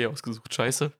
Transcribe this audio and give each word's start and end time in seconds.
Tee 0.00 0.06
ausgesucht. 0.06 0.52
Scheiße. 0.54 0.92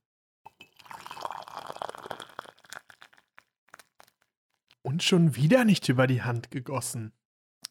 Und 4.83 5.03
schon 5.03 5.37
wieder 5.37 5.65
nicht 5.65 5.89
über 5.89 6.07
die 6.07 6.23
Hand 6.23 6.51
gegossen. 6.51 7.13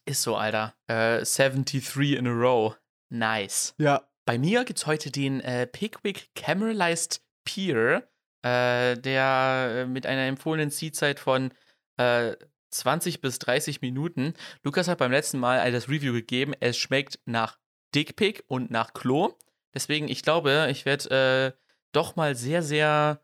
Ist 0.06 0.22
so, 0.22 0.36
Alter. 0.36 0.74
Äh, 0.86 1.24
73 1.24 2.16
in 2.16 2.26
a 2.26 2.30
row. 2.30 2.76
Nice. 3.10 3.74
Ja. 3.78 4.08
Bei 4.24 4.38
mir 4.38 4.64
gibt's 4.64 4.86
heute 4.86 5.10
den 5.10 5.40
äh, 5.40 5.66
Pickwick 5.66 6.30
Caramelized 6.34 7.22
Peer, 7.44 8.08
äh, 8.42 8.96
der 8.96 9.70
äh, 9.70 9.86
mit 9.86 10.06
einer 10.06 10.26
empfohlenen 10.26 10.70
Ziehzeit 10.70 11.18
von 11.18 11.52
äh, 11.96 12.36
20 12.70 13.20
bis 13.20 13.40
30 13.40 13.80
Minuten. 13.80 14.34
Lukas 14.62 14.86
hat 14.86 14.98
beim 14.98 15.10
letzten 15.10 15.38
Mal 15.38 15.72
das 15.72 15.88
Review 15.88 16.12
gegeben. 16.12 16.54
Es 16.60 16.76
schmeckt 16.76 17.18
nach 17.26 17.58
Dickpick 17.94 18.44
und 18.46 18.70
nach 18.70 18.94
Klo. 18.94 19.36
Deswegen, 19.74 20.08
ich 20.08 20.22
glaube, 20.22 20.68
ich 20.70 20.84
werde 20.84 21.54
äh, 21.54 21.60
doch 21.92 22.16
mal 22.16 22.34
sehr, 22.34 22.62
sehr 22.62 23.20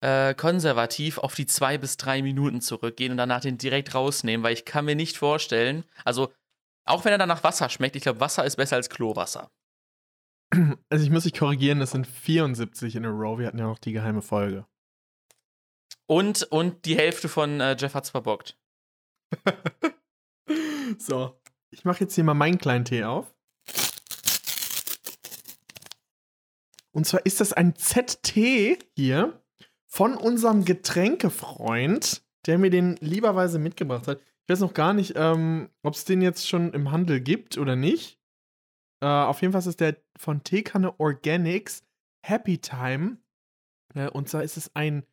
äh, 0.00 0.34
konservativ 0.34 1.18
auf 1.18 1.34
die 1.34 1.46
zwei 1.46 1.78
bis 1.78 1.96
drei 1.96 2.22
Minuten 2.22 2.60
zurückgehen 2.60 3.12
und 3.12 3.18
danach 3.18 3.40
den 3.40 3.58
direkt 3.58 3.94
rausnehmen, 3.94 4.42
weil 4.42 4.54
ich 4.54 4.64
kann 4.64 4.84
mir 4.84 4.96
nicht 4.96 5.16
vorstellen, 5.16 5.84
also 6.04 6.32
auch 6.84 7.04
wenn 7.04 7.12
er 7.12 7.18
dann 7.18 7.28
nach 7.28 7.44
Wasser 7.44 7.68
schmeckt, 7.68 7.96
ich 7.96 8.02
glaube, 8.02 8.20
Wasser 8.20 8.44
ist 8.44 8.56
besser 8.56 8.76
als 8.76 8.88
Klowasser. 8.88 9.50
Also 10.88 11.04
ich 11.04 11.10
muss 11.10 11.24
mich 11.24 11.34
korrigieren, 11.34 11.78
das 11.78 11.92
sind 11.92 12.08
74 12.08 12.96
in 12.96 13.06
a 13.06 13.08
row. 13.08 13.38
Wir 13.38 13.46
hatten 13.46 13.58
ja 13.58 13.66
noch 13.66 13.78
die 13.78 13.92
geheime 13.92 14.20
Folge. 14.20 14.66
Und, 16.06 16.42
und 16.44 16.84
die 16.86 16.96
Hälfte 16.96 17.28
von 17.28 17.60
äh, 17.60 17.76
Jeff 17.78 17.94
hat's 17.94 18.10
verbockt. 18.10 18.58
so, 20.98 21.40
ich 21.70 21.84
mache 21.84 22.00
jetzt 22.00 22.16
hier 22.16 22.24
mal 22.24 22.34
meinen 22.34 22.58
kleinen 22.58 22.84
Tee 22.84 23.04
auf. 23.04 23.32
Und 26.92 27.06
zwar 27.06 27.24
ist 27.24 27.40
das 27.40 27.52
ein 27.52 27.76
ZT 27.76 28.78
hier 28.94 29.42
von 29.86 30.16
unserem 30.16 30.64
Getränkefreund, 30.64 32.22
der 32.46 32.58
mir 32.58 32.70
den 32.70 32.96
lieberweise 33.00 33.58
mitgebracht 33.58 34.06
hat. 34.08 34.20
Ich 34.20 34.48
weiß 34.52 34.60
noch 34.60 34.74
gar 34.74 34.94
nicht, 34.94 35.14
ähm, 35.16 35.70
ob 35.82 35.94
es 35.94 36.04
den 36.04 36.22
jetzt 36.22 36.48
schon 36.48 36.72
im 36.72 36.90
Handel 36.90 37.20
gibt 37.20 37.58
oder 37.58 37.76
nicht. 37.76 38.18
Äh, 39.00 39.06
auf 39.06 39.40
jeden 39.40 39.52
Fall 39.52 39.60
ist 39.60 39.66
es 39.66 39.76
der 39.76 39.96
von 40.16 40.42
Teekanne 40.42 40.98
Organics 40.98 41.84
Happy 42.22 42.58
Time. 42.58 43.18
Äh, 43.94 44.08
und 44.08 44.28
zwar 44.28 44.42
ist 44.42 44.56
es 44.56 44.74
ein, 44.74 45.04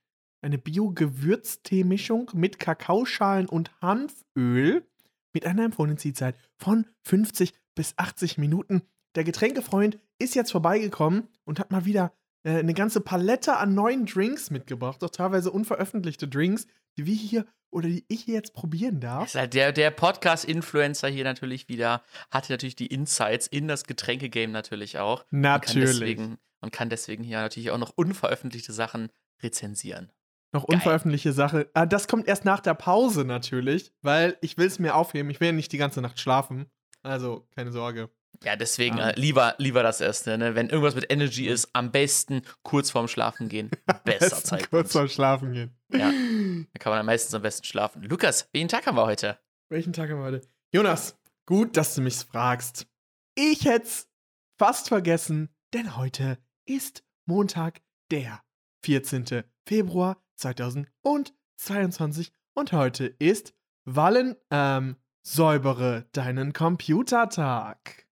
eine 0.41 0.57
Bio-Gewürztee-Mischung 0.57 2.31
mit 2.33 2.59
Kakaoschalen 2.59 3.47
und 3.47 3.71
Hanföl 3.81 4.87
mit 5.33 5.45
einer 5.45 5.65
empfohlenen 5.65 5.97
Ziehzeit 5.97 6.35
von 6.57 6.87
50 7.03 7.53
bis 7.75 7.93
80 7.97 8.37
Minuten. 8.37 8.81
Der 9.15 9.23
Getränkefreund 9.23 9.99
ist 10.19 10.35
jetzt 10.35 10.51
vorbeigekommen 10.51 11.27
und 11.45 11.59
hat 11.59 11.71
mal 11.71 11.85
wieder 11.85 12.13
äh, 12.43 12.59
eine 12.59 12.73
ganze 12.73 13.01
Palette 13.01 13.57
an 13.57 13.73
neuen 13.73 14.05
Drinks 14.05 14.49
mitgebracht, 14.51 15.03
auch 15.03 15.09
teilweise 15.09 15.51
unveröffentlichte 15.51 16.27
Drinks, 16.27 16.67
die 16.97 17.05
wir 17.05 17.15
hier 17.15 17.45
oder 17.69 17.89
die 17.89 18.05
ich 18.07 18.23
hier 18.23 18.35
jetzt 18.35 18.53
probieren 18.53 18.99
darf. 18.99 19.27
Ist 19.27 19.35
halt 19.35 19.53
der 19.53 19.71
der 19.71 19.91
Podcast-Influencer 19.91 21.09
hier 21.09 21.23
natürlich 21.23 21.67
wieder, 21.67 22.01
hatte 22.31 22.53
natürlich 22.53 22.75
die 22.75 22.87
Insights 22.87 23.47
in 23.47 23.67
das 23.67 23.83
Getränkegame 23.83 24.53
natürlich 24.53 24.99
auch. 24.99 25.25
Natürlich. 25.31 25.75
Und 25.75 25.83
kann, 25.83 25.99
deswegen, 25.99 26.37
und 26.61 26.71
kann 26.71 26.89
deswegen 26.89 27.23
hier 27.23 27.41
natürlich 27.41 27.71
auch 27.71 27.77
noch 27.77 27.91
unveröffentlichte 27.95 28.73
Sachen 28.73 29.09
rezensieren. 29.43 30.11
Noch 30.53 30.63
unveröffentlichte 30.63 31.33
Sache. 31.33 31.69
Ah, 31.73 31.85
das 31.85 32.07
kommt 32.07 32.27
erst 32.27 32.45
nach 32.45 32.61
der 32.61 32.73
Pause 32.73 33.25
natürlich, 33.25 33.91
weil 34.01 34.37
ich 34.41 34.57
will 34.57 34.67
es 34.67 34.79
mir 34.79 34.95
aufheben. 34.95 35.29
Ich 35.29 35.41
will 35.41 35.47
ja 35.47 35.51
nicht 35.51 35.73
die 35.73 35.77
ganze 35.77 36.01
Nacht 36.01 36.19
schlafen. 36.19 36.67
Also, 37.03 37.47
keine 37.53 37.71
Sorge. 37.71 38.09
Ja, 38.43 38.55
deswegen 38.55 38.99
Ah. 38.99 39.09
äh, 39.11 39.19
lieber, 39.19 39.55
lieber 39.57 39.83
das 39.83 39.99
erste. 40.01 40.37
Ne? 40.37 40.53
Wenn 40.55 40.69
irgendwas 40.69 40.95
mit 40.95 41.11
Energy 41.11 41.47
ist, 41.47 41.69
am 41.73 41.91
besten 41.91 42.41
kurz 42.63 42.91
vorm 42.91 43.07
Schlafen 43.07 43.49
gehen. 43.49 43.69
Besser 44.03 44.43
Zeitpunkt. 44.43 44.69
kurz 44.69 44.91
vorm 44.91 45.07
Schlafen 45.07 45.53
gehen. 45.53 45.71
Ja. 45.91 46.11
Da 46.73 46.79
kann 46.79 46.91
man 46.91 47.05
meistens 47.05 47.33
am 47.33 47.41
besten 47.41 47.63
schlafen. 47.65 48.01
Lukas, 48.03 48.49
welchen 48.53 48.67
Tag 48.67 48.85
haben 48.87 48.95
wir 48.97 49.05
heute? 49.05 49.37
Welchen 49.69 49.93
Tag 49.93 50.09
haben 50.09 50.19
wir 50.19 50.25
heute? 50.25 50.41
Jonas, 50.73 51.15
gut, 51.45 51.77
dass 51.77 51.93
du 51.95 52.01
mich 52.01 52.15
fragst. 52.15 52.87
Ich 53.35 53.65
hätte 53.65 53.85
es 53.85 54.09
fast 54.57 54.87
vergessen, 54.89 55.49
denn 55.73 55.95
heute 55.97 56.37
ist 56.65 57.03
Montag, 57.25 57.81
der 58.11 58.41
14. 58.83 59.43
Februar 59.67 60.21
2022 60.35 62.31
und 62.53 62.71
heute 62.73 63.05
ist 63.19 63.53
Wallen, 63.85 64.35
ähm, 64.51 64.95
säubere 65.23 66.05
deinen 66.13 66.53
Computertag. 66.53 68.06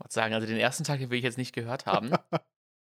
Wollte 0.00 0.14
sagen, 0.14 0.34
also 0.34 0.46
den 0.46 0.56
ersten 0.56 0.84
Tag, 0.84 0.98
den 0.98 1.10
will 1.10 1.18
ich 1.18 1.24
jetzt 1.24 1.38
nicht 1.38 1.54
gehört 1.54 1.86
haben. 1.86 2.10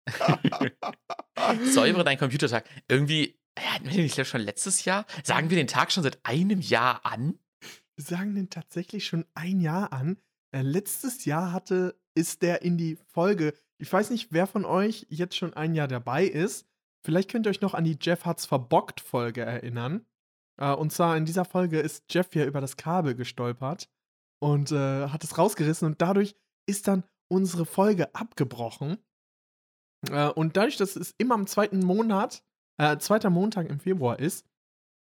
Säubere 1.72 2.04
deinen 2.04 2.18
Computertag. 2.18 2.68
Irgendwie, 2.88 3.38
ja, 3.58 3.74
hatten 3.74 3.86
wir 3.86 3.92
den 3.92 4.02
nicht 4.02 4.26
schon 4.26 4.42
letztes 4.42 4.84
Jahr? 4.84 5.06
Sagen 5.24 5.50
wir 5.50 5.56
den 5.56 5.66
Tag 5.66 5.92
schon 5.92 6.02
seit 6.02 6.18
einem 6.24 6.60
Jahr 6.60 7.04
an? 7.04 7.38
Wir 7.96 8.04
sagen 8.04 8.34
den 8.34 8.50
tatsächlich 8.50 9.06
schon 9.06 9.24
ein 9.34 9.60
Jahr 9.60 9.92
an. 9.92 10.18
Äh, 10.52 10.62
letztes 10.62 11.24
Jahr 11.24 11.52
hatte, 11.52 11.98
ist 12.14 12.42
der 12.42 12.62
in 12.62 12.76
die 12.76 12.96
Folge. 13.12 13.54
Ich 13.78 13.92
weiß 13.92 14.10
nicht, 14.10 14.28
wer 14.30 14.46
von 14.46 14.64
euch 14.64 15.06
jetzt 15.08 15.36
schon 15.36 15.54
ein 15.54 15.74
Jahr 15.74 15.88
dabei 15.88 16.26
ist. 16.26 16.66
Vielleicht 17.02 17.30
könnt 17.30 17.46
ihr 17.46 17.50
euch 17.50 17.62
noch 17.62 17.74
an 17.74 17.84
die 17.84 17.98
Jeff 18.00 18.26
hat's 18.26 18.44
verbockt 18.44 19.00
Folge 19.00 19.42
erinnern. 19.42 20.04
Äh, 20.58 20.72
und 20.72 20.92
zwar 20.92 21.16
in 21.16 21.24
dieser 21.24 21.44
Folge 21.44 21.80
ist 21.80 22.04
Jeff 22.10 22.34
ja 22.34 22.44
über 22.44 22.60
das 22.60 22.76
Kabel 22.76 23.14
gestolpert 23.14 23.88
und 24.38 24.72
äh, 24.72 25.08
hat 25.08 25.24
es 25.24 25.38
rausgerissen 25.38 25.86
und 25.86 26.02
dadurch 26.02 26.36
ist 26.70 26.88
dann 26.88 27.04
unsere 27.28 27.66
Folge 27.66 28.14
abgebrochen. 28.14 28.98
Äh, 30.10 30.28
und 30.28 30.56
dadurch, 30.56 30.76
dass 30.76 30.96
es 30.96 31.14
immer 31.18 31.34
am 31.34 31.46
zweiten 31.46 31.80
Monat, 31.80 32.42
äh, 32.78 32.96
zweiter 32.98 33.30
Montag 33.30 33.68
im 33.68 33.80
Februar 33.80 34.18
ist, 34.18 34.46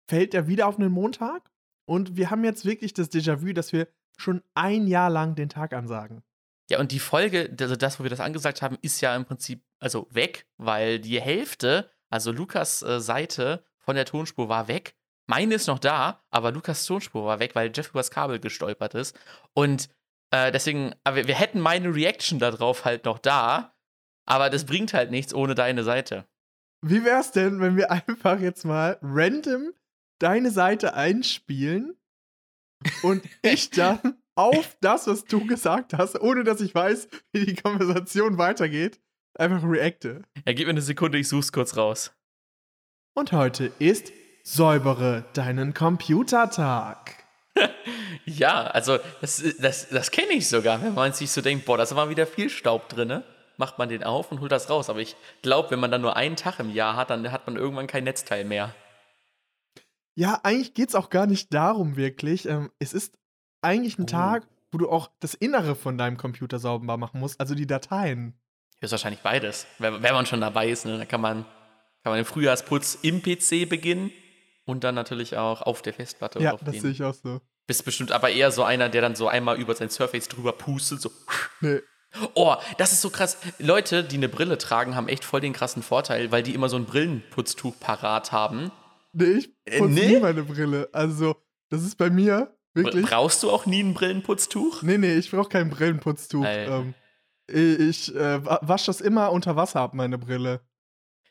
fällt 0.08 0.34
er 0.34 0.48
wieder 0.48 0.66
auf 0.66 0.78
einen 0.78 0.90
Montag 0.90 1.50
und 1.86 2.16
wir 2.16 2.30
haben 2.30 2.44
jetzt 2.44 2.64
wirklich 2.64 2.94
das 2.94 3.10
Déjà-vu, 3.10 3.52
dass 3.52 3.72
wir 3.72 3.88
schon 4.16 4.42
ein 4.54 4.86
Jahr 4.86 5.10
lang 5.10 5.34
den 5.34 5.48
Tag 5.48 5.72
ansagen. 5.72 6.22
Ja, 6.68 6.78
und 6.78 6.92
die 6.92 7.00
Folge, 7.00 7.54
also 7.60 7.74
das, 7.74 7.98
wo 7.98 8.04
wir 8.04 8.10
das 8.10 8.20
angesagt 8.20 8.62
haben, 8.62 8.78
ist 8.82 9.00
ja 9.00 9.14
im 9.16 9.24
Prinzip 9.24 9.64
also 9.80 10.06
weg, 10.10 10.46
weil 10.56 11.00
die 11.00 11.20
Hälfte, 11.20 11.90
also 12.10 12.32
Lukas 12.32 12.82
äh, 12.82 13.00
Seite 13.00 13.64
von 13.78 13.96
der 13.96 14.04
Tonspur 14.04 14.48
war 14.48 14.68
weg. 14.68 14.94
Meine 15.26 15.54
ist 15.54 15.66
noch 15.66 15.78
da, 15.78 16.22
aber 16.30 16.52
Lukas 16.52 16.84
Tonspur 16.84 17.24
war 17.24 17.40
weg, 17.40 17.54
weil 17.54 17.72
Jeff 17.74 17.90
übers 17.90 18.10
Kabel 18.10 18.40
gestolpert 18.40 18.94
ist. 18.94 19.18
Und 19.52 19.88
äh, 20.30 20.52
deswegen, 20.52 20.94
aber 21.04 21.26
wir, 21.26 21.34
hätten 21.34 21.60
meine 21.60 21.94
Reaction 21.94 22.38
darauf 22.38 22.84
halt 22.84 23.04
noch 23.04 23.18
da, 23.18 23.74
aber 24.26 24.50
das 24.50 24.64
bringt 24.64 24.92
halt 24.92 25.10
nichts 25.10 25.34
ohne 25.34 25.54
deine 25.54 25.82
Seite. 25.84 26.26
Wie 26.82 27.04
wär's 27.04 27.32
denn, 27.32 27.60
wenn 27.60 27.76
wir 27.76 27.90
einfach 28.08 28.40
jetzt 28.40 28.64
mal 28.64 28.98
random 29.02 29.72
deine 30.18 30.50
Seite 30.50 30.94
einspielen 30.94 31.96
und 33.02 33.24
ich 33.42 33.70
dann 33.70 34.18
auf 34.36 34.76
das, 34.80 35.06
was 35.06 35.24
du 35.24 35.46
gesagt 35.46 35.94
hast, 35.94 36.20
ohne 36.20 36.44
dass 36.44 36.60
ich 36.60 36.74
weiß, 36.74 37.08
wie 37.32 37.46
die 37.46 37.54
Konversation 37.54 38.38
weitergeht, 38.38 39.00
einfach 39.38 39.62
reacte. 39.64 40.22
Ja, 40.46 40.52
gib 40.52 40.66
mir 40.66 40.70
eine 40.70 40.82
Sekunde, 40.82 41.18
ich 41.18 41.28
such's 41.28 41.52
kurz 41.52 41.76
raus. 41.76 42.12
Und 43.14 43.32
heute 43.32 43.72
ist 43.78 44.12
Säubere 44.44 45.24
deinen 45.34 45.74
Computertag. 45.74 47.19
Ja, 48.26 48.64
also 48.64 48.98
das, 49.20 49.42
das, 49.58 49.88
das 49.88 50.10
kenne 50.10 50.32
ich 50.32 50.48
sogar, 50.48 50.82
wenn 50.82 50.94
man 50.94 51.12
sich 51.12 51.30
so 51.30 51.40
denkt, 51.40 51.64
boah, 51.64 51.76
da 51.76 51.82
ist 51.82 51.92
aber 51.92 52.10
wieder 52.10 52.26
viel 52.26 52.48
Staub 52.48 52.88
drin, 52.88 53.22
macht 53.56 53.78
man 53.78 53.88
den 53.88 54.04
auf 54.04 54.30
und 54.30 54.40
holt 54.40 54.52
das 54.52 54.70
raus. 54.70 54.88
Aber 54.90 55.00
ich 55.00 55.16
glaube, 55.42 55.70
wenn 55.70 55.80
man 55.80 55.90
dann 55.90 56.02
nur 56.02 56.16
einen 56.16 56.36
Tag 56.36 56.60
im 56.60 56.70
Jahr 56.70 56.96
hat, 56.96 57.10
dann 57.10 57.32
hat 57.32 57.46
man 57.46 57.56
irgendwann 57.56 57.86
kein 57.86 58.04
Netzteil 58.04 58.44
mehr. 58.44 58.74
Ja, 60.14 60.40
eigentlich 60.42 60.74
geht's 60.74 60.94
auch 60.94 61.10
gar 61.10 61.26
nicht 61.26 61.52
darum 61.54 61.96
wirklich. 61.96 62.46
Ähm, 62.46 62.70
es 62.78 62.92
ist 62.92 63.18
eigentlich 63.62 63.98
ein 63.98 64.02
Oh. 64.02 64.06
Tag, 64.06 64.46
wo 64.72 64.78
du 64.78 64.88
auch 64.88 65.10
das 65.20 65.34
Innere 65.34 65.74
von 65.74 65.98
deinem 65.98 66.16
Computer 66.16 66.58
sauber 66.58 66.96
machen 66.96 67.20
musst, 67.20 67.40
also 67.40 67.54
die 67.54 67.66
Dateien. 67.66 68.34
Ist 68.80 68.92
wahrscheinlich 68.92 69.20
beides. 69.20 69.66
Wenn, 69.78 70.00
man 70.00 70.26
schon 70.26 70.40
dabei 70.40 70.68
ist, 70.68 70.86
ne, 70.86 70.96
dann 70.96 71.08
kann 71.08 71.20
man, 71.20 71.44
kann 72.02 72.12
man 72.12 72.16
den 72.16 72.24
Frühjahrsputz 72.24 72.98
im 73.02 73.22
PC 73.22 73.68
beginnen 73.68 74.10
und 74.64 74.84
dann 74.84 74.94
natürlich 74.94 75.36
auch 75.36 75.62
auf 75.62 75.82
der 75.82 75.92
Festplatte 75.92 76.40
Ja, 76.40 76.56
das 76.56 76.76
sehe 76.76 76.90
ich 76.90 77.02
auch 77.02 77.14
so. 77.14 77.40
Bist 77.70 77.84
bestimmt 77.84 78.10
aber 78.10 78.30
eher 78.30 78.50
so 78.50 78.64
einer, 78.64 78.88
der 78.88 79.00
dann 79.00 79.14
so 79.14 79.28
einmal 79.28 79.56
über 79.56 79.76
sein 79.76 79.90
Surface 79.90 80.26
drüber 80.26 80.50
pustet, 80.54 81.00
so. 81.00 81.12
Nee. 81.60 81.78
Oh, 82.34 82.56
das 82.78 82.90
ist 82.90 83.00
so 83.00 83.10
krass. 83.10 83.38
Leute, 83.60 84.02
die 84.02 84.16
eine 84.16 84.28
Brille 84.28 84.58
tragen, 84.58 84.96
haben 84.96 85.06
echt 85.06 85.22
voll 85.24 85.40
den 85.40 85.52
krassen 85.52 85.84
Vorteil, 85.84 86.32
weil 86.32 86.42
die 86.42 86.52
immer 86.52 86.68
so 86.68 86.74
ein 86.76 86.84
Brillenputztuch 86.84 87.78
parat 87.78 88.32
haben. 88.32 88.72
Nee, 89.12 89.34
ich 89.38 89.50
Äh, 89.66 89.78
putze 89.78 89.92
nee? 89.92 90.06
nie 90.08 90.18
meine 90.18 90.42
Brille. 90.42 90.88
Also, 90.92 91.36
das 91.68 91.84
ist 91.84 91.96
bei 91.96 92.10
mir 92.10 92.52
wirklich. 92.74 93.06
Brauchst 93.06 93.40
du 93.44 93.50
auch 93.52 93.66
nie 93.66 93.84
ein 93.84 93.94
Brillenputztuch? 93.94 94.82
Nee, 94.82 94.98
nee, 94.98 95.14
ich 95.14 95.30
brauche 95.30 95.48
kein 95.48 95.70
Brillenputztuch. 95.70 96.44
Ähm, 96.44 96.94
ich 97.46 98.12
äh, 98.16 98.44
wa- 98.44 98.58
wasche 98.62 98.86
das 98.86 99.00
immer 99.00 99.30
unter 99.30 99.54
Wasser 99.54 99.78
ab, 99.78 99.94
meine 99.94 100.18
Brille. 100.18 100.60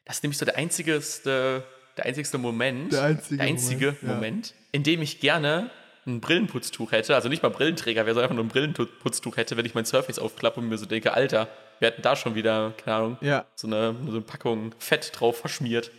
Das 0.06 0.18
ist 0.18 0.24
nämlich 0.24 0.38
so 0.38 0.46
der 0.46 0.56
einzigste, 0.56 1.66
der 1.98 2.06
einzigste 2.06 2.38
Moment, 2.38 2.94
Der 2.94 3.04
einzige 3.04 3.38
der 3.38 3.46
einzige 3.48 3.86
Moment, 3.88 4.02
ja. 4.04 4.14
Moment, 4.16 4.54
in 4.72 4.84
dem 4.84 5.02
ich 5.02 5.20
gerne 5.20 5.72
ein 6.10 6.22
Brillenputztuch 6.22 6.92
hätte, 6.92 7.16
also 7.16 7.30
nicht 7.30 7.44
mal 7.44 7.50
Brillenträger 7.50 8.06
wäre, 8.06 8.14
sondern 8.16 8.24
einfach 8.32 8.36
nur 8.36 8.46
ein 8.46 8.50
Brillenputztuch 8.50 9.38
hätte, 9.38 9.56
wenn 9.58 9.66
ich 9.66 9.76
mein 9.76 9.86
Surface 9.86 10.20
aufklappe 10.20 10.60
und 10.60 10.68
mir 10.70 10.78
so 10.78 10.86
denke, 10.86 11.14
Alter, 11.14 11.48
Wir 11.80 11.88
hatten 11.88 12.02
da 12.02 12.16
schon 12.18 12.36
wieder, 12.36 12.74
keine 12.84 12.96
Ahnung, 12.98 13.18
Ja. 13.22 13.46
so 13.56 13.68
eine, 13.68 13.96
so 14.06 14.12
eine 14.12 14.22
Packung 14.22 14.76
Fett 14.80 15.12
drauf 15.18 15.40
verschmiert. 15.40 15.92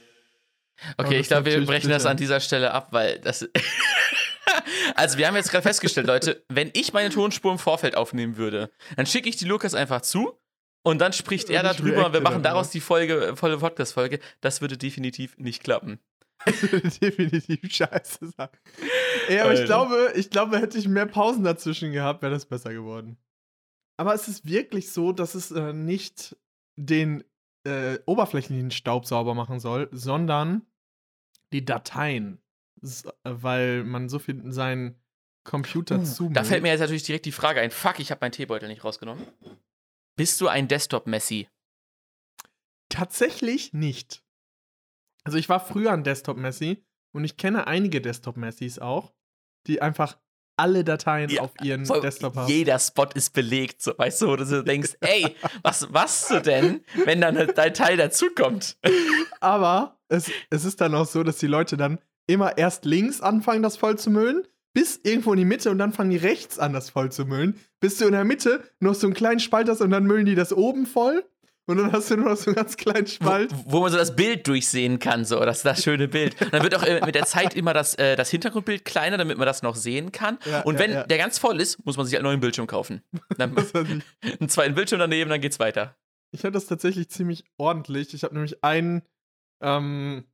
Okay, 0.98 1.10
das 1.16 1.20
ich 1.20 1.28
glaube, 1.28 1.46
wir 1.46 1.64
brechen 1.64 1.88
das 1.90 2.02
bitter. 2.02 2.10
an 2.10 2.16
dieser 2.18 2.40
Stelle 2.40 2.72
ab, 2.72 2.88
weil 2.90 3.18
das. 3.20 3.48
also, 4.94 5.18
wir 5.18 5.26
haben 5.26 5.36
jetzt 5.36 5.50
gerade 5.50 5.62
festgestellt, 5.62 6.06
Leute, 6.06 6.42
wenn 6.48 6.70
ich 6.74 6.92
meine 6.92 7.10
Tonspur 7.10 7.52
im 7.52 7.58
Vorfeld 7.58 7.96
aufnehmen 7.96 8.36
würde, 8.36 8.70
dann 8.96 9.06
schicke 9.06 9.28
ich 9.28 9.36
die 9.36 9.44
Lukas 9.44 9.74
einfach 9.74 10.00
zu 10.02 10.38
und 10.82 10.98
dann 11.00 11.12
spricht 11.12 11.48
Und 11.48 11.54
er 11.54 11.62
darüber 11.62 12.06
und 12.06 12.12
wir 12.12 12.20
machen 12.20 12.42
daraus 12.42 12.70
die 12.70 12.80
Folge, 12.80 13.34
volle 13.36 13.58
Podcast-Folge. 13.58 14.18
Das 14.40 14.60
würde 14.60 14.76
definitiv 14.78 15.36
nicht 15.38 15.62
klappen. 15.62 15.98
definitiv 17.00 17.60
scheiße 17.70 18.28
sein. 18.36 18.48
Ey, 19.28 19.40
aber 19.40 19.54
ich 19.54 19.64
glaube, 19.64 20.12
ich 20.16 20.30
glaube, 20.30 20.58
hätte 20.58 20.78
ich 20.78 20.88
mehr 20.88 21.06
Pausen 21.06 21.44
dazwischen 21.44 21.92
gehabt, 21.92 22.22
wäre 22.22 22.32
das 22.32 22.46
besser 22.46 22.72
geworden. 22.72 23.18
Aber 23.98 24.14
es 24.14 24.28
ist 24.28 24.46
wirklich 24.46 24.90
so, 24.90 25.12
dass 25.12 25.34
es 25.34 25.50
äh, 25.50 25.72
nicht 25.72 26.36
den 26.76 27.22
äh, 27.66 27.98
oberflächlichen 28.06 28.70
Staub 28.70 29.04
sauber 29.04 29.34
machen 29.34 29.60
soll, 29.60 29.88
sondern 29.92 30.66
die 31.52 31.64
Dateien. 31.64 32.40
S 32.82 33.04
äh, 33.04 33.10
weil 33.24 33.84
man 33.84 34.08
so 34.08 34.18
viel 34.18 34.36
in 34.40 34.52
seinen 34.52 34.96
Computer 35.44 35.98
Uh, 35.98 36.04
zumüllt. 36.04 36.36
da 36.36 36.44
fällt 36.44 36.62
mir 36.62 36.70
jetzt 36.70 36.80
natürlich 36.80 37.02
direkt 37.02 37.26
die 37.26 37.32
Frage 37.32 37.60
ein: 37.60 37.70
Fuck, 37.70 37.98
ich 38.00 38.10
habe 38.10 38.20
meinen 38.22 38.32
Teebeutel 38.32 38.68
nicht 38.68 38.84
rausgenommen. 38.84 39.26
Bist 40.16 40.40
du 40.40 40.48
ein 40.48 40.68
Desktop-Messi? 40.68 41.48
Tatsächlich 42.88 43.72
nicht. 43.72 44.22
Also 45.24 45.38
ich 45.38 45.48
war 45.48 45.60
früher 45.60 45.92
ein 45.92 46.04
Desktop-Messi 46.04 46.84
und 47.12 47.24
ich 47.24 47.36
kenne 47.36 47.66
einige 47.66 48.00
Desktop-Messis 48.00 48.78
auch, 48.78 49.12
die 49.66 49.82
einfach 49.82 50.18
alle 50.56 50.84
Dateien 50.84 51.30
Ja, 51.30 51.42
auf 51.42 51.52
ihren 51.62 51.84
Desktop 51.84 52.36
haben. 52.36 52.48
jeder 52.48 52.78
Spot 52.78 53.06
ist 53.14 53.32
belegt, 53.32 53.80
so, 53.82 53.92
weißt 53.96 54.22
du, 54.22 54.28
wo 54.28 54.36
du 54.36 54.44
so 54.44 54.62
denkst, 54.62 54.96
ey, 55.00 55.34
was 55.62 55.88
machst 55.88 56.30
du 56.30 56.40
denn, 56.40 56.84
wenn 57.06 57.20
dann 57.20 57.34
dein 57.54 57.74
Teil 57.74 57.96
dazukommt? 57.96 58.76
Aber 59.40 59.98
es, 60.08 60.30
es 60.50 60.64
ist 60.64 60.80
dann 60.80 60.94
auch 60.94 61.06
so, 61.06 61.22
dass 61.22 61.38
die 61.38 61.46
Leute 61.46 61.76
dann 61.76 61.98
immer 62.26 62.58
erst 62.58 62.84
links 62.84 63.20
anfangen, 63.20 63.62
das 63.62 63.76
voll 63.78 63.98
zu 63.98 64.10
müllen, 64.10 64.46
bis 64.74 65.00
irgendwo 65.02 65.32
in 65.32 65.38
die 65.38 65.44
Mitte 65.44 65.70
und 65.70 65.78
dann 65.78 65.92
fangen 65.92 66.10
die 66.10 66.16
rechts 66.16 66.58
an, 66.58 66.72
das 66.72 66.90
voll 66.90 67.10
zu 67.10 67.24
müllen, 67.24 67.58
bis 67.80 67.96
du 67.96 68.04
in 68.04 68.12
der 68.12 68.24
Mitte 68.24 68.62
noch 68.80 68.94
so 68.94 69.06
einen 69.06 69.14
kleinen 69.14 69.40
Spalt 69.40 69.68
hast 69.68 69.80
und 69.80 69.90
dann 69.90 70.04
müllen 70.04 70.26
die 70.26 70.34
das 70.34 70.52
oben 70.52 70.86
voll 70.86 71.24
und 71.70 71.76
dann 71.78 71.92
hast 71.92 72.10
du 72.10 72.16
nur 72.16 72.30
noch 72.30 72.36
so 72.36 72.46
einen 72.46 72.56
ganz 72.56 72.76
kleinen 72.76 73.06
Spalt. 73.06 73.52
Wo, 73.64 73.72
wo 73.72 73.80
man 73.80 73.92
so 73.92 73.98
das 73.98 74.16
Bild 74.16 74.46
durchsehen 74.46 74.98
kann, 74.98 75.24
so, 75.24 75.40
das 75.40 75.62
das 75.62 75.82
schöne 75.82 76.08
Bild. 76.08 76.40
Und 76.40 76.52
dann 76.52 76.62
wird 76.62 76.74
auch 76.74 76.82
äh, 76.82 77.00
mit 77.04 77.14
der 77.14 77.26
Zeit 77.26 77.54
immer 77.54 77.72
das, 77.72 77.94
äh, 77.94 78.16
das 78.16 78.30
Hintergrundbild 78.30 78.84
kleiner, 78.84 79.16
damit 79.16 79.38
man 79.38 79.46
das 79.46 79.62
noch 79.62 79.76
sehen 79.76 80.12
kann. 80.12 80.38
Ja, 80.44 80.62
Und 80.62 80.74
ja, 80.74 80.80
wenn 80.80 80.90
ja. 80.92 81.04
der 81.04 81.18
ganz 81.18 81.38
voll 81.38 81.60
ist, 81.60 81.84
muss 81.86 81.96
man 81.96 82.06
sich 82.06 82.16
einen 82.16 82.24
neuen 82.24 82.40
Bildschirm 82.40 82.66
kaufen. 82.66 83.02
Dann 83.38 83.56
einen 84.40 84.48
zweiten 84.48 84.74
Bildschirm 84.74 84.98
daneben, 84.98 85.30
dann 85.30 85.40
geht's 85.40 85.58
weiter. 85.60 85.96
Ich 86.32 86.44
habe 86.44 86.52
das 86.52 86.66
tatsächlich 86.66 87.08
ziemlich 87.10 87.44
ordentlich. 87.56 88.14
Ich 88.14 88.24
habe 88.24 88.34
nämlich 88.34 88.62
einen, 88.62 89.02
ähm, 89.62 90.24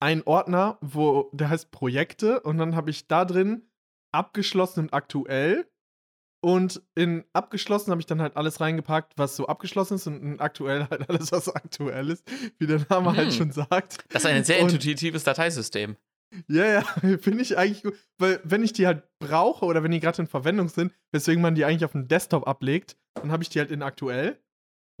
einen 0.00 0.22
Ordner, 0.22 0.78
wo 0.80 1.30
der 1.32 1.50
heißt 1.50 1.70
Projekte 1.70 2.40
und 2.40 2.58
dann 2.58 2.76
habe 2.76 2.90
ich 2.90 3.08
da 3.08 3.24
drin 3.24 3.68
abgeschlossen 4.12 4.80
und 4.80 4.94
aktuell. 4.94 5.68
Und 6.40 6.82
in 6.94 7.24
abgeschlossen 7.32 7.90
habe 7.90 8.00
ich 8.00 8.06
dann 8.06 8.22
halt 8.22 8.36
alles 8.36 8.60
reingepackt, 8.60 9.14
was 9.16 9.34
so 9.34 9.46
abgeschlossen 9.46 9.94
ist 9.94 10.06
und 10.06 10.22
in 10.22 10.40
aktuell 10.40 10.86
halt 10.88 11.08
alles, 11.10 11.32
was 11.32 11.48
aktuell 11.48 12.10
ist, 12.10 12.24
wie 12.58 12.66
der 12.66 12.84
Name 12.88 13.16
halt 13.16 13.28
Mhm. 13.28 13.32
schon 13.32 13.50
sagt. 13.52 14.04
Das 14.10 14.22
ist 14.22 14.26
ein 14.30 14.44
sehr 14.44 14.62
Und- 14.62 14.72
intuitives 14.72 15.24
Dateisystem. 15.24 15.96
Ja, 16.46 16.66
ja, 16.66 16.82
finde 17.20 17.42
ich 17.42 17.56
eigentlich 17.56 17.82
gut. 17.82 17.94
Weil, 18.18 18.40
wenn 18.44 18.62
ich 18.62 18.72
die 18.74 18.86
halt 18.86 19.02
brauche 19.18 19.64
oder 19.64 19.82
wenn 19.82 19.90
die 19.90 19.98
gerade 20.00 20.20
in 20.22 20.28
Verwendung 20.28 20.68
sind, 20.68 20.92
weswegen 21.10 21.40
man 21.42 21.54
die 21.54 21.64
eigentlich 21.64 21.84
auf 21.86 21.92
dem 21.92 22.06
Desktop 22.06 22.46
ablegt, 22.46 22.96
dann 23.14 23.32
habe 23.32 23.42
ich 23.42 23.48
die 23.48 23.58
halt 23.58 23.70
in 23.70 23.82
aktuell. 23.82 24.38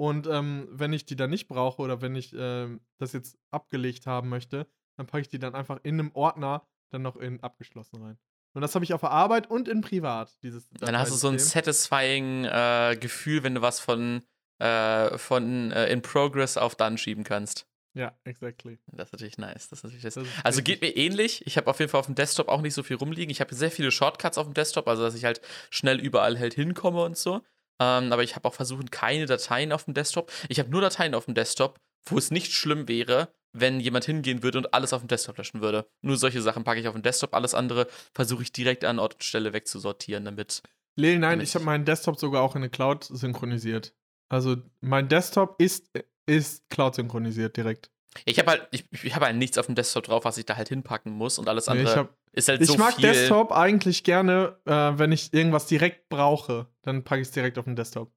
Und 0.00 0.26
ähm, 0.26 0.68
wenn 0.70 0.92
ich 0.92 1.04
die 1.04 1.16
dann 1.16 1.30
nicht 1.30 1.46
brauche 1.48 1.82
oder 1.82 2.00
wenn 2.00 2.14
ich 2.16 2.32
ähm, 2.36 2.80
das 2.98 3.12
jetzt 3.12 3.36
abgelegt 3.50 4.06
haben 4.06 4.28
möchte, 4.28 4.66
dann 4.96 5.06
packe 5.06 5.22
ich 5.22 5.28
die 5.28 5.38
dann 5.38 5.54
einfach 5.54 5.78
in 5.82 6.00
einem 6.00 6.10
Ordner 6.14 6.66
dann 6.90 7.02
noch 7.02 7.16
in 7.16 7.40
abgeschlossen 7.42 8.02
rein. 8.02 8.18
Und 8.58 8.62
das 8.62 8.74
habe 8.74 8.84
ich 8.84 8.92
auf 8.92 9.02
der 9.02 9.12
Arbeit 9.12 9.48
und 9.48 9.68
in 9.68 9.82
privat, 9.82 10.36
dieses 10.42 10.68
Dann 10.80 10.98
hast 10.98 11.12
du 11.12 11.14
so 11.14 11.28
ein 11.28 11.38
satisfying 11.38 12.44
äh, 12.44 12.96
Gefühl, 12.98 13.44
wenn 13.44 13.54
du 13.54 13.62
was 13.62 13.78
von, 13.78 14.22
äh, 14.58 15.16
von 15.16 15.70
äh, 15.70 15.86
in 15.92 16.02
progress 16.02 16.56
auf 16.56 16.74
dann 16.74 16.98
schieben 16.98 17.22
kannst. 17.22 17.68
Ja, 17.94 18.18
exactly. 18.24 18.80
Das 18.88 19.10
ist 19.10 19.12
natürlich 19.12 19.38
nice. 19.38 19.68
Das 19.68 19.78
ist 19.78 19.84
natürlich 19.84 20.02
das. 20.02 20.14
Das 20.14 20.24
ist 20.24 20.32
Also 20.42 20.62
geht 20.64 20.82
mir 20.82 20.96
ähnlich. 20.96 21.46
Ich 21.46 21.56
habe 21.56 21.70
auf 21.70 21.78
jeden 21.78 21.88
Fall 21.88 22.00
auf 22.00 22.06
dem 22.06 22.16
Desktop 22.16 22.48
auch 22.48 22.60
nicht 22.60 22.74
so 22.74 22.82
viel 22.82 22.96
rumliegen. 22.96 23.30
Ich 23.30 23.40
habe 23.40 23.54
sehr 23.54 23.70
viele 23.70 23.92
Shortcuts 23.92 24.38
auf 24.38 24.48
dem 24.48 24.54
Desktop, 24.54 24.88
also 24.88 25.04
dass 25.04 25.14
ich 25.14 25.24
halt 25.24 25.40
schnell 25.70 26.00
überall 26.00 26.36
halt 26.36 26.54
hinkomme 26.54 27.04
und 27.04 27.16
so. 27.16 27.36
Ähm, 27.78 28.12
aber 28.12 28.24
ich 28.24 28.34
habe 28.34 28.48
auch 28.48 28.54
versucht, 28.54 28.90
keine 28.90 29.26
Dateien 29.26 29.70
auf 29.70 29.84
dem 29.84 29.94
Desktop. 29.94 30.32
Ich 30.48 30.58
habe 30.58 30.68
nur 30.68 30.80
Dateien 30.80 31.14
auf 31.14 31.26
dem 31.26 31.34
Desktop, 31.34 31.78
wo 32.06 32.18
es 32.18 32.32
nicht 32.32 32.52
schlimm 32.52 32.88
wäre, 32.88 33.32
wenn 33.52 33.80
jemand 33.80 34.04
hingehen 34.04 34.42
würde 34.42 34.58
und 34.58 34.74
alles 34.74 34.92
auf 34.92 35.00
dem 35.02 35.08
Desktop 35.08 35.38
löschen 35.38 35.60
würde. 35.60 35.86
Nur 36.02 36.16
solche 36.16 36.42
Sachen 36.42 36.64
packe 36.64 36.80
ich 36.80 36.88
auf 36.88 36.94
den 36.94 37.02
Desktop, 37.02 37.34
alles 37.34 37.54
andere 37.54 37.86
versuche 38.14 38.42
ich 38.42 38.52
direkt 38.52 38.84
an 38.84 38.98
Ort 38.98 39.14
und 39.14 39.24
Stelle 39.24 39.52
wegzusortieren, 39.52 40.24
damit. 40.24 40.62
Lil, 40.96 41.18
nein, 41.18 41.30
damit 41.38 41.46
ich 41.48 41.54
habe 41.54 41.62
ich- 41.62 41.66
meinen 41.66 41.84
Desktop 41.84 42.18
sogar 42.18 42.42
auch 42.42 42.54
in 42.56 42.62
eine 42.62 42.70
Cloud 42.70 43.04
synchronisiert. 43.04 43.94
Also 44.28 44.56
mein 44.80 45.08
Desktop 45.08 45.60
ist, 45.60 45.90
ist 46.26 46.68
Cloud 46.68 46.94
synchronisiert 46.96 47.56
direkt. 47.56 47.90
Ich 48.24 48.38
habe 48.38 48.50
halt, 48.50 48.68
ich, 48.72 48.84
ich 49.04 49.14
habe 49.14 49.26
halt 49.26 49.36
nichts 49.36 49.58
auf 49.58 49.66
dem 49.66 49.74
Desktop 49.74 50.04
drauf, 50.04 50.24
was 50.24 50.38
ich 50.38 50.46
da 50.46 50.56
halt 50.56 50.68
hinpacken 50.68 51.12
muss 51.12 51.38
und 51.38 51.48
alles 51.48 51.66
Nee, 51.66 51.72
andere 51.72 51.90
ich 51.92 51.96
hab, 51.98 52.16
ist 52.32 52.48
halt 52.48 52.60
Ich 52.60 52.66
so 52.66 52.76
mag 52.76 52.94
viel. 52.94 53.02
Desktop 53.02 53.52
eigentlich 53.52 54.02
gerne, 54.02 54.58
äh, 54.64 54.98
wenn 54.98 55.12
ich 55.12 55.32
irgendwas 55.32 55.66
direkt 55.66 56.08
brauche, 56.08 56.66
dann 56.82 57.04
packe 57.04 57.20
ich 57.22 57.28
es 57.28 57.32
direkt 57.32 57.58
auf 57.58 57.64
den 57.66 57.76
Desktop. 57.76 58.12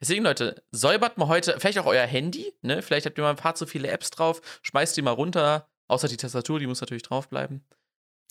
Deswegen, 0.00 0.24
Leute, 0.24 0.62
säubert 0.70 1.18
mal 1.18 1.28
heute, 1.28 1.58
vielleicht 1.58 1.78
auch 1.78 1.86
euer 1.86 2.06
Handy, 2.06 2.54
ne? 2.62 2.82
Vielleicht 2.82 3.06
habt 3.06 3.18
ihr 3.18 3.22
mal 3.22 3.30
ein 3.30 3.36
paar 3.36 3.54
zu 3.54 3.66
viele 3.66 3.88
Apps 3.88 4.10
drauf, 4.10 4.40
schmeißt 4.62 4.96
die 4.96 5.02
mal 5.02 5.10
runter, 5.10 5.68
außer 5.88 6.08
die 6.08 6.16
Tastatur, 6.16 6.58
die 6.58 6.66
muss 6.66 6.80
natürlich 6.80 7.02
drauf 7.02 7.28
bleiben. 7.28 7.64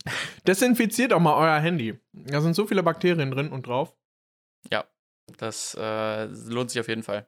Desinfiziert 0.47 1.13
auch 1.13 1.19
mal 1.19 1.35
euer 1.35 1.59
Handy. 1.59 1.99
Da 2.11 2.41
sind 2.41 2.55
so 2.55 2.65
viele 2.67 2.83
Bakterien 2.83 3.31
drin 3.31 3.51
und 3.51 3.67
drauf. 3.67 3.95
Ja, 4.71 4.85
das 5.37 5.75
äh, 5.79 6.25
lohnt 6.25 6.71
sich 6.71 6.79
auf 6.79 6.87
jeden 6.87 7.03
Fall. 7.03 7.27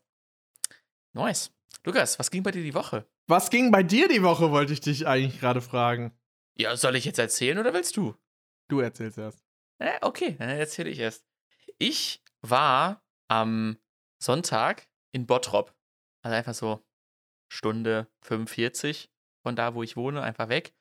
Nice. 1.13 1.51
Lukas, 1.85 2.19
was 2.19 2.31
ging 2.31 2.43
bei 2.43 2.51
dir 2.51 2.63
die 2.63 2.73
Woche? 2.73 3.05
Was 3.27 3.49
ging 3.49 3.71
bei 3.71 3.83
dir 3.83 4.07
die 4.07 4.23
Woche, 4.23 4.51
wollte 4.51 4.73
ich 4.73 4.81
dich 4.81 5.07
eigentlich 5.07 5.39
gerade 5.39 5.61
fragen. 5.61 6.17
Ja, 6.57 6.75
soll 6.75 6.95
ich 6.95 7.05
jetzt 7.05 7.19
erzählen 7.19 7.57
oder 7.57 7.73
willst 7.73 7.97
du? 7.97 8.15
Du 8.67 8.79
erzählst 8.79 9.17
erst. 9.17 9.43
Äh, 9.79 9.97
okay, 10.01 10.35
dann 10.37 10.49
erzähle 10.49 10.89
ich 10.89 10.99
erst. 10.99 11.25
Ich 11.77 12.23
war 12.41 13.03
am 13.27 13.77
Sonntag 14.25 14.87
in 15.11 15.25
Bottrop. 15.25 15.73
Also 16.23 16.35
einfach 16.35 16.53
so 16.53 16.83
Stunde 17.47 18.07
45 18.23 19.09
von 19.43 19.55
da, 19.55 19.75
wo 19.75 19.83
ich 19.83 19.95
wohne, 19.95 20.23
einfach 20.23 20.49
weg. 20.49 20.73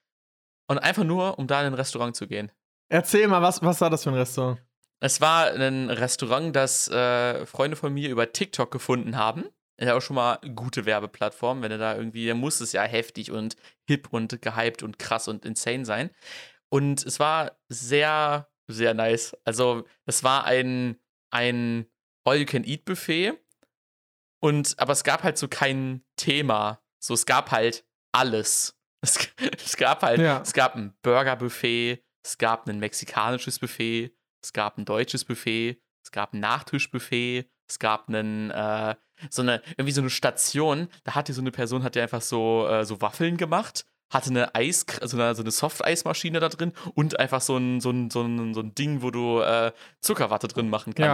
Und 0.67 0.79
einfach 0.79 1.05
nur, 1.05 1.39
um 1.39 1.47
da 1.47 1.61
in 1.61 1.67
ein 1.67 1.75
Restaurant 1.75 2.17
zu 2.17 2.27
gehen. 2.27 2.51
Erzähl 2.89 3.29
mal, 3.29 3.43
was, 3.43 3.63
was 3.63 3.81
war 3.83 3.91
das 3.91 4.05
für 4.05 4.11
ein 4.11 4.17
Restaurant? 4.17 4.63
Es 5.01 5.21
war 5.21 5.51
ein 5.51 5.91
Restaurant, 5.91 6.57
das 6.57 6.89
äh, 6.89 7.45
Freunde 7.45 7.77
von 7.77 7.93
mir 7.93 8.09
über 8.09 8.33
TikTok 8.33 8.71
gefunden 8.71 9.17
haben. 9.17 9.45
Ist 9.77 9.89
ja 9.89 9.95
auch 9.95 10.01
schon 10.01 10.17
mal 10.17 10.37
eine 10.37 10.55
gute 10.55 10.87
Werbeplattform, 10.87 11.61
wenn 11.61 11.71
du 11.71 11.79
da 11.79 11.97
irgendwie, 11.97 12.27
da 12.27 12.35
muss 12.35 12.61
es 12.61 12.73
ja 12.73 12.85
heftig 12.85 13.31
und 13.31 13.57
hip 13.87 14.09
und 14.11 14.41
gehypt 14.41 14.83
und 14.83 14.99
krass 14.99 15.29
und 15.29 15.45
insane 15.45 15.85
sein. 15.85 16.11
Und 16.71 17.05
es 17.05 17.21
war 17.21 17.59
sehr, 17.69 18.49
sehr 18.69 18.95
nice. 18.95 19.37
Also, 19.45 19.85
es 20.07 20.25
war 20.25 20.45
ein, 20.45 20.97
ein 21.31 21.87
All-You-Can-Eat-Buffet. 22.25 23.35
Und, 24.41 24.79
aber 24.79 24.93
es 24.93 25.05
gab 25.05 25.23
halt 25.23 25.39
so 25.39 25.49
kein 25.49 26.05
Thema. 26.17 26.81
So, 27.03 27.15
es 27.15 27.27
gab 27.27 27.51
halt 27.51 27.85
alles. 28.13 28.77
Es, 29.05 29.19
es 29.63 29.77
gab 29.77 30.03
halt, 30.03 30.19
Ja. 30.19 30.41
es 30.41 30.55
gab 30.55 30.77
ein 30.77 30.95
Burger-Buffet, 31.03 32.03
es 32.25 32.39
gab 32.39 32.67
ein 32.67 32.79
mexikanisches 32.79 33.59
Buffet, 33.59 34.17
es 34.43 34.55
gab 34.55 34.79
ein 34.79 34.87
deutsches 34.87 35.27
Buffet, 35.27 35.79
es 36.03 36.11
gab 36.11 36.33
ein 36.33 36.41
Nachtischbuffet, 36.41 37.45
es 37.69 37.79
gab 37.79 38.09
einen, 38.09 38.51
äh, 38.51 38.95
so 39.29 39.43
eine, 39.43 39.61
irgendwie 39.73 39.93
so 39.93 40.01
eine 40.01 40.09
Station, 40.09 40.89
da 41.05 41.15
hatte 41.15 41.35
so 41.35 41.43
eine 41.43 41.51
Person, 41.51 41.83
hat 41.83 41.97
die 41.97 42.01
einfach 42.01 42.23
so, 42.23 42.67
äh, 42.67 42.87
so 42.87 43.03
Waffeln 43.03 43.37
gemacht, 43.37 43.85
hatte 44.11 44.31
eine 44.31 44.55
Eis, 44.55 44.87
so 45.03 45.19
eine, 45.19 45.35
so 45.35 45.43
eine 45.43 45.51
Soft-Eismaschine 45.51 46.41
da 46.41 46.49
drin 46.49 46.73
und 46.95 47.19
einfach 47.21 47.43
so 47.43 47.59
ein, 47.59 47.83
so 47.83 47.91
ein, 47.91 48.09
so 48.09 48.23
ein, 48.23 48.55
so 48.55 48.61
ein 48.61 48.75
Ding, 48.75 49.03
wo 49.03 49.11
du 49.11 49.41
äh, 49.41 49.73
Zuckerwatte 50.01 50.49
drin 50.49 50.71
machen 50.71 50.95
Ja. 50.97 51.13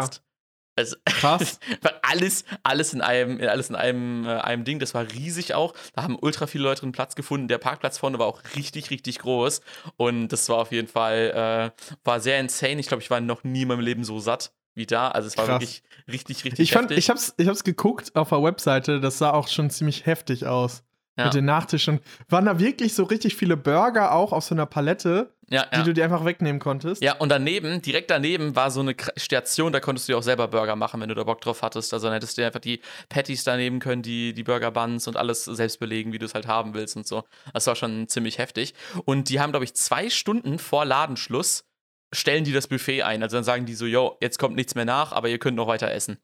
Also, 0.80 0.96
Krass. 1.04 1.60
alles, 2.02 2.44
alles 2.62 2.94
in 2.94 3.00
einem, 3.02 3.40
alles 3.40 3.68
in 3.70 3.76
einem, 3.76 4.24
äh, 4.24 4.30
einem 4.40 4.64
Ding. 4.64 4.78
Das 4.78 4.94
war 4.94 5.04
riesig 5.12 5.54
auch. 5.54 5.74
Da 5.94 6.02
haben 6.02 6.16
ultra 6.20 6.46
viele 6.46 6.64
Leute 6.64 6.82
einen 6.82 6.92
Platz 6.92 7.14
gefunden. 7.14 7.48
Der 7.48 7.58
Parkplatz 7.58 7.98
vorne 7.98 8.18
war 8.18 8.26
auch 8.26 8.42
richtig, 8.56 8.90
richtig 8.90 9.18
groß. 9.18 9.60
Und 9.96 10.28
das 10.28 10.48
war 10.48 10.58
auf 10.58 10.72
jeden 10.72 10.88
Fall, 10.88 11.72
äh, 11.76 11.96
war 12.04 12.20
sehr 12.20 12.40
insane. 12.40 12.80
Ich 12.80 12.86
glaube, 12.88 13.02
ich 13.02 13.10
war 13.10 13.20
noch 13.20 13.44
nie 13.44 13.62
in 13.62 13.68
meinem 13.68 13.80
Leben 13.80 14.04
so 14.04 14.18
satt 14.20 14.52
wie 14.74 14.86
da. 14.86 15.08
Also 15.08 15.26
es 15.28 15.36
war 15.36 15.46
Krass. 15.46 15.60
wirklich 15.60 15.82
richtig, 16.08 16.44
richtig 16.44 16.60
Ich 16.60 16.72
fand, 16.72 16.84
heftig. 16.90 16.98
ich 16.98 17.10
hab's, 17.10 17.34
ich 17.36 17.48
hab's 17.48 17.64
geguckt 17.64 18.14
auf 18.16 18.30
der 18.30 18.42
Webseite, 18.42 19.00
das 19.00 19.18
sah 19.18 19.32
auch 19.32 19.48
schon 19.48 19.68
ziemlich 19.68 20.06
heftig 20.06 20.46
aus. 20.46 20.82
Ja. 21.18 21.26
Mit 21.26 21.34
den 21.34 21.44
Nachtischen. 21.44 22.00
Waren 22.28 22.46
da 22.46 22.58
wirklich 22.58 22.94
so 22.94 23.02
richtig 23.02 23.36
viele 23.36 23.56
Burger 23.56 24.12
auch 24.12 24.32
auf 24.32 24.44
so 24.44 24.54
einer 24.54 24.64
Palette, 24.64 25.34
Ja, 25.50 25.66
die 25.66 25.78
ja. 25.78 25.82
du 25.82 25.92
dir 25.92 26.04
einfach 26.04 26.24
wegnehmen 26.24 26.60
konntest? 26.60 27.02
Ja, 27.02 27.16
und 27.16 27.28
daneben, 27.28 27.82
direkt 27.82 28.10
daneben, 28.10 28.56
war 28.56 28.70
so 28.70 28.80
eine 28.80 28.94
Station, 29.16 29.72
da 29.72 29.80
konntest 29.80 30.08
du 30.08 30.12
dir 30.12 30.18
auch 30.18 30.22
selber 30.22 30.48
Burger 30.48 30.76
machen, 30.76 31.00
wenn 31.00 31.08
du 31.08 31.14
da 31.14 31.24
Bock 31.24 31.40
drauf 31.40 31.62
hattest. 31.62 31.92
Also 31.92 32.06
dann 32.06 32.14
hättest 32.14 32.38
du 32.38 32.42
dir 32.42 32.46
einfach 32.46 32.60
die 32.60 32.80
Patties 33.08 33.44
daneben 33.44 33.80
können, 33.80 34.02
die, 34.02 34.32
die 34.32 34.44
Burger 34.44 34.70
Buns 34.70 35.08
und 35.08 35.16
alles 35.16 35.44
selbst 35.44 35.80
belegen, 35.80 36.12
wie 36.12 36.18
du 36.18 36.26
es 36.26 36.34
halt 36.34 36.46
haben 36.46 36.74
willst 36.74 36.96
und 36.96 37.06
so. 37.06 37.24
Das 37.52 37.66
war 37.66 37.74
schon 37.76 38.08
ziemlich 38.08 38.38
heftig. 38.38 38.74
Und 39.04 39.28
die 39.28 39.40
haben, 39.40 39.50
glaube 39.50 39.64
ich, 39.64 39.74
zwei 39.74 40.08
Stunden 40.10 40.58
vor 40.58 40.84
Ladenschluss 40.84 41.64
stellen 42.12 42.44
die 42.44 42.52
das 42.52 42.66
Buffet 42.68 43.02
ein. 43.02 43.22
Also 43.22 43.36
dann 43.36 43.44
sagen 43.44 43.66
die 43.66 43.74
so, 43.74 43.86
yo, 43.86 44.16
jetzt 44.20 44.38
kommt 44.38 44.56
nichts 44.56 44.74
mehr 44.74 44.84
nach, 44.84 45.12
aber 45.12 45.28
ihr 45.28 45.38
könnt 45.38 45.56
noch 45.56 45.66
weiter 45.66 45.90
essen. 45.90 46.18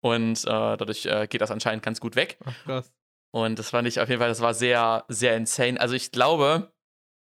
Und 0.00 0.42
äh, 0.44 0.46
dadurch 0.46 1.06
äh, 1.06 1.26
geht 1.28 1.40
das 1.40 1.50
anscheinend 1.50 1.84
ganz 1.84 2.00
gut 2.00 2.16
weg. 2.16 2.38
Ach, 2.44 2.54
krass. 2.64 2.92
Und 3.34 3.58
das 3.58 3.70
fand 3.70 3.88
ich 3.88 3.98
auf 3.98 4.08
jeden 4.08 4.20
Fall, 4.20 4.28
das 4.28 4.40
war 4.40 4.54
sehr, 4.54 5.04
sehr 5.08 5.36
insane. 5.36 5.80
Also 5.80 5.94
ich 5.94 6.12
glaube, 6.12 6.72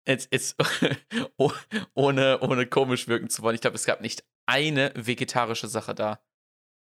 jetzt, 0.08 0.30
jetzt 0.32 0.56
oh- 1.38 1.52
ohne, 1.94 2.40
ohne 2.40 2.66
komisch 2.66 3.08
wirken 3.08 3.30
zu 3.30 3.42
wollen, 3.44 3.56
ich 3.56 3.62
glaube, 3.62 3.76
es 3.76 3.86
gab 3.86 4.02
nicht 4.02 4.24
eine 4.46 4.92
vegetarische 4.96 5.68
Sache 5.68 5.94
da. 5.94 6.20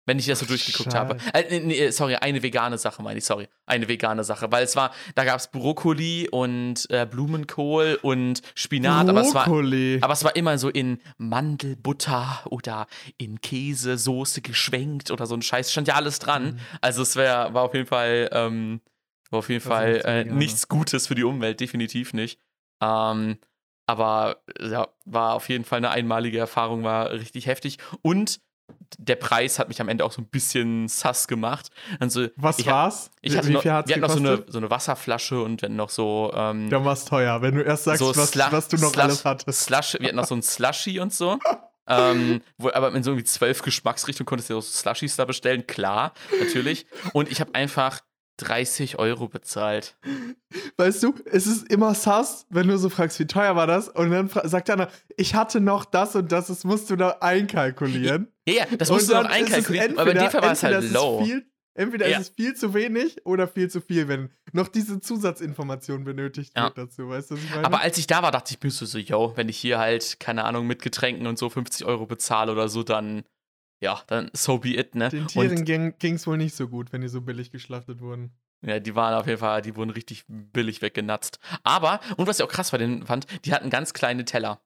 Wenn 0.05 0.17
ich 0.17 0.25
das 0.25 0.39
so 0.39 0.45
durchgeguckt 0.47 0.91
Scheiße. 0.91 0.97
habe. 0.97 1.17
Äh, 1.33 1.59
nee, 1.59 1.91
sorry, 1.91 2.15
eine 2.15 2.41
vegane 2.41 2.79
Sache 2.79 3.03
meine 3.03 3.19
ich, 3.19 3.25
sorry. 3.25 3.47
Eine 3.67 3.87
vegane 3.87 4.23
Sache. 4.23 4.51
Weil 4.51 4.63
es 4.63 4.75
war, 4.75 4.91
da 5.13 5.23
gab 5.23 5.39
es 5.39 5.51
Brokkoli 5.51 6.27
und 6.31 6.89
äh, 6.89 7.05
Blumenkohl 7.05 7.99
und 8.01 8.41
Spinat, 8.55 9.07
aber 9.07 9.21
es 9.21 9.35
war. 9.35 9.45
Brokkoli. 9.45 9.99
Aber 10.01 10.13
es 10.13 10.23
war 10.23 10.35
immer 10.35 10.57
so 10.57 10.69
in 10.69 10.99
Mandelbutter 11.17 12.41
oder 12.45 12.87
in 13.17 13.39
Käsesoße 13.41 14.41
geschwenkt 14.41 15.11
oder 15.11 15.27
so 15.27 15.35
ein 15.35 15.43
Scheiß. 15.43 15.71
Stand 15.71 15.87
ja 15.87 15.95
alles 15.95 16.17
dran. 16.17 16.53
Mhm. 16.53 16.59
Also 16.81 17.03
es 17.03 17.15
wär, 17.15 17.53
war 17.53 17.63
auf 17.63 17.75
jeden 17.75 17.85
Fall, 17.85 18.29
ähm, 18.31 18.81
war 19.29 19.39
auf 19.39 19.49
jeden 19.49 19.63
Das 19.63 19.67
Fall 19.71 19.95
äh, 20.05 20.25
vegan, 20.25 20.37
nichts 20.37 20.67
Gutes 20.67 21.07
für 21.07 21.15
die 21.15 21.23
Umwelt, 21.23 21.59
definitiv 21.59 22.13
nicht. 22.13 22.39
Ähm, 22.81 23.37
aber 23.85 24.41
ja, 24.61 24.87
war 25.05 25.33
auf 25.33 25.49
jeden 25.49 25.65
Fall 25.65 25.77
eine 25.77 25.89
einmalige 25.89 26.37
Erfahrung, 26.37 26.83
war 26.83 27.11
richtig 27.11 27.47
heftig. 27.47 27.77
Und 28.01 28.39
der 28.99 29.15
Preis 29.15 29.57
hat 29.57 29.67
mich 29.67 29.81
am 29.81 29.89
Ende 29.89 30.05
auch 30.05 30.11
so 30.11 30.21
ein 30.21 30.27
bisschen 30.27 30.87
sass 30.87 31.27
gemacht. 31.27 31.69
Also, 31.99 32.27
Was 32.35 32.59
ich 32.59 32.67
war's? 32.67 33.09
Ich 33.21 33.35
hatte 33.35 33.47
Wie 33.47 33.53
noch, 33.53 33.63
viel 33.63 33.71
hat's 33.71 33.87
wir 33.89 33.95
hatten 33.95 34.01
noch 34.01 34.09
so 34.09 34.15
gekostet? 34.21 34.43
eine, 34.45 34.51
so 34.51 34.57
eine 34.59 34.69
Wasserflasche 34.69 35.41
und 35.41 35.63
hatten 35.63 35.75
noch 35.75 35.89
so 35.89 36.31
ähm, 36.35 36.69
Dann 36.69 36.85
war's 36.85 37.05
teuer, 37.05 37.41
wenn 37.41 37.55
du 37.55 37.63
erst 37.63 37.85
sagst, 37.85 37.99
so 37.99 38.09
was, 38.15 38.35
was 38.51 38.67
du 38.67 38.77
noch 38.77 38.91
Slush- 38.93 39.03
alles 39.03 39.25
hattest. 39.25 39.61
Slush, 39.61 39.97
wir 39.99 40.07
hatten 40.07 40.17
noch 40.17 40.25
so 40.27 40.35
ein 40.35 40.43
Slushy 40.43 40.99
und 40.99 41.11
so. 41.13 41.39
ähm, 41.87 42.41
wo, 42.59 42.69
aber 42.71 42.93
in 42.93 43.01
so 43.01 43.09
irgendwie 43.11 43.25
zwölf 43.25 43.63
Geschmacksrichtungen 43.63 44.27
konntest 44.27 44.51
du 44.51 44.57
auch 44.59 44.61
so 44.61 44.71
Slushies 44.71 45.15
da 45.15 45.25
bestellen, 45.25 45.65
klar, 45.65 46.13
natürlich. 46.39 46.85
Und 47.13 47.31
ich 47.31 47.41
habe 47.41 47.55
einfach 47.55 48.01
30 48.39 48.97
Euro 48.99 49.27
bezahlt. 49.27 49.97
Weißt 50.77 51.03
du, 51.03 51.13
es 51.25 51.45
ist 51.47 51.71
immer 51.71 51.93
sass, 51.93 52.45
wenn 52.49 52.67
du 52.67 52.77
so 52.77 52.89
fragst, 52.89 53.19
wie 53.19 53.27
teuer 53.27 53.55
war 53.55 53.67
das? 53.67 53.89
Und 53.89 54.11
dann 54.11 54.29
sagt 54.45 54.69
einer, 54.69 54.89
ich 55.17 55.35
hatte 55.35 55.59
noch 55.61 55.85
das 55.85 56.15
und 56.15 56.31
das, 56.31 56.47
das 56.47 56.63
musst 56.63 56.89
du 56.89 56.95
da 56.95 57.17
einkalkulieren. 57.21 58.27
Ja, 58.47 58.53
ja, 58.55 58.65
das 58.77 58.89
Und 58.89 58.95
musst 58.97 59.09
du 59.09 59.13
noch 59.15 59.25
ist 59.25 59.31
einkalkulieren. 59.31 59.97
Aber 59.97 60.11
in 60.11 60.17
dem 60.17 60.29
Fall 60.31 60.41
war 60.41 60.51
es 60.53 60.63
entweder 60.63 60.75
halt 60.81 60.85
ist 60.85 60.93
low. 60.93 61.23
viel, 61.23 61.45
entweder 61.75 62.07
Ja. 62.09 62.17
ist 62.19 62.29
es 62.29 62.35
viel 62.35 62.55
zu 62.55 62.73
wenig 62.73 63.25
oder 63.25 63.47
viel 63.47 63.69
zu 63.69 63.81
viel, 63.81 64.07
wenn 64.07 64.29
noch 64.53 64.67
diese 64.67 64.99
Zusatzinformation 64.99 66.03
benötigt 66.03 66.53
Ja. 66.55 66.65
wird 66.65 66.77
dazu. 66.77 67.09
Weißt 67.09 67.31
du, 67.31 67.35
was 67.35 67.43
ich 67.43 67.49
meine? 67.51 67.65
Aber 67.65 67.81
als 67.81 67.97
ich 67.97 68.07
da 68.07 68.23
war, 68.23 68.31
dachte 68.31 68.53
ich 68.55 68.63
mir 68.63 68.71
so, 68.71 68.85
so, 68.85 68.97
yo, 68.97 69.33
wenn 69.35 69.49
ich 69.49 69.57
hier 69.57 69.77
halt, 69.79 70.19
keine 70.19 70.45
Ahnung, 70.45 70.65
mit 70.67 70.81
Getränken 70.81 71.27
und 71.27 71.37
so 71.37 71.49
50 71.49 71.85
Euro 71.85 72.05
bezahle 72.05 72.51
oder 72.51 72.69
so, 72.69 72.83
dann, 72.83 73.23
ja, 73.79 74.01
dann 74.07 74.29
so 74.33 74.59
be 74.59 74.77
it, 74.77 74.95
ne? 74.95 75.09
Den 75.09 75.21
Und 75.21 75.27
Tieren 75.29 75.65
ging 75.97 76.15
es 76.15 76.27
wohl 76.27 76.37
nicht 76.37 76.55
so 76.55 76.67
gut, 76.67 76.91
wenn 76.91 77.01
die 77.01 77.07
so 77.07 77.21
billig 77.21 77.51
geschlachtet 77.51 78.01
wurden. 78.01 78.31
Ja, 78.61 78.79
die 78.79 78.93
waren 78.93 79.13
auf 79.13 79.25
jeden 79.25 79.39
Fall, 79.39 79.61
die 79.61 79.75
wurden 79.75 79.89
richtig 79.89 80.25
billig 80.27 80.81
weggenatzt. 80.81 81.39
Aber, 81.63 82.01
und 82.17 82.27
was 82.27 82.39
ich 82.39 82.45
auch 82.45 82.49
krass 82.49 82.71
bei 82.71 82.77
denen 82.77 83.05
fand, 83.05 83.25
die 83.45 83.53
hatten 83.53 83.69
ganz 83.69 83.93
kleine 83.93 84.25
Teller. 84.25 84.61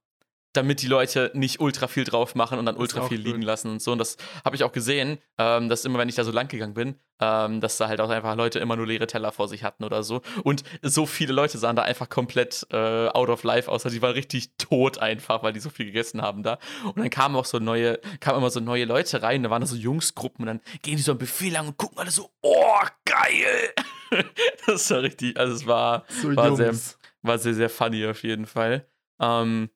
Damit 0.54 0.82
die 0.82 0.88
Leute 0.88 1.32
nicht 1.34 1.60
ultra 1.60 1.88
viel 1.88 2.04
drauf 2.04 2.36
machen 2.36 2.60
und 2.60 2.66
dann 2.68 2.78
ultra 2.78 3.08
viel 3.08 3.20
liegen 3.20 3.42
lassen 3.42 3.72
und 3.72 3.82
so. 3.82 3.92
Und 3.92 3.98
das 3.98 4.18
habe 4.46 4.56
ich 4.56 4.64
auch 4.64 4.72
gesehen, 4.72 5.18
ähm, 5.40 5.68
dass 5.68 5.84
immer, 5.84 5.98
wenn 6.00 6.10
ich 6.10 6.16
da 6.16 6.24
so 6.24 6.32
lang 6.32 6.48
gegangen 6.48 6.76
bin, 6.76 6.96
ähm, 7.20 7.60
dass 7.60 7.78
da 7.78 7.88
halt 7.88 8.00
auch 8.02 8.10
einfach 8.12 8.36
Leute 8.36 8.60
immer 8.60 8.76
nur 8.76 8.86
leere 8.86 9.08
Teller 9.08 9.32
vor 9.32 9.48
sich 9.48 9.64
hatten 9.64 9.84
oder 9.84 10.04
so. 10.04 10.22
Und 10.44 10.64
so 10.84 11.06
viele 11.08 11.34
Leute 11.34 11.58
sahen 11.58 11.76
da 11.76 11.82
einfach 11.82 12.08
komplett 12.08 12.68
äh, 12.72 13.08
out 13.08 13.30
of 13.30 13.44
life 13.44 13.70
aus. 13.72 13.84
Also 13.86 13.96
die 13.96 14.02
waren 14.04 14.14
richtig 14.14 14.56
tot 14.58 15.00
einfach, 15.00 15.42
weil 15.42 15.54
die 15.54 15.60
so 15.60 15.70
viel 15.72 15.88
gegessen 15.88 16.22
haben 16.22 16.44
da. 16.44 16.60
Und 16.86 16.98
dann 17.00 17.10
kamen 17.10 17.36
auch 17.36 17.46
so 17.46 17.58
neue, 17.60 18.00
kamen 18.20 18.38
immer 18.38 18.52
so 18.52 18.60
neue 18.60 18.86
Leute 18.86 19.24
rein, 19.24 19.42
da 19.44 19.50
waren 19.50 19.62
da 19.62 19.68
so 19.68 19.76
Jungsgruppen 19.76 20.44
und 20.44 20.48
dann 20.48 20.62
gehen 20.84 20.98
die 20.98 21.02
so 21.04 21.14
am 21.14 21.18
Buffet 21.18 21.50
lang 21.50 21.68
und 21.68 21.78
gucken 21.78 21.98
alle 21.98 22.12
so, 22.12 22.30
oh, 22.42 22.80
geil! 23.06 23.74
das 24.68 24.90
war 24.92 25.02
richtig, 25.02 25.38
also 25.40 25.54
es 25.56 25.66
war, 25.66 26.06
So 26.22 26.36
War 26.36 26.56
sehr- 26.56 26.76
war 27.24 27.38
sehr, 27.40 27.54
sehr 27.56 27.70
funny 27.70 28.06
auf 28.06 28.22
jeden 28.24 28.46
Fall. 28.46 28.88
Ähm, 29.20 29.70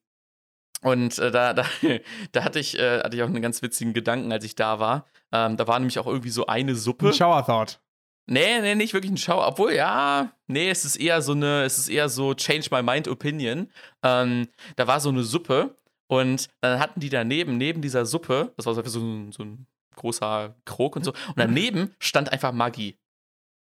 und 0.82 1.18
äh, 1.18 1.30
da, 1.30 1.52
da, 1.54 1.64
da 2.32 2.44
hatte, 2.44 2.58
ich, 2.58 2.78
äh, 2.78 3.00
hatte 3.00 3.16
ich 3.16 3.22
auch 3.22 3.28
einen 3.28 3.42
ganz 3.42 3.62
witzigen 3.62 3.94
Gedanken, 3.94 4.32
als 4.32 4.44
ich 4.44 4.54
da 4.54 4.78
war. 4.78 5.06
Ähm, 5.32 5.56
da 5.56 5.66
war 5.66 5.78
nämlich 5.78 5.98
auch 5.98 6.06
irgendwie 6.06 6.30
so 6.30 6.46
eine 6.46 6.74
Suppe. 6.74 7.08
Ein 7.08 7.14
Shower 7.14 7.44
Thought. 7.44 7.80
Nee, 8.30 8.60
nee, 8.60 8.74
nicht 8.74 8.92
wirklich 8.92 9.10
ein 9.10 9.16
Schau. 9.16 9.46
Obwohl, 9.46 9.72
ja, 9.72 10.32
nee, 10.48 10.68
es 10.68 10.84
ist 10.84 10.96
eher 10.96 11.22
so 11.22 11.32
eine, 11.32 11.62
es 11.62 11.78
ist 11.78 11.88
eher 11.88 12.10
so 12.10 12.34
Change 12.34 12.68
My 12.70 12.82
Mind 12.82 13.08
Opinion. 13.08 13.70
Ähm, 14.02 14.48
da 14.76 14.86
war 14.86 15.00
so 15.00 15.08
eine 15.08 15.22
Suppe 15.22 15.78
und 16.08 16.48
dann 16.60 16.78
hatten 16.78 17.00
die 17.00 17.08
daneben, 17.08 17.56
neben 17.56 17.80
dieser 17.80 18.04
Suppe, 18.04 18.52
das 18.56 18.66
war 18.66 18.74
so, 18.74 18.82
so, 18.84 19.00
ein, 19.00 19.32
so 19.32 19.44
ein 19.44 19.66
großer 19.96 20.54
Krog 20.66 20.96
und 20.96 21.04
so, 21.04 21.12
und 21.12 21.38
daneben 21.38 21.94
stand 22.00 22.30
einfach 22.30 22.52
Maggi. 22.52 22.98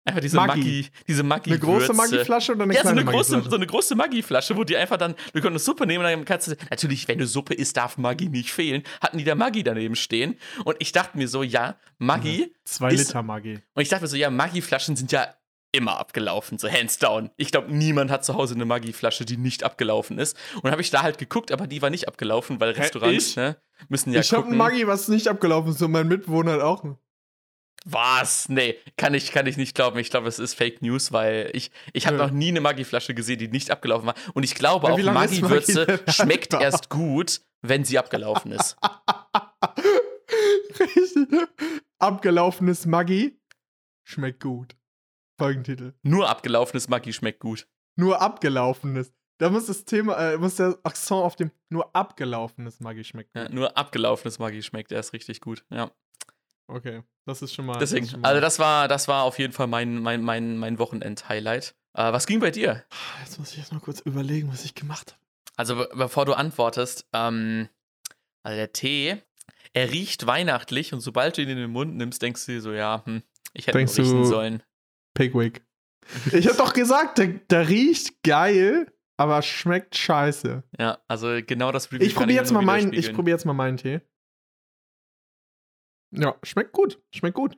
Einfach 0.05 0.19
diese 0.21 0.35
Maggi. 0.35 0.59
Maggi, 0.59 0.87
diese 1.07 1.23
Maggi. 1.23 1.49
Eine 1.51 1.59
große 1.59 1.93
Maggi-Flasche 1.93 2.51
oder 2.53 2.63
eine 2.63 2.73
Ja, 2.73 2.79
so 2.81 2.87
kleine 2.89 3.01
eine, 3.01 3.09
große, 3.09 3.31
Maggi-Flasche? 3.31 3.49
so 3.49 3.55
eine 3.55 3.67
große 3.67 3.95
Maggi-Flasche, 3.95 4.57
wo 4.57 4.63
die 4.65 4.75
einfach 4.75 4.97
dann, 4.97 5.15
du 5.33 5.41
konntest 5.41 5.65
Suppe 5.65 5.87
nehmen 5.87 6.03
und 6.03 6.11
dann 6.11 6.25
kannst 6.25 6.47
du, 6.49 6.55
natürlich, 6.69 7.07
wenn 7.07 7.17
du 7.19 7.25
Suppe 7.27 7.53
isst, 7.53 7.77
darf 7.77 7.97
Maggi 7.97 8.27
nicht 8.27 8.51
fehlen, 8.51 8.83
hatten 9.01 9.17
die 9.17 9.23
da 9.23 9.33
Maggi 9.35 9.63
daneben 9.63 9.95
stehen. 9.95 10.37
Und 10.65 10.75
ich 10.79 10.91
dachte 10.91 11.17
mir 11.17 11.27
so, 11.29 11.41
ja, 11.43 11.77
Maggi, 11.99 12.53
Zwei 12.65 12.91
ist- 12.91 13.07
Liter 13.07 13.23
Maggi. 13.23 13.59
und 13.75 13.81
ich 13.81 13.87
dachte 13.89 14.03
mir 14.03 14.07
so, 14.09 14.17
ja, 14.17 14.29
Maggi-Flaschen 14.29 14.95
sind 14.97 15.11
ja 15.13 15.27
immer 15.71 15.97
abgelaufen, 15.99 16.57
so 16.59 16.69
hands 16.69 16.99
down. 16.99 17.31
Ich 17.37 17.49
glaube, 17.51 17.73
niemand 17.73 18.11
hat 18.11 18.23
zu 18.25 18.35
Hause 18.35 18.53
eine 18.55 18.65
Maggi-Flasche, 18.65 19.25
die 19.25 19.37
nicht 19.37 19.63
abgelaufen 19.63 20.19
ist. 20.19 20.37
Und 20.61 20.69
habe 20.69 20.81
ich 20.81 20.91
da 20.91 21.01
halt 21.01 21.17
geguckt, 21.17 21.51
aber 21.51 21.65
die 21.65 21.81
war 21.81 21.89
nicht 21.89 22.07
abgelaufen, 22.07 22.59
weil 22.59 22.71
Restaurants, 22.71 23.29
ich? 23.29 23.35
ne, 23.37 23.57
müssen 23.89 24.13
ja 24.13 24.19
ich 24.19 24.31
habe 24.33 24.47
ein 24.49 24.55
Maggi, 24.57 24.85
was 24.85 25.07
nicht 25.07 25.27
abgelaufen 25.29 25.71
ist 25.71 25.81
und 25.81 25.91
mein 25.91 26.07
Mitbewohner 26.09 26.51
hat 26.53 26.61
auch. 26.61 26.83
Was? 27.85 28.47
Nee, 28.49 28.77
kann 28.97 29.13
ich, 29.13 29.31
kann 29.31 29.45
ich 29.45 29.57
nicht 29.57 29.75
glauben. 29.75 29.99
Ich 29.99 30.09
glaube, 30.09 30.27
es 30.29 30.39
ist 30.39 30.53
Fake 30.53 30.81
News, 30.81 31.11
weil 31.11 31.49
ich, 31.53 31.69
ich 31.91 32.07
habe 32.07 32.17
Ja. 32.17 32.25
noch 32.27 32.31
nie 32.33 32.47
eine 32.49 32.61
Maggi-Flasche 32.61 33.13
gesehen, 33.13 33.39
die 33.39 33.47
nicht 33.49 33.71
abgelaufen 33.71 34.07
war. 34.07 34.15
Und 34.33 34.43
ich 34.43 34.55
glaube 34.55 34.87
Ja, 34.87 34.93
auch, 34.93 35.13
Maggi-Würze 35.13 35.85
Maggi 35.87 36.11
schmeckt 36.11 36.53
erst 36.53 36.89
gut, 36.89 37.41
wenn 37.61 37.83
sie 37.83 37.99
abgelaufen 37.99 38.51
ist. 38.53 38.77
Richtig. 40.79 41.27
Abgelaufenes 41.99 42.85
Maggi 42.85 43.39
schmeckt 44.07 44.41
gut. 44.41 44.75
Folgentitel. 45.39 45.93
Nur 46.03 46.29
abgelaufenes 46.29 46.87
Maggi 46.89 47.13
schmeckt 47.13 47.39
gut. 47.39 47.67
Nur 47.97 48.21
abgelaufenes. 48.21 49.13
Da 49.39 49.49
muss 49.49 49.65
das 49.65 49.83
Thema, 49.85 50.15
äh, 50.33 50.37
muss 50.37 50.55
der 50.55 50.77
Akzent 50.83 51.21
auf 51.21 51.35
dem 51.35 51.51
nur 51.69 51.95
abgelaufenes 51.95 52.79
Maggi 52.79 53.03
schmecken. 53.03 53.31
Ja, 53.35 53.49
nur 53.49 53.75
abgelaufenes 53.77 54.39
Maggi 54.39 54.61
schmeckt 54.63 54.91
erst 54.91 55.13
richtig 55.13 55.41
gut. 55.41 55.65
Ja. 55.69 55.91
Okay, 56.67 57.03
das 57.25 57.41
ist 57.41 57.53
schon 57.53 57.65
mal. 57.65 57.77
Deswegen, 57.79 58.07
schon 58.07 58.21
mal- 58.21 58.29
also 58.29 58.41
das 58.41 58.59
war, 58.59 58.87
das 58.87 59.07
war 59.07 59.23
auf 59.23 59.37
jeden 59.39 59.53
Fall 59.53 59.67
mein, 59.67 59.97
mein, 59.99 60.21
mein, 60.23 60.57
mein 60.57 60.79
Wochenend-Highlight. 60.79 61.75
Äh, 61.95 62.11
was 62.13 62.25
ging 62.25 62.39
bei 62.39 62.51
dir? 62.51 62.83
Jetzt 63.23 63.37
muss 63.39 63.51
ich 63.51 63.59
erst 63.59 63.71
mal 63.73 63.79
kurz 63.79 63.99
überlegen, 64.01 64.49
was 64.51 64.65
ich 64.65 64.73
gemacht 64.75 65.11
habe. 65.11 65.21
Also 65.55 65.75
be 65.75 65.89
bevor 65.95 66.25
du 66.25 66.33
antwortest, 66.33 67.05
ähm, 67.13 67.69
also 68.43 68.57
der 68.57 68.73
Tee, 68.73 69.17
er 69.73 69.91
riecht 69.91 70.25
weihnachtlich 70.25 70.93
und 70.93 71.01
sobald 71.01 71.37
du 71.37 71.41
ihn 71.43 71.49
in 71.49 71.57
den 71.57 71.69
Mund 71.71 71.95
nimmst, 71.95 72.21
denkst 72.21 72.45
du 72.47 72.53
dir 72.53 72.61
so, 72.61 72.71
ja, 72.73 73.03
hm, 73.05 73.21
ich 73.53 73.67
hätte 73.67 73.77
Denkst 73.77 73.97
ihn 73.99 74.05
riechen 74.05 74.25
sollen. 74.25 74.63
Pigwig. 75.13 75.63
Ich 76.33 76.47
hab 76.47 76.57
doch 76.57 76.73
gesagt, 76.73 77.17
der, 77.17 77.27
der 77.27 77.69
riecht 77.69 78.23
geil, 78.23 78.91
aber 79.15 79.41
schmeckt 79.41 79.95
scheiße. 79.95 80.63
Ja, 80.79 80.97
also 81.07 81.39
genau 81.45 81.71
das 81.71 81.91
Review 81.91 82.05
Ich 82.05 82.15
probiere 82.15 82.39
jetzt 82.39 82.51
mal 82.51 82.61
meinen, 82.61 82.91
ich 82.93 83.13
probiere 83.13 83.35
jetzt 83.37 83.45
mal 83.45 83.53
meinen 83.53 83.77
Tee. 83.77 84.01
Ja, 86.15 86.35
schmeckt 86.43 86.73
gut, 86.73 87.01
schmeckt 87.13 87.35
gut. 87.35 87.57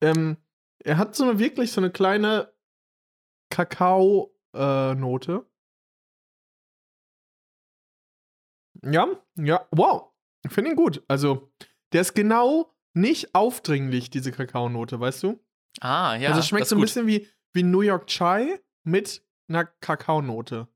Ähm, 0.00 0.36
er 0.78 0.98
hat 0.98 1.14
so 1.16 1.24
eine 1.24 1.38
wirklich 1.38 1.72
so 1.72 1.80
eine 1.80 1.90
kleine 1.90 2.52
Kakao-Note. 3.50 5.46
ja, 8.82 9.08
ja, 9.36 9.66
wow. 9.70 10.12
Ich 10.44 10.52
finde 10.52 10.70
ihn 10.70 10.76
gut. 10.76 11.02
Also, 11.08 11.50
der 11.92 12.02
ist 12.02 12.14
genau 12.14 12.72
nicht 12.94 13.34
aufdringlich, 13.34 14.10
diese 14.10 14.32
Kakaonote, 14.32 15.00
weißt 15.00 15.22
du? 15.24 15.40
Ah, 15.80 16.16
ja. 16.16 16.28
also, 16.28 16.40
es 16.40 16.48
schmeckt 16.48 16.66
so 16.66 16.76
ein 16.76 16.78
gut. 16.78 16.86
bisschen 16.86 17.06
wie, 17.06 17.28
wie 17.52 17.62
New 17.62 17.80
York 17.80 18.06
Chai 18.06 18.60
mit 18.84 19.22
einer 19.48 19.64
Kakaonote. 19.64 20.68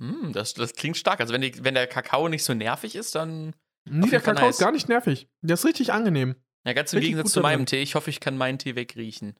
Hm, 0.00 0.32
das, 0.32 0.54
das 0.54 0.74
klingt 0.74 0.96
stark. 0.96 1.20
Also 1.20 1.32
wenn, 1.34 1.42
die, 1.42 1.62
wenn 1.62 1.74
der 1.74 1.86
Kakao 1.86 2.28
nicht 2.28 2.44
so 2.44 2.54
nervig 2.54 2.96
ist, 2.96 3.14
dann. 3.14 3.54
Nee, 3.90 4.08
der 4.10 4.20
Kakao 4.20 4.46
nice. 4.46 4.56
ist 4.56 4.60
gar 4.60 4.72
nicht 4.72 4.88
nervig. 4.88 5.28
Der 5.42 5.54
ist 5.54 5.64
richtig 5.64 5.92
angenehm. 5.92 6.36
Ja, 6.64 6.72
ganz 6.74 6.92
im 6.92 6.98
Richtig 6.98 7.12
Gegensatz 7.12 7.32
zu 7.32 7.40
meinem. 7.40 7.66
Tee. 7.66 7.80
Ich 7.82 7.94
hoffe, 7.94 8.10
ich 8.10 8.20
kann 8.20 8.36
meinen 8.36 8.58
Tee 8.58 8.76
wegriechen. 8.76 9.34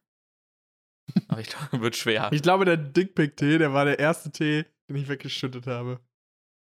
Aber 1.28 1.40
ich 1.40 1.48
glaube, 1.48 1.80
wird 1.80 1.96
schwer. 1.96 2.30
Ich 2.32 2.42
glaube, 2.42 2.64
der 2.64 2.76
Dickpick-Tee, 2.76 3.58
der 3.58 3.72
war 3.72 3.84
der 3.84 3.98
erste 3.98 4.30
Tee, 4.30 4.64
den 4.88 4.96
ich 4.96 5.08
weggeschüttet 5.08 5.66
habe. 5.66 6.00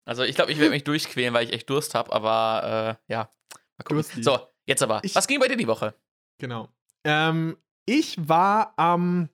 Also 0.06 0.22
ich 0.25 0.34
glaube, 0.34 0.50
ich 0.50 0.58
werde 0.58 0.70
mich 0.70 0.84
durchquälen, 0.84 1.34
weil 1.34 1.46
ich 1.46 1.52
echt 1.52 1.68
Durst 1.70 1.94
habe, 1.94 2.12
aber 2.12 2.99
äh, 3.08 3.12
ja. 3.12 3.30
Mal 3.78 3.84
gucken. 3.84 3.96
Durstig. 3.99 4.25
So, 4.25 4.38
jetzt 4.66 4.82
aber. 4.82 5.00
Ich- 5.04 5.14
Was 5.14 5.26
ging 5.28 5.38
bei 5.40 5.49
dir 5.49 5.56
die 5.56 5.66
Woche? 5.66 5.94
Genau. 6.38 6.68
Ähm, 7.04 7.56
ich 7.87 8.16
war 8.28 8.75
am 8.78 9.28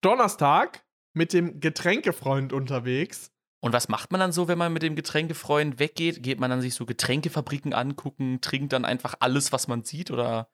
Donnerstag 0.00 0.84
mit 1.14 1.32
dem 1.32 1.60
Getränkefreund 1.60 2.52
unterwegs. 2.52 3.31
Und 3.64 3.72
was 3.72 3.88
macht 3.88 4.10
man 4.10 4.18
dann 4.20 4.32
so, 4.32 4.48
wenn 4.48 4.58
man 4.58 4.72
mit 4.72 4.82
dem 4.82 4.96
Getränkefreund 4.96 5.78
weggeht? 5.78 6.22
Geht 6.22 6.40
man 6.40 6.50
dann 6.50 6.60
sich 6.60 6.74
so 6.74 6.84
Getränkefabriken 6.84 7.72
angucken, 7.74 8.40
trinkt 8.40 8.72
dann 8.72 8.84
einfach 8.84 9.14
alles, 9.20 9.52
was 9.52 9.68
man 9.68 9.84
sieht? 9.84 10.10
Oder 10.10 10.48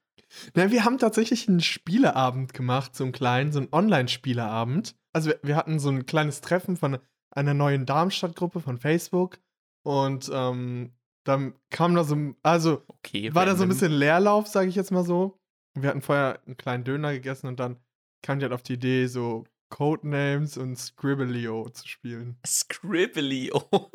Na, 0.55 0.71
wir 0.71 0.85
haben 0.85 0.99
tatsächlich 0.99 1.49
einen 1.49 1.61
Spieleabend 1.61 2.53
gemacht, 2.53 2.95
so 2.95 3.05
einen 3.05 3.13
kleinen, 3.13 3.51
so 3.51 3.61
einen 3.61 3.73
Online-Spieleabend. 3.73 4.95
Also 5.15 5.31
wir, 5.31 5.41
wir 5.43 5.57
hatten 5.57 5.79
so 5.79 5.89
ein 5.89 6.05
kleines 6.05 6.43
Treffen 6.43 6.77
von 6.77 6.99
einer 7.31 7.55
neuen 7.55 7.87
Darmstadt-Gruppe 7.87 8.61
von 8.61 8.79
Facebook. 8.79 9.39
Und 9.85 10.31
ähm, 10.33 10.93
dann 11.25 11.55
kam 11.71 11.95
da 11.95 12.05
so, 12.05 12.15
ein- 12.15 12.37
also 12.43 12.83
okay, 12.89 13.35
war 13.35 13.47
da 13.47 13.57
so 13.57 13.63
ein 13.63 13.69
bisschen 13.71 13.93
Leerlauf, 13.93 14.47
sage 14.49 14.69
ich 14.69 14.75
jetzt 14.75 14.91
mal 14.93 15.05
so. 15.05 15.41
Wir 15.75 15.89
hatten 15.91 16.03
vorher 16.03 16.41
einen 16.47 16.57
kleinen 16.59 16.85
Döner 16.85 17.13
gegessen 17.13 17.47
und 17.47 17.59
dann 17.59 17.77
kam 18.23 18.39
die 18.39 18.45
halt 18.45 18.53
auf 18.53 18.63
die 18.63 18.75
Idee, 18.75 19.07
so 19.07 19.45
Codenames 19.69 20.57
und 20.57 20.77
Scribblio 20.77 21.69
zu 21.71 21.87
spielen. 21.87 22.39
Scribblio. 22.47 23.69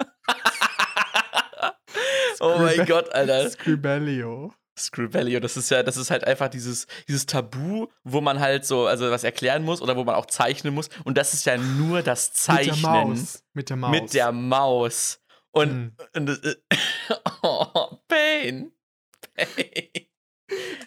oh 2.40 2.58
mein 2.60 2.86
Gott, 2.86 3.14
Alter. 3.14 3.50
Scribblio. 3.50 4.54
Scribblio, 4.78 5.40
das 5.40 5.56
ist 5.56 5.70
ja, 5.70 5.84
das 5.84 5.98
ist 5.98 6.10
halt 6.10 6.24
einfach 6.24 6.50
dieses, 6.50 6.88
dieses 7.08 7.28
Tabu, 7.28 7.88
wo 8.04 8.22
man 8.22 8.40
halt 8.40 8.66
so, 8.66 8.88
also 8.88 9.12
was 9.12 9.24
erklären 9.24 9.64
muss 9.64 9.82
oder 9.82 9.96
wo 9.96 10.04
man 10.04 10.16
auch 10.16 10.26
zeichnen 10.26 10.74
muss. 10.74 10.90
Und 11.04 11.18
das 11.18 11.34
ist 11.36 11.46
ja 11.46 11.58
nur 11.58 12.02
das 12.02 12.30
Mit 12.30 12.38
der 12.38 12.74
Zeichnen 12.74 12.82
Maus. 12.82 13.44
Mit 13.54 13.70
der 13.70 13.78
Maus. 13.78 13.92
mit 13.92 14.14
der 14.14 14.32
Maus. 14.32 15.20
Und, 15.52 15.74
Mhm. 15.74 15.92
und 16.16 16.30
äh, 16.30 16.56
oh, 17.44 17.98
Pain. 18.08 18.72
Pain. 19.36 20.08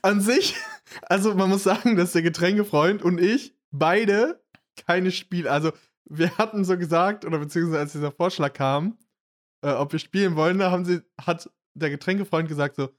An 0.03 0.21
sich, 0.21 0.55
also 1.03 1.35
man 1.35 1.49
muss 1.49 1.63
sagen, 1.63 1.97
dass 1.97 2.13
der 2.13 2.23
Getränkefreund 2.23 3.03
und 3.03 3.21
ich 3.21 3.55
beide 3.71 4.43
keine 4.77 5.11
Spiele, 5.11 5.51
also 5.51 5.73
wir 6.09 6.39
hatten 6.39 6.65
so 6.65 6.79
gesagt, 6.79 7.25
oder 7.25 7.39
beziehungsweise 7.39 7.81
als 7.81 7.93
dieser 7.93 8.13
Vorschlag 8.13 8.53
kam, 8.53 8.99
äh, 9.63 9.73
ob 9.73 9.93
wir 9.93 9.99
spielen 9.99 10.37
wollen, 10.37 10.59
da 10.59 10.71
haben 10.71 10.85
sie, 10.85 11.03
hat 11.21 11.51
der 11.75 11.91
Getränkefreund 11.91 12.49
gesagt 12.49 12.77
so, 12.77 12.91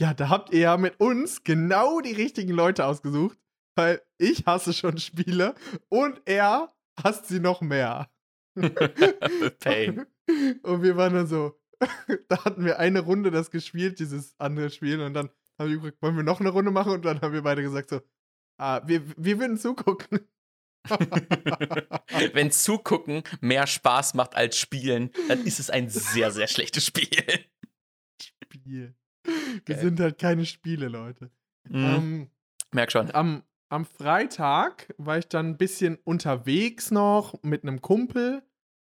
ja, 0.00 0.12
da 0.12 0.28
habt 0.28 0.52
ihr 0.52 0.60
ja 0.60 0.76
mit 0.76 1.00
uns 1.00 1.44
genau 1.44 2.00
die 2.00 2.12
richtigen 2.12 2.52
Leute 2.52 2.84
ausgesucht, 2.84 3.38
weil 3.76 4.02
ich 4.18 4.46
hasse 4.46 4.72
schon 4.72 4.98
Spiele 4.98 5.54
und 5.88 6.20
er 6.26 6.74
hasst 7.02 7.26
sie 7.28 7.40
noch 7.40 7.60
mehr. 7.60 8.10
Pain. 9.60 10.06
Und 10.62 10.82
wir 10.82 10.96
waren 10.96 11.14
dann 11.14 11.26
so, 11.26 11.58
da 12.28 12.44
hatten 12.44 12.64
wir 12.64 12.78
eine 12.78 13.00
Runde 13.00 13.30
das 13.30 13.50
gespielt, 13.50 13.98
dieses 13.98 14.34
andere 14.38 14.70
Spiel, 14.70 15.00
und 15.00 15.14
dann 15.14 15.30
haben 15.58 15.70
wir 15.70 15.76
gefragt, 15.76 16.02
wollen 16.02 16.16
wir 16.16 16.22
noch 16.22 16.40
eine 16.40 16.50
Runde 16.50 16.70
machen? 16.70 16.92
Und 16.92 17.04
dann 17.04 17.20
haben 17.20 17.32
wir 17.32 17.42
beide 17.42 17.62
gesagt 17.62 17.90
so, 17.90 18.00
ah, 18.58 18.82
wir, 18.86 19.02
wir 19.16 19.38
würden 19.38 19.56
zugucken. 19.56 20.20
Wenn 22.32 22.50
Zugucken 22.50 23.22
mehr 23.40 23.66
Spaß 23.66 24.14
macht 24.14 24.34
als 24.34 24.58
Spielen, 24.58 25.10
dann 25.28 25.44
ist 25.44 25.60
es 25.60 25.70
ein 25.70 25.88
sehr, 25.88 26.30
sehr 26.30 26.48
schlechtes 26.48 26.86
Spiel. 26.86 27.08
Spiel. 28.22 28.94
Wir 29.24 29.74
Geil. 29.74 29.78
sind 29.78 30.00
halt 30.00 30.18
keine 30.18 30.46
Spiele, 30.46 30.88
Leute. 30.88 31.30
Mhm. 31.68 31.84
Ähm, 31.84 32.30
Merk 32.72 32.92
schon. 32.92 33.10
am, 33.12 33.42
am 33.68 33.84
Freitag 33.84 34.94
war 34.98 35.18
ich 35.18 35.28
dann 35.28 35.50
ein 35.50 35.56
bisschen 35.56 35.96
unterwegs 36.04 36.90
noch 36.90 37.42
mit 37.42 37.62
einem 37.62 37.80
Kumpel 37.80 38.42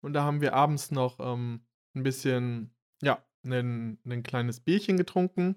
und 0.00 0.12
da 0.12 0.24
haben 0.24 0.40
wir 0.40 0.54
abends 0.54 0.90
noch 0.90 1.18
ähm, 1.20 1.64
ein 1.94 2.02
bisschen, 2.02 2.74
ja, 3.02 3.24
ein, 3.44 3.98
ein 4.04 4.22
kleines 4.22 4.60
Bierchen 4.60 4.96
getrunken. 4.96 5.56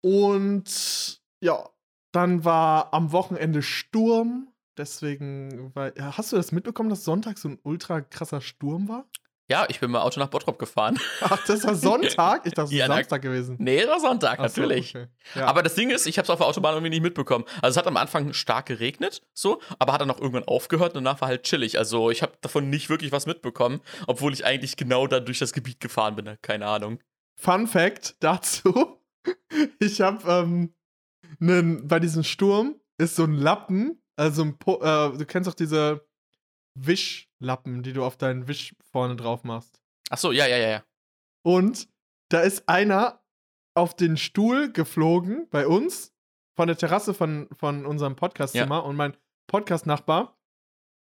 Und 0.00 1.22
ja, 1.40 1.68
dann 2.12 2.44
war 2.44 2.92
am 2.92 3.12
Wochenende 3.12 3.62
Sturm. 3.62 4.51
Deswegen 4.82 5.70
war. 5.76 5.96
ja, 5.96 6.16
Hast 6.18 6.32
du 6.32 6.36
das 6.36 6.50
mitbekommen, 6.50 6.90
dass 6.90 7.04
Sonntag 7.04 7.38
so 7.38 7.48
ein 7.48 7.58
ultra 7.62 8.00
krasser 8.00 8.40
Sturm 8.40 8.88
war? 8.88 9.04
Ja, 9.48 9.66
ich 9.68 9.78
bin 9.80 9.90
mit 9.92 9.98
dem 10.00 10.02
Auto 10.02 10.18
nach 10.18 10.28
Bottrop 10.28 10.58
gefahren. 10.58 10.98
Ach, 11.20 11.44
das 11.46 11.62
war 11.64 11.74
Sonntag? 11.76 12.46
Ich 12.46 12.54
dachte, 12.54 12.66
es 12.66 12.72
Ja, 12.76 12.84
ist 12.86 12.88
na- 12.88 12.94
Samstag 12.96 13.22
gewesen. 13.22 13.56
Nee, 13.60 13.80
das 13.82 13.90
war 13.90 14.00
Sonntag, 14.00 14.38
Ach 14.40 14.48
so, 14.48 14.60
natürlich. 14.62 14.94
okay. 14.96 15.06
Ja. 15.36 15.46
Aber 15.46 15.62
das 15.62 15.74
Ding 15.76 15.90
ist, 15.90 16.06
ich 16.06 16.18
habe 16.18 16.24
es 16.24 16.30
auf 16.30 16.38
der 16.38 16.46
Autobahn 16.48 16.74
irgendwie 16.74 16.90
nicht 16.90 17.02
mitbekommen. 17.02 17.44
Also 17.60 17.74
es 17.74 17.76
hat 17.76 17.86
am 17.86 17.96
Anfang 17.96 18.32
stark 18.32 18.66
geregnet, 18.66 19.22
so, 19.34 19.60
aber 19.78 19.92
hat 19.92 20.00
dann 20.00 20.10
auch 20.10 20.18
irgendwann 20.20 20.44
aufgehört 20.44 20.96
und 20.96 21.04
danach 21.04 21.20
war 21.20 21.28
halt 21.28 21.44
chillig. 21.44 21.78
Also 21.78 22.10
ich 22.10 22.22
habe 22.22 22.32
davon 22.40 22.70
nicht 22.70 22.88
wirklich 22.88 23.12
was 23.12 23.26
mitbekommen, 23.26 23.80
obwohl 24.08 24.32
ich 24.32 24.44
eigentlich 24.44 24.76
genau 24.76 25.06
da 25.06 25.20
durch 25.20 25.38
das 25.38 25.52
Gebiet 25.52 25.78
gefahren 25.80 26.16
bin. 26.16 26.36
Keine 26.42 26.66
Ahnung. 26.66 26.98
Fun 27.36 27.66
Fact 27.68 28.16
dazu: 28.20 28.98
Ich 29.78 30.00
habe 30.00 30.68
ähm, 31.40 31.86
bei 31.88 32.00
diesem 32.00 32.22
Sturm 32.24 32.76
ist 32.98 33.16
so 33.16 33.24
ein 33.24 33.34
Lappen, 33.34 34.01
also 34.16 34.42
ein 34.42 34.58
po 34.58 34.80
äh, 34.82 35.16
du 35.16 35.24
kennst 35.26 35.48
auch 35.48 35.54
diese 35.54 36.06
Wischlappen, 36.74 37.82
die 37.82 37.92
du 37.92 38.04
auf 38.04 38.16
deinen 38.16 38.48
Wisch 38.48 38.74
vorne 38.90 39.16
drauf 39.16 39.44
machst. 39.44 39.80
Ach 40.10 40.18
so, 40.18 40.32
ja, 40.32 40.46
ja, 40.46 40.56
ja, 40.56 40.68
ja. 40.68 40.84
Und 41.44 41.88
da 42.30 42.40
ist 42.40 42.68
einer 42.68 43.22
auf 43.74 43.94
den 43.94 44.16
Stuhl 44.16 44.72
geflogen 44.72 45.48
bei 45.50 45.66
uns 45.66 46.12
von 46.56 46.66
der 46.66 46.76
Terrasse 46.76 47.14
von, 47.14 47.48
von 47.58 47.86
unserem 47.86 48.16
Podcastzimmer 48.16 48.84
und 48.84 48.96
mein 48.96 49.16
Podcast-Nachbar 49.48 50.38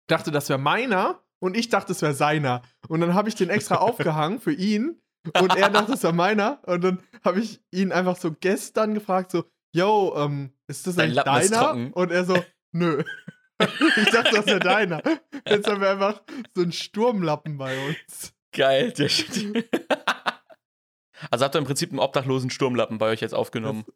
dachte, 0.08 0.30
das 0.30 0.48
wäre 0.48 0.58
meiner 0.58 1.22
und 1.40 1.56
ich 1.56 1.68
dachte, 1.68 1.92
es 1.92 2.02
wäre 2.02 2.14
seiner. 2.14 2.62
Und 2.88 3.00
dann 3.00 3.14
habe 3.14 3.28
ich 3.28 3.34
den 3.34 3.50
extra 3.50 3.76
aufgehangen 3.80 4.40
für 4.40 4.52
ihn 4.52 5.00
und 5.38 5.56
er 5.56 5.70
dachte, 5.70 5.92
es 5.92 6.02
wäre 6.02 6.12
meiner. 6.12 6.60
Und 6.66 6.84
dann 6.84 7.02
habe 7.22 7.40
ich 7.40 7.62
ihn 7.70 7.92
einfach 7.92 8.16
so 8.16 8.32
gestern 8.32 8.94
gefragt, 8.94 9.30
so, 9.30 9.44
yo, 9.74 10.14
ähm, 10.16 10.52
ist 10.66 10.86
das 10.86 10.96
Dein 10.96 11.10
eigentlich 11.10 11.16
Lappen 11.16 11.50
deiner? 11.50 11.96
Und 11.96 12.10
er 12.10 12.24
so, 12.24 12.42
nö. 12.74 13.02
ich 13.60 14.10
dachte, 14.10 14.36
das 14.36 14.46
wäre 14.46 14.60
deiner. 14.60 15.02
Jetzt 15.48 15.68
haben 15.68 15.80
wir 15.80 15.90
einfach 15.90 16.22
so 16.54 16.62
einen 16.62 16.72
Sturmlappen 16.72 17.56
bei 17.56 17.76
uns. 17.88 18.34
Geil. 18.52 18.92
Der 18.92 19.08
also 21.30 21.44
habt 21.44 21.54
ihr 21.54 21.58
im 21.58 21.64
Prinzip 21.64 21.90
einen 21.90 22.00
obdachlosen 22.00 22.50
Sturmlappen 22.50 22.98
bei 22.98 23.10
euch 23.10 23.20
jetzt 23.20 23.34
aufgenommen. 23.34 23.84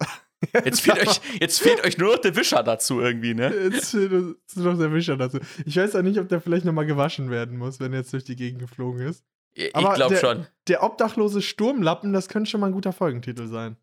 Jetzt 0.64 0.82
fehlt, 0.82 1.00
euch, 1.04 1.20
jetzt 1.40 1.60
fehlt 1.60 1.84
euch 1.84 1.98
nur 1.98 2.12
noch 2.12 2.20
der 2.20 2.36
Wischer 2.36 2.62
dazu 2.62 3.00
irgendwie, 3.00 3.34
ne? 3.34 3.52
Jetzt 3.72 3.90
fehlt 3.90 4.12
uns 4.12 4.54
noch 4.54 4.78
der 4.78 4.92
Wischer 4.92 5.16
dazu. 5.16 5.40
Ich 5.66 5.76
weiß 5.76 5.96
auch 5.96 6.02
nicht, 6.02 6.16
ob 6.20 6.28
der 6.28 6.40
vielleicht 6.40 6.64
nochmal 6.64 6.86
gewaschen 6.86 7.28
werden 7.28 7.58
muss, 7.58 7.80
wenn 7.80 7.92
er 7.92 7.98
jetzt 7.98 8.12
durch 8.12 8.22
die 8.22 8.36
Gegend 8.36 8.60
geflogen 8.60 9.04
ist. 9.04 9.24
Ich 9.54 9.72
glaube 9.72 10.16
schon. 10.16 10.46
Der 10.68 10.84
obdachlose 10.84 11.42
Sturmlappen, 11.42 12.12
das 12.12 12.28
könnte 12.28 12.48
schon 12.48 12.60
mal 12.60 12.68
ein 12.68 12.72
guter 12.72 12.92
Folgentitel 12.92 13.48
sein. 13.48 13.78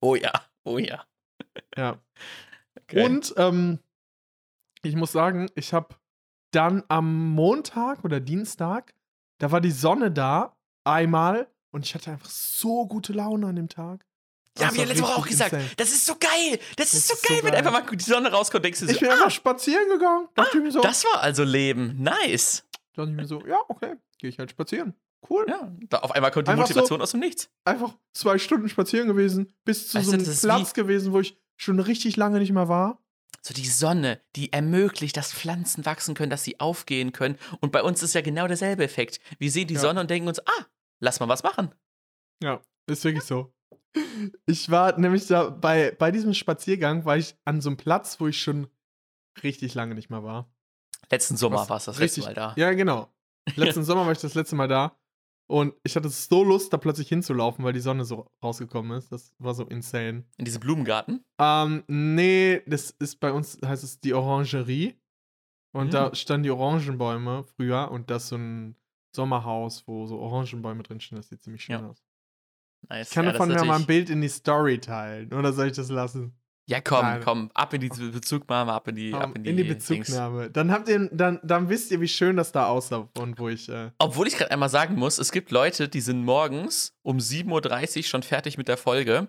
oh 0.00 0.16
ja, 0.16 0.32
oh 0.64 0.78
ja. 0.78 1.04
Ja. 1.76 2.00
Geil. 2.88 3.04
Und 3.04 3.32
ähm, 3.36 3.78
ich 4.82 4.96
muss 4.96 5.12
sagen, 5.12 5.50
ich 5.54 5.72
habe 5.72 5.94
dann 6.52 6.82
am 6.88 7.30
Montag 7.30 8.04
oder 8.04 8.20
Dienstag, 8.20 8.94
da 9.38 9.50
war 9.52 9.60
die 9.60 9.70
Sonne 9.70 10.10
da, 10.10 10.56
einmal, 10.84 11.48
und 11.72 11.84
ich 11.86 11.94
hatte 11.94 12.10
einfach 12.10 12.30
so 12.30 12.86
gute 12.86 13.12
Laune 13.12 13.46
an 13.46 13.56
dem 13.56 13.68
Tag. 13.68 14.04
Ja, 14.58 14.74
wie 14.74 14.78
war 14.78 14.86
letzte 14.86 15.02
Woche 15.04 15.14
auch 15.14 15.26
gesagt. 15.26 15.52
insane. 15.52 15.70
Das 15.76 15.90
ist 15.90 16.04
so 16.04 16.16
geil. 16.18 16.58
Das, 16.76 16.90
Das 16.90 16.94
ist 16.94 17.08
so 17.08 17.14
ist 17.14 17.22
so 17.22 17.28
geil, 17.28 17.38
wenn 17.44 17.52
geil. 17.52 17.58
einfach 17.66 17.72
mal 17.72 17.96
die 17.96 18.04
Sonne 18.04 18.30
rauskommt, 18.30 18.64
denkst 18.64 18.80
du 18.80 18.86
so, 18.86 18.92
Ich 18.92 19.00
bin 19.00 19.08
ah, 19.08 19.12
einfach 19.12 19.30
spazieren 19.30 19.88
gegangen. 19.88 20.28
Mir 20.62 20.72
so, 20.72 20.80
das 20.80 21.04
war 21.04 21.20
also 21.20 21.44
Leben. 21.44 22.02
Nice. 22.02 22.64
dachte 22.94 23.10
ich 23.10 23.16
mir 23.16 23.26
so, 23.26 23.46
ja, 23.46 23.58
okay, 23.68 23.94
gehe 24.18 24.28
ich 24.28 24.38
halt 24.38 24.50
spazieren. 24.50 24.94
Cool. 25.28 25.46
Ja, 25.48 25.70
da 25.88 25.98
auf 25.98 26.12
einmal 26.12 26.30
kommt 26.30 26.48
die 26.48 26.50
Einfach 26.52 26.64
Motivation 26.64 27.00
aus 27.00 27.12
dem 27.12 27.20
Nichts. 27.20 27.50
einfach 27.64 27.94
zwei 28.12 28.38
Stunden 28.38 28.68
spazieren 28.68 29.06
gewesen, 29.06 29.52
bis 29.64 29.88
zu 29.88 29.98
Weißt 29.98 30.06
so 30.08 30.12
einem 30.14 30.24
Platz 30.24 30.74
gewesen, 30.74 31.12
wo 31.12 31.20
ich 31.20 31.38
schon 31.56 31.78
richtig 31.78 32.16
lange 32.16 32.38
nicht 32.38 32.52
mehr 32.52 32.68
war. 32.68 32.98
So 33.42 33.54
die 33.54 33.66
Sonne, 33.66 34.20
die 34.36 34.52
ermöglicht, 34.52 35.16
dass 35.16 35.32
Pflanzen 35.32 35.86
wachsen 35.86 36.14
können, 36.14 36.30
dass 36.30 36.44
sie 36.44 36.60
aufgehen 36.60 37.12
können. 37.12 37.38
Und 37.60 37.72
bei 37.72 37.82
uns 37.82 38.02
ist 38.02 38.14
ja 38.14 38.20
genau 38.20 38.46
derselbe 38.46 38.84
Effekt. 38.84 39.18
Wir 39.38 39.50
sehen 39.50 39.66
die 39.68 39.74
Ja. 39.74 39.80
Sonne 39.80 40.00
und 40.00 40.10
denken 40.10 40.28
uns, 40.28 40.40
ah, 40.40 40.66
lass 41.00 41.20
mal 41.20 41.28
was 41.28 41.42
machen. 41.42 41.74
Ja, 42.42 42.60
ist 42.86 43.02
wirklich 43.04 43.24
so. 43.24 43.52
Ich 44.46 44.70
war 44.70 44.98
nämlich 44.98 45.26
da 45.26 45.48
bei, 45.50 45.90
bei 45.92 46.10
diesem 46.10 46.34
Spaziergang, 46.34 47.04
war 47.06 47.16
ich 47.16 47.34
an 47.44 47.60
so 47.60 47.70
einem 47.70 47.76
Platz, 47.78 48.20
wo 48.20 48.28
ich 48.28 48.40
schon 48.40 48.68
richtig 49.42 49.74
lange 49.74 49.94
nicht 49.94 50.10
mehr 50.10 50.22
war. 50.22 50.52
Letzten 51.10 51.36
Sommer 51.36 51.68
war 51.68 51.78
es 51.78 51.86
das 51.86 51.98
richtig- 51.98 52.24
letzte 52.26 52.40
Mal 52.40 52.54
da. 52.54 52.60
Ja, 52.60 52.72
genau. 52.72 53.12
Letzten 53.56 53.84
Sommer 53.84 54.04
war 54.04 54.12
ich 54.12 54.18
das 54.20 54.34
letzte 54.34 54.54
Mal 54.54 54.68
da 54.68 54.99
und 55.50 55.74
ich 55.82 55.96
hatte 55.96 56.08
so 56.08 56.44
Lust, 56.44 56.72
da 56.72 56.76
plötzlich 56.76 57.08
hinzulaufen, 57.08 57.64
weil 57.64 57.72
die 57.72 57.80
Sonne 57.80 58.04
so 58.04 58.30
rausgekommen 58.42 58.96
ist. 58.96 59.10
Das 59.10 59.34
war 59.38 59.52
so 59.54 59.64
insane. 59.64 60.24
In 60.36 60.44
diesem 60.44 60.60
Blumengarten. 60.60 61.24
Ähm, 61.38 61.82
nee, 61.88 62.62
das 62.66 62.90
ist 62.92 63.20
bei 63.20 63.32
uns, 63.32 63.58
heißt 63.64 63.82
es 63.84 64.00
die 64.00 64.14
Orangerie. 64.14 64.94
Und 65.72 65.88
Mhm. 65.88 65.90
da 65.90 66.14
standen 66.14 66.44
die 66.44 66.50
Orangenbäume 66.50 67.44
früher 67.56 67.90
und 67.90 68.10
das 68.10 68.24
ist 68.24 68.28
so 68.30 68.36
ein 68.36 68.76
Sommerhaus, 69.14 69.86
wo 69.86 70.06
so 70.06 70.18
Orangenbäume 70.18 70.82
drinstehen. 70.82 71.16
Das 71.16 71.28
sieht 71.28 71.42
ziemlich 71.42 71.62
schön 71.64 71.80
Ja. 71.80 71.88
aus. 71.88 72.02
Nice. 72.88 73.08
Ich 73.08 73.14
kann 73.14 73.26
ja, 73.26 73.32
davon 73.32 73.50
ja 73.50 73.64
mal 73.64 73.76
ein 73.78 73.86
Bild 73.86 74.08
in 74.10 74.20
die 74.20 74.28
Story 74.28 74.78
teilen. 74.80 75.32
Oder 75.32 75.52
soll 75.52 75.66
ich 75.66 75.76
das 75.76 75.90
lassen? 75.90 76.34
Ja, 76.66 76.80
komm, 76.80 77.02
Nein. 77.02 77.20
komm, 77.24 77.50
ab 77.52 77.74
in 77.74 77.80
die 77.80 77.88
Bezugnahme, 77.88 78.72
ab 78.72 78.86
in 78.86 78.94
die, 78.94 79.12
ab 79.12 79.32
in 79.34 79.42
die, 79.42 79.50
in 79.50 79.56
die 79.56 79.64
Dings. 79.64 79.88
Bezugnahme. 79.88 80.50
Dann 80.50 80.70
habt 80.70 80.88
ihr, 80.88 81.08
dann, 81.12 81.40
dann 81.42 81.68
wisst 81.68 81.90
ihr, 81.90 82.00
wie 82.00 82.08
schön 82.08 82.36
das 82.36 82.52
da 82.52 82.66
aussah, 82.66 83.08
von 83.16 83.36
wo 83.38 83.48
ich. 83.48 83.68
Äh, 83.68 83.90
Obwohl 83.98 84.28
ich 84.28 84.36
gerade 84.36 84.52
einmal 84.52 84.68
sagen 84.68 84.94
muss, 84.94 85.18
es 85.18 85.32
gibt 85.32 85.50
Leute, 85.50 85.88
die 85.88 86.00
sind 86.00 86.24
morgens 86.24 86.94
um 87.02 87.18
7.30 87.18 87.96
Uhr 87.96 88.02
schon 88.04 88.22
fertig 88.22 88.56
mit 88.56 88.68
der 88.68 88.76
Folge. 88.76 89.28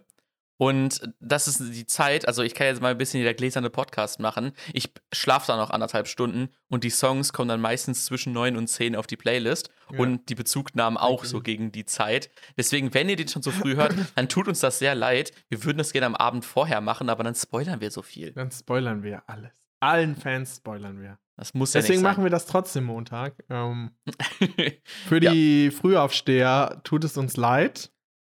Und 0.62 1.02
das 1.20 1.48
ist 1.48 1.60
die 1.74 1.88
Zeit, 1.88 2.28
also 2.28 2.44
ich 2.44 2.54
kann 2.54 2.68
jetzt 2.68 2.84
mal 2.84 2.92
ein 2.92 2.98
bisschen 3.00 3.24
der 3.24 3.34
gläserne 3.34 3.72
Podcast 3.72 4.20
machen. 4.20 4.52
Ich 4.74 4.94
schlafe 5.12 5.48
da 5.48 5.58
noch 5.58 5.72
anderthalb 5.72 6.08
Stunden 6.08 6.50
und 6.70 6.84
die 6.84 6.92
Songs 6.92 7.34
kommen 7.34 7.50
dann 7.50 7.62
meistens 7.62 8.06
zwischen 8.06 8.32
9 8.32 8.56
und 8.56 8.68
10 8.68 8.96
auf 8.96 9.08
die 9.08 9.18
Playlist 9.18 9.72
Ja. 9.92 9.98
und 9.98 10.30
die 10.30 10.36
Bezugnahmen 10.36 10.98
auch 10.98 11.26
so 11.26 11.42
gegen 11.42 11.72
die 11.72 11.86
Zeit. 11.86 12.30
Deswegen, 12.58 12.94
wenn 12.94 13.10
ihr 13.10 13.16
den 13.16 13.28
schon 13.28 13.42
so 13.42 13.50
früh 13.50 13.76
hört, 13.76 13.96
dann 14.16 14.30
tut 14.30 14.48
uns 14.48 14.60
das 14.60 14.78
sehr 14.78 14.94
leid. 14.94 15.32
Wir 15.50 15.64
würden 15.64 15.80
das 15.80 15.94
gerne 15.94 16.06
am 16.06 16.16
Abend 16.16 16.46
vorher 16.46 16.80
machen, 16.80 17.10
aber 17.10 17.24
dann 17.24 17.34
spoilern 17.34 17.82
wir 17.82 17.90
so 17.90 18.04
viel. 18.04 18.32
dann 18.34 18.52
spoilern 18.52 19.02
wir 19.02 19.24
alles. 19.28 19.50
Allen 19.80 20.16
Fans 20.16 20.58
spoilern 20.58 21.02
wir. 21.02 21.18
Das 21.38 21.56
muss 21.56 21.74
ja 21.74 21.82
Deswegen 21.82 22.04
machen 22.04 22.24
wir 22.24 22.30
das 22.30 22.46
trotzdem 22.46 22.84
Montag. 22.84 23.34
Ähm, 23.50 23.90
für 25.08 25.20
die 25.20 25.72
Frühaufsteher 25.72 26.82
tut 26.84 27.04
es 27.04 27.18
uns 27.18 27.36
leid. 27.36 27.92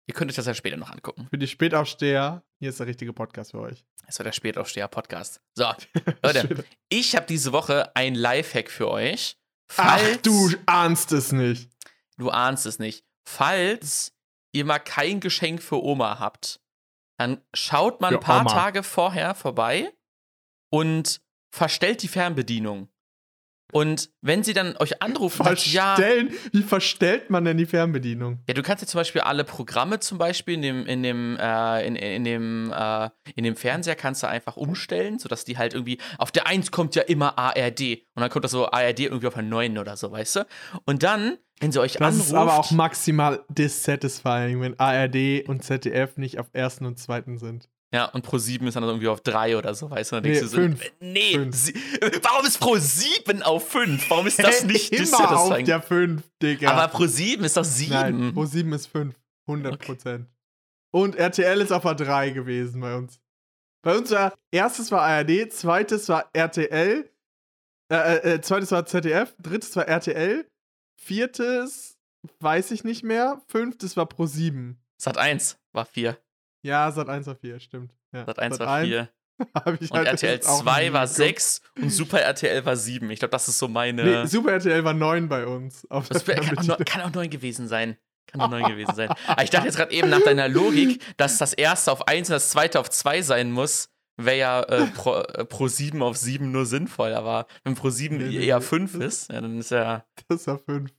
Ihr 0.07 0.13
könnt 0.13 0.31
euch 0.31 0.35
das 0.35 0.45
ja 0.45 0.53
später 0.53 0.77
noch 0.77 0.89
angucken. 0.91 1.27
Für 1.29 1.37
die 1.37 1.47
Spätaufsteher, 1.47 2.43
hier 2.59 2.69
ist 2.69 2.79
der 2.79 2.87
richtige 2.87 3.13
Podcast 3.13 3.51
für 3.51 3.59
euch. 3.61 3.85
Das 4.05 4.17
war 4.19 4.23
der 4.23 4.31
Spätaufsteher-Podcast. 4.31 5.41
So, 5.55 5.65
Leute, 6.23 6.65
ich 6.89 7.15
habe 7.15 7.25
diese 7.27 7.51
Woche 7.51 7.93
ein 7.95 8.15
Lifehack 8.15 8.71
für 8.71 8.89
euch. 8.89 9.37
Ach, 9.75 9.99
Falls, 9.99 10.21
du 10.21 10.49
ahnst 10.65 11.11
es 11.11 11.31
nicht. 11.33 11.69
du 12.17 12.29
ahnst 12.29 12.65
es 12.65 12.79
nicht. 12.79 13.03
Falls 13.27 14.13
ihr 14.53 14.63
mal 14.65 14.79
kein 14.79 15.19
Geschenk 15.19 15.61
für 15.61 15.83
Oma 15.83 16.19
habt, 16.19 16.61
dann 17.19 17.41
schaut 17.53 17.99
mal 17.99 18.07
ein 18.07 18.13
Für 18.13 18.19
paar 18.19 18.41
Oma. 18.41 18.51
Tage 18.51 18.83
vorher 18.83 19.35
vorbei 19.35 19.91
und 20.71 21.19
verstellt 21.53 22.01
die 22.03 22.07
Fernbedienung. 22.07 22.87
Und 23.73 24.09
wenn 24.21 24.43
sie 24.43 24.53
dann 24.53 24.77
euch 24.77 25.01
anruft 25.01 25.39
und 25.39 25.45
sagt, 25.45 25.67
ja, 25.67 25.95
Verstellen? 25.95 26.33
Wie 26.53 26.61
verstellt 26.61 27.29
man 27.29 27.43
denn 27.43 27.57
die 27.57 27.65
Fernbedienung? 27.65 28.39
Ja, 28.47 28.53
du 28.53 28.63
kannst 28.63 28.81
jetzt 28.81 28.91
zum 28.91 28.99
Beispiel 28.99 29.21
alle 29.21 29.43
Programme 29.43 29.99
zum 29.99 30.17
Beispiel 30.17 30.55
in 30.55 30.61
dem, 30.61 30.85
in 30.85 31.03
dem, 31.03 31.37
äh, 31.37 31.85
in, 31.85 31.95
in, 31.97 32.23
dem, 32.23 32.73
äh, 32.73 33.09
in 33.35 33.43
dem 33.43 33.55
Fernseher 33.57 33.95
kannst 33.95 34.23
du 34.23 34.27
einfach 34.27 34.55
umstellen, 34.55 35.19
sodass 35.19 35.43
die 35.43 35.57
halt 35.57 35.73
irgendwie, 35.73 35.97
auf 36.17 36.31
der 36.31 36.47
1 36.47 36.71
kommt 36.71 36.95
ja 36.95 37.03
immer 37.03 37.37
ARD 37.37 38.03
und 38.15 38.21
dann 38.21 38.29
kommt 38.29 38.45
das 38.45 38.51
so 38.51 38.71
ARD 38.71 39.01
irgendwie 39.01 39.27
auf 39.27 39.33
der 39.33 39.43
9 39.43 39.77
oder 39.77 39.97
so, 39.97 40.11
weißt 40.11 40.37
du? 40.37 40.45
Und 40.85 41.03
dann, 41.03 41.37
wenn 41.59 41.73
sie 41.73 41.81
euch 41.81 41.93
Das 41.93 42.01
anruft, 42.01 42.27
ist 42.27 42.33
aber 42.33 42.57
auch 42.57 42.71
maximal 42.71 43.43
dissatisfying, 43.49 44.61
wenn 44.61 44.79
ARD 44.79 45.47
und 45.47 45.63
ZDF 45.63 46.15
nicht 46.17 46.39
auf 46.39 46.47
ersten 46.53 46.85
und 46.85 46.97
zweiten 46.99 47.37
sind. 47.37 47.69
Ja, 47.93 48.05
und 48.05 48.21
Pro 48.23 48.37
7 48.37 48.67
ist 48.67 48.73
dann 48.75 48.83
irgendwie 48.83 49.07
auf 49.07 49.21
3 49.21 49.57
oder 49.57 49.73
so, 49.73 49.89
weißt 49.89 50.11
du? 50.11 50.15
Dann 50.17 50.23
Nee, 50.23 50.29
denkst 50.33 50.41
du 50.41 50.47
so, 50.47 50.57
fünf. 50.57 50.91
nee, 50.99 51.33
Fünf. 51.33 51.55
sie, 51.55 51.73
warum 52.21 52.45
ist 52.45 52.59
Pro 52.59 52.75
7 52.77 53.41
auf 53.43 53.69
5? 53.69 54.09
Warum 54.09 54.27
ist 54.27 54.39
das 54.43 54.63
nicht 54.65 54.91
Immer 54.91 55.03
auf 55.03 55.09
dissatisfying? 55.09 55.65
der 55.65 55.81
5, 55.81 56.23
Digga. 56.41 56.71
Aber 56.71 56.87
Pro 56.91 57.05
7 57.05 57.43
ist 57.43 57.55
doch 57.57 57.63
7. 57.63 57.91
Nein, 57.91 58.33
Pro 58.33 58.45
7 58.45 58.73
ist 58.73 58.87
5. 58.87 59.15
100 59.47 59.79
Prozent. 59.79 60.27
Und 60.91 61.15
RTL 61.15 61.61
ist 61.61 61.71
auf 61.71 61.83
der 61.83 61.95
3 61.95 62.31
gewesen 62.31 62.81
bei 62.81 62.95
uns. 62.95 63.19
Bei 63.83 63.95
uns 63.97 64.11
war, 64.11 64.33
erstes 64.51 64.91
war 64.91 65.01
ARD, 65.03 65.51
zweites 65.53 66.09
war 66.09 66.29
RTL, 66.33 67.09
äh, 67.89 67.95
äh, 67.95 68.33
äh, 68.33 68.41
zweites 68.41 68.71
war 68.71 68.85
ZDF, 68.85 69.33
drittes 69.41 69.73
war 69.77 69.87
RTL, 69.87 70.45
viertes 70.99 71.97
weiß 72.39 72.71
ich 72.71 72.83
nicht 72.83 73.03
mehr, 73.03 73.39
fünftes 73.47 73.95
war 73.95 74.05
Pro 74.07 74.25
7. 74.25 74.77
Sat 74.97 75.17
1 75.17 75.57
war 75.71 75.85
4. 75.85 76.17
Ja, 76.67 76.91
Sat 76.91 77.07
1 77.07 77.25
war 77.27 77.35
4, 77.35 77.59
stimmt. 77.61 77.93
Ja. 78.11 78.25
Sat 78.25 78.39
1 78.39 78.59
war 78.59 78.67
1 78.67 78.87
4. 78.87 79.09
hab 79.53 79.81
ich 79.81 79.91
Und 79.91 79.97
halt 79.97 80.07
RTL 80.07 80.33
jetzt 80.33 80.49
auch 80.49 80.63
2 80.63 80.87
nie 80.87 80.93
war 80.93 81.03
geguckt. 81.03 81.17
6 81.17 81.61
und 81.81 81.89
Super 81.91 82.21
RTL 82.21 82.65
war 82.65 82.75
7. 82.75 83.09
Ich 83.11 83.19
glaube, 83.19 83.31
das 83.31 83.47
ist 83.47 83.57
so 83.57 83.67
meine. 83.67 84.03
Nee, 84.03 84.25
Super 84.25 84.51
RTL 84.53 84.83
war 84.83 84.93
9 84.93 85.29
bei 85.29 85.45
uns. 85.45 85.81
Der 85.83 85.89
kann, 85.89 85.97
auch 85.97 86.23
Fernbedienung. 86.23 86.65
neun, 86.67 86.85
kann 86.85 87.01
auch 87.03 87.13
9 87.13 87.29
gewesen 87.29 87.67
sein. 87.67 87.97
Kann 88.25 88.41
auch 88.41 88.49
9 88.49 88.63
gewesen 88.71 88.95
sein. 88.95 89.09
Aber 89.27 89.43
ich 89.43 89.49
dachte 89.49 89.67
jetzt 89.67 89.77
gerade 89.77 89.93
eben 89.93 90.09
nach 90.09 90.21
deiner 90.21 90.49
Logik, 90.49 91.01
dass 91.17 91.37
das 91.37 91.53
erste 91.53 91.91
auf 91.91 92.07
1 92.07 92.29
und 92.29 92.33
das 92.33 92.49
zweite 92.49 92.79
auf 92.81 92.89
2 92.89 93.21
sein 93.21 93.51
muss. 93.51 93.89
Wäre 94.17 94.37
ja 94.37 94.63
äh, 94.63 94.87
pro, 94.95 95.15
äh, 95.19 95.45
pro 95.45 95.67
7 95.67 96.01
auf 96.01 96.17
7 96.17 96.51
nur 96.51 96.65
sinnvoll. 96.65 97.13
Aber 97.13 97.47
wenn 97.63 97.75
pro 97.75 97.89
7 97.89 98.17
Nee, 98.17 98.45
eher 98.45 98.59
nee. 98.59 98.65
5 98.65 98.95
ist, 98.95 99.31
ja, 99.31 99.39
dann 99.39 99.59
ist 99.59 99.71
ja. 99.71 100.03
Das 100.27 100.47
war 100.47 100.57
5. 100.57 100.91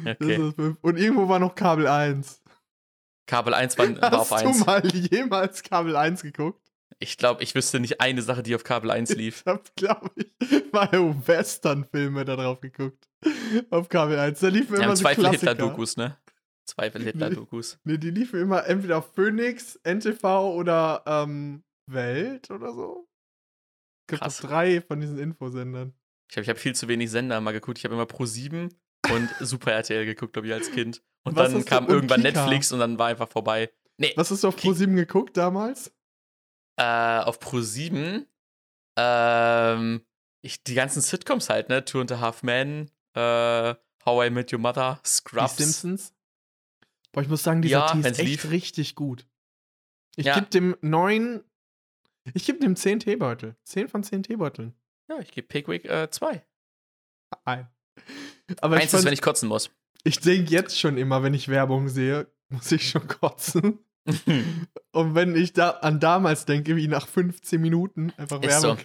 Okay. 0.00 0.16
Das 0.18 0.38
war 0.40 0.52
5. 0.54 0.78
Und 0.80 0.96
irgendwo 0.98 1.28
war 1.28 1.38
noch 1.38 1.54
Kabel 1.54 1.86
1. 1.86 2.41
Kabel 3.26 3.54
1 3.54 3.78
war, 3.78 3.88
war 4.02 4.20
auf 4.20 4.30
Hast 4.30 4.44
1. 4.44 4.58
du 4.58 4.64
mal 4.64 4.86
jemals 4.86 5.62
Kabel 5.62 5.96
1 5.96 6.22
geguckt? 6.22 6.60
Ich 6.98 7.16
glaube, 7.16 7.42
ich 7.42 7.54
wüsste 7.54 7.80
nicht 7.80 8.00
eine 8.00 8.22
Sache, 8.22 8.42
die 8.42 8.54
auf 8.54 8.64
Kabel 8.64 8.90
1 8.90 9.16
lief. 9.16 9.42
Ich 9.44 9.46
hab, 9.52 9.74
glaube 9.74 10.10
ich, 10.16 10.72
mal 10.72 10.90
Western-Filme 11.26 12.24
da 12.24 12.36
drauf 12.36 12.60
geguckt. 12.60 13.08
Auf 13.70 13.88
Kabel 13.88 14.18
1. 14.18 14.40
Da 14.40 14.48
liefen 14.48 14.76
immer 14.76 14.86
haben 14.86 14.96
so 14.96 15.02
Zweifel. 15.02 15.28
Hitler-Dokus, 15.28 15.96
ne? 15.96 16.18
Zweifel 16.64 17.02
Hitler-Dokus. 17.02 17.78
Nee, 17.84 17.98
die 17.98 18.10
liefen 18.10 18.40
immer 18.40 18.66
entweder 18.66 18.98
auf 18.98 19.12
Phoenix, 19.14 19.80
NTV 19.84 20.24
oder 20.54 21.02
ähm, 21.06 21.64
Welt 21.86 22.50
oder 22.50 22.72
so. 22.72 23.08
Es 24.02 24.06
gibt 24.08 24.22
Krass. 24.22 24.38
drei 24.38 24.80
von 24.80 25.00
diesen 25.00 25.18
Infosendern. 25.18 25.94
Ich 26.30 26.36
habe 26.36 26.44
ich 26.44 26.48
hab 26.48 26.58
viel 26.58 26.74
zu 26.74 26.88
wenig 26.88 27.10
Sender 27.10 27.40
mal 27.40 27.52
geguckt. 27.52 27.78
Ich 27.78 27.84
habe 27.84 27.94
immer 27.94 28.06
Pro 28.06 28.26
7 28.26 28.68
und 29.12 29.30
Super 29.40 29.72
RTL 29.72 30.04
geguckt, 30.06 30.32
glaube 30.32 30.48
ich, 30.48 30.54
als 30.54 30.70
Kind. 30.70 31.02
Und 31.24 31.36
Was 31.36 31.52
dann 31.52 31.64
kam 31.64 31.88
irgendwann 31.88 32.22
Kika? 32.22 32.40
Netflix 32.44 32.72
und 32.72 32.80
dann 32.80 32.98
war 32.98 33.08
einfach 33.08 33.28
vorbei. 33.28 33.70
Nee, 33.98 34.12
Was 34.16 34.30
hast 34.30 34.42
du 34.44 34.48
auf 34.48 34.56
Ki- 34.56 34.68
Pro7 34.68 34.94
geguckt 34.94 35.36
damals? 35.36 35.92
äh, 36.76 37.18
auf 37.20 37.38
Pro 37.38 37.60
7, 37.60 38.26
ähm, 38.98 40.04
ich, 40.40 40.62
die 40.64 40.74
ganzen 40.74 41.00
Sitcoms 41.02 41.48
halt, 41.50 41.68
ne? 41.68 41.84
Two 41.84 42.00
and 42.00 42.10
a 42.12 42.18
Half 42.20 42.42
Men, 42.42 42.90
äh, 43.14 43.74
How 44.04 44.26
I 44.26 44.30
Met 44.30 44.52
Your 44.52 44.58
Mother, 44.58 44.98
Scrubs. 45.04 45.56
Die 45.56 45.62
Simpsons? 45.64 46.14
Boah, 47.12 47.20
ich 47.22 47.28
muss 47.28 47.42
sagen, 47.42 47.62
dieser 47.62 47.80
Ja, 47.80 47.92
Tee 47.92 48.00
ist 48.00 48.18
echt 48.18 48.28
lief. 48.28 48.50
richtig 48.50 48.94
gut. 48.96 49.26
Ich 50.16 50.26
Ja. 50.26 50.34
gebe 50.34 50.46
dem 50.46 50.76
neun. 50.80 51.44
Ich 52.34 52.46
gebe 52.46 52.58
dem 52.58 52.74
10 52.74 53.00
Teebeutel. 53.00 53.54
10 53.64 53.88
von 53.88 54.02
10 54.02 54.22
Teebeuteln. 54.22 54.74
Ja, 55.08 55.18
ich 55.20 55.30
gebe 55.32 55.46
Pickwick 55.46 55.84
äh, 55.84 56.10
zwei. 56.10 56.44
Ein. 57.44 57.68
Aber 58.60 58.76
Eins 58.76 58.86
ist, 58.86 58.90
fand- 58.92 59.04
wenn 59.04 59.12
ich 59.12 59.22
kotzen 59.22 59.48
muss. 59.48 59.70
ich 60.04 60.18
denke 60.20 60.50
jetzt 60.50 60.78
schon 60.78 60.98
immer, 60.98 61.22
wenn 61.22 61.34
ich 61.34 61.48
Werbung 61.48 61.88
sehe, 61.88 62.26
muss 62.48 62.70
ich 62.72 62.88
schon 62.90 63.06
kotzen. 63.08 63.78
Und 64.92 65.14
wenn 65.14 65.36
ich 65.36 65.52
da 65.52 65.70
an 65.70 66.00
damals 66.00 66.44
denke, 66.44 66.76
wie 66.76 66.88
nach 66.88 67.06
15 67.06 67.60
Minuten 67.60 68.12
einfach 68.16 68.42
Ist 68.42 68.60
so. 68.60 68.68
Werbung. 68.68 68.84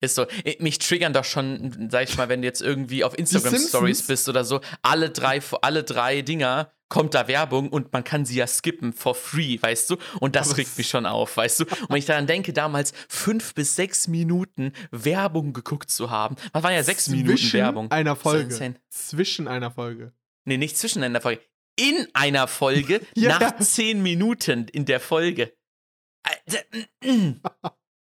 Ist 0.00 0.14
so. 0.14 0.26
Mich 0.60 0.78
triggern 0.78 1.12
doch 1.12 1.24
schon, 1.24 1.88
sag 1.90 2.08
ich 2.08 2.16
mal, 2.16 2.28
wenn 2.28 2.42
du 2.42 2.46
jetzt 2.46 2.62
irgendwie 2.62 3.02
auf 3.04 3.16
Instagram? 3.18 3.56
Stories 3.58 4.06
bist 4.06 4.28
oder 4.28 4.44
so, 4.44 4.60
alle 4.82 5.10
drei, 5.10 5.40
alle 5.62 5.82
drei 5.84 6.22
Dinger 6.22 6.70
kommt 6.88 7.14
da 7.14 7.28
Werbung 7.28 7.68
und 7.68 7.92
man 7.92 8.02
kann 8.04 8.24
sie 8.24 8.36
ja 8.36 8.46
skippen 8.46 8.92
for 8.92 9.14
free, 9.14 9.58
weißt 9.60 9.90
du? 9.90 9.96
Und 10.20 10.36
das 10.36 10.56
regt 10.56 10.76
mich 10.78 10.88
schon 10.88 11.06
auf, 11.06 11.36
weißt 11.36 11.60
du? 11.60 11.64
Und 11.64 11.90
wenn 11.90 11.96
ich 11.96 12.06
daran 12.06 12.26
denke, 12.26 12.52
damals 12.52 12.92
fünf 13.08 13.54
bis 13.54 13.76
sechs 13.76 14.08
Minuten 14.08 14.72
Werbung 14.90 15.52
geguckt 15.52 15.90
zu 15.90 16.10
haben, 16.10 16.36
was 16.52 16.62
waren 16.62 16.72
ja 16.74 16.82
sechs 16.82 17.08
Minuten 17.08 17.36
Zwischen 17.36 17.52
Werbung? 17.60 17.90
einer 17.90 18.14
So 18.16 18.20
Folge. 18.22 18.44
insane. 18.44 18.74
Zwischen 18.88 19.48
einer 19.48 19.70
Folge. 19.70 20.12
Nee, 20.44 20.56
nicht 20.56 20.78
zwischen 20.78 21.02
einer 21.02 21.20
Folge. 21.20 21.42
In 21.78 22.08
einer 22.14 22.48
Folge, 22.48 23.00
Ja. 23.14 23.38
nach 23.38 23.56
zehn 23.58 24.02
Minuten 24.02 24.66
in 24.68 24.84
der 24.84 24.98
Folge. 25.00 25.52
Mm, 27.02 27.08
mm. 27.10 27.40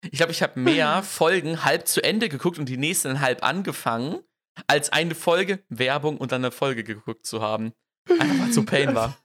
Ich 0.03 0.11
glaube, 0.17 0.31
ich 0.31 0.41
habe 0.41 0.59
mehr 0.59 1.03
Folgen 1.03 1.63
halb 1.65 1.87
zu 1.87 2.01
Ende 2.03 2.29
geguckt 2.29 2.57
und 2.57 2.65
die 2.67 2.77
nächste 2.77 3.09
dann 3.09 3.19
halb 3.21 3.43
angefangen, 3.43 4.19
als 4.67 4.89
eine 4.91 5.15
Folge 5.15 5.63
Werbung 5.69 6.17
und 6.17 6.31
dann 6.31 6.43
eine 6.43 6.51
Folge 6.51 6.83
geguckt 6.83 7.25
zu 7.25 7.41
haben. 7.41 7.73
Einfach 8.09 8.39
weil 8.39 8.49
es 8.49 8.55
so 8.55 8.63
Pain 8.65 8.95
war. 8.95 9.17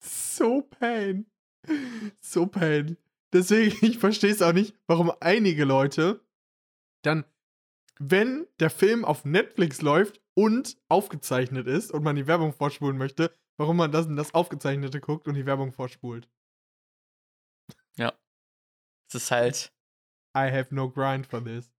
So 0.00 0.62
pain. 0.62 1.26
So 2.20 2.46
pain. 2.46 2.96
Deswegen, 3.32 3.76
ich 3.86 3.98
verstehe 3.98 4.30
es 4.30 4.42
auch 4.42 4.52
nicht, 4.52 4.74
warum 4.86 5.12
einige 5.20 5.64
Leute 5.64 6.20
dann, 7.02 7.24
wenn 7.98 8.46
der 8.60 8.70
Film 8.70 9.04
auf 9.04 9.24
Netflix 9.24 9.82
läuft 9.82 10.20
und 10.34 10.76
aufgezeichnet 10.88 11.66
ist 11.66 11.90
und 11.92 12.02
man 12.04 12.16
die 12.16 12.26
Werbung 12.26 12.52
vorspulen 12.52 12.96
möchte, 12.96 13.32
warum 13.56 13.76
man 13.76 13.90
das, 13.90 14.06
das 14.08 14.34
Aufgezeichnete 14.34 15.00
guckt 15.00 15.26
und 15.26 15.34
die 15.34 15.46
Werbung 15.46 15.72
vorspult. 15.72 16.28
Es 19.10 19.14
ist 19.14 19.30
halt. 19.30 19.72
I 20.36 20.50
have 20.52 20.74
no 20.74 20.90
grind 20.90 21.26
for 21.26 21.42
this. 21.42 21.70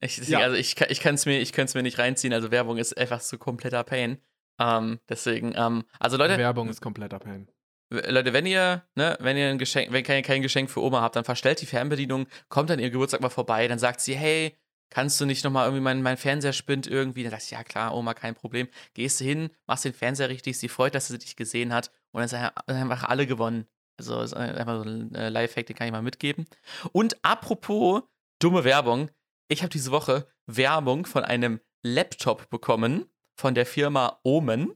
Ich, 0.00 0.16
Ja. 0.28 0.38
Also 0.38 0.56
ich, 0.56 0.76
kann- 0.76 0.90
ich 0.90 1.00
kann 1.00 1.16
es 1.16 1.26
mir, 1.26 1.40
ich 1.40 1.52
mir 1.74 1.82
nicht 1.82 1.98
reinziehen. 1.98 2.32
Also 2.32 2.52
Werbung 2.52 2.78
ist 2.78 2.96
einfach 2.96 3.20
so 3.20 3.36
kompletter 3.36 3.82
Pain. 3.82 4.18
Ähm, 4.58 5.00
deswegen, 5.08 5.52
ähm, 5.56 5.84
also 5.98 6.16
Leute, 6.16 6.36
Werbung 6.38 6.68
ist 6.68 6.80
kompletter 6.80 7.18
Pain. 7.18 7.48
W- 7.90 8.10
Leute, 8.10 8.32
wenn 8.32 8.44
ihr, 8.46 8.82
ne, 8.96 9.16
wenn 9.20 9.36
ihr 9.36 9.48
ein 9.48 9.58
Geschenk, 9.58 9.92
wenn 9.92 10.04
ihr 10.04 10.22
kein 10.22 10.42
Geschenk 10.42 10.70
für 10.70 10.82
Oma 10.82 11.00
habt, 11.00 11.16
dann 11.16 11.24
verstellt 11.24 11.60
die 11.60 11.66
Fernbedienung, 11.66 12.26
kommt 12.48 12.70
an 12.70 12.78
ihr 12.78 12.90
Geburtstag 12.90 13.20
mal 13.20 13.28
vorbei, 13.28 13.68
dann 13.68 13.78
sagt 13.78 14.00
sie, 14.00 14.14
hey, 14.16 14.56
kannst 14.90 15.20
du 15.20 15.26
nicht 15.26 15.44
nochmal 15.44 15.66
irgendwie 15.66 15.82
mein, 15.82 16.02
mein 16.02 16.16
Fernseher 16.16 16.52
spinnt 16.52 16.86
irgendwie? 16.86 17.22
Dann 17.22 17.30
sagst 17.30 17.50
du, 17.50 17.54
ja 17.54 17.62
klar, 17.62 17.94
Oma, 17.94 18.14
kein 18.14 18.34
Problem. 18.34 18.68
Gehst 18.94 19.20
du 19.20 19.24
hin, 19.24 19.50
machst 19.66 19.84
den 19.84 19.92
Fernseher 19.94 20.28
richtig, 20.28 20.58
sie 20.58 20.68
freut, 20.68 20.94
dass 20.94 21.08
sie 21.08 21.18
dich 21.18 21.36
gesehen 21.36 21.72
hat 21.72 21.90
und 22.12 22.20
dann 22.20 22.28
sind 22.28 22.40
einfach 22.66 23.04
alle 23.04 23.26
gewonnen. 23.26 23.66
Also 23.98 24.20
ist 24.22 24.34
einfach 24.34 24.82
so 24.82 24.88
ein 24.88 25.14
äh, 25.14 25.28
Lifehack, 25.28 25.66
den 25.66 25.76
kann 25.76 25.86
ich 25.86 25.92
mal 25.92 26.02
mitgeben. 26.02 26.46
Und 26.92 27.16
apropos 27.22 28.02
dumme 28.38 28.64
Werbung, 28.64 29.10
ich 29.48 29.62
habe 29.62 29.70
diese 29.70 29.90
Woche 29.90 30.28
Werbung 30.46 31.04
von 31.04 31.24
einem 31.24 31.60
Laptop 31.82 32.48
bekommen 32.48 33.10
von 33.38 33.54
der 33.54 33.66
Firma 33.66 34.18
Omen. 34.24 34.74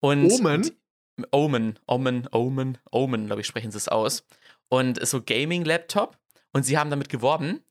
Und 0.00 0.30
Omen? 0.30 0.70
Omen, 1.30 1.78
Omen, 1.86 2.26
Omen, 2.32 2.78
Omen, 2.90 3.26
glaube 3.26 3.42
ich, 3.42 3.46
sprechen 3.46 3.70
sie 3.70 3.76
es 3.76 3.88
aus. 3.88 4.24
Und 4.68 4.98
ist 4.98 5.10
so 5.10 5.22
Gaming-Laptop. 5.22 6.18
Und 6.52 6.64
sie 6.64 6.78
haben 6.78 6.90
damit 6.90 7.08
geworben, 7.08 7.62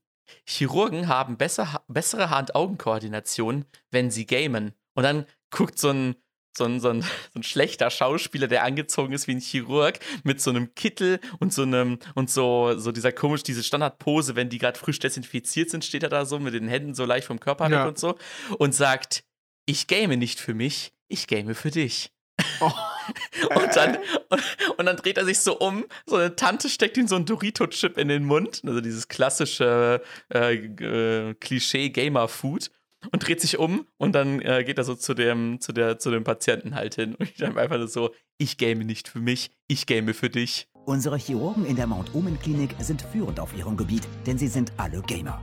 Chirurgen 0.45 1.07
haben 1.07 1.38
besser, 1.38 1.84
bessere 1.88 2.29
Hand-Augen-Koordination, 2.29 3.65
wenn 3.89 4.12
sie 4.12 4.25
gamen. 4.25 4.73
Und 4.93 5.03
dann 5.03 5.25
guckt 5.49 5.77
so 5.77 5.89
ein, 5.89 6.15
so, 6.57 6.65
ein, 6.65 6.79
so, 6.79 6.89
ein, 6.89 7.01
so 7.01 7.10
ein 7.36 7.43
schlechter 7.43 7.89
Schauspieler, 7.89 8.47
der 8.47 8.63
angezogen 8.63 9.13
ist 9.13 9.27
wie 9.27 9.36
ein 9.36 9.39
Chirurg, 9.39 9.99
mit 10.23 10.41
so 10.41 10.49
einem 10.51 10.73
Kittel 10.75 11.19
und 11.39 11.53
so 11.53 11.63
einem, 11.63 11.99
und 12.15 12.29
so, 12.29 12.77
so 12.77 12.91
dieser 12.91 13.12
komisch, 13.12 13.43
diese 13.43 13.63
Standardpose, 13.63 14.36
wenn 14.36 14.49
die 14.49 14.57
gerade 14.57 14.79
frisch 14.79 14.99
desinfiziert 14.99 15.69
sind, 15.69 15.84
steht 15.84 16.03
er 16.03 16.10
da 16.10 16.25
so 16.25 16.39
mit 16.39 16.53
den 16.53 16.67
Händen 16.67 16.93
so 16.93 17.05
leicht 17.05 17.27
vom 17.27 17.39
Körper 17.39 17.69
Ja. 17.69 17.81
weg 17.81 17.89
und 17.89 17.99
so. 17.99 18.17
Und 18.57 18.73
sagt, 18.75 19.23
ich 19.65 19.88
game 19.88 20.17
nicht 20.17 20.39
für 20.39 20.54
mich, 20.54 20.93
ich 21.08 21.28
game 21.28 21.54
für 21.56 21.71
dich. 21.71 22.12
Oh. 22.60 22.71
Und 23.56 23.76
dann, 23.76 23.97
und, 24.30 24.41
und 24.78 24.86
dann 24.86 24.95
dreht 24.95 25.17
er 25.17 25.26
sich 25.26 25.39
so 25.39 25.58
um, 25.58 25.86
so 26.06 26.17
eine 26.17 26.36
Tante 26.36 26.69
steckt 26.69 26.95
ihm 26.97 27.08
so 27.08 27.15
einen 27.15 27.26
Dorito-Chip 27.26 27.97
in 27.97 28.08
den 28.08 28.24
Mund, 28.24 28.62
also 28.65 28.80
dieses 28.80 29.08
klassische 29.08 30.02
äh, 30.34 30.56
äh, 30.56 31.34
Klischee-Gamer-Food 31.34 32.71
und 33.12 33.28
dreht 33.28 33.41
sich 33.41 33.58
um 33.58 33.88
und 33.97 34.13
dann 34.13 34.39
äh, 34.41 34.63
geht 34.63 34.78
er 34.78 34.84
so 34.84 34.95
zu 34.95 35.13
dem, 35.13 35.60
zu, 35.60 35.74
der, 35.74 35.97
zu 35.97 36.12
dem 36.12 36.24
Patienten 36.24 36.76
halt 36.76 36.95
hin 36.95 37.15
und 37.15 37.30
ich 37.30 37.38
dann 37.38 37.58
einfach 37.58 37.78
nur 37.78 37.88
so, 37.88 38.12
ich 38.38 38.58
game 38.58 38.80
nicht 38.80 39.08
für 39.08 39.19
mich, 39.19 39.52
ich 39.67 39.88
game 39.88 40.13
für 40.13 40.30
dich. 40.30 40.67
Unsere 40.86 41.17
Chirurgen 41.17 41.65
in 41.65 41.76
der 41.76 41.88
Mount 41.88 42.13
Omen 42.13 42.39
Klinik 42.39 42.76
sind 42.80 43.02
führend 43.02 43.39
auf 43.39 43.56
ihrem 43.58 43.76
Gebiet, 43.76 44.08
denn 44.26 44.38
sie 44.38 44.47
sind 44.47 44.71
alle 44.78 45.02
Gamer. 45.02 45.41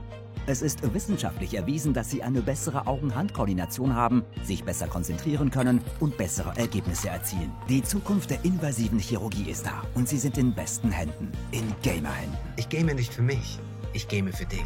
Es 0.49 0.63
ist 0.63 0.95
wissenschaftlich 0.95 1.53
erwiesen, 1.53 1.93
dass 1.93 2.09
sie 2.09 2.23
eine 2.23 2.41
bessere 2.41 2.87
Augen-Hand-Koordination 2.87 3.93
haben, 3.93 4.25
sich 4.41 4.63
besser 4.63 4.87
konzentrieren 4.87 5.51
können 5.51 5.79
und 5.99 6.17
bessere 6.17 6.57
Ergebnisse 6.57 7.09
erzielen. 7.09 7.51
Die 7.69 7.83
Zukunft 7.83 8.31
der 8.31 8.43
invasiven 8.43 8.97
Chirurgie 8.97 9.47
ist 9.51 9.67
da 9.67 9.83
und 9.93 10.09
sie 10.09 10.17
sind 10.17 10.39
in 10.39 10.51
besten 10.55 10.89
Händen, 10.89 11.31
in 11.51 11.71
Gamer-Händen. 11.83 12.35
Ich 12.57 12.67
game 12.67 12.87
nicht 12.87 13.13
für 13.13 13.21
mich, 13.21 13.59
ich 13.93 14.07
game 14.07 14.33
für 14.33 14.45
dich. 14.47 14.65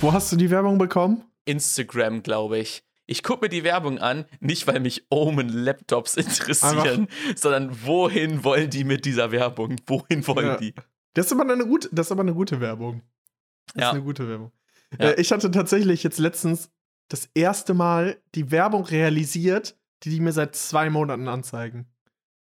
Wo 0.00 0.12
hast 0.12 0.30
du 0.30 0.36
die 0.36 0.50
Werbung 0.50 0.78
bekommen? 0.78 1.24
Instagram, 1.46 2.22
glaube 2.22 2.58
ich. 2.58 2.84
Ich 3.06 3.24
gucke 3.24 3.46
mir 3.46 3.48
die 3.48 3.64
Werbung 3.64 3.98
an, 3.98 4.24
nicht 4.38 4.68
weil 4.68 4.78
mich 4.78 5.04
Omen-Laptops 5.10 6.14
interessieren, 6.16 7.08
sondern 7.34 7.76
wohin 7.84 8.44
wollen 8.44 8.70
die 8.70 8.84
mit 8.84 9.04
dieser 9.04 9.32
Werbung? 9.32 9.74
Wohin 9.88 10.24
wollen 10.28 10.46
Ja. 10.46 10.56
die? 10.58 10.74
Das 11.14 11.26
ist 11.26 11.32
aber 11.32 11.52
eine 11.52 11.66
gute, 11.66 11.88
das 11.90 12.06
ist 12.06 12.12
aber 12.12 12.20
eine 12.22 12.34
gute 12.34 12.60
Werbung. 12.60 13.02
Das 13.74 13.82
Ja. 13.82 13.88
ist 13.88 13.94
eine 13.96 14.04
gute 14.04 14.28
Werbung. 14.28 14.52
Ja. 14.98 15.10
Äh, 15.10 15.20
ich 15.20 15.32
hatte 15.32 15.50
tatsächlich 15.50 16.02
jetzt 16.02 16.18
letztens 16.18 16.70
das 17.08 17.28
erste 17.34 17.74
Mal 17.74 18.20
die 18.34 18.50
Werbung 18.50 18.84
realisiert, 18.84 19.76
die 20.02 20.10
die 20.10 20.20
mir 20.20 20.32
seit 20.32 20.54
zwei 20.54 20.90
Monaten 20.90 21.28
anzeigen. 21.28 21.86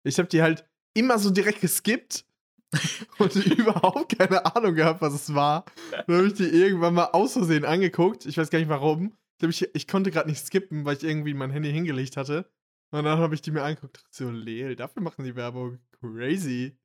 Ich 0.04 0.18
habe 0.18 0.28
die 0.28 0.42
halt 0.42 0.68
immer 0.94 1.18
so 1.18 1.30
direkt 1.30 1.60
geskippt 1.60 2.24
und 3.18 3.34
überhaupt 3.36 4.18
keine 4.18 4.44
Ahnung 4.54 4.74
gehabt, 4.74 5.00
was 5.00 5.14
es 5.14 5.34
war. 5.34 5.64
Dann 6.06 6.16
habe 6.16 6.26
ich 6.26 6.34
die 6.34 6.44
irgendwann 6.44 6.94
mal 6.94 7.06
aus 7.12 7.32
Versehen 7.32 7.64
angeguckt. 7.64 8.26
Ich 8.26 8.36
weiß 8.36 8.50
gar 8.50 8.58
nicht 8.58 8.68
warum. 8.68 9.16
Ich, 9.40 9.62
ich, 9.62 9.74
ich 9.74 9.88
konnte 9.88 10.10
gerade 10.10 10.28
nicht 10.28 10.44
skippen, 10.44 10.84
weil 10.84 10.96
ich 10.96 11.04
irgendwie 11.04 11.34
mein 11.34 11.50
Handy 11.50 11.72
hingelegt 11.72 12.16
hatte. 12.16 12.50
Und 12.90 13.04
dann 13.04 13.18
habe 13.18 13.34
ich 13.34 13.42
die 13.42 13.50
mir 13.50 13.62
angeguckt. 13.62 14.04
So, 14.10 14.30
Leel, 14.30 14.76
dafür 14.76 15.02
machen 15.02 15.24
die 15.24 15.36
Werbung. 15.36 15.78
Crazy. 16.00 16.76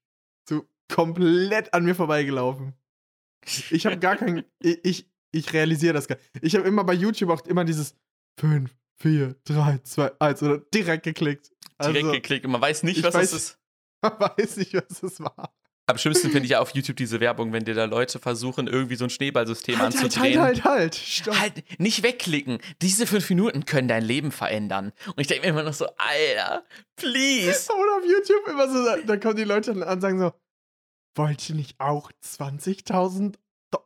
So 0.48 0.66
komplett 0.94 1.74
an 1.74 1.86
mir 1.86 1.96
vorbeigelaufen. 1.96 2.74
Ich 3.72 3.86
habe 3.86 3.98
gar 3.98 4.16
kein. 4.16 4.44
Ich, 4.60 4.86
ich, 4.86 5.13
ich 5.34 5.52
realisiere 5.52 5.94
das 5.94 6.08
gar 6.08 6.18
Ich 6.42 6.56
habe 6.56 6.66
immer 6.68 6.84
bei 6.86 6.94
YouTube 6.94 7.30
auch 7.32 7.46
immer 7.48 7.66
dieses 7.66 7.96
5, 8.40 8.74
4, 9.02 9.36
3, 9.44 9.80
2, 9.84 10.12
1 10.20 10.44
oder 10.44 10.58
direkt 10.74 11.04
geklickt. 11.04 11.52
Direkt 11.82 11.98
Also, 11.98 12.12
geklickt 12.12 12.46
und 12.46 12.52
man 12.52 12.62
weiß 12.62 12.84
nicht, 12.84 13.00
ich 13.00 13.04
was 13.04 13.16
weiß- 13.16 13.22
es 13.24 13.34
ist. 13.34 13.58
man 14.02 14.14
weiß 14.38 14.58
nicht, 14.58 14.74
was 14.74 15.04
es 15.04 15.20
war. 15.20 15.54
Am 15.86 15.98
schlimmsten 15.98 16.30
finde 16.30 16.46
ich 16.46 16.52
ja 16.52 16.62
auf 16.62 16.70
YouTube 16.74 16.96
diese 16.96 17.20
Werbung, 17.20 17.52
wenn 17.52 17.66
dir 17.66 17.74
da 17.74 17.84
Leute 17.84 18.18
versuchen, 18.18 18.68
irgendwie 18.68 18.96
so 18.96 19.04
ein 19.04 19.10
Schneeballsystem 19.10 19.78
Halt, 19.80 19.94
halt, 19.96 20.06
anzudrehen. 20.06 20.40
halt, 20.40 20.64
halt, 20.64 20.80
halt. 20.80 20.96
Stopp. 20.96 21.38
Halt, 21.38 21.64
nicht 21.78 22.04
wegklicken. 22.04 22.60
Diese 22.82 23.06
fünf 23.06 23.30
Minuten 23.30 23.66
können 23.66 23.90
dein 23.90 24.02
Leben 24.06 24.32
verändern. 24.32 24.94
Und 25.08 25.20
ich 25.20 25.28
denke 25.28 25.44
mir 25.44 25.50
immer 25.50 25.64
noch 25.64 25.74
so, 25.74 25.88
Alter, 25.98 26.64
please. 26.96 27.70
Oder 27.74 27.98
auf 27.98 28.06
YouTube 28.10 28.48
immer 28.48 28.70
so, 28.72 28.82
da, 28.86 28.98
da 29.06 29.18
kommen 29.18 29.36
die 29.36 29.44
Leute 29.44 29.72
an 29.72 29.84
und 29.84 30.00
sagen 30.02 30.20
so, 30.20 30.32
wollt 31.18 31.50
ihr 31.50 31.56
nicht 31.56 31.78
auch 31.82 32.12
20.000 32.24 33.36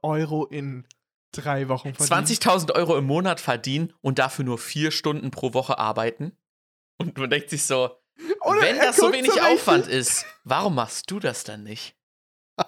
Euro 0.03 0.45
in 0.45 0.85
drei 1.31 1.67
Wochen 1.69 1.93
verdienen? 1.93 2.25
20.000 2.25 2.73
Euro 2.75 2.97
im 2.97 3.05
Monat 3.05 3.39
verdienen 3.39 3.93
und 4.01 4.19
dafür 4.19 4.45
nur 4.45 4.57
vier 4.57 4.91
Stunden 4.91 5.31
pro 5.31 5.53
Woche 5.53 5.77
arbeiten. 5.77 6.37
Und 6.97 7.17
man 7.17 7.29
denkt 7.29 7.49
sich 7.49 7.63
so, 7.63 7.91
Oder 8.41 8.61
wenn 8.61 8.77
das 8.77 8.97
so 8.97 9.11
wenig 9.11 9.41
Aufwand 9.41 9.87
ist, 9.87 10.25
warum 10.43 10.75
machst 10.75 11.09
du 11.11 11.19
das 11.19 11.43
dann 11.43 11.63
nicht? 11.63 11.95
Und 12.57 12.65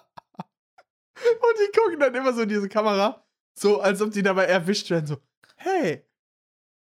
die 1.59 1.77
gucken 1.77 1.99
dann 1.99 2.15
immer 2.15 2.33
so 2.33 2.41
in 2.41 2.49
diese 2.49 2.69
Kamera, 2.69 3.25
so 3.53 3.81
als 3.81 4.01
ob 4.01 4.11
die 4.11 4.23
dabei 4.23 4.45
erwischt 4.45 4.89
werden, 4.89 5.07
so, 5.07 5.17
hey. 5.57 6.05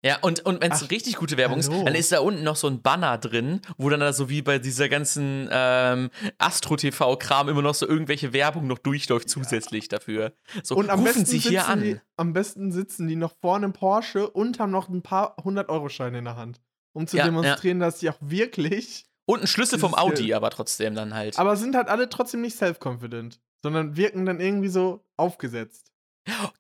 Ja, 0.04 0.18
und, 0.20 0.44
und 0.44 0.60
wenn 0.60 0.72
es 0.72 0.90
richtig 0.90 1.16
gute 1.16 1.36
Werbung 1.36 1.60
ist, 1.60 1.70
hallo. 1.70 1.84
dann 1.84 1.94
ist 1.94 2.10
da 2.10 2.18
unten 2.18 2.42
noch 2.42 2.56
so 2.56 2.66
ein 2.66 2.82
Banner 2.82 3.18
drin, 3.18 3.60
wo 3.78 3.88
dann 3.88 4.00
da 4.00 4.12
so 4.12 4.28
wie 4.28 4.42
bei 4.42 4.58
dieser 4.58 4.88
ganzen 4.88 5.48
ähm, 5.52 6.10
Astro-TV-Kram 6.38 7.48
immer 7.48 7.62
noch 7.62 7.74
so 7.74 7.86
irgendwelche 7.86 8.32
Werbung 8.32 8.66
noch 8.66 8.78
durchläuft 8.78 9.28
zusätzlich 9.28 9.86
dafür. 9.88 10.32
So, 10.64 10.74
Und 10.74 10.90
am 10.90 11.04
besten 11.04 11.24
Sie 11.24 11.38
hier 11.38 11.60
sitzen 11.60 11.70
an. 11.70 11.82
Die, 11.82 12.00
am 12.16 12.32
besten 12.32 12.72
sitzen 12.72 13.06
die 13.06 13.14
noch 13.14 13.32
vorne 13.40 13.66
im 13.66 13.72
Porsche 13.72 14.28
und 14.28 14.58
haben 14.58 14.72
noch 14.72 14.88
ein 14.88 15.02
paar 15.02 15.38
100-Euro-Scheine 15.38 16.18
in 16.18 16.24
der 16.24 16.36
Hand, 16.36 16.60
um 16.94 17.06
zu 17.06 17.16
Ja, 17.16 17.24
demonstrieren, 17.24 17.78
dass 17.78 18.00
die 18.00 18.10
auch 18.10 18.18
wirklich, 18.20 19.06
Und 19.24 19.42
ein 19.42 19.46
Schlüssel 19.46 19.78
vom 19.78 19.94
Audi, 19.94 20.34
aber 20.34 20.50
trotzdem 20.50 20.96
dann 20.96 21.14
halt. 21.14 21.38
aber 21.38 21.54
sind 21.54 21.76
halt 21.76 21.86
alle 21.86 22.08
trotzdem 22.08 22.40
nicht 22.40 22.56
self-confident, 22.56 23.40
sondern 23.62 23.96
wirken 23.96 24.26
dann 24.26 24.40
irgendwie 24.40 24.68
so 24.68 25.04
aufgesetzt. 25.16 25.91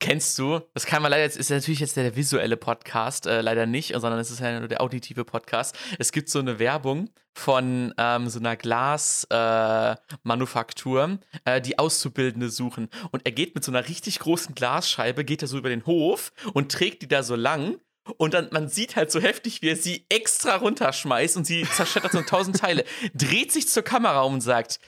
Kennst 0.00 0.36
du, 0.38 0.60
das 0.74 0.86
kann 0.86 1.02
man 1.02 1.12
leider, 1.12 1.22
jetzt 1.22 1.36
ist 1.36 1.50
natürlich 1.50 1.80
jetzt 1.80 1.96
der 1.96 2.16
visuelle 2.16 2.56
Podcast, 2.56 3.26
äh, 3.26 3.42
leider 3.42 3.66
nicht, 3.66 3.92
sondern 3.92 4.18
es 4.18 4.30
ist 4.30 4.40
ja 4.40 4.58
nur 4.58 4.68
der 4.68 4.80
auditive 4.80 5.24
Podcast. 5.24 5.78
Es 5.98 6.10
gibt 6.10 6.28
so 6.28 6.40
eine 6.40 6.58
Werbung 6.58 7.10
von 7.32 7.94
ähm, 7.96 8.28
so 8.28 8.40
einer 8.40 8.56
Glasmanufaktur, 8.56 11.18
äh, 11.44 11.56
äh, 11.56 11.60
die 11.60 11.78
Auszubildende 11.78 12.50
suchen. 12.50 12.88
Und 13.12 13.24
er 13.24 13.32
geht 13.32 13.54
mit 13.54 13.64
so 13.64 13.70
einer 13.70 13.88
richtig 13.88 14.18
großen 14.18 14.54
Glasscheibe, 14.54 15.24
geht 15.24 15.42
er 15.42 15.48
so 15.48 15.58
über 15.58 15.68
den 15.68 15.86
Hof 15.86 16.32
und 16.52 16.72
trägt 16.72 17.02
die 17.02 17.08
da 17.08 17.22
so 17.22 17.36
lang. 17.36 17.78
Und 18.16 18.34
dann, 18.34 18.48
man 18.50 18.68
sieht 18.68 18.96
halt 18.96 19.12
so 19.12 19.20
heftig, 19.20 19.62
wie 19.62 19.68
er 19.68 19.76
sie 19.76 20.06
extra 20.08 20.56
runterschmeißt 20.56 21.36
und 21.36 21.46
sie 21.46 21.62
zerschmettert 21.62 22.10
so 22.10 22.18
in 22.18 22.26
tausend 22.26 22.58
Teile, 22.58 22.84
dreht 23.14 23.52
sich 23.52 23.68
zur 23.68 23.84
Kamera 23.84 24.22
um 24.22 24.34
und 24.34 24.40
sagt, 24.40 24.80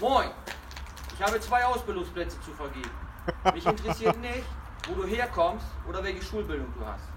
Moin, 0.00 0.30
ich 1.18 1.24
habe 1.24 1.40
zwei 1.40 1.64
Ausbildungsplätze 1.64 2.40
zu 2.42 2.52
vergeben. 2.52 2.90
Mich 3.52 3.66
interessiert 3.66 4.16
nicht, 4.20 4.44
wo 4.88 4.94
du 4.94 5.04
herkommst 5.04 5.66
oder 5.88 6.02
welche 6.04 6.22
Schulbildung 6.22 6.72
du 6.78 6.86
hast. 6.86 7.08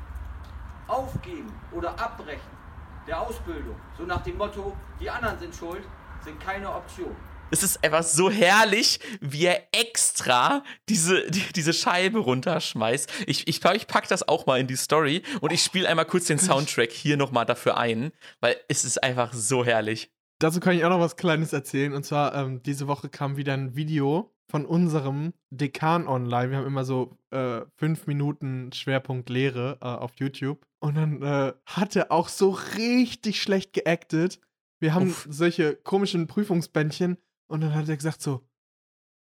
Aufgeben 0.87 1.53
oder 1.71 1.91
abbrechen 1.99 2.61
der 3.07 3.21
Ausbildung, 3.21 3.75
so 3.97 4.03
nach 4.03 4.23
dem 4.23 4.37
Motto, 4.37 4.75
die 4.99 5.09
anderen 5.09 5.39
sind 5.39 5.55
schuld, 5.55 5.83
sind 6.23 6.39
keine 6.39 6.69
Option. 6.73 7.15
Es 7.51 7.63
ist 7.63 7.83
einfach 7.83 8.03
so 8.03 8.31
herrlich, 8.31 8.99
wie 9.19 9.45
er 9.45 9.67
extra 9.73 10.63
diese, 10.87 11.29
die, 11.29 11.43
diese 11.53 11.73
Scheibe 11.73 12.19
runterschmeißt. 12.19 13.11
Ich, 13.27 13.47
ich 13.47 13.59
glaube, 13.59 13.77
ich 13.77 13.87
packe 13.87 14.07
das 14.07 14.27
auch 14.27 14.45
mal 14.45 14.59
in 14.59 14.67
die 14.67 14.77
Story 14.77 15.23
und 15.41 15.51
ich 15.51 15.63
spiele 15.63 15.89
einmal 15.89 16.05
kurz 16.05 16.25
den 16.25 16.39
Soundtrack 16.39 16.91
hier 16.91 17.17
nochmal 17.17 17.45
dafür 17.45 17.77
ein, 17.77 18.13
weil 18.39 18.55
es 18.67 18.85
ist 18.85 19.03
einfach 19.03 19.33
so 19.33 19.65
herrlich. 19.65 20.11
Dazu 20.41 20.59
kann 20.59 20.75
ich 20.75 20.83
auch 20.83 20.89
noch 20.89 20.99
was 20.99 21.17
Kleines 21.17 21.53
erzählen. 21.53 21.93
Und 21.93 22.03
zwar, 22.03 22.33
ähm, 22.33 22.63
diese 22.63 22.87
Woche 22.87 23.09
kam 23.09 23.37
wieder 23.37 23.53
ein 23.53 23.75
Video 23.75 24.33
von 24.49 24.65
unserem 24.65 25.33
Dekan 25.51 26.07
online. 26.07 26.49
Wir 26.49 26.57
haben 26.57 26.65
immer 26.65 26.83
so 26.83 27.19
äh, 27.29 27.61
fünf 27.77 28.07
Minuten 28.07 28.71
Schwerpunkt 28.73 29.29
Lehre 29.29 29.77
äh, 29.81 29.85
auf 29.85 30.13
YouTube. 30.15 30.65
Und 30.79 30.95
dann 30.95 31.21
äh, 31.21 31.53
hat 31.67 31.95
er 31.95 32.11
auch 32.11 32.27
so 32.27 32.49
richtig 32.75 33.39
schlecht 33.39 33.73
geactet. 33.73 34.39
Wir 34.79 34.95
haben 34.95 35.11
Uff. 35.11 35.27
solche 35.29 35.75
komischen 35.75 36.25
Prüfungsbändchen. 36.25 37.17
Und 37.47 37.61
dann 37.61 37.75
hat 37.75 37.87
er 37.87 37.97
gesagt 37.97 38.23
so, 38.23 38.41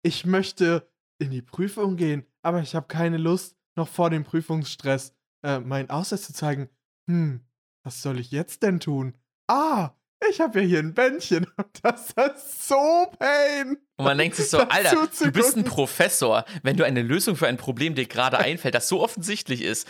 ich 0.03 0.25
möchte 0.25 0.91
in 1.19 1.31
die 1.31 1.43
Prüfung 1.43 1.97
gehen, 1.97 2.25
aber 2.41 2.63
ich 2.63 2.75
habe 2.75 2.87
keine 2.87 3.19
Lust, 3.19 3.59
noch 3.77 3.89
vor 3.89 4.09
dem 4.09 4.25
Prüfungsstress 4.25 5.15
äh, 5.45 5.61
meinen 5.61 5.91
Ausweis 5.91 6.23
zu 6.23 6.33
zeigen. 6.33 6.71
Hm, 7.11 7.45
was 7.85 8.01
soll 8.01 8.19
ich 8.19 8.31
jetzt 8.31 8.63
denn 8.63 8.81
tun? 8.81 9.19
Ah, 9.49 9.91
ich 10.29 10.41
habe 10.41 10.61
ja 10.61 10.67
hier 10.67 10.79
ein 10.81 10.95
Bändchen. 10.95 11.47
Das 11.83 12.11
ist 12.11 12.69
so 12.69 13.07
pain. 13.19 13.79
Und 13.97 14.05
man 14.05 14.19
denkt 14.19 14.37
sich 14.37 14.51
so, 14.51 14.59
Alter, 14.59 15.09
du 15.19 15.33
bist 15.33 15.57
ein. 15.57 15.65
Professor. 15.65 16.45
Wenn 16.63 16.77
du 16.77 16.85
eine 16.85 17.03
Lösung 17.03 17.37
für 17.37 17.47
ein 17.47 17.57
Problem 17.57 17.95
dir 17.95 18.07
gerade 18.07 18.39
einfällt, 18.39 18.75
das 18.75 18.89
so 18.89 19.01
offensichtlich 19.01 19.63
ist, 19.63 19.89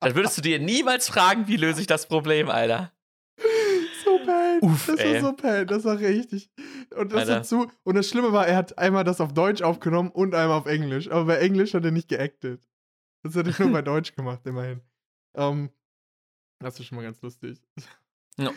dann 0.00 0.14
würdest 0.14 0.36
du 0.36 0.42
dir 0.42 0.58
niemals 0.58 1.08
fragen, 1.08 1.48
wie 1.48 1.56
löse 1.56 1.80
ich 1.80 1.86
das 1.86 2.06
Problem, 2.06 2.50
Alter. 2.50 2.92
So 4.04 4.18
Pain. 4.18 4.58
Uff, 4.60 4.86
das 4.86 5.00
ey. 5.00 5.14
war 5.14 5.20
so 5.20 5.32
Pain. 5.32 5.66
Das 5.66 5.84
war 5.84 5.98
richtig. 5.98 6.50
Und 6.94 7.12
das 7.12 7.20
Alter. 7.20 7.34
dazu. 7.36 7.70
Und 7.84 7.94
das 7.94 8.08
Schlimme 8.08 8.32
war, 8.32 8.46
er 8.46 8.56
hat 8.56 8.76
einmal 8.78 9.04
das 9.04 9.20
auf 9.20 9.32
Deutsch 9.32 9.62
aufgenommen 9.62 10.10
und 10.10 10.34
einmal 10.34 10.58
auf 10.58 10.66
Englisch. 10.66 11.10
Aber 11.10 11.24
bei 11.24 11.38
Englisch 11.38 11.74
hat 11.74 11.84
er 11.84 11.90
nicht 11.90 12.08
geactet. 12.08 12.62
Das 13.22 13.34
hat 13.34 13.46
er 13.46 13.64
nur 13.64 13.72
bei 13.72 13.82
Deutsch 13.82 14.14
gemacht, 14.14 14.40
immerhin. 14.44 14.82
Ähm, 15.34 15.70
das 16.60 16.78
ist 16.78 16.86
schon 16.86 16.96
mal 16.96 17.02
ganz 17.02 17.20
lustig. 17.22 17.60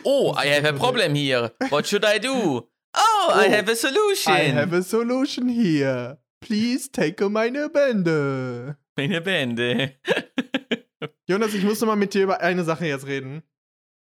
Oh, 0.04 0.34
I 0.36 0.46
have 0.48 0.64
a 0.64 0.72
problem 0.72 1.14
here. 1.14 1.52
What 1.70 1.86
should 1.86 2.04
I 2.04 2.18
do? 2.18 2.68
Oh, 2.96 3.30
I 3.30 3.46
Oh, 3.46 3.50
have 3.50 3.68
a 3.70 3.76
solution. 3.76 4.32
I 4.32 4.50
have 4.52 4.72
a 4.76 4.82
solution 4.82 5.48
here. 5.48 6.18
Please 6.40 6.88
take 6.90 7.20
meine 7.28 7.68
Bände. 7.68 8.76
Meine 8.96 9.20
Bände. 9.20 9.94
Jonas, 11.28 11.54
ich 11.54 11.62
muss 11.64 11.80
noch 11.80 11.88
mal 11.88 11.96
mit 11.96 12.14
dir 12.14 12.24
über 12.24 12.40
eine 12.40 12.64
Sache 12.64 12.86
jetzt 12.86 13.06
reden. 13.06 13.42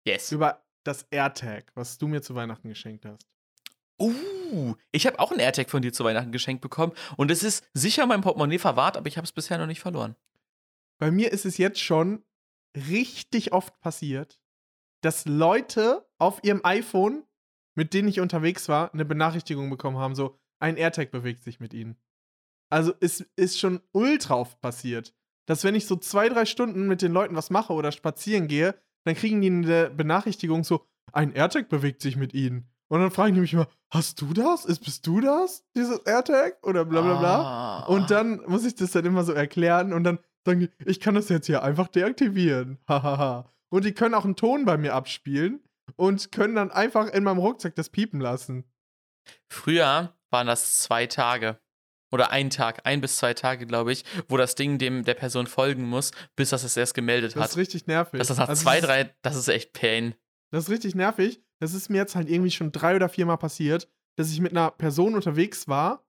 yes. 0.08 0.32
Über 0.32 0.64
das 0.84 1.04
AirTag, 1.10 1.72
was 1.74 1.98
du 1.98 2.08
mir 2.08 2.22
zu 2.22 2.36
Weihnachten 2.36 2.70
geschenkt 2.70 3.06
hast. 3.06 3.26
Uh, 4.00 4.76
ich 4.92 5.08
habe 5.08 5.20
auch 5.20 5.32
ein 5.32 5.40
AirTag 5.40 5.70
von 5.72 5.82
dir 5.82 5.94
zu 5.94 6.04
Weihnachten 6.04 6.32
geschenkt 6.32 6.62
bekommen 6.62 6.92
und 7.18 7.32
es 7.32 7.42
ist 7.44 7.66
sicher 7.74 8.04
in 8.04 8.10
meinem 8.10 8.22
Portemonnaie 8.22 8.60
verwahrt, 8.60 8.98
aber 8.98 9.08
ich 9.08 9.18
habe 9.18 9.26
es 9.26 9.32
bisher 9.32 9.58
noch 9.58 9.66
nicht 9.68 9.80
verloren. 9.80 10.16
Bei 11.00 11.10
mir 11.12 11.32
ist 11.32 11.46
es 11.46 11.58
jetzt 11.58 11.80
schon 11.80 12.24
richtig 12.76 13.54
oft 13.54 13.80
passiert, 13.80 14.38
dass 15.06 15.26
Leute 15.26 16.06
auf 16.18 16.44
ihrem 16.44 16.62
iPhone, 16.64 17.24
mit 17.76 17.94
denen 17.94 18.08
ich 18.08 18.20
unterwegs 18.20 18.68
war, 18.68 18.92
eine 18.92 19.06
Benachrichtigung 19.06 19.70
bekommen 19.70 19.98
haben, 19.98 20.16
so 20.16 20.40
ein 20.60 20.78
AirTag 20.78 21.12
bewegt 21.12 21.44
sich 21.44 21.60
mit 21.60 21.74
ihnen. 21.76 21.96
Also 22.72 22.92
es 23.00 23.22
ist 23.36 23.60
schon 23.60 23.82
ultra 23.92 24.36
oft 24.36 24.60
passiert, 24.62 25.14
dass 25.46 25.64
wenn 25.64 25.76
ich 25.76 25.86
so 25.86 25.96
zwei, 25.96 26.28
drei 26.28 26.46
Stunden 26.46 26.88
mit 26.88 27.04
den 27.04 27.12
Leuten 27.12 27.36
was 27.36 27.52
mache 27.52 27.74
oder 27.74 27.92
spazieren 27.92 28.48
gehe, 28.48 28.74
dann 29.04 29.14
kriegen 29.14 29.42
die 29.42 29.52
eine 29.52 29.92
Benachrichtigung 29.92 30.64
so, 30.64 30.88
ein 31.12 31.34
AirTag 31.34 31.70
bewegt 31.70 32.02
sich 32.02 32.16
mit 32.16 32.34
ihnen. 32.34 32.68
Und 32.88 33.02
dann 33.02 33.12
fragen 33.12 33.36
die 33.36 33.42
mich 33.42 33.54
immer, 33.54 33.68
hast 33.92 34.22
du 34.22 34.34
das? 34.34 34.66
Ist, 34.66 34.80
bist 34.80 35.06
du 35.06 35.20
das? 35.22 35.64
Dieses 35.76 36.00
AirTag? 36.00 36.66
Oder 36.66 36.84
bla 36.84 37.02
bla 37.02 37.20
bla. 37.20 37.42
Ah. 37.42 37.86
Und 37.86 38.10
dann 38.10 38.42
muss 38.48 38.66
ich 38.66 38.74
das 38.74 38.92
dann 38.92 39.06
immer 39.06 39.24
so 39.24 39.34
erklären 39.34 39.94
und 39.94 40.04
dann 40.04 40.18
sagen 40.46 40.62
die, 40.62 40.70
ich 40.86 41.00
kann 41.00 41.14
das 41.14 41.30
jetzt 41.30 41.46
hier 41.46 41.62
einfach 41.62 41.88
deaktivieren. 41.90 42.80
Hahaha. 42.88 43.52
Und 43.70 43.86
die 43.86 43.94
können 43.94 44.14
auch 44.16 44.26
einen 44.26 44.36
Ton 44.36 44.66
bei 44.66 44.78
mir 44.78 44.94
abspielen 44.94 45.62
und 45.96 46.32
können 46.32 46.56
dann 46.56 46.72
einfach 46.72 47.08
in 47.08 47.24
meinem 47.24 47.40
Rucksack 47.40 47.76
das 47.76 47.90
piepen 47.90 48.20
lassen. 48.20 48.66
Früher 49.50 50.16
waren 50.32 50.48
das 50.48 50.80
zwei 50.80 51.08
Tage. 51.08 51.60
Oder 52.12 52.30
ein 52.32 52.50
Tag, 52.50 52.82
ein 52.86 53.02
bis 53.02 53.18
zwei 53.18 53.34
Tage, 53.34 53.66
glaube 53.66 53.92
ich, 53.92 54.06
wo 54.30 54.38
das 54.38 54.56
Ding 54.56 54.78
dem 54.78 55.04
der 55.04 55.16
Person 55.16 55.48
folgen 55.48 55.84
muss, 55.84 56.12
bis 56.36 56.52
das 56.52 56.64
es 56.64 56.78
erst 56.78 56.94
gemeldet 56.94 57.36
Das 57.36 57.42
hat. 57.42 57.50
ist 57.50 57.58
richtig 57.58 57.88
nervig. 57.88 58.20
Das 58.20 58.30
ist 58.30 58.38
nach 58.38 58.48
Also 58.48 58.64
zwei, 58.64 58.80
das 58.80 58.88
drei, 58.88 59.16
das 59.22 59.36
ist 59.36 59.48
echt 59.50 59.74
Pain. 59.74 60.16
Das 60.52 60.66
ist 60.66 60.70
richtig 60.70 60.96
nervig. 60.96 61.42
Das 61.60 61.74
ist 61.74 61.90
mir 61.90 61.98
jetzt 61.98 62.16
halt 62.16 62.30
irgendwie 62.30 62.52
schon 62.52 62.72
drei 62.72 62.96
oder 62.96 63.10
viermal 63.10 63.38
passiert, 63.38 63.90
dass 64.18 64.32
ich 64.32 64.40
mit 64.40 64.52
einer 64.52 64.72
Person 64.72 65.16
unterwegs 65.16 65.68
war 65.68 66.06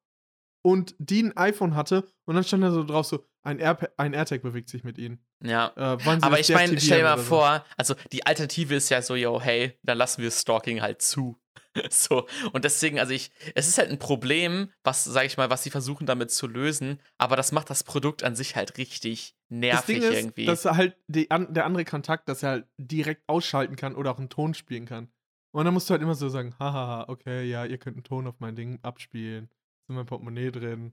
und 0.62 0.95
die 0.99 1.23
ein 1.25 1.37
iPhone 1.37 1.75
hatte 1.75 2.07
und 2.27 2.35
dann 2.37 2.45
stand 2.45 2.62
da 2.62 2.71
so 2.71 2.85
drauf 2.85 3.07
so, 3.07 3.25
ein, 3.47 3.59
Air 3.59 3.79
ein 3.97 4.13
AirTag 4.13 4.43
bewegt 4.43 4.69
sich 4.69 4.85
mit 4.85 4.99
ihnen. 4.99 5.21
Ja. 5.43 5.73
Äh, 5.77 5.81
Aber 5.81 6.37
das 6.37 6.49
ich 6.49 6.55
meine, 6.55 6.79
stell 6.81 6.99
dir 6.99 7.05
mal 7.05 7.19
so? 7.19 7.25
vor, 7.25 7.65
also 7.77 7.95
die 8.13 8.27
Alternative 8.27 8.75
ist 8.75 8.89
ja 8.91 9.01
so, 9.03 9.15
yo, 9.15 9.41
hey, 9.41 9.79
dann 9.83 9.99
lassen 9.99 10.23
wir 10.23 10.31
Stalking 10.31 10.83
halt 10.83 11.01
zu. 11.01 11.39
so. 11.91 12.27
Und 12.53 12.65
deswegen, 12.65 12.99
also 12.99 13.13
ich, 13.13 13.31
es 13.55 13.69
ist 13.69 13.79
halt 13.79 13.91
ein 13.91 13.99
Problem, 13.99 14.71
was, 14.83 15.05
sag 15.05 15.25
ich 15.27 15.37
mal, 15.37 15.51
was 15.51 15.63
sie 15.63 15.71
versuchen 15.71 16.07
damit 16.07 16.31
zu 16.31 16.47
lösen, 16.47 17.01
aber 17.19 17.37
das 17.37 17.53
macht 17.53 17.71
das 17.71 17.85
Produkt 17.85 18.25
an 18.25 18.35
sich 18.35 18.57
halt 18.57 18.79
richtig 18.79 19.37
Das 19.49 19.59
nervig 19.59 20.01
Ding 20.01 20.11
ist, 20.11 20.17
irgendwie. 20.17 20.47
dass 20.47 20.65
halt 20.65 20.97
die, 21.07 21.31
an, 21.31 21.53
der 21.53 21.67
andere 21.67 21.85
Kontakt, 21.85 22.29
dass 22.29 22.43
er 22.43 22.51
halt 22.51 22.67
direkt 22.79 23.23
ausschalten 23.29 23.77
kann 23.77 23.95
oder 23.95 24.11
auch 24.11 24.19
einen 24.19 24.31
Ton 24.31 24.55
spielen 24.55 24.87
kann. 24.87 25.09
Und 25.53 25.65
dann 25.65 25.73
musst 25.73 25.89
du 25.89 25.93
halt 25.93 26.03
immer 26.03 26.15
so 26.15 26.29
sagen, 26.29 26.55
hahaha, 26.59 27.09
okay, 27.09 27.45
ja, 27.45 27.65
ihr 27.65 27.79
könnt 27.79 27.97
einen 27.97 28.05
Ton 28.05 28.27
auf 28.27 28.41
mein 28.41 28.57
Ding 28.57 28.79
abspielen. 28.83 29.45
Ist 29.45 29.89
in 29.89 29.95
meinem 29.95 30.07
Portemonnaie 30.07 30.51
drin. 30.51 30.93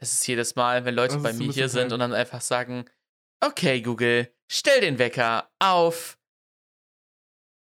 Das 0.00 0.14
ist 0.14 0.26
jedes 0.26 0.56
Mal, 0.56 0.84
wenn 0.86 0.94
Leute 0.94 1.14
Das 1.14 1.22
bei 1.22 1.32
mir 1.34 1.52
hier 1.52 1.68
sind 1.68 1.92
und 1.92 2.00
dann 2.00 2.14
einfach 2.14 2.40
sagen, 2.40 2.86
okay, 3.44 3.82
Google, 3.82 4.34
stell 4.50 4.80
den 4.80 4.98
Wecker 4.98 5.50
auf 5.58 6.18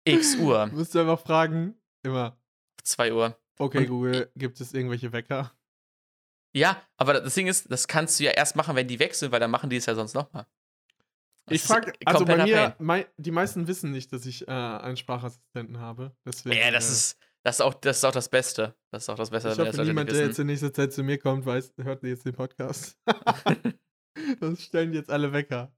X 0.05 0.37
Uhr, 0.38 0.66
Musst 0.68 0.94
du 0.94 1.01
einfach 1.01 1.20
fragen, 1.20 1.74
immer, 2.05 2.38
2 2.85 3.12
Uhr. 3.12 3.38
okay, 3.59 3.79
Und- 3.79 3.87
Google, 3.88 4.31
gibt 4.37 4.61
es 4.61 4.72
irgendwelche 4.72 5.12
Wecker? 5.12 5.53
Ja, 6.55 6.81
aber 6.96 7.20
das 7.20 7.35
Ding 7.35 7.46
ist, 7.48 7.70
das 7.70 7.88
kannst 7.88 8.18
du 8.18 8.24
ja 8.24 8.31
erst 8.31 8.55
machen, 8.57 8.74
wenn 8.77 8.87
die 8.88 8.98
weg 9.01 9.14
sind, 9.14 9.33
weil 9.33 9.40
dann 9.40 9.51
machen 9.51 9.68
die 9.68 9.77
es 9.77 9.87
ja 9.87 9.94
sonst 9.94 10.14
nochmal. 10.14 10.46
Ich 11.51 11.62
frage, 11.62 11.92
also 12.05 12.24
bei 12.24 12.44
mir, 12.44 12.77
mei 12.79 13.07
die 13.16 13.31
meisten 13.31 13.66
wissen 13.66 13.90
nicht, 13.90 14.12
dass 14.12 14.24
ich 14.27 14.46
äh, 14.46 14.51
einen 14.51 14.96
Sprachassistenten 14.96 15.79
habe. 15.81 16.14
Deswegen, 16.24 16.57
Ja, 16.57 16.70
das 16.70 16.88
äh, 16.88 16.92
ist, 16.92 17.18
das 17.49 17.57
ist 17.57 17.61
auch, 17.63 17.73
das 17.73 17.97
ist 17.97 18.05
auch 18.05 18.13
das 18.13 18.29
Beste. 18.29 18.75
Das 18.91 19.05
ist 19.05 19.09
auch 19.09 19.15
das 19.17 19.31
Beste, 19.31 19.49
Ich 19.49 19.57
das 19.57 19.69
hoffe, 19.69 19.83
niemand, 19.83 20.11
der 20.11 20.27
jetzt 20.27 20.39
in 20.39 20.49
nächster 20.49 20.71
Zeit 20.71 20.93
zu 20.93 21.03
mir 21.03 21.17
kommt, 21.19 21.47
weiß, 21.47 21.73
hört 21.79 22.03
jetzt 22.03 22.27
den 22.27 22.35
Podcast. 22.35 22.99
Sonst 24.41 24.65
stellen 24.65 24.93
die 24.93 24.99
jetzt 24.99 25.11
alle 25.11 25.33
Wecker. 25.33 25.73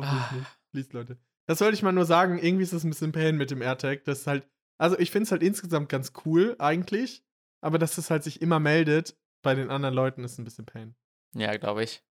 Ah. 0.00 0.30
Please, 0.72 0.88
Leute. 0.92 1.18
Das 1.46 1.60
wollte 1.60 1.74
ich 1.74 1.82
mal 1.82 1.92
nur 1.92 2.06
sagen. 2.06 2.38
Irgendwie 2.38 2.62
ist 2.62 2.72
das 2.72 2.84
ein 2.84 2.90
bisschen 2.90 3.12
Pain 3.12 3.36
mit 3.36 3.50
dem 3.50 3.60
AirTag. 3.60 4.04
Das 4.04 4.20
ist 4.20 4.26
halt, 4.26 4.48
also 4.78 4.98
ich 4.98 5.10
finde 5.10 5.24
es 5.24 5.30
halt 5.30 5.42
insgesamt 5.42 5.90
ganz 5.90 6.12
cool, 6.24 6.56
eigentlich. 6.58 7.22
Aber 7.60 7.78
dass 7.78 7.98
es 7.98 8.10
halt 8.10 8.24
sich 8.24 8.40
immer 8.40 8.58
meldet 8.58 9.14
bei 9.42 9.54
den 9.54 9.68
anderen 9.70 9.94
Leuten, 9.94 10.24
ist 10.24 10.38
ein 10.38 10.44
bisschen 10.44 10.64
Pain. 10.64 10.94
Ja, 11.34 11.54
glaube 11.58 11.84
ich. 11.84 12.02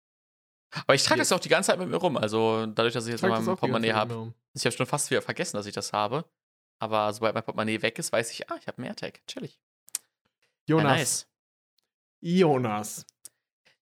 Aber 0.86 0.94
ich 0.94 1.02
trage 1.02 1.18
Yes. 1.18 1.30
das 1.30 1.36
auch 1.36 1.40
die 1.40 1.48
ganze 1.48 1.72
Zeit 1.72 1.80
mit 1.80 1.88
mir 1.88 1.96
rum. 1.96 2.16
Also 2.16 2.64
dadurch, 2.66 2.94
dass 2.94 3.06
ich 3.06 3.10
jetzt 3.12 3.22
in 3.24 3.28
Trag 3.30 3.38
das 3.38 3.46
meinem 3.46 3.54
auch 3.54 3.60
die 3.60 3.66
ganze 3.66 3.72
Portemonnaie 3.72 3.92
habe. 3.92 4.34
Ich 4.54 4.64
habe 4.64 4.76
schon 4.76 4.86
fast 4.86 5.10
wieder 5.10 5.22
vergessen, 5.22 5.56
dass 5.56 5.66
ich 5.66 5.74
das 5.74 5.92
habe. 5.92 6.24
Aber 6.78 7.12
sobald 7.12 7.34
mein 7.34 7.42
Portemonnaie 7.44 7.82
weg 7.82 7.98
ist, 7.98 8.12
weiß 8.12 8.30
ich, 8.32 8.50
ah, 8.50 8.56
ich 8.60 8.66
habe 8.66 8.78
einen 8.78 8.86
AirTag. 8.86 9.20
Chillig. 9.26 9.58
Ja, 10.66 10.76
Jonas. 10.76 10.96
nice. 10.98 11.26
Jonas. 12.20 13.06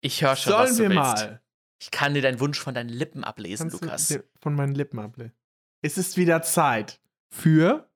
Ich 0.01 0.21
höre 0.23 0.35
schon, 0.35 0.51
Sollen 0.53 0.69
was 0.69 0.77
du 0.77 0.83
wir 0.83 0.89
willst. 0.89 0.99
mal 0.99 1.41
Ich 1.79 1.91
kann 1.91 2.13
dir 2.13 2.21
deinen 2.21 2.39
Wunsch 2.39 2.59
von 2.59 2.73
deinen 2.73 2.89
Lippen 2.89 3.23
ablesen, 3.23 3.69
Kannst 3.69 3.81
Lukas. 4.11 4.19
von 4.39 4.55
meinen 4.55 4.75
Lippen 4.75 4.99
ablehnen? 4.99 5.33
Es 5.81 5.97
ist 5.97 6.17
wieder 6.17 6.41
Zeit 6.41 6.99
für 7.29 7.87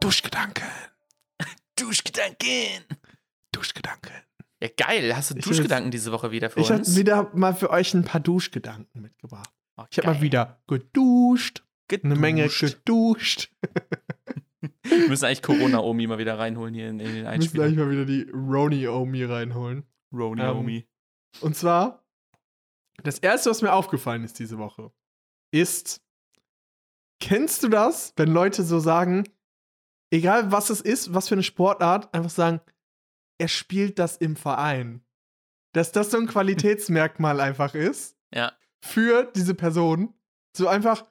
Duschgedanken. 0.00 0.64
Duschgedanken. 1.76 2.84
Duschgedanken. 3.60 4.10
Ja, 4.62 4.68
geil. 4.76 5.16
Hast 5.16 5.30
du 5.30 5.36
Ich 5.38 5.44
Duschgedanken 5.44 5.90
diese 5.90 6.12
Woche 6.12 6.30
wieder 6.30 6.50
für 6.50 6.60
Ich 6.60 6.70
habe 6.70 6.80
uns? 6.80 6.96
wieder 6.96 7.30
mal 7.34 7.54
für 7.54 7.70
euch 7.70 7.94
ein 7.94 8.04
paar 8.04 8.20
Duschgedanken 8.20 9.00
mitgebracht. 9.02 9.50
Oh, 9.76 9.84
Ich 9.90 9.98
habe 9.98 10.08
mal 10.08 10.20
wieder 10.20 10.62
geduscht. 10.66 11.62
Eine 12.04 12.14
Menge 12.16 12.42
Geduscht. 12.44 12.60
geduscht. 12.84 13.50
Wir 14.82 15.08
müssen 15.08 15.24
eigentlich 15.24 15.42
Corona-Omi 15.42 16.06
mal 16.06 16.18
wieder 16.18 16.38
reinholen 16.38 16.72
hier 16.74 16.88
in, 16.88 17.00
in 17.00 17.06
den 17.06 17.06
Wir 17.06 17.12
müssen 17.22 17.26
Einspieler. 17.26 17.64
gleich 17.66 17.76
mal 17.78 17.90
wieder 17.90 18.04
die 18.04 18.30
Roni-Omi 18.30 19.24
reinholen. 19.24 19.84
Roni-Omi. 20.12 20.86
Und 21.40 21.56
zwar, 21.56 22.04
das 23.02 23.18
erste, 23.18 23.50
was 23.50 23.62
mir 23.62 23.72
aufgefallen 23.72 24.22
ist 24.24 24.38
diese 24.38 24.58
Woche, 24.58 24.92
ist, 25.52 26.02
kennst 27.20 27.62
du 27.62 27.68
das, 27.68 28.12
wenn 28.16 28.30
Leute 28.30 28.62
so 28.62 28.78
sagen, 28.78 29.24
egal 30.12 30.52
was 30.52 30.70
es 30.70 30.80
ist, 30.80 31.12
was 31.14 31.28
für 31.28 31.34
eine 31.34 31.42
Sportart, 31.42 32.12
einfach 32.14 32.30
sagen, 32.30 32.60
er 33.40 33.48
spielt 33.48 33.98
das 33.98 34.16
im 34.16 34.36
Verein. 34.36 35.02
Dass 35.72 35.92
das 35.92 36.10
so 36.10 36.18
ein 36.18 36.26
Qualitätsmerkmal 36.26 37.40
einfach 37.40 37.74
ist 37.74 38.16
ja. 38.34 38.52
für 38.84 39.30
diese 39.34 39.54
Person. 39.54 40.14
So 40.56 40.68
einfach, 40.68 41.06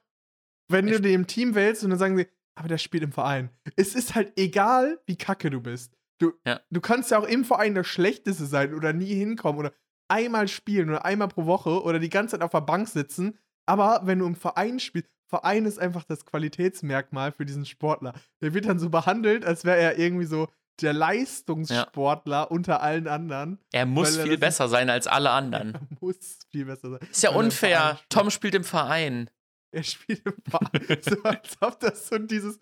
wenn 0.70 0.88
Ich- 0.88 0.96
du 0.96 1.02
den 1.02 1.14
im 1.14 1.28
Team 1.28 1.56
wählst 1.56 1.84
und 1.84 1.90
dann 1.92 2.00
sagen 2.00 2.18
sie, 2.18 2.28
aber 2.56 2.68
der 2.68 2.78
spielt 2.78 3.04
im 3.04 3.12
Verein. 3.14 3.50
Es 3.78 3.96
ist 3.96 4.16
halt 4.16 4.34
egal, 4.38 5.00
wie 5.06 5.16
kacke 5.16 5.50
du 5.50 5.62
bist. 5.62 5.96
Du, 6.20 6.34
Ja. 6.46 6.60
du 6.70 6.82
kannst 6.82 7.12
ja 7.12 7.18
auch 7.20 7.24
im 7.28 7.46
Verein 7.46 7.74
der 7.76 7.86
Schlechteste 7.86 8.46
sein 8.46 8.74
oder 8.74 8.92
nie 8.92 9.14
hinkommen 9.16 9.60
oder 9.60 9.74
einmal 10.10 10.48
spielen 10.50 10.90
oder 10.90 11.06
einmal 11.06 11.30
pro 11.30 11.46
Woche 11.46 11.82
oder 11.84 12.00
die 12.00 12.10
ganze 12.10 12.34
Zeit 12.34 12.42
auf 12.44 12.52
der 12.52 12.62
Bank 12.62 12.90
sitzen. 12.90 13.38
Aber 13.66 14.02
wenn 14.04 14.20
du 14.20 14.26
im 14.26 14.36
Verein 14.36 14.80
spielst, 14.80 15.08
Verein 15.30 15.66
ist 15.66 15.80
einfach 15.80 16.04
das 16.04 16.26
Qualitätsmerkmal 16.26 17.32
für 17.32 17.46
diesen 17.46 17.64
Sportler. 17.66 18.14
Der 18.42 18.54
wird 18.54 18.66
dann 18.66 18.80
so 18.80 18.90
behandelt, 18.90 19.46
als 19.46 19.64
wäre 19.64 19.78
er 19.78 19.98
irgendwie 19.98 20.26
so 20.26 20.48
der 20.82 20.94
Leistungssportler 20.94 22.52
unter 22.52 22.82
allen 22.82 23.08
anderen. 23.08 23.60
Er 23.72 23.86
muss 23.86 24.16
er 24.18 24.26
viel 24.26 24.38
besser 24.38 24.68
sein 24.68 24.90
als 24.90 25.08
alle 25.08 25.32
anderen. 25.32 25.74
Er 25.80 25.98
muss 26.02 26.40
viel 26.50 26.66
besser 26.66 26.92
sein. 26.92 27.00
Ist 27.10 27.24
ja 27.24 27.32
unfair. 27.32 28.00
Tom 28.10 28.30
spielt 28.30 28.56
im 28.56 28.64
Verein. 28.64 29.30
Er 29.72 29.84
spielt 29.84 30.26
im 30.26 30.34
Verein. 30.50 30.98
so 31.02 31.24
als 31.24 31.58
ob 31.62 31.80
das 31.80 32.08
so 32.08 32.18
dieses 32.18 32.60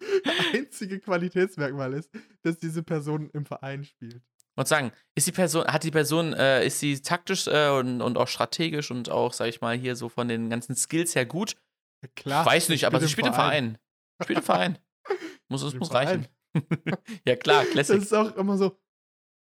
einzige 0.53 0.99
Qualitätsmerkmal 0.99 1.93
ist, 1.93 2.09
dass 2.43 2.57
diese 2.57 2.83
Person 2.83 3.29
im 3.33 3.45
Verein 3.45 3.83
spielt. 3.83 4.21
Und 4.55 4.67
sagen, 4.67 4.91
ist 5.15 5.27
die 5.27 5.31
Person, 5.31 5.65
hat 5.67 5.83
die 5.83 5.91
Person, 5.91 6.33
äh, 6.33 6.65
ist 6.65 6.79
sie 6.79 6.99
taktisch 6.99 7.45
äh, 7.45 7.69
und, 7.69 8.01
und 8.01 8.17
auch 8.17 8.27
strategisch 8.27 8.89
und 8.89 9.09
auch, 9.09 9.31
sag 9.33 9.47
ich 9.47 9.61
mal, 9.61 9.77
hier 9.77 9.95
so 9.95 10.09
von 10.09 10.27
den 10.27 10.49
ganzen 10.49 10.75
Skills 10.75 11.15
her 11.15 11.27
gut? 11.27 11.55
Ja, 12.01 12.09
klar. 12.15 12.45
Weiß 12.45 12.65
sie 12.65 12.73
nicht, 12.73 12.85
aber 12.85 12.99
sie 12.99 13.07
spielt 13.07 13.27
im 13.27 13.33
Verein. 13.33 13.77
Spielt 14.23 14.39
im 14.39 14.45
Verein. 14.45 14.79
Muss, 15.47 15.61
es 15.61 15.75
muss 15.75 15.89
Verein. 15.89 16.07
reichen. 16.07 16.27
ja, 17.25 17.35
klar, 17.35 17.63
Das 17.63 17.71
Classic. 17.71 18.01
ist 18.01 18.13
auch 18.13 18.35
immer 18.35 18.57
so. 18.57 18.79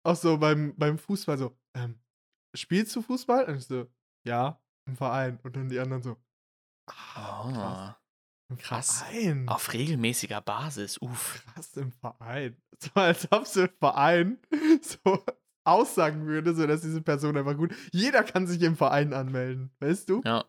auch 0.04 0.16
so 0.16 0.38
beim, 0.38 0.76
beim 0.78 0.98
Fußball 0.98 1.38
so, 1.38 1.58
ähm, 1.76 2.00
spielst 2.56 2.96
du 2.96 3.02
Fußball? 3.02 3.46
Und 3.46 3.58
ich 3.58 3.66
so, 3.66 3.88
ja, 4.28 4.62
im 4.88 4.96
Verein. 4.96 5.40
Und 5.44 5.56
dann 5.56 5.70
die 5.70 5.80
anderen 5.80 6.04
so, 6.04 6.18
ah, 6.90 7.44
krass, 7.52 7.96
Ah, 8.52 8.56
krass. 8.58 9.02
Verein. 9.04 9.48
auf 9.50 9.74
regelmäßiger 9.74 10.42
Basis. 10.42 10.98
Uff. 11.02 11.44
Krass, 11.54 11.76
im 11.78 11.92
Verein. 11.92 12.56
So 12.78 12.92
als 12.96 13.32
ob 13.32 13.48
sie 13.48 13.62
im 13.64 13.70
Verein 13.80 14.38
so 14.82 15.24
aussagen 15.66 16.26
würde, 16.28 16.54
so 16.54 16.68
dass 16.68 16.82
diese 16.82 17.02
Person 17.02 17.38
einfach 17.38 17.56
gut. 17.56 17.74
Jeder 17.94 18.22
kann 18.22 18.48
sich 18.48 18.62
im 18.64 18.76
Verein 18.76 19.14
anmelden, 19.14 19.72
weißt 19.80 20.10
du? 20.10 20.22
Ja. 20.26 20.44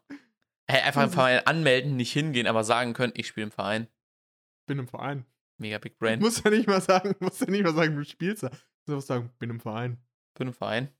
Hey, 0.69 0.83
einfach 0.83 1.03
im 1.05 1.07
Das 1.11 1.14
Verein 1.14 1.47
anmelden, 1.47 1.95
nicht 1.95 2.12
hingehen, 2.12 2.49
aber 2.49 2.64
sagen 2.64 2.95
können, 2.95 3.12
ich 3.14 3.29
spiele 3.29 3.45
im 3.45 3.53
Verein. 3.53 3.87
Bin 4.69 4.81
im 4.81 4.89
Verein. 4.89 5.25
Mega 5.59 5.79
Big 5.79 5.99
Brain. 5.99 6.21
Muss 6.21 6.43
ja 6.43 6.51
nicht 6.51 6.67
mal 6.67 6.81
sagen, 6.81 7.15
muss 7.21 7.41
ja 7.41 7.47
nicht 7.51 7.63
mal 7.65 7.75
sagen, 7.75 7.97
du 7.97 8.05
spielst 8.05 8.43
da. 8.43 8.51
Du 8.87 8.95
musst 8.95 9.07
sagen, 9.09 9.31
bin 9.39 9.51
im 9.51 9.61
Verein. 9.61 9.99
bin 10.35 10.49
im 10.49 10.55
Verein. 10.55 10.89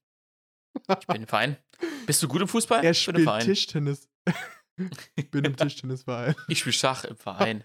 Ich 1.01 1.07
bin 1.07 1.23
im 1.23 1.27
Verein. 1.27 1.57
Bist 2.05 2.23
du 2.23 2.29
gut 2.29 2.43
im 2.43 2.49
Fußball? 2.49 2.85
Er 2.85 2.91
ich 2.91 3.07
bin 3.07 3.15
im 3.15 3.23
spielt 3.23 3.29
Verein. 3.29 3.45
Tischtennis. 3.47 4.11
bin 5.31 5.45
im 5.47 5.57
Tischtennisverein. 5.57 6.35
Ich 6.49 6.59
spiele 6.59 6.75
Schach 6.75 7.05
im 7.05 7.17
Verein. 7.17 7.65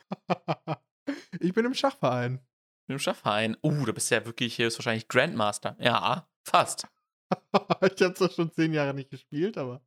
ich 1.41 1.53
bin 1.53 1.65
im 1.65 1.73
Schachverein. 1.73 2.35
Ich 2.35 2.87
bin 2.87 2.93
im 2.95 2.99
Schachverein. 2.99 3.57
Uh, 3.61 3.85
da 3.85 3.91
bist 3.91 4.09
du 4.09 4.15
ja 4.15 4.25
wirklich 4.25 4.55
hier 4.55 4.67
ist 4.67 4.79
wahrscheinlich 4.79 5.09
Grandmaster. 5.09 5.75
Ja, 5.81 6.29
fast. 6.45 6.87
ich 7.33 8.01
habe 8.01 8.13
zwar 8.13 8.29
schon 8.29 8.49
zehn 8.53 8.71
Jahre 8.71 8.93
nicht 8.93 9.09
gespielt, 9.09 9.57
aber. 9.57 9.81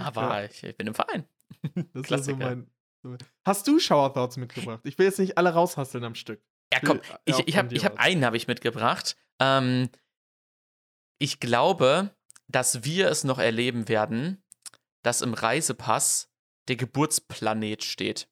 Aber 0.00 0.22
Ja, 0.22 0.44
ich, 0.44 0.62
ich 0.62 0.76
bin 0.76 0.86
im 0.86 0.94
Verein. 0.94 1.26
das 1.62 1.74
war 1.74 1.92
so 1.94 2.02
Klassiker. 2.02 2.36
mein. 2.38 2.70
Hast 3.44 3.66
du 3.66 3.78
Shower 3.78 4.12
Thoughts 4.12 4.36
mitgebracht? 4.36 4.80
Ich 4.84 4.98
will 4.98 5.06
jetzt 5.06 5.18
nicht 5.18 5.36
alle 5.36 5.52
raushasseln 5.52 6.04
am 6.04 6.14
Stück. 6.14 6.42
Ja, 6.72 6.80
komm, 6.84 7.00
ich, 7.24 7.34
von 7.34 7.44
ich 7.46 7.56
habe 7.56 7.74
ich 7.74 7.84
hab 7.84 7.98
einen 7.98 8.24
habe 8.24 8.36
ich 8.36 8.46
mitgebracht. 8.46 9.16
Ähm, 9.40 9.90
ich 11.18 11.40
glaube, 11.40 12.14
dass 12.48 12.84
wir 12.84 13.08
es 13.08 13.24
noch 13.24 13.38
erleben 13.38 13.88
werden, 13.88 14.42
dass 15.02 15.20
im 15.20 15.34
Reisepass 15.34 16.30
der 16.68 16.76
Geburtsplanet 16.76 17.84
steht. 17.84 18.28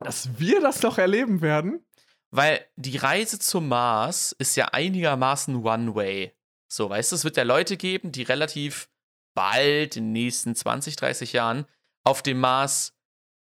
Dass 0.00 0.38
wir 0.38 0.60
das 0.60 0.82
noch 0.82 0.98
erleben 0.98 1.40
werden? 1.40 1.84
Weil 2.30 2.64
die 2.76 2.96
Reise 2.96 3.38
zum 3.38 3.68
Mars 3.68 4.32
ist 4.32 4.56
ja 4.56 4.68
einigermaßen 4.68 5.56
One-Way. 5.56 6.34
So, 6.72 6.88
weißt 6.88 7.12
du, 7.12 7.16
es 7.16 7.24
wird 7.24 7.36
ja 7.36 7.42
Leute 7.42 7.76
geben, 7.76 8.12
die 8.12 8.22
relativ 8.22 8.88
bald 9.34 9.96
in 9.96 10.04
den 10.04 10.12
nächsten 10.12 10.54
20, 10.54 10.96
30 10.96 11.32
Jahren 11.32 11.66
auf 12.04 12.22
dem 12.22 12.40
Mars 12.40 12.94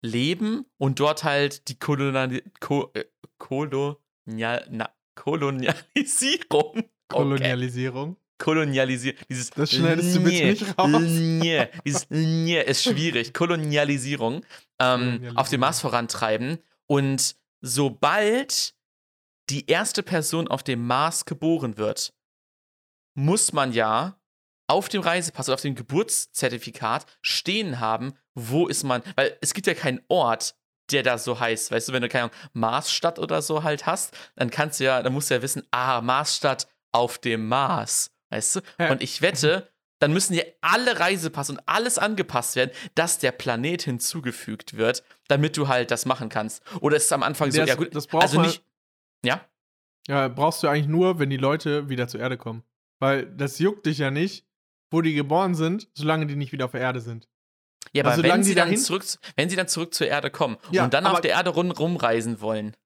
leben 0.03 0.67
und 0.79 1.01
dort 1.01 1.25
halt 1.25 1.69
die 1.69 1.79
Kolonial 1.79 2.43
Ko 2.61 2.91
äh, 2.95 3.05
Kolonial 3.39 4.67
na, 4.71 4.91
Kolonialisierung. 5.15 6.85
Okay. 7.09 7.25
Kolonialisierung. 8.39 9.21
Dieses 9.31 9.51
Das 9.51 9.71
schneidest 9.71 10.17
du 10.17 10.25
bitte 10.25 10.45
nicht 10.47 10.77
raus. 10.77 10.91
Nye, 10.91 11.69
dieses 11.85 12.11
Nye 12.11 12.61
ist 12.63 12.83
schwierig. 12.83 13.33
Kolonialisierung 13.33 14.35
ähm, 14.35 14.43
Kolonialisierung. 14.81 15.37
auf 15.37 15.49
dem 15.49 15.61
Mars 15.61 15.81
vorantreiben. 15.81 16.59
Und 16.87 17.37
sobald 17.61 18.75
die 19.51 19.69
erste 19.69 20.03
Person 20.03 20.49
auf 20.49 20.65
dem 20.65 20.85
Mars 20.85 21.27
geboren 21.27 21.77
wird, 21.77 22.13
muss 23.15 23.53
man 23.53 23.73
ja 23.73 24.19
auf 24.67 24.89
dem 24.89 25.01
Reisepass 25.01 25.49
oder 25.49 25.55
auf 25.55 25.63
dem 25.63 25.75
Geburtszertifikat 25.77 27.07
stehen 27.23 27.79
haben, 27.81 28.15
wo 28.37 28.69
ist 28.69 28.85
man. 28.85 29.03
Weil 29.17 29.37
es 29.41 29.53
gibt 29.55 29.67
ja 29.67 29.75
keinen 29.75 30.01
Ort, 30.09 30.55
der 30.93 31.03
da 31.03 31.19
so 31.19 31.41
heißt. 31.41 31.73
Weißt 31.73 31.89
du, 31.89 31.93
wenn 31.93 32.03
du 32.03 32.09
keine 32.09 32.25
Ahnung, 32.25 32.37
Marsstadt 32.53 33.19
oder 33.19 33.43
so 33.43 33.65
halt 33.65 33.87
hast, 33.87 34.17
dann 34.37 34.51
kannst 34.51 34.79
du 34.79 34.85
ja, 34.85 35.03
dann 35.03 35.13
musst 35.13 35.31
du 35.31 35.35
ja 35.35 35.43
wissen, 35.43 35.65
ah, 35.73 36.01
Marsstadt 36.01 36.69
auf 36.93 37.19
dem 37.19 37.49
Mars. 37.49 38.13
Weißt 38.31 38.57
du? 38.57 38.61
Ja. 38.79 38.93
Und 38.93 39.03
ich 39.03 39.21
wette, 39.23 39.69
dann 39.99 40.13
müssen 40.13 40.35
ja 40.35 40.45
alle 40.61 41.01
Reisepass 41.01 41.51
und 41.51 41.61
alles 41.67 41.99
angepasst 41.99 42.55
werden, 42.55 42.71
dass 42.95 43.19
der 43.19 43.33
Planet 43.33 43.83
hinzugefügt 43.83 44.77
wird, 44.77 45.03
damit 45.29 45.57
du 45.57 45.69
halt 45.69 45.91
das 45.91 46.07
machen 46.07 46.29
kannst. 46.29 46.63
Oder 46.81 46.97
ist 46.99 47.07
es 47.07 47.13
am 47.13 47.23
Anfang 47.23 47.51
so, 47.51 47.59
Das- 47.59 47.69
ja 47.69 47.75
gut, 47.75 47.95
das 47.95 48.07
braucht 48.07 48.23
also 48.23 48.41
nicht. 48.41 48.63
Ja? 49.25 49.41
Ja, 50.09 50.29
brauchst 50.29 50.63
du 50.63 50.69
eigentlich 50.69 50.87
nur, 50.87 51.19
wenn 51.19 51.31
die 51.31 51.37
Leute 51.37 51.89
wieder 51.89 52.07
zur 52.07 52.21
Erde 52.21 52.37
kommen. 52.37 52.63
Weil 53.01 53.27
das 53.27 53.59
juckt 53.59 53.87
dich 53.87 53.99
ja 53.99 54.11
nicht, 54.11 54.47
wo 54.91 55.03
die 55.03 55.15
geboren 55.15 55.55
sind, 55.55 55.89
solange 55.95 56.27
die 56.27 56.37
nicht 56.37 56.53
wieder 56.53 56.67
auf 56.67 56.71
der 56.73 56.81
Erde 56.81 57.01
sind. 57.01 57.29
Ja, 57.93 58.03
aber 58.03 58.11
Also 58.13 58.23
wenn 58.23 58.43
sie, 58.45 58.55
dann 58.55 58.69
dahin- 58.69 58.79
zurück, 58.79 59.05
wenn 59.37 59.49
sie 59.51 59.57
dann 59.57 59.69
zurück 59.69 59.95
zur 59.95 60.07
Erde 60.07 60.31
kommen 60.31 60.57
Ja, 60.71 60.85
und 60.85 60.95
dann 60.95 61.07
auf 61.07 61.21
der 61.21 61.33
Erde 61.33 61.51
rund 61.51 61.79
rumreisen 61.79 62.41
wollen, 62.41 62.77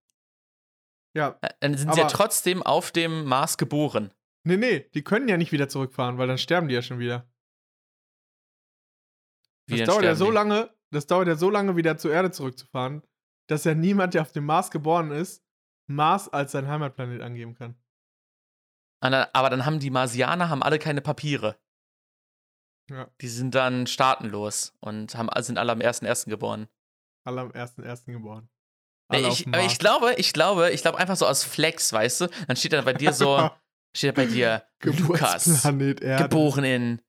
Ja, 1.14 1.38
äh, 1.42 1.48
dann 1.60 1.76
sind 1.76 1.92
sie 1.94 2.00
ja 2.00 2.06
trotzdem 2.06 2.62
auf 2.62 2.92
dem 2.92 3.24
Mars 3.24 3.56
geboren. 3.58 4.12
nee, 4.44 4.56
nee, 4.56 4.88
die 4.94 5.02
können 5.02 5.28
ja 5.28 5.36
nicht 5.36 5.52
wieder 5.52 5.68
zurückfahren, 5.68 6.18
weil 6.18 6.28
dann 6.28 6.38
sterben 6.38 6.68
die 6.68 6.74
ja 6.74 6.82
schon 6.82 6.98
wieder. 6.98 7.26
Wie 9.66 9.78
Das 9.78 9.86
dauert 9.88 10.04
ja 10.04 10.14
so 10.14 10.26
die? 10.26 10.32
lange, 10.32 10.70
das 10.90 11.06
dauert 11.06 11.28
ja 11.28 11.36
so 11.36 11.50
lange, 11.50 11.76
wieder 11.76 11.96
zur 11.96 12.12
Erde 12.12 12.30
zurückzufahren, 12.30 13.02
dass 13.48 13.64
ja 13.64 13.74
niemand, 13.74 14.14
der 14.14 14.22
auf 14.22 14.32
dem 14.32 14.44
Mars 14.46 14.70
geboren 14.70 15.10
ist, 15.10 15.44
Mars 15.88 16.28
als 16.28 16.52
sein 16.52 16.68
Heimatplanet 16.68 17.20
angeben 17.20 17.54
kann. 17.54 17.76
Ah, 19.02 19.28
Aber 19.32 19.50
dann 19.50 19.64
haben 19.64 19.80
die 19.80 19.90
Marsianer 19.90 20.48
haben 20.50 20.62
alle 20.62 20.78
keine 20.78 21.00
Papiere. 21.00 21.58
Ja, 22.90 23.08
Die 23.20 23.28
sind 23.28 23.54
dann 23.54 23.86
staatenlos 23.86 24.74
und 24.80 25.14
haben, 25.14 25.28
sind 25.42 25.58
alle 25.58 25.72
am 25.72 25.78
1.1. 25.78 26.28
geboren. 26.28 26.68
alle 27.24 27.40
am 27.42 27.50
1.1. 27.50 28.12
geboren. 28.12 28.48
Nee, 29.12 29.26
ich, 29.28 29.44
dem 29.44 29.54
aber 29.54 29.64
ich 29.64 29.78
glaube, 29.78 30.14
ich 30.18 30.32
glaube, 30.32 30.70
ich 30.70 30.82
glaube 30.82 30.98
einfach 30.98 31.16
so 31.16 31.26
aus 31.26 31.42
Flex, 31.42 31.92
weißt 31.92 32.22
du? 32.22 32.26
Dann 32.46 32.56
steht 32.56 32.72
da 32.72 32.82
bei 32.82 32.92
dir 32.92 33.12
so, 33.12 33.50
steht 33.96 34.16
da 34.16 34.22
bei 34.22 34.26
dir 34.26 34.62
Lukas, 34.82 35.62
geboren 35.62 36.64
in, 36.64 37.02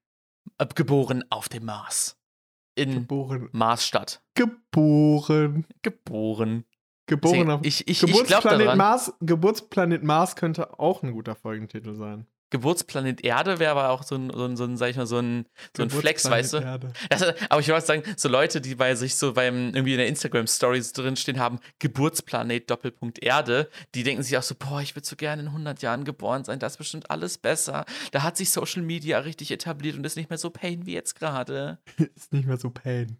äh, 0.58 0.66
geboren 0.74 1.24
auf 1.30 1.50
dem 1.50 1.66
Mars. 1.66 2.18
In 2.76 2.94
Geboren. 2.94 3.50
Marsstadt. 3.52 4.24
Geboren. 4.34 5.68
Geboren. 5.82 6.66
Geboren 7.06 7.52
auf. 7.52 7.62
ich 7.64 7.88
ich, 7.88 7.90
ich 7.90 8.00
glaube 8.00 8.24
Geburtsplanet 8.24 8.66
daran. 8.66 8.78
Mars, 8.78 9.14
Geburtsplanet 9.20 10.04
Mars 10.04 10.36
könnte 10.36 10.80
auch 10.80 11.04
ein 11.04 11.12
guter 11.12 11.36
Folgentitel 11.36 11.94
sein. 11.96 12.26
Geburtsplanet 12.52 13.24
Erde 13.24 13.60
wäre 13.60 13.72
aber 13.72 13.90
auch 13.90 14.04
so 14.04 14.16
ein, 14.16 14.30
so 14.30 14.46
ein, 14.46 14.58
so 14.58 14.66
ein, 14.66 14.78
sag 14.78 14.90
ich 14.90 14.98
mal, 14.98 15.08
so 15.08 15.18
ein, 15.18 15.46
so 15.76 15.84
ein 15.84 15.90
Flex, 15.90 16.30
weißt 16.30 16.54
du? 16.54 16.80
Das, 17.10 17.24
aber 17.50 17.62
ich 17.62 17.70
wollte 17.70 17.86
sagen, 17.86 18.04
so 18.18 18.30
Leute, 18.30 18.62
die 18.62 18.76
bei 18.76 18.94
sich 18.96 19.16
so 19.16 19.34
beim 19.34 19.74
irgendwie 19.74 19.94
in 19.94 19.98
der 19.98 20.08
Instagram-Stories 20.08 20.94
drinstehen 20.94 21.40
haben, 21.40 21.60
Geburtsplanet 21.80 22.70
Doppelpunkt 22.70 23.24
Erde, 23.24 23.70
die 23.96 24.04
denken 24.04 24.22
sich 24.22 24.38
auch 24.38 24.44
so, 24.44 24.54
boah, 24.56 24.82
ich 24.82 24.96
würde 24.96 25.08
so 25.08 25.16
gerne 25.16 25.42
in 25.42 25.48
100 25.48 25.82
Jahren 25.82 26.04
geboren 26.04 26.44
sein, 26.44 26.60
das 26.60 26.74
ist 26.74 26.78
bestimmt 26.78 27.10
alles 27.10 27.38
besser. 27.38 27.86
Da 28.12 28.24
hat 28.24 28.38
sich 28.38 28.52
Social 28.52 28.84
Media 28.84 29.20
richtig 29.20 29.50
etabliert 29.52 29.96
und 29.96 30.06
ist 30.06 30.18
nicht 30.18 30.30
mehr 30.30 30.38
so 30.38 30.50
pain 30.50 30.86
wie 30.86 30.94
jetzt 30.94 31.16
gerade. 31.16 31.80
Ist 32.16 32.34
nicht 32.34 32.48
mehr 32.48 32.58
so 32.58 32.70
pain. 32.70 33.18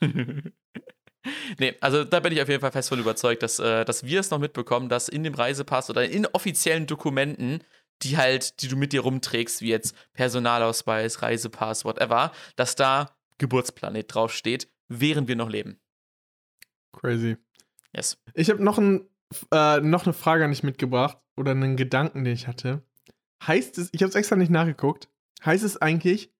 nee, 1.58 1.74
also 1.80 2.04
da 2.04 2.20
bin 2.20 2.32
ich 2.32 2.42
auf 2.42 2.48
jeden 2.48 2.60
Fall 2.60 2.72
fest 2.72 2.88
von 2.88 2.98
überzeugt, 2.98 3.42
dass, 3.42 3.58
äh, 3.58 3.84
dass 3.84 4.04
wir 4.04 4.20
es 4.20 4.30
noch 4.30 4.38
mitbekommen, 4.38 4.88
dass 4.88 5.08
in 5.08 5.22
dem 5.22 5.34
Reisepass 5.34 5.90
oder 5.90 6.08
in 6.08 6.26
offiziellen 6.26 6.86
Dokumenten, 6.86 7.60
die 8.02 8.16
halt, 8.16 8.62
die 8.62 8.68
du 8.68 8.76
mit 8.76 8.92
dir 8.92 9.00
rumträgst, 9.00 9.60
wie 9.60 9.68
jetzt 9.68 9.94
Personalausweis, 10.12 11.22
Reisepass, 11.22 11.84
whatever, 11.84 12.32
dass 12.56 12.76
da 12.76 13.16
Geburtsplanet 13.38 14.14
draufsteht, 14.14 14.68
während 14.88 15.28
wir 15.28 15.36
noch 15.36 15.48
leben. 15.48 15.80
Crazy. 16.92 17.36
Yes. 17.94 18.18
Ich 18.34 18.50
habe 18.50 18.62
noch, 18.62 18.78
ein, 18.78 19.08
äh, 19.52 19.80
noch 19.80 20.04
eine 20.04 20.12
Frage 20.12 20.44
an 20.44 20.50
dich 20.50 20.62
mitgebracht 20.62 21.18
oder 21.36 21.52
einen 21.52 21.76
Gedanken, 21.76 22.24
den 22.24 22.34
ich 22.34 22.46
hatte. 22.46 22.82
Heißt 23.46 23.78
es, 23.78 23.90
ich 23.92 24.02
habe 24.02 24.08
es 24.08 24.14
extra 24.14 24.36
nicht 24.36 24.50
nachgeguckt, 24.50 25.08
heißt 25.44 25.64
es 25.64 25.76
eigentlich 25.76 26.32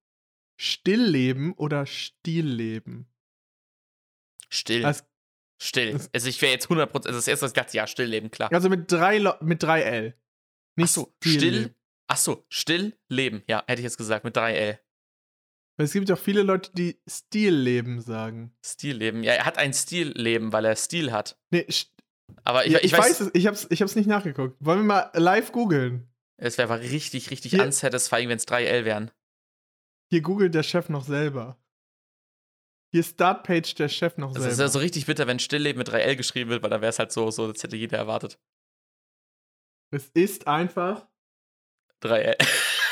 Stillleben 0.57 1.52
oder 1.52 1.86
Stilleben? 1.86 3.07
Still. 4.48 4.84
Als, 4.84 5.05
still. 5.61 6.00
Also 6.12 6.28
ich 6.28 6.40
wäre 6.40 6.52
jetzt 6.52 6.68
100%, 6.68 6.94
also 6.94 7.12
das 7.12 7.28
erste, 7.28 7.44
was 7.44 7.50
ich 7.50 7.57
dachte, 7.57 7.76
ja, 7.76 7.86
still 7.86 8.07
leben, 8.07 8.30
klar. 8.30 8.52
also 8.52 8.68
mit 8.68 8.90
drei, 8.90 9.20
mit 9.40 9.62
drei 9.62 9.82
L. 9.82 10.14
Nicht 10.76 10.90
Achso, 10.90 11.14
Stillleben. 11.22 11.60
still. 11.62 11.74
Achso, 12.08 12.46
still 12.48 12.98
leben. 13.08 13.42
Ja, 13.48 13.64
hätte 13.66 13.80
ich 13.80 13.84
jetzt 13.84 13.96
gesagt, 13.96 14.24
mit 14.24 14.36
3L. 14.36 14.78
Weil 15.76 15.86
es 15.86 15.92
gibt 15.92 16.08
ja 16.08 16.14
auch 16.14 16.20
viele 16.20 16.42
Leute, 16.42 16.70
die 16.72 17.00
Stilleben 17.08 18.00
sagen. 18.00 18.56
Stilleben. 18.64 19.22
Ja, 19.24 19.32
er 19.32 19.44
hat 19.46 19.58
ein 19.58 19.72
Stilleben, 19.72 20.52
weil 20.52 20.64
er 20.64 20.76
Stil 20.76 21.10
hat. 21.12 21.38
Nee, 21.50 21.66
st- 21.68 21.88
Aber 22.44 22.64
ich, 22.66 22.72
ja, 22.72 22.78
ich, 22.82 22.92
weiß, 22.92 23.20
es, 23.20 23.30
ich 23.34 23.46
hab's, 23.46 23.66
ich 23.70 23.82
hab's 23.82 23.96
nicht 23.96 24.06
nachgeguckt. 24.06 24.56
Wollen 24.60 24.80
wir 24.80 24.84
mal 24.84 25.10
live 25.14 25.50
googeln? 25.52 26.08
es 26.36 26.58
wäre 26.58 26.70
aber 26.72 26.80
richtig, 26.82 27.30
richtig 27.30 27.52
Hier- 27.52 27.62
unsatisfying, 27.64 28.28
wenn 28.28 28.36
es 28.36 28.46
3L 28.46 28.84
wären. 28.84 29.10
Hier 30.10 30.20
googelt 30.20 30.54
der 30.54 30.62
Chef 30.62 30.88
noch 30.88 31.04
selber. 31.04 31.58
Hier 32.92 33.02
Startpage 33.02 33.74
der 33.74 33.88
Chef 33.88 34.16
noch 34.18 34.28
Das 34.32 34.42
selber. 34.42 34.52
ist 34.52 34.60
ja 34.60 34.68
so 34.68 34.78
richtig 34.78 35.06
bitter, 35.06 35.26
wenn 35.26 35.38
Stillleben 35.40 35.78
mit 35.78 35.88
3L 35.88 36.14
geschrieben 36.16 36.50
wird, 36.50 36.62
weil 36.62 36.70
da 36.70 36.80
wäre 36.80 36.90
es 36.90 36.98
halt 36.98 37.10
so, 37.12 37.30
so, 37.30 37.50
das 37.50 37.62
hätte 37.62 37.76
jeder 37.76 37.98
erwartet. 37.98 38.38
Es 39.91 40.11
ist 40.14 40.47
einfach 40.47 41.07
3L. 42.03 42.37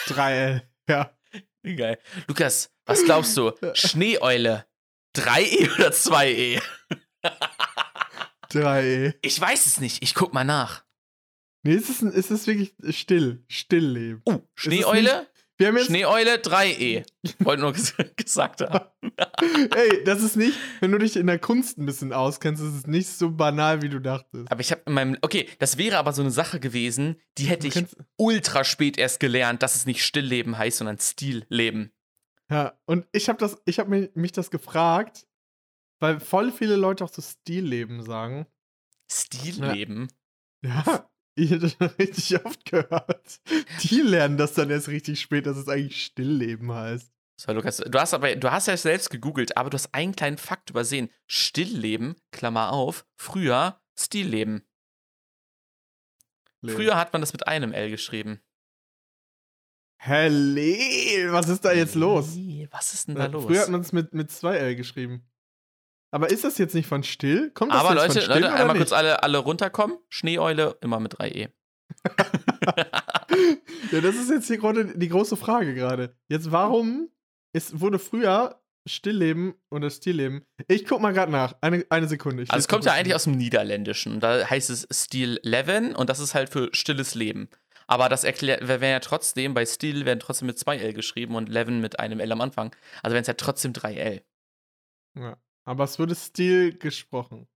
3L. 0.06 0.62
Ja. 0.88 1.16
Geil. 1.62 1.98
Lukas, 2.26 2.72
was 2.86 3.04
glaubst 3.04 3.36
du? 3.36 3.52
Schneeeule. 3.74 4.66
3E 5.16 5.74
oder 5.74 5.90
2E? 5.90 6.62
3E. 8.50 9.14
Ich 9.22 9.40
weiß 9.40 9.66
es 9.66 9.80
nicht. 9.80 10.02
Ich 10.02 10.14
guck 10.14 10.32
mal 10.32 10.44
nach. 10.44 10.84
Nee, 11.62 11.74
es 11.74 11.88
ist, 11.88 12.02
es 12.02 12.30
ist 12.30 12.46
wirklich 12.46 12.74
still. 12.90 13.44
Stillleben. 13.46 14.22
Oh, 14.24 14.40
Schneeeule? 14.54 15.28
Schneeeule 15.84 16.36
3E. 16.36 17.04
Wollte 17.40 17.62
nur 17.62 17.72
ges 17.72 17.94
gesagt 18.16 18.60
haben. 18.60 18.86
ey, 19.74 20.04
das 20.04 20.22
ist 20.22 20.36
nicht, 20.36 20.56
wenn 20.80 20.92
du 20.92 20.98
dich 20.98 21.16
in 21.16 21.26
der 21.26 21.38
Kunst 21.38 21.78
ein 21.78 21.86
bisschen 21.86 22.12
auskennst, 22.12 22.62
ist 22.62 22.74
es 22.74 22.86
nicht 22.86 23.08
so 23.08 23.30
banal, 23.30 23.82
wie 23.82 23.88
du 23.88 24.00
dachtest. 24.00 24.50
Aber 24.50 24.60
ich 24.60 24.70
habe 24.70 24.82
in 24.86 24.92
meinem. 24.94 25.18
Okay, 25.22 25.48
das 25.58 25.78
wäre 25.78 25.98
aber 25.98 26.12
so 26.12 26.22
eine 26.22 26.30
Sache 26.30 26.60
gewesen, 26.60 27.16
die 27.38 27.44
hätte 27.44 27.66
ich 27.66 27.84
ultra 28.16 28.64
spät 28.64 28.98
erst 28.98 29.20
gelernt, 29.20 29.62
dass 29.62 29.74
es 29.74 29.86
nicht 29.86 30.04
Stillleben 30.04 30.58
heißt, 30.58 30.78
sondern 30.78 30.98
Stilleben. 30.98 31.92
Ja, 32.50 32.78
und 32.86 33.06
ich 33.12 33.28
habe 33.28 33.38
das, 33.38 33.60
ich 33.64 33.78
habe 33.78 33.90
mich, 33.90 34.10
mich 34.14 34.32
das 34.32 34.50
gefragt, 34.50 35.26
weil 36.00 36.20
voll 36.20 36.52
viele 36.52 36.76
Leute 36.76 37.04
auch 37.04 37.12
so 37.12 37.22
Stilleben 37.22 38.02
sagen. 38.02 38.46
Stilleben? 39.10 40.08
Ja, 40.64 41.08
ich 41.34 41.50
hätte 41.50 41.70
das 41.78 41.98
richtig 41.98 42.44
oft 42.44 42.64
gehört. 42.64 43.40
Die 43.82 44.00
lernen 44.00 44.36
das 44.36 44.54
dann 44.54 44.70
erst 44.70 44.88
richtig 44.88 45.20
spät, 45.20 45.46
dass 45.46 45.56
es 45.56 45.68
eigentlich 45.68 46.04
Stillleben 46.04 46.72
heißt. 46.72 47.10
So, 47.36 47.52
Lukas, 47.52 47.78
du 47.78 47.98
hast 47.98 48.14
aber, 48.14 48.36
du 48.36 48.52
hast 48.52 48.68
ja 48.68 48.76
selbst 48.76 49.10
gegoogelt, 49.10 49.56
aber 49.56 49.70
du 49.70 49.74
hast 49.74 49.92
einen 49.94 50.14
kleinen 50.14 50.38
Fakt 50.38 50.70
übersehen. 50.70 51.10
Stillleben, 51.26 52.16
Klammer 52.30 52.72
auf, 52.72 53.06
früher 53.16 53.80
Stillleben. 53.98 54.62
Früher 56.64 56.96
hat 56.96 57.12
man 57.12 57.20
das 57.20 57.32
mit 57.32 57.48
einem 57.48 57.72
L 57.72 57.90
geschrieben. 57.90 58.40
Helle, 59.96 61.32
was 61.32 61.48
ist 61.48 61.64
da 61.64 61.72
jetzt 61.72 61.94
los? 61.94 62.36
Was 62.70 62.94
ist 62.94 63.08
denn 63.08 63.16
da 63.16 63.26
los? 63.26 63.44
Früher 63.44 63.62
hat 63.62 63.68
man 63.68 63.80
es 63.80 63.92
mit, 63.92 64.12
mit 64.14 64.30
zwei 64.30 64.56
L 64.56 64.76
geschrieben. 64.76 65.28
Aber 66.12 66.30
ist 66.30 66.44
das 66.44 66.58
jetzt 66.58 66.74
nicht 66.74 66.86
von 66.86 67.02
still? 67.02 67.50
Kommt 67.50 67.72
das 67.72 67.80
aber 67.80 67.90
jetzt 67.94 68.00
Leute, 68.00 68.12
von 68.12 68.22
still 68.22 68.34
Leute 68.42 68.52
einmal 68.54 68.66
nicht? 68.76 68.78
kurz 68.82 68.92
alle, 68.92 69.22
alle 69.22 69.38
runterkommen. 69.38 69.98
Schneeeule 70.10 70.76
immer 70.80 71.00
mit 71.00 71.14
E. 71.14 71.16
3E. 71.16 71.48
ja, 73.92 74.00
das 74.00 74.14
ist 74.16 74.30
jetzt 74.30 74.48
die, 74.50 74.58
gerade- 74.58 74.96
die 74.96 75.08
große 75.08 75.36
Frage 75.36 75.74
gerade. 75.74 76.14
Jetzt, 76.28 76.52
warum 76.52 77.08
ist, 77.54 77.80
wurde 77.80 77.98
früher 77.98 78.60
Stillleben 78.86 79.54
oder 79.70 79.90
Stillleben? 79.90 80.44
Ich 80.68 80.84
guck 80.86 81.00
mal 81.00 81.12
gerade 81.12 81.30
nach. 81.32 81.54
Eine, 81.60 81.84
eine 81.88 82.08
Sekunde. 82.08 82.42
Also 82.48 82.58
es 82.58 82.68
kommt 82.68 82.84
ja 82.84 82.92
eigentlich 82.92 83.14
aus 83.14 83.24
dem 83.24 83.36
Niederländischen. 83.36 84.20
Da 84.20 84.48
heißt 84.48 84.70
es 84.70 84.86
Stil 84.92 85.38
Leven 85.42 85.94
und 85.94 86.10
das 86.10 86.18
ist 86.20 86.34
halt 86.34 86.50
für 86.50 86.68
stilles 86.72 87.14
Leben. 87.14 87.48
Aber 87.86 88.08
das 88.08 88.24
erklärt, 88.24 88.60
wir 88.62 88.80
werden 88.80 88.92
ja 88.92 89.00
trotzdem, 89.00 89.54
bei 89.54 89.66
Stil 89.66 90.04
werden 90.04 90.20
trotzdem 90.20 90.46
mit 90.46 90.58
zwei 90.58 90.76
L 90.78 90.92
geschrieben 90.92 91.34
und 91.36 91.48
Leven 91.48 91.80
mit 91.80 92.00
einem 92.00 92.20
L 92.20 92.32
am 92.32 92.40
Anfang. 92.40 92.74
Also 93.02 93.14
werden 93.14 93.22
es 93.22 93.28
ja 93.28 93.34
trotzdem 93.34 93.72
drei 93.72 93.94
L. 93.94 94.22
Ja. 95.18 95.36
Aber 95.64 95.84
es 95.84 95.98
wurde 95.98 96.14
Stil 96.14 96.76
gesprochen. 96.78 97.46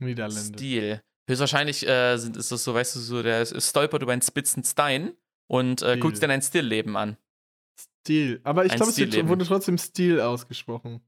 Niederländisch. 0.00 0.58
Stil. 0.58 1.02
Höchstwahrscheinlich 1.28 1.86
äh, 1.88 2.16
sind, 2.18 2.36
ist 2.36 2.52
das 2.52 2.64
so, 2.64 2.74
weißt 2.74 2.96
du, 2.96 3.00
so, 3.00 3.22
der 3.22 3.46
stolpert 3.46 4.02
über 4.02 4.12
einen 4.12 4.20
spitzen 4.22 4.62
Stein 4.64 5.16
und 5.50 5.80
äh, 5.82 5.98
sich 6.00 6.20
dann 6.20 6.30
ein 6.30 6.42
Stillleben 6.42 6.96
an. 6.96 7.16
Stil. 7.80 8.40
Aber 8.44 8.66
ich 8.66 8.74
glaube, 8.74 8.90
es 8.90 8.98
wird- 8.98 9.28
wurde 9.28 9.46
trotzdem 9.46 9.78
Stil 9.78 10.20
ausgesprochen. 10.20 11.00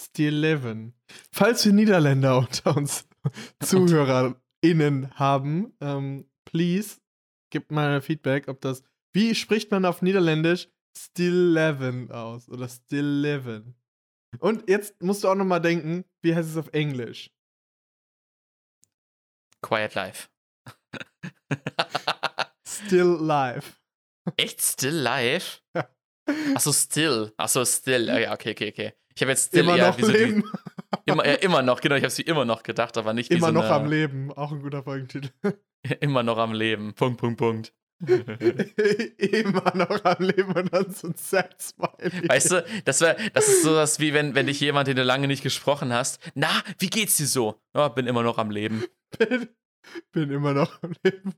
Stil 0.00 0.34
Leven. 0.34 0.94
Falls 1.32 1.64
wir 1.64 1.72
Niederländer 1.72 2.38
unter 2.46 2.76
uns 2.76 3.08
ZuhörerInnen 3.62 5.10
haben, 5.18 5.72
ähm, 5.80 6.30
please, 6.44 6.98
gebt 7.50 7.72
mal 7.72 8.00
Feedback, 8.02 8.46
ob 8.48 8.60
das. 8.60 8.82
Wie 9.12 9.34
spricht 9.34 9.70
man 9.70 9.84
auf 9.84 10.02
Niederländisch 10.02 10.68
Still 10.96 11.52
Leven 11.52 12.10
aus? 12.12 12.48
Oder 12.48 12.68
Still 12.68 13.06
Leven? 13.20 13.74
Und 14.40 14.68
jetzt 14.68 15.02
musst 15.02 15.24
du 15.24 15.28
auch 15.28 15.34
nochmal 15.34 15.60
denken, 15.60 16.04
wie 16.22 16.34
heißt 16.34 16.50
es 16.50 16.56
auf 16.56 16.68
Englisch? 16.72 17.30
Quiet 19.62 19.94
Life. 19.94 20.28
Still 22.66 23.18
Life. 23.20 23.74
Echt 24.36 24.60
Still 24.60 24.94
Life? 24.94 25.60
Ja. 25.74 25.88
Achso, 26.54 26.72
Still. 26.72 27.32
Achso, 27.36 27.64
Still. 27.64 28.08
Ja, 28.08 28.32
okay, 28.32 28.52
okay, 28.52 28.68
okay. 28.70 28.92
Ich 29.14 29.22
habe 29.22 29.30
jetzt 29.30 29.48
Still 29.48 29.60
Immer 29.60 29.76
eher 29.76 29.88
noch 29.88 29.98
wie 29.98 30.02
so 30.02 30.12
die, 30.12 30.18
leben. 30.18 30.44
immer, 31.06 31.26
ja, 31.26 31.34
immer 31.34 31.62
noch, 31.62 31.80
genau, 31.80 31.94
ich 31.94 32.02
habe 32.02 32.10
sie 32.10 32.22
immer 32.22 32.44
noch 32.44 32.62
gedacht, 32.62 32.96
aber 32.98 33.12
nicht 33.12 33.30
wie 33.30 33.36
Immer 33.36 33.48
so 33.48 33.52
noch 33.54 33.64
eine, 33.64 33.74
am 33.74 33.86
Leben. 33.86 34.32
Auch 34.32 34.52
ein 34.52 34.60
guter 34.60 34.82
Folgentitel. 34.82 35.30
Immer 36.00 36.24
noch 36.24 36.36
am 36.38 36.52
Leben. 36.52 36.94
Punkt, 36.94 37.20
Punkt, 37.20 37.38
Punkt. 37.38 37.72
Immer 39.18 39.74
noch 39.74 40.04
am 40.04 40.22
Leben 40.22 40.52
und 40.52 40.72
dann 40.72 40.90
so 40.92 41.08
ein 41.08 41.14
Sad 41.16 41.60
Smiley. 41.60 42.28
Weißt 42.28 42.52
du, 42.52 42.64
das, 42.84 43.00
wär, 43.00 43.16
das 43.32 43.48
ist 43.48 43.62
so 43.62 43.74
was 43.74 43.98
wie 44.00 44.12
wenn, 44.12 44.34
wenn 44.34 44.46
dich 44.46 44.60
jemand, 44.60 44.88
den 44.88 44.96
du 44.96 45.02
lange 45.02 45.26
nicht 45.26 45.42
gesprochen 45.42 45.92
hast, 45.92 46.20
na, 46.34 46.48
wie 46.78 46.90
geht's 46.90 47.16
dir 47.16 47.26
so? 47.26 47.60
Ja, 47.74 47.88
bin 47.88 48.06
immer 48.06 48.22
noch 48.22 48.38
am 48.38 48.50
Leben. 48.50 48.84
bin, 49.18 49.48
bin 50.12 50.30
immer 50.30 50.52
noch 50.52 50.82
am 50.82 50.92
Leben. 51.02 51.34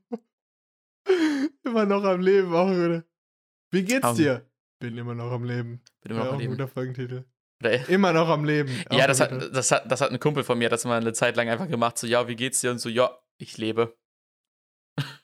immer 1.64 1.86
noch 1.86 2.04
am 2.04 2.20
Leben, 2.20 2.52
auch 2.54 2.70
wieder. 2.70 3.04
Wie 3.70 3.84
geht's 3.84 4.04
Am- 4.04 4.16
dir? 4.16 4.44
Bin 4.80 4.96
immer 4.96 5.14
noch 5.14 5.32
am 5.32 5.44
Leben. 5.44 5.80
Bin 6.02 6.12
immer 6.12 6.24
noch 6.24 6.32
am 6.34 6.38
Leben. 6.38 6.52
guter 6.52 6.68
Folgentitel. 6.68 7.24
Oder, 7.60 7.88
Immer 7.88 8.12
noch 8.12 8.28
am 8.28 8.44
Leben. 8.44 8.70
Ja, 8.92 9.06
das 9.08 9.18
hat, 9.20 9.32
das, 9.52 9.72
hat, 9.72 9.90
das 9.90 10.00
hat 10.00 10.12
ein 10.12 10.20
Kumpel 10.20 10.44
von 10.44 10.56
mir, 10.58 10.68
das 10.68 10.84
mal 10.84 11.00
eine 11.00 11.12
Zeit 11.12 11.34
lang 11.36 11.48
einfach 11.48 11.68
gemacht, 11.68 11.98
so, 11.98 12.06
ja, 12.06 12.28
wie 12.28 12.36
geht's 12.36 12.60
dir? 12.60 12.70
Und 12.70 12.78
so, 12.78 12.88
ja, 12.88 13.18
ich 13.38 13.58
lebe. 13.58 13.96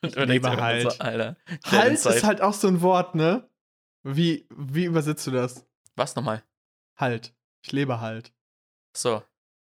Ich 0.03 0.15
lebe 0.17 0.57
halt. 0.57 0.93
So, 0.93 0.99
Alter, 0.99 1.37
Halt 1.67 1.93
ist 1.93 2.25
halt 2.25 2.41
auch 2.41 2.55
so 2.55 2.69
ein 2.69 2.81
Wort, 2.83 3.15
ne? 3.15 3.49
Wie, 4.03 4.47
wie 4.55 4.85
übersetzt 4.85 5.27
du 5.27 5.31
das? 5.31 5.67
Was 5.97 6.15
nochmal? 6.17 6.43
Halt. 6.97 7.35
Ich 7.65 7.73
lebe 7.73 8.01
halt. 8.01 8.33
So. 8.97 9.23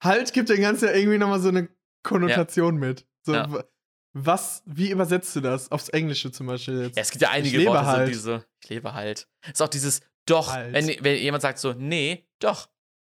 Halt 0.03 0.33
gibt 0.33 0.49
dem 0.49 0.61
Ganzen 0.61 0.87
ja 0.87 0.95
irgendwie 0.95 1.19
nochmal 1.19 1.41
so 1.41 1.49
eine 1.49 1.69
Konnotation 2.03 2.77
mit. 2.77 3.07
So, 3.23 3.35
Ja. 3.35 3.65
was, 4.13 4.63
wie 4.67 4.91
übersetzt 4.91 5.35
du 5.37 5.41
das? 5.41 5.71
Aufs 5.73 5.89
Englische 5.91 6.31
zum 6.33 6.47
Beispiel 6.47 6.83
jetzt. 6.85 6.97
Ja, 6.97 7.03
es 7.03 7.11
gibt 7.11 7.23
ja 7.23 7.31
einige 7.31 7.57
ich 7.57 7.65
lebe 7.65 7.71
Worte, 7.75 7.87
halt. 7.87 8.07
so 8.09 8.13
diese, 8.13 8.47
ich 8.63 8.69
lebe 8.71 8.95
halt. 8.95 9.29
Ist 9.51 9.61
auch 9.61 9.69
dieses 9.69 10.01
doch, 10.27 10.53
Halt. 10.53 10.73
wenn, 10.73 11.05
wenn 11.05 11.17
jemand 11.19 11.43
sagt 11.43 11.59
so, 11.59 11.73
nee, 11.73 12.29
doch. 12.39 12.69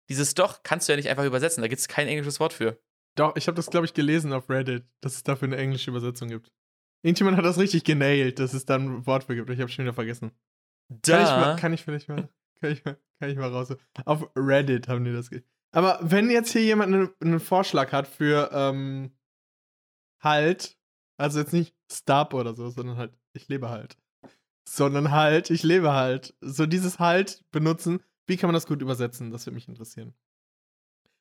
Dieses 0.09 0.35
doch 0.35 0.63
kannst 0.63 0.89
du 0.89 0.93
ja 0.93 0.97
nicht 0.97 1.09
einfach 1.09 1.25
übersetzen, 1.25 1.61
da 1.63 1.69
gibt 1.69 1.81
es 1.81 1.89
kein 1.89 2.09
englisches 2.09 2.41
Wort 2.41 2.53
für. 2.53 2.81
Doch, 3.17 3.35
ich 3.37 3.47
habe 3.49 3.57
das, 3.57 3.67
glaube 3.71 3.87
ich, 3.87 3.95
gelesen 3.95 4.33
auf 4.33 4.49
Reddit, 4.49 4.85
dass 5.01 5.15
es 5.17 5.23
dafür 5.25 5.47
eine 5.49 5.57
englische 5.57 5.91
Übersetzung 5.91 6.29
gibt. 6.29 6.53
Irgendjemand 7.03 7.37
hat 7.37 7.45
das 7.45 7.59
richtig 7.59 7.85
genailt, 7.85 8.39
dass 8.39 8.53
es 8.53 8.67
da 8.67 8.77
ein 8.77 9.07
Wort 9.07 9.25
für 9.25 9.35
gibt. 9.35 9.51
Ich 9.51 9.61
habe 9.61 9.71
schon 9.71 9.85
wieder 9.85 9.95
vergessen. 9.95 10.33
Kann 11.03 11.23
ich, 11.23 11.29
mal, 11.29 11.45
Da. 11.45 11.57
kann 11.57 11.73
ich 11.73 11.85
vielleicht 11.85 12.09
mal, 12.09 12.29
kann 12.61 12.73
ich 12.73 12.85
mal, 12.85 12.99
kann 13.21 13.31
ich 13.31 13.37
mal 13.37 13.49
raus. 13.51 13.75
Auf 14.05 14.29
Reddit 14.37 14.89
haben 14.89 15.05
die 15.05 15.13
das. 15.13 15.31
Aber 15.73 15.99
wenn 16.03 16.31
jetzt 16.31 16.53
hier 16.53 16.65
jemand 16.65 16.93
einen, 16.93 17.11
einen 17.21 17.41
Vorschlag 17.41 17.93
hat 17.93 18.09
für 18.09 18.51
ähm, 18.53 19.13
halt, 20.23 20.77
also 21.17 21.39
jetzt 21.39 21.53
nicht 21.53 21.75
Stop 21.91 22.35
oder 22.35 22.55
so, 22.55 22.69
sondern 22.71 22.97
halt, 22.97 23.13
ich 23.33 23.49
lebe 23.49 23.71
halt. 23.71 23.97
Sondern 24.69 25.11
halt, 25.11 25.51
ich 25.51 25.63
lebe 25.63 25.93
halt. 25.93 26.35
So 26.41 26.67
dieses 26.67 26.99
halt 26.99 27.45
benutzen, 27.51 28.03
wie 28.27 28.37
kann 28.37 28.49
man 28.49 28.55
das 28.55 28.67
gut 28.67 28.83
übersetzen? 28.83 29.31
Das 29.31 29.47
würde 29.47 29.55
mich 29.55 29.69
interessieren. 29.69 30.15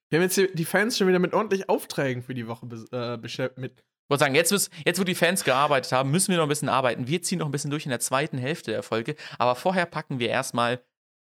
Wir 0.09 0.17
haben 0.17 0.23
jetzt 0.23 0.35
hier 0.35 0.53
die 0.53 0.65
Fans 0.65 0.97
schon 0.97 1.07
wieder 1.07 1.19
mit 1.19 1.33
ordentlich 1.33 1.69
Aufträgen 1.69 2.23
für 2.23 2.33
die 2.33 2.47
Woche 2.47 2.65
äh, 2.91 3.17
beschäftigt. 3.17 3.59
Mit 3.59 3.83
wollte 4.09 4.23
sagen, 4.23 4.35
jetzt, 4.35 4.71
jetzt, 4.85 4.99
wo 4.99 5.03
die 5.03 5.15
Fans 5.15 5.43
gearbeitet 5.43 5.91
haben, 5.91 6.11
müssen 6.11 6.31
wir 6.31 6.37
noch 6.37 6.45
ein 6.45 6.49
bisschen 6.49 6.69
arbeiten. 6.69 7.07
Wir 7.07 7.21
ziehen 7.21 7.39
noch 7.39 7.45
ein 7.45 7.51
bisschen 7.51 7.71
durch 7.71 7.85
in 7.85 7.91
der 7.91 7.99
zweiten 7.99 8.37
Hälfte 8.37 8.71
der 8.71 8.83
Folge. 8.83 9.15
Aber 9.37 9.55
vorher 9.55 9.85
packen 9.85 10.19
wir 10.19 10.29
erstmal 10.29 10.83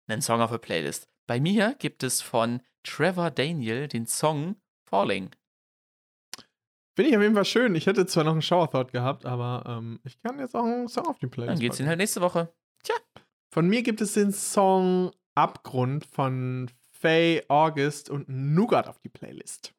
einen 0.07 0.21
Song 0.21 0.41
auf 0.41 0.51
die 0.51 0.57
Playlist. 0.57 1.07
Bei 1.27 1.39
mir 1.39 1.75
gibt 1.79 2.03
es 2.03 2.21
von 2.21 2.61
Trevor 2.83 3.31
Daniel 3.31 3.87
den 3.87 4.05
Song 4.05 4.55
Falling. 4.87 5.31
Finde 6.95 7.11
ich 7.11 7.17
auf 7.17 7.23
jeden 7.23 7.35
Fall 7.35 7.45
schön. 7.45 7.75
Ich 7.75 7.85
hätte 7.85 8.05
zwar 8.07 8.23
noch 8.23 8.33
einen 8.33 8.41
Shower 8.41 8.69
Thought 8.69 8.91
gehabt, 8.91 9.25
aber 9.25 9.63
ähm, 9.67 9.99
ich 10.03 10.19
kann 10.21 10.39
jetzt 10.39 10.55
auch 10.55 10.65
einen 10.65 10.87
Song 10.87 11.07
auf 11.07 11.17
die 11.19 11.27
Playlist. 11.27 11.53
Dann 11.53 11.59
geht's 11.59 11.77
packen. 11.77 11.83
den 11.85 11.89
halt 11.89 11.99
nächste 11.99 12.21
Woche. 12.21 12.53
Von 13.51 13.67
mir 13.67 13.81
gibt 13.81 14.01
es 14.01 14.13
den 14.13 14.31
Song 14.31 15.11
Abgrund 15.35 16.05
von 16.05 16.69
Faye 16.91 17.43
August 17.47 18.09
und 18.09 18.27
Nougat 18.27 18.87
auf 18.87 18.99
die 18.99 19.09
Playlist. 19.09 19.73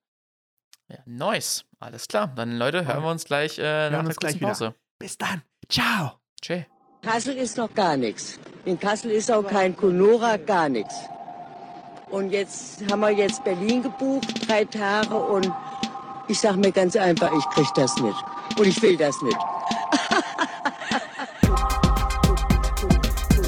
Ja, 0.90 0.98
nice. 1.06 1.64
Alles 1.78 2.08
klar. 2.08 2.32
Dann, 2.34 2.58
Leute, 2.58 2.84
hören 2.86 3.02
wir 3.04 3.10
uns 3.10 3.24
gleich 3.24 3.58
äh, 3.58 3.90
nach 3.90 4.04
der 4.04 4.14
gleich 4.14 4.16
kurzen 4.16 4.40
Pause. 4.40 4.74
Bis 4.98 5.16
dann. 5.16 5.42
Ciao. 5.68 6.18
Tschä. 6.42 6.66
Kassel 7.02 7.36
ist 7.36 7.56
noch 7.56 7.72
gar 7.74 7.96
nichts. 7.96 8.38
In 8.64 8.78
Kassel 8.78 9.12
ist 9.12 9.30
auch 9.30 9.46
kein 9.46 9.76
Kunora, 9.76 10.36
gar 10.36 10.68
nichts. 10.68 10.94
Und 12.10 12.30
jetzt 12.30 12.82
haben 12.90 13.00
wir 13.00 13.10
jetzt 13.10 13.44
Berlin 13.44 13.82
gebucht, 13.82 14.48
drei 14.48 14.64
Tage 14.64 15.14
und 15.14 15.50
ich 16.28 16.40
sag 16.40 16.56
mir 16.56 16.72
ganz 16.72 16.96
einfach, 16.96 17.30
ich 17.32 17.44
krieg 17.50 17.68
das 17.76 17.96
nicht. 17.96 18.18
Und 18.58 18.66
ich 18.66 18.82
will 18.82 18.96
das 18.96 19.22
nicht. 19.22 19.38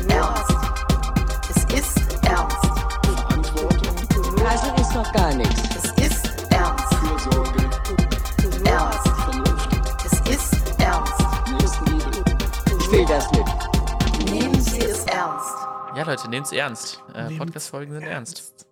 Ernst. 0.09 0.55
Es 1.51 1.65
ist 1.75 1.99
ernst. 2.25 2.63
Kassel 4.37 4.81
ist 4.81 4.95
noch 4.95 5.13
gar 5.13 5.35
nichts. 5.35 5.72
Will 12.93 13.07
das 13.07 13.31
nicht. 13.33 14.31
Nehmen 14.31 14.61
Sie 14.61 14.81
es 14.81 15.05
ernst. 15.05 15.49
Ja, 15.97 16.03
Leute, 16.05 16.29
nehmt's 16.29 16.53
ernst. 16.53 17.03
Äh, 17.15 17.35
Podcast-Folgen 17.37 17.93
sind 17.93 18.03
ernst. 18.03 18.67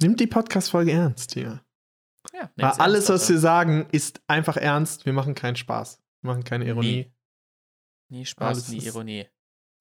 Nimmt 0.00 0.18
die 0.18 0.26
Podcast-Folge 0.26 0.92
ernst 0.92 1.34
hier. 1.34 1.62
Ja, 2.34 2.50
Weil 2.56 2.70
alles, 2.72 3.08
ernst, 3.08 3.22
was 3.24 3.28
wir 3.28 3.38
sagen, 3.38 3.86
ist 3.92 4.20
einfach 4.26 4.56
ernst. 4.56 5.04
Wir 5.06 5.12
machen 5.12 5.34
keinen 5.34 5.56
Spaß. 5.56 6.00
machen 6.22 6.42
keine 6.44 6.64
Ironie. 6.66 7.12
Nie 8.10 8.24
Spaß, 8.24 8.48
Alles 8.48 8.68
nie 8.68 8.78
Ironie. 8.78 9.26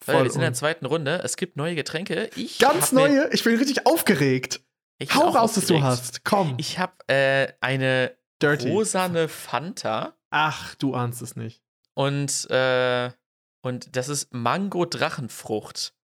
Leute, 0.08 0.24
wir 0.26 0.30
sind 0.32 0.42
in 0.42 0.48
der 0.48 0.54
zweiten 0.54 0.86
Runde. 0.86 1.22
Es 1.24 1.38
gibt 1.38 1.56
neue 1.58 1.76
Getränke. 1.76 2.30
Ich 2.36 2.60
Ganz 2.60 2.92
mir- 2.92 3.00
neue. 3.02 3.30
Ich 3.34 3.44
bin 3.44 3.56
richtig 3.58 3.88
aufgeregt. 3.88 4.62
ich 5.00 5.16
Hau 5.16 5.30
raus, 5.30 5.56
was 5.58 5.68
du 5.68 5.76
aufgeregt. 5.76 5.84
hast. 5.86 6.26
Komm. 6.26 6.56
Ich 6.58 6.80
habe 6.80 6.94
äh, 7.08 7.54
eine 7.62 8.16
Dirty. 8.42 8.70
rosane 8.70 9.30
Fanta 9.30 10.16
Ach, 10.30 10.76
du 10.76 10.94
ahnst 10.96 11.22
es 11.22 11.36
nicht. 11.38 11.64
und, 11.94 12.50
äh, 12.52 13.12
und 13.66 13.96
das 13.96 14.10
ist 14.10 14.32
Mango-Drachenfrucht. 14.34 15.96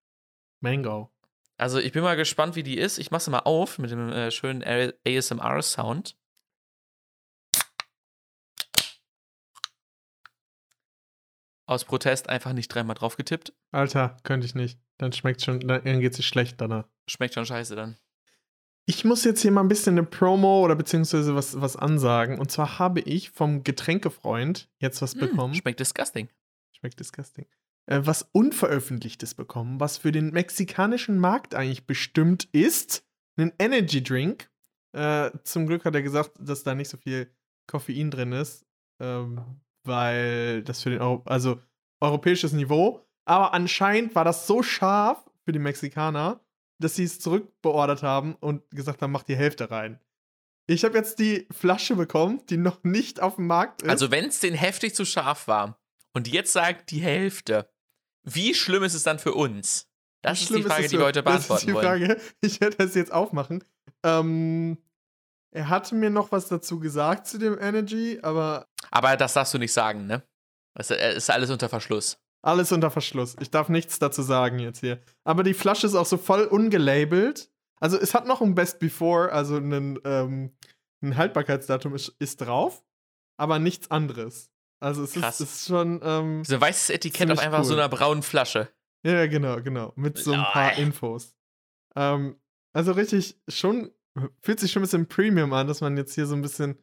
Mango. 0.62 1.12
Also 1.58 1.78
ich 1.78 1.92
bin 1.92 2.02
mal 2.02 2.16
gespannt, 2.16 2.56
wie 2.56 2.64
die 2.64 2.78
ist. 2.80 2.98
Ich 2.98 3.12
mache 3.12 3.22
sie 3.24 3.30
mal 3.30 3.40
auf 3.40 3.78
mit 3.78 3.92
dem 3.92 4.10
äh, 4.10 4.32
schönen 4.32 4.64
ASMR-Sound. 4.64 6.16
Aus 11.68 11.86
Protest 11.86 12.30
einfach 12.30 12.54
nicht 12.54 12.68
dreimal 12.70 12.96
drauf 12.96 13.16
getippt. 13.16 13.54
Alter, 13.72 14.18
könnte 14.24 14.46
ich 14.46 14.56
nicht. 14.56 14.80
Dann 14.98 15.14
schmeckt 15.14 15.42
schon, 15.42 15.60
dann 15.62 15.84
geht 16.02 16.18
es 16.18 16.26
schlecht 16.26 16.60
danach. 16.60 16.88
Schmeckt 17.08 17.34
schon 17.36 17.46
scheiße 17.46 17.76
dann. 17.76 17.98
Ich 18.86 19.06
muss 19.06 19.24
jetzt 19.24 19.42
hier 19.42 19.52
mal 19.52 19.62
ein 19.62 19.68
bisschen 19.70 19.98
eine 19.98 20.06
Promo 20.06 20.62
oder 20.66 20.76
beziehungsweise 20.76 21.36
was, 21.36 21.62
was 21.62 21.78
ansagen. 21.78 22.40
Und 22.40 22.52
zwar 22.52 22.80
habe 22.80 23.00
ich 23.02 23.30
vom 23.30 23.64
Getränkefreund 23.64 24.70
jetzt 24.80 25.02
was 25.02 25.16
Mm, 25.16 25.20
bekommen. 25.20 25.54
schmeckt 25.56 25.80
disgusting. 25.80 26.30
Schmeckt 26.82 27.00
disgusting. 27.00 27.46
Äh, 27.86 28.02
was 28.04 28.28
Unveröffentlichtes 28.32 29.36
bekommen, 29.36 29.80
was 29.80 29.98
für 29.98 30.12
den 30.12 30.32
mexikanischen 30.32 31.20
Markt 31.20 31.54
eigentlich 31.54 31.86
bestimmt 31.86 32.46
ist. 32.52 33.06
Ein 33.38 33.54
Energy 33.60 34.04
Drink. 34.04 34.50
Äh, 34.94 35.32
zum 35.44 35.68
Glück 35.68 35.86
hat 35.86 35.96
er 35.96 36.02
gesagt, 36.02 36.32
dass 36.40 36.64
da 36.64 36.74
nicht 36.74 36.90
so 36.90 36.98
viel 36.98 37.32
Koffein 37.68 38.10
drin 38.12 38.34
ist. 38.34 38.66
Ähm, 39.00 39.44
weil 39.84 40.64
das 40.64 40.82
für 40.82 40.90
den 40.90 41.02
Euro 41.02 41.22
also 41.26 41.62
europäisches 42.02 42.54
Niveau. 42.54 43.08
Aber 43.26 43.54
anscheinend 43.54 44.16
war 44.16 44.26
das 44.26 44.48
so 44.48 44.64
scharf 44.64 45.24
für 45.46 45.52
die 45.52 45.60
Mexikaner, 45.60 46.44
dass 46.80 46.96
sie 46.96 47.04
es 47.04 47.20
zurückbeordert 47.20 48.04
haben 48.04 48.36
und 48.36 48.68
gesagt 48.72 49.02
haben, 49.02 49.12
mach 49.12 49.24
die 49.24 49.36
Hälfte 49.36 49.70
rein. 49.70 50.00
Ich 50.68 50.84
habe 50.84 50.98
jetzt 50.98 51.20
die 51.20 51.48
Flasche 51.52 51.96
bekommen, 51.96 52.42
die 52.50 52.58
noch 52.58 52.84
nicht 52.84 53.20
auf 53.22 53.36
dem 53.36 53.48
Markt 53.48 53.82
ist. 53.82 53.90
Also 53.90 54.12
wenn 54.12 54.26
es 54.26 54.40
den 54.40 54.54
heftig 54.54 54.96
zu 54.96 55.06
scharf 55.06 55.48
war 55.48 55.81
und 56.14 56.28
jetzt 56.28 56.54
sagt 56.54 56.92
die 56.92 57.00
Hälfte, 57.02 57.70
wie 58.24 58.54
schlimm 58.54 58.84
ist 58.84 58.94
es 58.94 59.04
dann 59.04 59.20
für 59.20 59.34
uns? 59.34 59.88
Das 60.22 60.42
ist 60.42 60.54
die 60.54 60.62
Frage, 60.62 60.86
es 60.86 60.92
die 60.92 60.98
wir 61.00 61.06
heute 61.06 61.24
Das 61.24 61.42
ist 61.42 61.48
beantworten 61.48 61.68
die 61.68 61.74
wollen. 61.74 61.86
Frage. 61.86 62.22
Ich 62.42 62.62
werde 62.62 62.78
das 62.78 62.94
jetzt 62.96 63.12
aufmachen. 63.12 63.64
Ähm, 64.04 64.78
er 65.52 65.70
hatte 65.70 65.96
mir 65.96 66.10
noch 66.10 66.32
was 66.32 66.48
dazu 66.48 66.80
gesagt 66.80 67.28
zu 67.28 67.38
dem 67.38 67.58
Energy, 67.60 68.20
aber 68.22 68.68
Aber 68.92 69.18
das 69.18 69.34
darfst 69.34 69.54
du 69.54 69.58
nicht 69.58 69.74
sagen, 69.74 70.06
ne? 70.06 70.24
Das 70.76 70.92
ist 70.92 71.30
alles 71.30 71.50
unter 71.50 71.68
Verschluss. 71.70 72.18
alles 72.44 72.72
unter 72.72 72.92
Verschluss. 72.92 73.36
Ich 73.40 73.50
darf 73.52 73.68
nichts 73.70 74.00
dazu 74.00 74.22
sagen 74.22 74.60
jetzt 74.60 74.80
hier. 74.80 75.02
Aber 75.24 75.44
die 75.44 75.54
Flasche 75.54 75.88
ist 75.88 75.96
auch 75.96 76.06
so 76.06 76.18
voll 76.18 76.44
ungelabelt. 76.46 77.52
Also 77.80 77.98
es 77.98 78.14
hat 78.14 78.28
noch 78.28 78.42
ein 78.42 78.54
Best 78.56 78.78
Before, 78.80 79.32
also 79.32 79.58
ein, 79.58 80.00
ähm, 80.06 80.56
ein 81.02 81.18
Haltbarkeitsdatum 81.18 81.96
ist, 81.96 82.16
ist 82.20 82.42
drauf, 82.42 82.84
aber 83.38 83.58
nichts 83.58 83.90
anderes. 83.90 84.51
Also 84.82 85.04
es 85.04 85.14
Krass. 85.14 85.40
ist, 85.40 85.54
ist 85.56 85.68
schon. 85.68 86.02
Ähm, 86.04 86.44
So 86.44 86.56
ein 86.56 86.62
weißes 86.62 86.90
Etikett 86.90 87.32
auf 87.32 87.40
einfach 87.40 87.60
cool. 87.60 87.66
so 87.66 87.74
einer 87.76 87.88
braunen 87.88 88.24
Flasche. 88.24 88.68
Ja, 89.04 89.26
genau, 89.28 89.62
genau. 89.62 89.94
Mit 89.96 90.18
so 90.18 90.34
ein 90.34 90.44
paar. 90.44 90.74
Infos. 90.78 91.36
Ähm, 91.96 92.36
also 92.74 92.92
richtig, 92.94 93.40
schon, 93.48 93.92
fühlt 94.42 94.60
sich 94.60 94.72
schon 94.72 94.82
ein 94.82 94.84
bisschen 94.86 95.08
Premium 95.08 95.54
an, 95.54 95.68
dass 95.68 95.82
man 95.82 95.98
jetzt 95.98 96.16
hier 96.16 96.26
so 96.26 96.36
ein 96.36 96.42
bisschen 96.42 96.78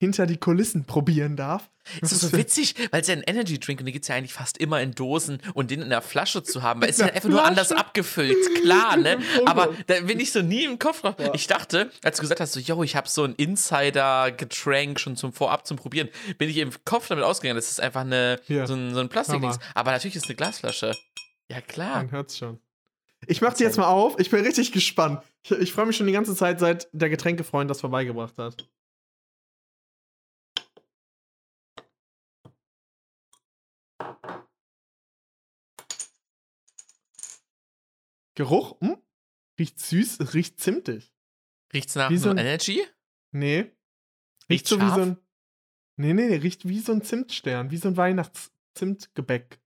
hinter 0.00 0.26
die 0.26 0.38
Kulissen 0.38 0.86
probieren 0.86 1.36
darf. 1.36 1.70
Es 2.00 2.10
ist 2.10 2.20
so 2.22 2.32
witzig, 2.32 2.74
weil 2.90 3.02
es 3.02 3.08
ja 3.08 3.14
ein 3.14 3.22
Energy 3.22 3.60
Drink 3.60 3.80
und 3.80 3.86
den 3.86 3.92
gibt 3.92 4.04
es 4.04 4.08
ja 4.08 4.14
eigentlich 4.14 4.32
fast 4.32 4.56
immer 4.56 4.80
in 4.80 4.92
Dosen 4.92 5.42
und 5.52 5.70
den 5.70 5.82
in 5.82 5.90
der 5.90 6.00
Flasche 6.00 6.42
zu 6.42 6.62
haben, 6.62 6.80
weil 6.80 6.88
es 6.88 6.96
ist 6.96 7.02
halt 7.02 7.10
der 7.10 7.16
einfach 7.16 7.28
nur 7.28 7.44
anders 7.44 7.68
Flasche? 7.68 7.84
abgefüllt, 7.84 8.62
klar, 8.62 8.96
ne? 8.96 9.18
Oh 9.40 9.46
Aber 9.46 9.74
da 9.88 10.00
bin 10.00 10.18
ich 10.18 10.32
so 10.32 10.40
nie 10.40 10.64
im 10.64 10.78
Kopf 10.78 11.02
drauf. 11.02 11.16
Ja. 11.18 11.34
Ich 11.34 11.46
dachte, 11.48 11.90
als 12.02 12.16
du 12.16 12.22
gesagt 12.22 12.40
hast, 12.40 12.52
so, 12.52 12.60
yo, 12.60 12.82
ich 12.82 12.96
habe 12.96 13.08
so 13.08 13.24
ein 13.24 13.34
Insider-Getränk 13.34 14.98
schon 14.98 15.16
zum 15.16 15.34
Vorab 15.34 15.66
zum 15.66 15.76
Probieren, 15.76 16.08
bin 16.38 16.48
ich 16.48 16.56
im 16.56 16.70
Kopf 16.86 17.08
damit 17.08 17.24
ausgegangen, 17.24 17.56
das 17.56 17.70
ist 17.70 17.80
einfach 17.80 18.00
eine, 18.00 18.40
so 18.48 18.74
ein, 18.74 18.94
so 18.94 19.00
ein 19.00 19.10
Plastikdings. 19.10 19.58
Aber 19.74 19.90
natürlich 19.90 20.16
ist 20.16 20.24
es 20.24 20.30
eine 20.30 20.36
Glasflasche. 20.36 20.94
Ja, 21.50 21.60
klar. 21.60 21.96
Man 21.96 22.10
hört's 22.10 22.38
schon. 22.38 22.58
Ich 23.26 23.42
mach 23.42 23.52
die 23.52 23.64
jetzt 23.64 23.76
mal 23.76 23.88
auf. 23.88 24.18
Ich 24.18 24.30
bin 24.30 24.42
richtig 24.44 24.72
gespannt. 24.72 25.22
Ich, 25.42 25.50
ich 25.50 25.72
freue 25.72 25.84
mich 25.84 25.96
schon 25.96 26.06
die 26.06 26.12
ganze 26.14 26.34
Zeit, 26.34 26.58
seit 26.58 26.88
der 26.92 27.10
Getränkefreund 27.10 27.68
das 27.68 27.80
vorbeigebracht 27.82 28.38
hat. 28.38 28.66
Geruch? 38.34 38.80
Hm? 38.80 38.96
Riecht 39.58 39.78
süß, 39.78 40.34
riecht 40.34 40.58
zimtig. 40.60 41.12
Riecht's 41.72 41.94
nach 41.94 42.10
Wie 42.10 42.16
so 42.16 42.30
ein- 42.30 42.38
Energy? 42.38 42.82
Nee. 43.32 43.70
Riecht 44.48 44.66
so 44.66 44.76
wie 44.76 44.80
scharf? 44.82 44.94
so 44.94 45.00
ein. 45.02 45.16
Nee, 45.96 46.14
nee, 46.14 46.28
nee, 46.28 46.36
riecht 46.36 46.66
wie 46.68 46.80
so 46.80 46.92
ein 46.92 47.02
Zimtstern, 47.02 47.70
wie 47.70 47.76
so 47.76 47.88
ein 47.88 47.96
Weihnachts-Zimtgebäck. 47.96 49.60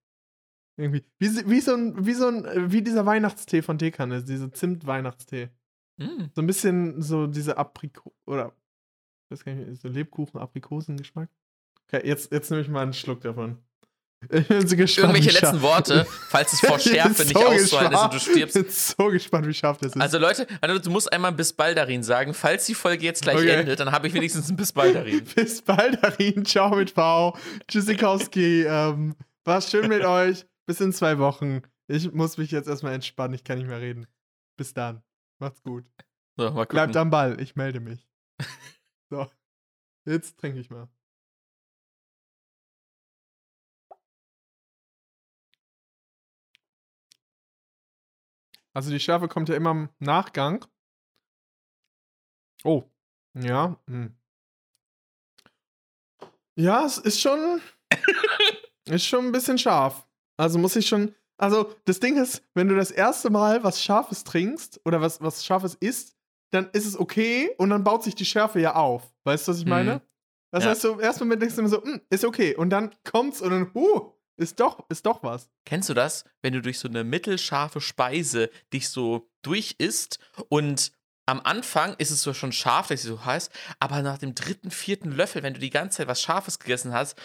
Irgendwie. 0.77 1.05
Wie, 1.19 1.29
so- 1.29 1.49
wie 1.49 1.61
so 1.61 1.75
ein, 1.75 2.05
wie 2.07 2.15
so 2.15 2.27
ein, 2.27 2.45
äh, 2.45 2.73
wie 2.73 2.83
dieser 2.83 3.07
Weihnachtstee 3.07 3.63
von 3.63 3.79
Teekanne, 3.79 4.25
diese 4.25 4.51
Zimt-Weihnachtstee. 4.51 5.51
Mm. 5.99 6.25
So 6.35 6.43
ein 6.43 6.47
bisschen 6.49 7.01
so 7.03 7.29
diese 7.29 7.57
Apriko 7.57 8.13
oder 8.27 8.53
weiß 9.31 9.45
gar 9.45 9.55
nicht, 9.55 9.81
so 9.81 9.89
Lebkuchen-Aprikosen-Geschmack. 9.89 11.31
Okay, 11.87 12.07
jetzt, 12.07 12.33
jetzt 12.33 12.51
nehme 12.51 12.63
ich 12.63 12.69
mal 12.69 12.83
einen 12.83 12.93
Schluck 12.95 13.21
davon. 13.21 13.59
Ich 14.31 14.49
bin 14.49 14.67
so 14.67 14.77
gespannt. 14.77 15.15
Irgendwelche 15.17 15.41
letzten 15.41 15.63
Worte, 15.63 16.07
falls 16.29 16.53
es 16.53 16.61
vor 16.61 16.79
Schärfe 16.79 17.23
nicht 17.25 17.37
so 17.39 17.45
auszuhalten 17.47 17.95
ist 17.95 18.03
und 18.03 18.15
du 18.15 18.19
stirbst. 18.21 18.57
Ich 18.57 18.63
bin 18.65 18.73
so 18.73 19.07
gespannt, 19.09 19.47
wie 19.47 19.55
scharf 19.55 19.79
das 19.79 19.95
ist. 19.95 20.01
Also 20.01 20.19
Leute, 20.19 20.47
also 20.61 20.79
du 20.79 20.91
musst 20.91 21.13
einmal 21.13 21.33
bis 21.33 21.53
Baldarin 21.53 22.03
sagen. 22.03 22.35
Falls 22.35 22.67
die 22.67 22.75
Folge 22.75 23.05
jetzt 23.05 23.23
gleich 23.23 23.37
Okay. 23.37 23.51
endet, 23.51 23.81
dann 23.81 23.93
habe 23.93 24.07
ich 24.07 24.15
wenigstens 24.15 24.49
ein 24.51 24.57
bis 24.57 24.73
Baldarin. 24.73 25.25
Bis 25.35 25.63
bald, 25.63 26.03
Darin. 26.03 26.45
Ciao 26.45 26.75
mit 26.75 26.91
V. 26.91 27.37
Tschüssikowski. 27.69 28.63
ähm, 28.65 29.15
war 29.45 29.61
schön 29.61 29.89
mit 29.89 30.05
euch. 30.05 30.47
Bis 30.67 30.81
in 30.81 30.93
zwei 30.93 31.19
Wochen. 31.19 31.63
Ich 31.89 32.11
muss 32.13 32.39
mich 32.39 32.51
jetzt 32.51 32.69
erstmal 32.69 32.95
entspannen. 32.95 33.35
Ich 33.35 33.45
kann 33.45 33.59
nicht 33.59 33.67
mehr 33.69 33.81
reden. 33.81 34.07
Bis 34.57 34.73
dann. 34.73 35.03
Macht's 35.39 35.63
gut. 35.63 35.85
So. 36.37 36.51
Bleibt 36.69 36.97
am 36.97 37.11
Ball. 37.11 37.41
Ich 37.41 37.55
melde 37.57 37.81
mich. 37.81 38.09
So. 39.11 39.27
Jetzt 40.07 40.39
trinke 40.39 40.59
ich 40.61 40.71
mal. 40.71 40.89
Also 48.75 48.91
die 48.91 48.99
Schärfe 49.01 49.29
kommt 49.29 49.49
ja 49.49 49.55
immer 49.55 49.71
im 49.71 49.89
Nachgang. 50.01 50.65
Oh. 52.65 52.83
Ja. 53.35 53.77
Hm. 53.89 54.15
Ja, 56.57 56.85
es 56.85 56.99
ist 56.99 57.21
schon. 57.21 57.61
ist 58.87 59.07
schon 59.07 59.27
ein 59.27 59.33
bisschen 59.33 59.59
scharf. 59.59 60.07
Also 60.37 60.59
muss 60.59 60.77
ich 60.77 60.87
schon. 60.87 61.15
Also, 61.37 61.73
das 61.85 61.99
Ding 61.99 62.17
ist, 62.17 62.43
wenn 62.55 62.69
du 62.69 62.77
das 62.77 62.93
erste 62.93 63.29
Mal 63.29 63.65
was 63.65 63.83
Scharfes 63.83 64.23
trinkst 64.23 64.81
oder 64.85 65.01
was, 65.01 65.21
was 65.21 65.45
Scharfes 65.45 65.75
isst, 65.75 66.17
dann 66.53 66.71
ist 66.73 66.87
es 66.87 66.97
okay 66.99 67.51
und 67.59 67.71
dann 67.71 67.83
baut 67.83 68.05
sich 68.05 68.15
die 68.15 68.25
Schärfe 68.25 68.61
ja 68.61 68.77
auf. 68.77 69.13
Weißt 69.25 69.49
du, 69.49 69.53
was 69.53 69.59
ich 69.59 69.67
meine? 69.67 69.95
Mhm. 69.97 70.01
Das 70.53 70.65
Ja. 70.65 70.71
heißt, 70.71 70.83
so 70.83 71.01
erstmal 71.01 71.29
mit 71.31 71.43
denkst 71.43 71.57
du 71.57 71.63
immer 71.63 71.71
so, 71.71 71.83
"Hm, 71.83 72.01
ist 72.11 72.25
okay. 72.25 72.55
Und 72.55 72.71
dann 72.71 72.95
kommt's 73.03 73.43
und 73.43 73.51
dann, 73.51 73.75
huh, 73.75 74.13
ist 74.37 74.61
doch, 74.61 74.85
ist 74.89 75.07
doch 75.07 75.23
was. 75.23 75.51
Kennst 75.65 75.89
du 75.89 75.95
das, 75.95 76.25
wenn 76.43 76.53
du 76.53 76.63
durch 76.63 76.79
so 76.79 76.89
eine 76.89 77.05
mittelscharfe 77.05 77.81
Speise 77.81 78.51
dich 78.73 78.89
so 78.89 79.29
durch 79.43 79.77
isst 79.79 80.19
und 80.49 80.93
am 81.27 81.41
Anfang 81.41 81.95
ist 81.99 82.11
es 82.11 82.23
so 82.23 82.35
schon 82.35 82.53
scharf, 82.53 82.89
dass 82.89 83.03
sie 83.03 83.09
so 83.09 83.25
heiß, 83.25 83.51
aber 83.81 84.03
nach 84.03 84.19
dem 84.19 84.35
dritten, 84.35 84.71
vierten 84.71 85.11
Löffel, 85.11 85.43
wenn 85.43 85.55
du 85.55 85.61
die 85.61 85.71
ganze 85.71 85.99
Zeit 85.99 86.09
was 86.09 86.21
Scharfes 86.21 86.59
gegessen 86.59 86.93
hast, 86.93 87.19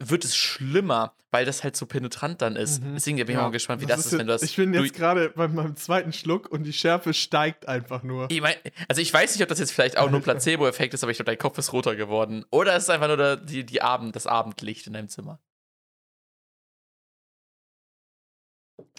wird 0.00 0.24
es 0.24 0.36
schlimmer, 0.36 1.14
weil 1.30 1.44
das 1.44 1.62
halt 1.62 1.76
so 1.76 1.86
penetrant 1.86 2.42
dann 2.42 2.56
ist. 2.56 2.82
Mhm. 2.82 2.94
Deswegen 2.94 3.16
bin 3.18 3.28
ich 3.28 3.34
Ja, 3.34 3.42
mal 3.42 3.50
gespannt, 3.50 3.80
wie 3.80 3.86
das, 3.86 4.06
ist, 4.06 4.12
wenn 4.12 4.26
du 4.26 4.32
das. 4.32 4.42
Ich 4.42 4.56
bin 4.56 4.74
jetzt 4.74 4.94
gerade 4.94 5.30
bei 5.30 5.46
meinem 5.46 5.76
zweiten 5.76 6.12
Schluck 6.12 6.50
und 6.50 6.64
die 6.64 6.72
Schärfe 6.72 7.14
steigt 7.14 7.68
einfach 7.68 8.02
nur. 8.02 8.28
Ich 8.30 8.40
mein, 8.40 8.56
also 8.88 9.00
ich 9.00 9.12
weiß 9.12 9.34
nicht, 9.34 9.42
ob 9.42 9.48
das 9.48 9.60
jetzt 9.60 9.72
vielleicht 9.72 9.96
auch 9.96 10.10
nur. 10.10 10.20
Placebo-Effekt 10.24 10.94
ist, 10.94 11.04
aber 11.04 11.12
ich 11.12 11.18
glaube, 11.18 11.30
dein 11.30 11.38
Kopf 11.38 11.58
ist 11.58 11.72
roter 11.72 11.94
geworden. 11.96 12.44
Oder 12.50 12.74
es 12.74 12.84
ist 12.84 12.90
einfach 12.90 13.08
nur 13.08 13.36
die, 13.36 13.64
die 13.64 13.82
Abend, 13.82 14.16
das 14.16 14.26
Abendlicht 14.26 14.86
in 14.86 14.94
deinem 14.94 15.08
Zimmer. 15.08 15.38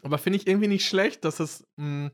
Aber 0.05 0.17
finde 0.17 0.37
ich 0.37 0.47
irgendwie 0.47 0.67
nicht 0.67 0.85
schlecht, 0.87 1.25
dass 1.25 1.39
es, 1.39 1.65
mh, 1.77 2.11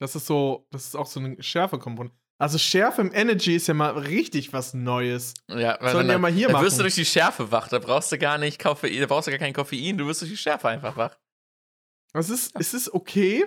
dass 0.00 0.14
es 0.14 0.26
so, 0.26 0.66
dass 0.70 0.86
es 0.88 0.94
auch 0.94 1.06
so 1.06 1.20
eine 1.20 1.40
Schärfe 1.42 1.78
kommt. 1.78 2.10
Also 2.40 2.58
Schärfe 2.58 3.00
im 3.00 3.12
Energy 3.14 3.54
ist 3.54 3.68
ja 3.68 3.74
mal 3.74 3.96
richtig 3.96 4.52
was 4.52 4.74
Neues. 4.74 5.34
Ja, 5.48 5.78
Sollen 5.80 6.08
dann, 6.08 6.16
wir 6.16 6.18
mal 6.18 6.32
hier 6.32 6.48
dann 6.48 6.56
wirst 6.62 6.72
machen. 6.72 6.78
du 6.78 6.82
durch 6.84 6.94
die 6.96 7.04
Schärfe 7.04 7.50
wach. 7.52 7.68
Da 7.68 7.78
brauchst 7.78 8.10
du 8.10 8.18
gar 8.18 8.38
nicht 8.38 8.60
Koffein, 8.60 9.00
da 9.00 9.06
brauchst 9.06 9.28
du 9.28 9.30
gar 9.30 9.38
kein 9.38 9.52
Koffein, 9.54 9.96
du 9.96 10.06
wirst 10.06 10.20
durch 10.22 10.32
die 10.32 10.36
Schärfe 10.36 10.68
einfach 10.68 10.96
wach. 10.96 11.16
Es 12.12 12.28
ist, 12.30 12.54
es 12.58 12.74
ist 12.74 12.92
okay, 12.92 13.44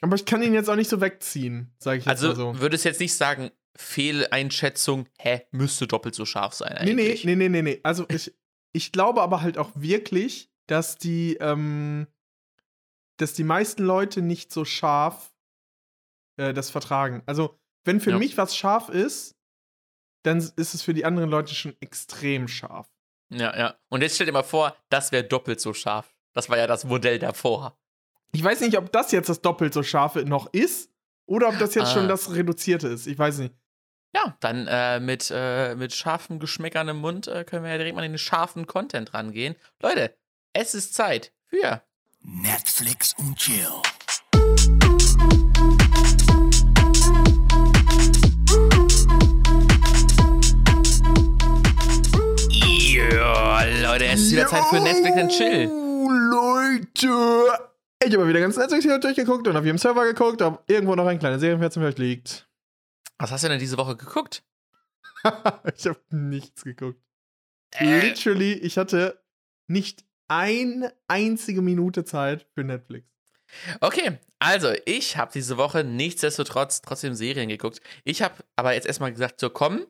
aber 0.00 0.16
ich 0.16 0.24
kann 0.26 0.42
ihn 0.42 0.54
jetzt 0.54 0.68
auch 0.68 0.76
nicht 0.76 0.90
so 0.90 1.00
wegziehen, 1.00 1.72
sage 1.78 1.98
ich 1.98 2.04
jetzt 2.04 2.10
Also 2.10 2.28
mal 2.28 2.34
so. 2.54 2.60
würdest 2.60 2.84
jetzt 2.84 3.00
nicht 3.00 3.14
sagen, 3.14 3.50
Fehleinschätzung, 3.76 5.08
hä, 5.18 5.42
müsste 5.52 5.86
doppelt 5.86 6.14
so 6.16 6.24
scharf 6.24 6.54
sein 6.54 6.76
Nee, 6.84 6.94
nee, 6.94 7.02
eigentlich. 7.10 7.24
nee, 7.24 7.36
nee, 7.36 7.48
nee, 7.48 7.62
nee. 7.62 7.80
Also 7.84 8.06
ich, 8.08 8.36
ich 8.72 8.90
glaube 8.92 9.22
aber 9.22 9.40
halt 9.42 9.56
auch 9.56 9.70
wirklich, 9.76 10.49
dass 10.70 10.96
die, 10.96 11.36
ähm, 11.40 12.06
dass 13.18 13.32
die 13.34 13.44
meisten 13.44 13.82
Leute 13.84 14.22
nicht 14.22 14.52
so 14.52 14.64
scharf 14.64 15.32
äh, 16.38 16.52
das 16.54 16.70
vertragen. 16.70 17.22
Also, 17.26 17.58
wenn 17.84 18.00
für 18.00 18.10
Ja. 18.10 18.18
mich 18.18 18.36
was 18.38 18.56
scharf 18.56 18.88
ist, 18.88 19.36
dann 20.22 20.38
ist 20.38 20.74
es 20.74 20.82
für 20.82 20.94
die 20.94 21.04
anderen 21.04 21.30
Leute 21.30 21.54
schon 21.54 21.74
extrem 21.80 22.46
scharf. 22.48 22.88
Ja, 23.30 23.56
ja. 23.56 23.74
Und 23.88 24.02
jetzt 24.02 24.14
stell 24.16 24.26
dir 24.26 24.32
mal 24.32 24.42
vor, 24.42 24.76
das 24.90 25.12
wäre 25.12 25.24
doppelt 25.24 25.60
so 25.60 25.72
scharf. 25.72 26.14
Das 26.34 26.48
war 26.48 26.58
ja 26.58 26.66
das 26.66 26.84
Modell 26.84 27.18
davor. 27.18 27.78
Ich 28.32 28.42
weiß 28.44 28.60
nicht, 28.60 28.76
ob 28.76 28.92
das 28.92 29.12
jetzt 29.12 29.28
das 29.28 29.40
doppelt 29.40 29.72
so 29.74 29.82
scharfe 29.82 30.24
noch 30.24 30.52
ist 30.52 30.90
oder 31.26 31.48
ob 31.48 31.58
das 31.58 31.74
jetzt 31.74 31.88
Ah. 31.88 31.94
schon 31.94 32.08
das 32.08 32.32
reduzierte 32.34 32.88
ist. 32.88 33.06
Ich 33.06 33.18
weiß 33.18 33.38
nicht. 33.38 33.54
Ja, 34.14 34.36
dann 34.40 34.66
äh, 34.68 34.98
mit, 35.00 35.30
äh, 35.34 35.74
mit 35.76 35.92
scharfen 35.94 36.38
Geschmäckern 36.40 36.88
im 36.88 36.98
Mund 36.98 37.28
äh, 37.28 37.44
können 37.44 37.64
wir 37.64 37.70
ja 37.70 37.78
direkt 37.78 37.94
mal 37.96 38.04
in 38.04 38.12
den 38.12 38.18
scharfen 38.18 38.66
Content 38.66 39.14
rangehen. 39.14 39.54
Leute, 39.82 40.16
es 40.52 40.74
ist 40.74 40.94
Zeit 40.94 41.32
für 41.46 41.82
Netflix 42.20 43.14
und 43.18 43.36
Chill. 43.36 43.66
Ja, 52.48 53.64
Leute, 53.82 54.06
es 54.06 54.20
ist 54.20 54.32
wieder 54.32 54.46
Zeit 54.46 54.64
für 54.64 54.80
Netflix 54.80 55.16
and 55.16 55.30
Chill. 55.30 55.70
Leute! 56.30 57.70
Ich 58.02 58.14
habe 58.14 58.26
wieder 58.26 58.40
ganz 58.40 58.56
Netflix 58.56 58.84
hier 58.84 58.98
durchgeguckt 58.98 59.46
und 59.46 59.56
auf 59.56 59.64
jedem 59.64 59.78
Server 59.78 60.04
geguckt, 60.04 60.42
ob 60.42 60.64
irgendwo 60.68 60.94
noch 60.94 61.06
ein 61.06 61.18
kleiner 61.18 61.38
Serienplatz 61.38 61.76
euch 61.76 61.98
liegt. 61.98 62.48
Was 63.18 63.30
hast 63.30 63.44
du 63.44 63.48
denn 63.48 63.58
diese 63.58 63.76
Woche 63.76 63.96
geguckt? 63.96 64.42
ich 65.76 65.86
habe 65.86 66.00
nichts 66.10 66.64
geguckt. 66.64 67.00
Äh. 67.72 68.00
Literally, 68.00 68.54
ich 68.54 68.78
hatte 68.78 69.22
nicht 69.68 70.04
eine 70.30 70.94
einzige 71.08 71.60
Minute 71.60 72.04
Zeit 72.04 72.46
für 72.54 72.62
Netflix. 72.62 73.08
Okay, 73.80 74.18
also 74.38 74.72
ich 74.86 75.16
habe 75.16 75.32
diese 75.34 75.56
Woche 75.56 75.82
nichtsdestotrotz 75.82 76.82
trotzdem 76.82 77.14
Serien 77.14 77.48
geguckt. 77.48 77.80
Ich 78.04 78.22
habe 78.22 78.36
aber 78.54 78.74
jetzt 78.74 78.86
erstmal 78.86 79.10
gesagt, 79.10 79.40
so 79.40 79.50
komm, 79.50 79.86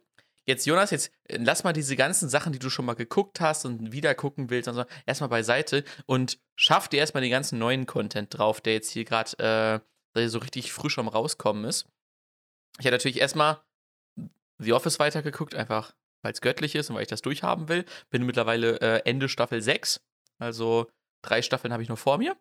jetzt 0.46 0.64
Jonas, 0.64 0.92
jetzt 0.92 1.12
äh, 1.24 1.36
lass 1.38 1.62
mal 1.62 1.74
diese 1.74 1.94
ganzen 1.94 2.30
Sachen, 2.30 2.54
die 2.54 2.58
du 2.58 2.70
schon 2.70 2.86
mal 2.86 2.94
geguckt 2.94 3.40
hast 3.40 3.66
und 3.66 3.92
wieder 3.92 4.14
gucken 4.14 4.48
willst 4.48 4.66
und 4.68 4.76
so, 4.76 4.84
erstmal 5.04 5.28
beiseite 5.28 5.84
und 6.06 6.38
schaff 6.56 6.88
dir 6.88 7.00
erstmal 7.00 7.20
den 7.20 7.30
ganzen 7.30 7.58
neuen 7.58 7.84
Content 7.84 8.36
drauf, 8.36 8.62
der 8.62 8.72
jetzt 8.72 8.90
hier 8.90 9.04
gerade 9.04 9.82
äh, 10.14 10.26
so 10.26 10.38
richtig 10.38 10.72
frisch 10.72 10.98
am 10.98 11.08
rauskommen 11.08 11.64
ist. 11.64 11.86
Ich 12.78 12.86
habe 12.86 12.94
natürlich 12.94 13.20
erstmal 13.20 13.60
The 14.58 14.72
Office 14.72 14.98
weitergeguckt, 14.98 15.54
einfach 15.54 15.92
weil 16.22 16.32
es 16.32 16.40
göttlich 16.40 16.74
ist 16.74 16.88
und 16.88 16.96
weil 16.96 17.02
ich 17.02 17.08
das 17.08 17.22
durchhaben 17.22 17.68
will. 17.68 17.84
Bin 18.10 18.24
mittlerweile 18.24 18.80
äh, 18.80 19.02
Ende 19.04 19.28
Staffel 19.28 19.62
6, 19.62 20.00
also 20.40 20.90
drei 21.22 21.42
Staffeln 21.42 21.72
habe 21.72 21.82
ich 21.82 21.88
noch 21.88 21.98
vor 21.98 22.18
mir. 22.18 22.36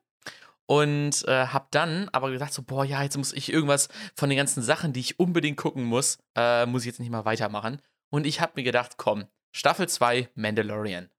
Und 0.66 1.28
äh, 1.28 1.48
hab 1.48 1.72
dann 1.72 2.10
aber 2.10 2.30
gedacht, 2.30 2.54
so, 2.54 2.62
boah, 2.62 2.86
ja, 2.86 3.02
jetzt 3.02 3.18
muss 3.18 3.34
ich 3.34 3.52
irgendwas 3.52 3.90
von 4.16 4.30
den 4.30 4.38
ganzen 4.38 4.62
Sachen, 4.62 4.94
die 4.94 5.00
ich 5.00 5.20
unbedingt 5.20 5.58
gucken 5.58 5.84
muss, 5.84 6.20
äh, 6.36 6.68
muss 6.68 6.84
ich 6.84 6.88
jetzt 6.88 7.00
nicht 7.00 7.10
mal 7.10 7.26
weitermachen. 7.26 7.82
Und 8.12 8.28
ich 8.28 8.40
hab 8.40 8.56
mir 8.56 8.64
gedacht, 8.64 8.98
komm, 8.98 9.26
Staffel 9.52 9.90
2 9.90 10.30
Mandalorian. 10.36 11.10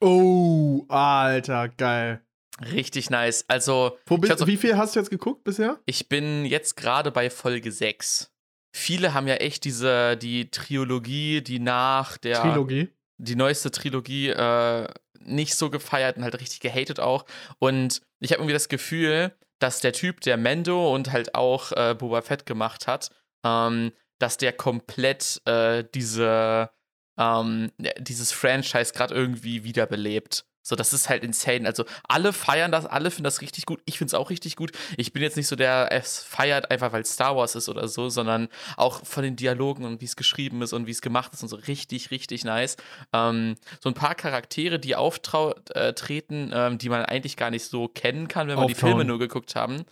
Oh, 0.00 0.84
Alter, 0.88 1.68
geil. 1.68 2.20
Richtig 2.60 3.10
nice. 3.10 3.44
Also, 3.48 3.98
so, 4.08 4.46
wie 4.46 4.56
viel 4.56 4.76
hast 4.76 4.94
du 4.94 5.00
jetzt 5.00 5.10
geguckt 5.10 5.44
bisher? 5.44 5.78
ich 5.86 6.08
bin 6.08 6.44
jetzt 6.44 6.76
gerade 6.76 7.10
bei 7.10 7.30
Folge 7.30 7.72
6. 7.72 8.32
Viele 8.76 9.14
haben 9.14 9.28
ja 9.28 9.34
echt 9.36 9.64
diese, 9.64 10.16
die 10.16 10.50
Trilogie, 10.50 11.42
die 11.42 11.60
nach 11.60 12.18
der. 12.18 12.40
Trilogie. 12.40 12.88
die 13.18 13.36
neueste 13.36 13.70
Trilogie 13.70 14.30
äh, 14.30 14.88
nicht 15.26 15.54
so 15.54 15.70
gefeiert 15.70 16.16
und 16.16 16.24
halt 16.24 16.40
richtig 16.40 16.60
gehatet 16.60 17.00
auch. 17.00 17.24
Und 17.58 18.02
ich 18.20 18.30
habe 18.32 18.40
irgendwie 18.40 18.54
das 18.54 18.68
Gefühl, 18.68 19.32
dass 19.58 19.80
der 19.80 19.92
Typ, 19.92 20.20
der 20.20 20.36
Mendo 20.36 20.94
und 20.94 21.12
halt 21.12 21.34
auch 21.34 21.72
äh, 21.72 21.94
Boba 21.94 22.22
Fett 22.22 22.46
gemacht 22.46 22.86
hat, 22.86 23.10
ähm, 23.44 23.92
dass 24.18 24.36
der 24.36 24.52
komplett 24.52 25.40
äh, 25.46 25.84
diese, 25.94 26.70
ähm, 27.18 27.72
dieses 27.98 28.32
Franchise 28.32 28.92
gerade 28.92 29.14
irgendwie 29.14 29.64
wiederbelebt. 29.64 30.44
So, 30.66 30.76
das 30.76 30.94
ist 30.94 31.10
halt 31.10 31.22
insane. 31.22 31.66
Also, 31.66 31.84
alle 32.08 32.32
feiern 32.32 32.72
das, 32.72 32.86
alle 32.86 33.10
finden 33.10 33.24
das 33.24 33.42
richtig 33.42 33.66
gut. 33.66 33.80
Ich 33.84 33.98
finde 33.98 34.08
es 34.08 34.14
auch 34.14 34.30
richtig 34.30 34.56
gut. 34.56 34.72
Ich 34.96 35.12
bin 35.12 35.22
jetzt 35.22 35.36
nicht 35.36 35.46
so 35.46 35.56
der, 35.56 35.92
es 35.92 36.20
feiert 36.22 36.70
einfach, 36.70 36.92
weil 36.92 37.02
es 37.02 37.12
Star 37.12 37.36
Wars 37.36 37.54
ist 37.54 37.68
oder 37.68 37.86
so, 37.86 38.08
sondern 38.08 38.48
auch 38.78 39.04
von 39.04 39.22
den 39.22 39.36
Dialogen 39.36 39.84
und 39.84 40.00
wie 40.00 40.06
es 40.06 40.16
geschrieben 40.16 40.62
ist 40.62 40.72
und 40.72 40.86
wie 40.86 40.90
es 40.90 41.02
gemacht 41.02 41.34
ist 41.34 41.42
und 41.42 41.50
so 41.50 41.56
richtig, 41.56 42.10
richtig 42.10 42.44
nice. 42.44 42.78
Ähm, 43.12 43.56
so 43.82 43.90
ein 43.90 43.94
paar 43.94 44.14
Charaktere, 44.14 44.78
die 44.78 44.96
auftreten, 44.96 46.50
ähm, 46.54 46.78
die 46.78 46.88
man 46.88 47.04
eigentlich 47.04 47.36
gar 47.36 47.50
nicht 47.50 47.66
so 47.66 47.88
kennen 47.88 48.26
kann, 48.28 48.48
wenn 48.48 48.56
man 48.56 48.66
die 48.66 48.74
Auftauen. 48.74 48.90
Filme 48.90 49.04
nur 49.04 49.18
geguckt 49.18 49.54
haben, 49.56 49.84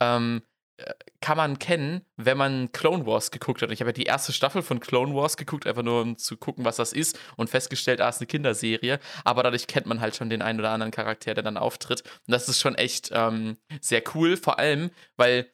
ähm, 0.00 0.42
äh, 0.42 0.55
kann 1.20 1.36
man 1.36 1.58
kennen, 1.58 2.02
wenn 2.16 2.36
man 2.36 2.70
Clone 2.72 3.06
Wars 3.06 3.30
geguckt 3.30 3.62
hat. 3.62 3.70
Ich 3.70 3.80
habe 3.80 3.90
ja 3.90 3.94
die 3.94 4.04
erste 4.04 4.32
Staffel 4.32 4.62
von 4.62 4.80
Clone 4.80 5.14
Wars 5.14 5.36
geguckt, 5.36 5.66
einfach 5.66 5.82
nur 5.82 6.02
um 6.02 6.18
zu 6.18 6.36
gucken, 6.36 6.64
was 6.64 6.76
das 6.76 6.92
ist 6.92 7.18
und 7.36 7.48
festgestellt, 7.48 8.00
ah, 8.00 8.08
es 8.08 8.16
ist 8.16 8.22
eine 8.22 8.26
Kinderserie. 8.26 9.00
Aber 9.24 9.42
dadurch 9.42 9.66
kennt 9.66 9.86
man 9.86 10.00
halt 10.00 10.16
schon 10.16 10.30
den 10.30 10.42
einen 10.42 10.60
oder 10.60 10.70
anderen 10.70 10.92
Charakter, 10.92 11.34
der 11.34 11.42
dann 11.42 11.56
auftritt. 11.56 12.02
Und 12.02 12.32
das 12.32 12.48
ist 12.48 12.60
schon 12.60 12.74
echt 12.74 13.10
ähm, 13.12 13.56
sehr 13.80 14.02
cool, 14.14 14.36
vor 14.36 14.58
allem, 14.58 14.90
weil 15.16 15.50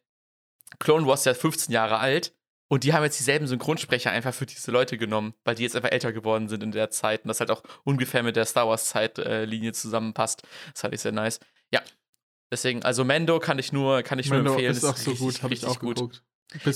Clone 0.78 1.06
Wars 1.06 1.20
ist 1.20 1.26
ja 1.26 1.34
15 1.34 1.72
Jahre 1.72 1.98
alt 1.98 2.34
und 2.68 2.84
die 2.84 2.94
haben 2.94 3.04
jetzt 3.04 3.18
dieselben 3.18 3.46
Synchronsprecher 3.46 4.10
einfach 4.10 4.34
für 4.34 4.46
diese 4.46 4.70
Leute 4.70 4.96
genommen, 4.98 5.34
weil 5.44 5.54
die 5.54 5.62
jetzt 5.62 5.76
einfach 5.76 5.92
älter 5.92 6.12
geworden 6.12 6.48
sind 6.48 6.62
in 6.62 6.72
der 6.72 6.90
Zeit 6.90 7.22
und 7.22 7.28
das 7.28 7.38
halt 7.38 7.50
auch 7.50 7.62
ungefähr 7.84 8.22
mit 8.22 8.34
der 8.34 8.46
Star 8.46 8.66
Wars 8.66 8.86
Zeitlinie 8.86 9.72
zusammenpasst. 9.72 10.42
Das 10.72 10.80
fand 10.80 10.94
ich 10.94 11.00
sehr 11.02 11.12
nice. 11.12 11.38
Ja. 11.70 11.82
Deswegen, 12.52 12.84
also 12.84 13.04
Mendo 13.04 13.40
kann 13.40 13.58
ich 13.58 13.72
nur, 13.72 14.02
kann 14.02 14.18
ich 14.20 14.28
nur 14.28 14.36
Mando 14.38 14.52
empfehlen. 14.52 14.72
ist 14.72 14.84
auch 14.84 14.96
so 14.96 15.10
richtig, 15.10 15.18
gut, 15.26 15.42
habe 15.42 15.54
ich 15.54 15.66
auch 15.66 15.80
gut. 15.80 15.96
geguckt. 15.96 16.22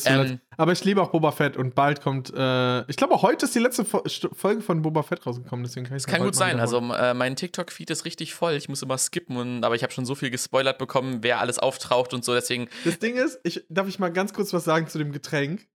Ähm. 0.07 0.41
Aber 0.57 0.73
ich 0.73 0.83
liebe 0.85 1.03
auch 1.03 1.11
Boba 1.11 1.33
Fett 1.33 1.59
und 1.59 1.75
bald 1.75 2.01
kommt, 2.01 2.33
äh, 2.35 2.91
ich 2.91 2.97
glaube, 2.97 3.21
heute 3.21 3.45
ist 3.45 3.55
die 3.55 3.59
letzte 3.59 3.85
Fo 3.85 4.03
Folge 4.33 4.63
von 4.63 4.81
Boba 4.81 5.03
Fett 5.03 5.27
rausgekommen, 5.27 5.65
deswegen 5.65 5.85
kann 5.85 5.99
ich 5.99 6.05
Das 6.05 6.11
kann 6.11 6.23
gut 6.25 6.35
sein. 6.35 6.59
Also 6.61 6.79
äh, 6.79 7.13
mein 7.13 7.37
TikTok-Feed 7.37 7.91
ist 7.91 8.07
richtig 8.07 8.33
voll. 8.33 8.55
Ich 8.55 8.71
muss 8.71 8.81
immer 8.81 8.97
skippen, 8.97 9.37
und, 9.37 9.65
aber 9.65 9.75
ich 9.75 9.83
habe 9.83 9.93
schon 9.93 10.07
so 10.07 10.15
viel 10.15 10.31
gespoilert 10.31 10.79
bekommen, 10.79 11.19
wer 11.21 11.41
alles 11.41 11.59
auftaucht 11.59 12.15
und 12.15 12.25
so. 12.25 12.33
Deswegen, 12.33 12.69
Das 12.87 12.99
Ding 13.01 13.17
ist, 13.17 13.39
ich, 13.45 13.67
darf 13.69 13.87
ich 13.87 13.99
mal 13.99 14.11
ganz 14.11 14.33
kurz 14.33 14.55
was 14.55 14.65
sagen 14.65 14.89
zu 14.89 14.97
dem 14.97 15.13
Getränk? 15.13 15.69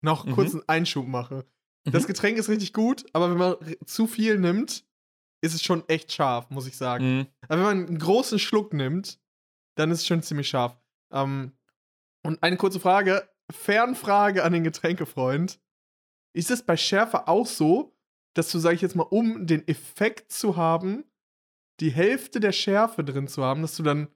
Noch 0.00 0.24
Mhm. 0.24 0.32
kurz 0.32 0.54
einen 0.54 0.62
Einschub 0.66 1.06
mache. 1.06 1.44
Mhm. 1.84 1.90
Das 1.92 2.06
Getränk 2.06 2.38
ist 2.38 2.48
richtig 2.48 2.72
gut, 2.72 3.04
aber 3.12 3.30
wenn 3.30 3.36
man 3.38 3.56
zu 3.84 4.06
viel 4.06 4.38
nimmt, 4.38 4.84
ist 5.42 5.54
es 5.54 5.62
schon 5.62 5.86
echt 5.90 6.10
scharf, 6.10 6.48
muss 6.48 6.66
ich 6.66 6.76
sagen. 6.78 7.18
mh, 7.18 7.26
Aber 7.48 7.58
wenn 7.58 7.66
man 7.80 7.86
einen 7.86 7.98
großen 7.98 8.38
Schluck 8.38 8.72
nimmt, 8.72 9.18
dann 9.74 9.90
ist 9.90 10.00
es 10.00 10.06
schon 10.06 10.22
ziemlich 10.22 10.48
scharf. 10.48 10.76
Ähm, 11.12 11.52
und 12.24 12.42
eine 12.42 12.56
kurze 12.56 12.80
Frage, 12.80 13.28
Fernfrage 13.50 14.44
an 14.44 14.52
den 14.52 14.64
Getränkefreund. 14.64 15.60
Ist 16.34 16.50
es 16.50 16.64
bei 16.64 16.76
Schärfe 16.76 17.28
auch 17.28 17.46
so, 17.46 17.94
dass 18.34 18.50
du, 18.50 18.58
sag 18.58 18.72
ich 18.72 18.80
jetzt 18.80 18.96
mal, 18.96 19.02
um 19.02 19.46
den 19.46 19.66
Effekt 19.68 20.32
zu 20.32 20.56
haben, 20.56 21.04
die 21.80 21.90
Hälfte 21.90 22.40
der 22.40 22.52
Schärfe 22.52 23.04
drin 23.04 23.28
zu 23.28 23.44
haben, 23.44 23.62
dass 23.62 23.76
du 23.76 23.82
dann 23.82 24.08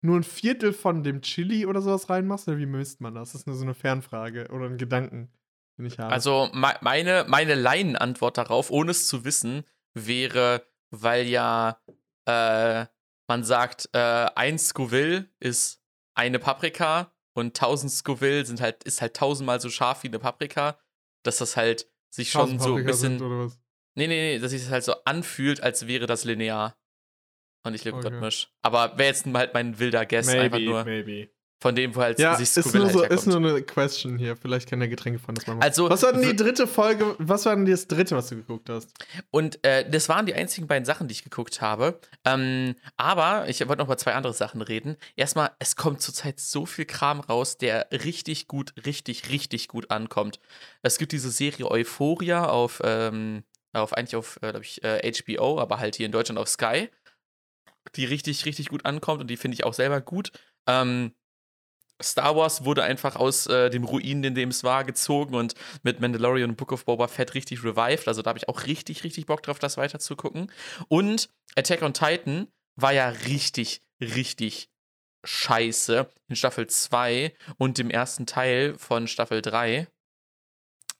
nur 0.00 0.16
ein 0.16 0.24
Viertel 0.24 0.72
von 0.72 1.02
dem 1.02 1.20
Chili 1.22 1.66
oder 1.66 1.82
sowas 1.82 2.08
reinmachst? 2.08 2.48
Oder 2.48 2.58
wie 2.58 2.66
misst 2.66 3.00
man 3.00 3.14
das? 3.14 3.32
Das 3.32 3.42
ist 3.42 3.46
nur 3.46 3.56
so 3.56 3.64
eine 3.64 3.74
Fernfrage 3.74 4.48
oder 4.50 4.66
ein 4.66 4.78
Gedanken, 4.78 5.30
den 5.76 5.86
ich 5.86 5.98
habe. 5.98 6.12
also 6.12 6.48
me 6.52 6.74
meine, 6.80 7.26
meine 7.28 7.54
Laienantwort 7.54 8.38
darauf, 8.38 8.70
ohne 8.70 8.92
es 8.92 9.06
zu 9.06 9.24
wissen, 9.24 9.64
wäre, 9.94 10.64
weil 10.90 11.26
ja 11.26 11.80
äh, 12.24 12.86
man 13.28 13.44
sagt, 13.44 13.88
äh, 13.92 13.98
ein 14.34 14.58
Scoville 14.58 15.28
ist 15.38 15.80
eine 16.14 16.38
Paprika 16.38 17.12
und 17.34 17.48
1000 17.48 17.92
Scoville 17.92 18.44
sind 18.44 18.60
halt, 18.60 18.82
ist 18.84 19.00
halt 19.00 19.14
tausendmal 19.14 19.60
so 19.60 19.70
scharf 19.70 20.02
wie 20.02 20.08
eine 20.08 20.18
Paprika, 20.18 20.78
dass 21.22 21.36
das 21.38 21.56
halt 21.56 21.88
sich 22.10 22.30
schon 22.30 22.52
1000 22.52 22.62
so 22.62 22.74
ein 22.76 22.84
bisschen. 22.84 23.18
sind 23.18 23.22
oder 23.26 23.44
was? 23.44 23.60
Nee, 23.94 24.06
nee, 24.06 24.34
nee, 24.34 24.38
dass 24.38 24.50
sich 24.50 24.62
das 24.62 24.70
halt 24.70 24.84
so 24.84 24.94
anfühlt, 25.04 25.62
als 25.62 25.86
wäre 25.86 26.06
das 26.06 26.24
linear. 26.24 26.76
Und 27.64 27.72
nicht 27.72 27.82
Okay. 27.86 27.90
logarithmisch. 27.90 28.50
Aber 28.62 28.96
wäre 28.98 29.08
jetzt 29.08 29.26
halt 29.26 29.52
mein 29.52 29.78
wilder 29.78 30.06
Guess, 30.06 30.28
einfach 30.28 30.58
nur 30.60 30.84
maybe. 30.84 31.30
Von 31.60 31.74
dem, 31.74 31.94
wo 31.96 32.00
halt 32.00 32.18
Ja, 32.20 32.36
sich 32.36 32.44
ist 32.44 32.54
Scoville 32.54 32.78
nur, 32.78 32.84
halt 32.86 32.92
so, 32.94 33.02
herkommt. 33.02 33.20
ist 33.20 33.26
nur 33.26 33.36
eine 33.36 33.62
Question 33.62 34.16
hier. 34.18 34.36
Vielleicht 34.36 34.68
kann 34.70 34.78
der 34.78 34.88
Getränkefreund 34.88 35.38
das 35.38 35.46
mal 35.48 35.54
machen. 35.54 35.62
Also, 35.64 35.90
was 35.90 36.02
war 36.04 36.12
denn 36.12 36.22
die 36.22 36.36
dritte 36.36 36.66
Folge? 36.68 37.16
Was 37.18 37.46
war 37.46 37.56
denn 37.56 37.66
das 37.66 37.88
dritte, 37.88 38.14
was 38.14 38.28
du 38.28 38.36
geguckt 38.36 38.68
hast? 38.70 38.90
Und 39.30 39.64
äh, 39.64 39.88
das 39.90 40.08
waren 40.08 40.26
die 40.26 40.34
einzigen 40.34 40.68
beiden 40.68 40.84
Sachen, 40.84 41.08
die 41.08 41.12
ich 41.12 41.24
geguckt 41.24 41.60
habe. 41.60 41.98
Ähm, 42.24 42.76
aber 42.96 43.48
ich 43.48 43.60
wollte 43.66 43.78
noch 43.80 43.86
über 43.86 43.96
zwei 43.96 44.14
andere 44.14 44.34
Sachen 44.34 44.62
reden. 44.62 44.96
Erstmal, 45.16 45.50
es 45.58 45.74
kommt 45.74 46.00
zurzeit 46.00 46.38
so 46.38 46.64
viel 46.64 46.84
Kram 46.84 47.18
raus, 47.20 47.58
der 47.58 47.88
richtig 47.90 48.46
gut, 48.46 48.72
richtig, 48.86 49.28
richtig 49.30 49.66
gut 49.66 49.90
ankommt. 49.90 50.38
Es 50.82 50.98
gibt 50.98 51.10
diese 51.10 51.30
Serie 51.30 51.68
Euphoria 51.68 52.46
auf, 52.48 52.80
ähm, 52.84 53.42
auf 53.72 53.92
eigentlich 53.94 54.14
auf, 54.16 54.36
äh, 54.42 54.50
glaube 54.50 54.64
ich, 54.64 54.84
äh, 54.84 55.12
HBO, 55.12 55.58
aber 55.58 55.80
halt 55.80 55.96
hier 55.96 56.06
in 56.06 56.12
Deutschland 56.12 56.38
auf 56.38 56.48
Sky, 56.48 56.88
die 57.96 58.04
richtig, 58.04 58.44
richtig 58.44 58.68
gut 58.68 58.84
ankommt 58.86 59.20
und 59.20 59.26
die 59.28 59.36
finde 59.36 59.56
ich 59.56 59.64
auch 59.64 59.74
selber 59.74 60.00
gut. 60.00 60.30
Ähm, 60.68 61.12
Star 62.02 62.36
Wars 62.36 62.64
wurde 62.64 62.84
einfach 62.84 63.16
aus 63.16 63.46
äh, 63.46 63.70
dem 63.70 63.84
Ruinen, 63.84 64.24
in 64.24 64.34
dem 64.34 64.50
es 64.50 64.62
war, 64.62 64.84
gezogen 64.84 65.34
und 65.34 65.54
mit 65.82 66.00
Mandalorian 66.00 66.50
und 66.50 66.56
Book 66.56 66.72
of 66.72 66.84
Boba 66.84 67.08
Fett 67.08 67.34
richtig 67.34 67.64
revived. 67.64 68.06
Also 68.06 68.22
da 68.22 68.28
habe 68.28 68.38
ich 68.38 68.48
auch 68.48 68.66
richtig, 68.66 69.04
richtig 69.04 69.26
Bock 69.26 69.42
drauf, 69.42 69.58
das 69.58 69.76
weiter 69.76 69.98
zu 69.98 70.14
gucken. 70.14 70.50
Und 70.88 71.28
Attack 71.56 71.82
on 71.82 71.94
Titan 71.94 72.48
war 72.76 72.92
ja 72.92 73.08
richtig, 73.08 73.82
richtig 74.00 74.70
scheiße 75.24 76.08
in 76.28 76.36
Staffel 76.36 76.68
2 76.68 77.34
und 77.56 77.78
dem 77.78 77.90
ersten 77.90 78.26
Teil 78.26 78.74
von 78.78 79.08
Staffel 79.08 79.42
3. 79.42 79.88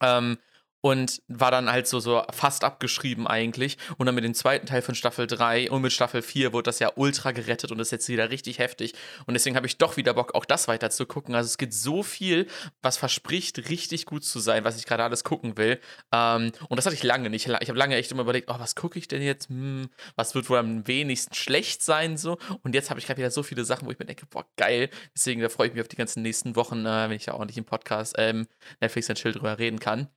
Ähm, 0.01 0.39
und 0.81 1.23
war 1.29 1.51
dann 1.51 1.71
halt 1.71 1.89
so, 1.89 2.01
so 2.01 2.23
fast 2.31 2.65
abgeschrieben 2.65 3.27
eigentlich. 3.27 3.79
Und 3.97 4.07
dann 4.07 4.15
mit 4.15 4.25
dem 4.25 4.35
zweiten 4.35 4.67
Teil 4.67 4.83
von 4.83 4.95
Staffel 4.95 5.27
3 5.27 5.71
und 5.71 5.83
mit 5.83 5.93
Staffel 5.93 6.23
4 6.23 6.53
wurde 6.53 6.65
das 6.65 6.79
ja 6.79 6.93
ultra 6.95 7.33
gerettet 7.33 7.73
und 7.73 7.81
ist 7.81 7.91
jetzt 7.91 8.09
wieder 8.09 8.31
richtig 8.31 8.59
heftig. 8.59 8.95
Und 9.27 9.35
deswegen 9.35 9.57
habe 9.57 9.67
ich 9.67 9.79
doch 9.79 9.97
wieder 9.97 10.15
Bock, 10.15 10.35
auch 10.35 10.45
das 10.45 10.69
weiter 10.69 10.91
zu 10.91 11.07
gucken. 11.07 11.35
Also 11.35 11.47
es 11.47 11.59
gibt 11.59 11.75
so 11.75 12.03
viel, 12.03 12.47
was 12.83 12.97
verspricht, 12.97 13.69
richtig 13.71 14.07
gut 14.07 14.25
zu 14.25 14.39
sein, 14.39 14.65
was 14.65 14.79
ich 14.79 14.87
gerade 14.87 15.03
alles 15.03 15.25
gucken 15.25 15.57
will. 15.57 15.81
Ähm, 16.13 16.53
und 16.69 16.77
das 16.77 16.87
hatte 16.87 16.95
ich 16.95 17.03
lange 17.03 17.31
nicht. 17.31 17.47
Ich 17.47 17.69
habe 17.69 17.79
lange 17.79 17.97
echt 17.97 18.13
immer 18.13 18.23
überlegt, 18.23 18.49
oh, 18.51 18.59
was 18.59 18.75
gucke 18.75 18.99
ich 18.99 19.09
denn 19.09 19.23
jetzt? 19.23 19.49
Hm, 19.49 19.89
was 20.17 20.35
wird 20.35 20.49
wohl 20.49 20.59
am 20.59 20.87
wenigsten 20.87 21.35
schlecht 21.35 21.83
sein? 21.83 22.17
So. 22.17 22.39
Und 22.63 22.75
jetzt 22.75 22.91
habe 22.91 23.01
ich 23.01 23.07
gerade 23.07 23.19
wieder 23.19 23.31
so 23.31 23.43
viele 23.43 23.65
Sachen, 23.65 23.87
wo 23.87 23.91
ich 23.91 23.99
mir 23.99 24.07
denke, 24.07 24.27
boah, 24.27 24.47
geil. 24.57 24.91
Deswegen 25.15 25.41
da 25.41 25.49
freue 25.49 25.69
ich 25.69 25.75
mich 25.75 25.83
auf 25.83 25.89
die 25.89 25.97
ganzen 25.97 26.23
nächsten 26.23 26.55
Wochen, 26.57 26.87
äh, 26.87 27.09
wenn 27.09 27.17
ich 27.17 27.25
da 27.25 27.35
ordentlich 27.35 27.59
im 27.59 27.65
Podcast 27.65 28.15
ähm, 28.19 28.47
Netflix 28.81 29.09
und 29.09 29.17
Chill 29.17 29.33
drüber 29.33 29.59
reden 29.59 29.81
kann. 29.81 30.09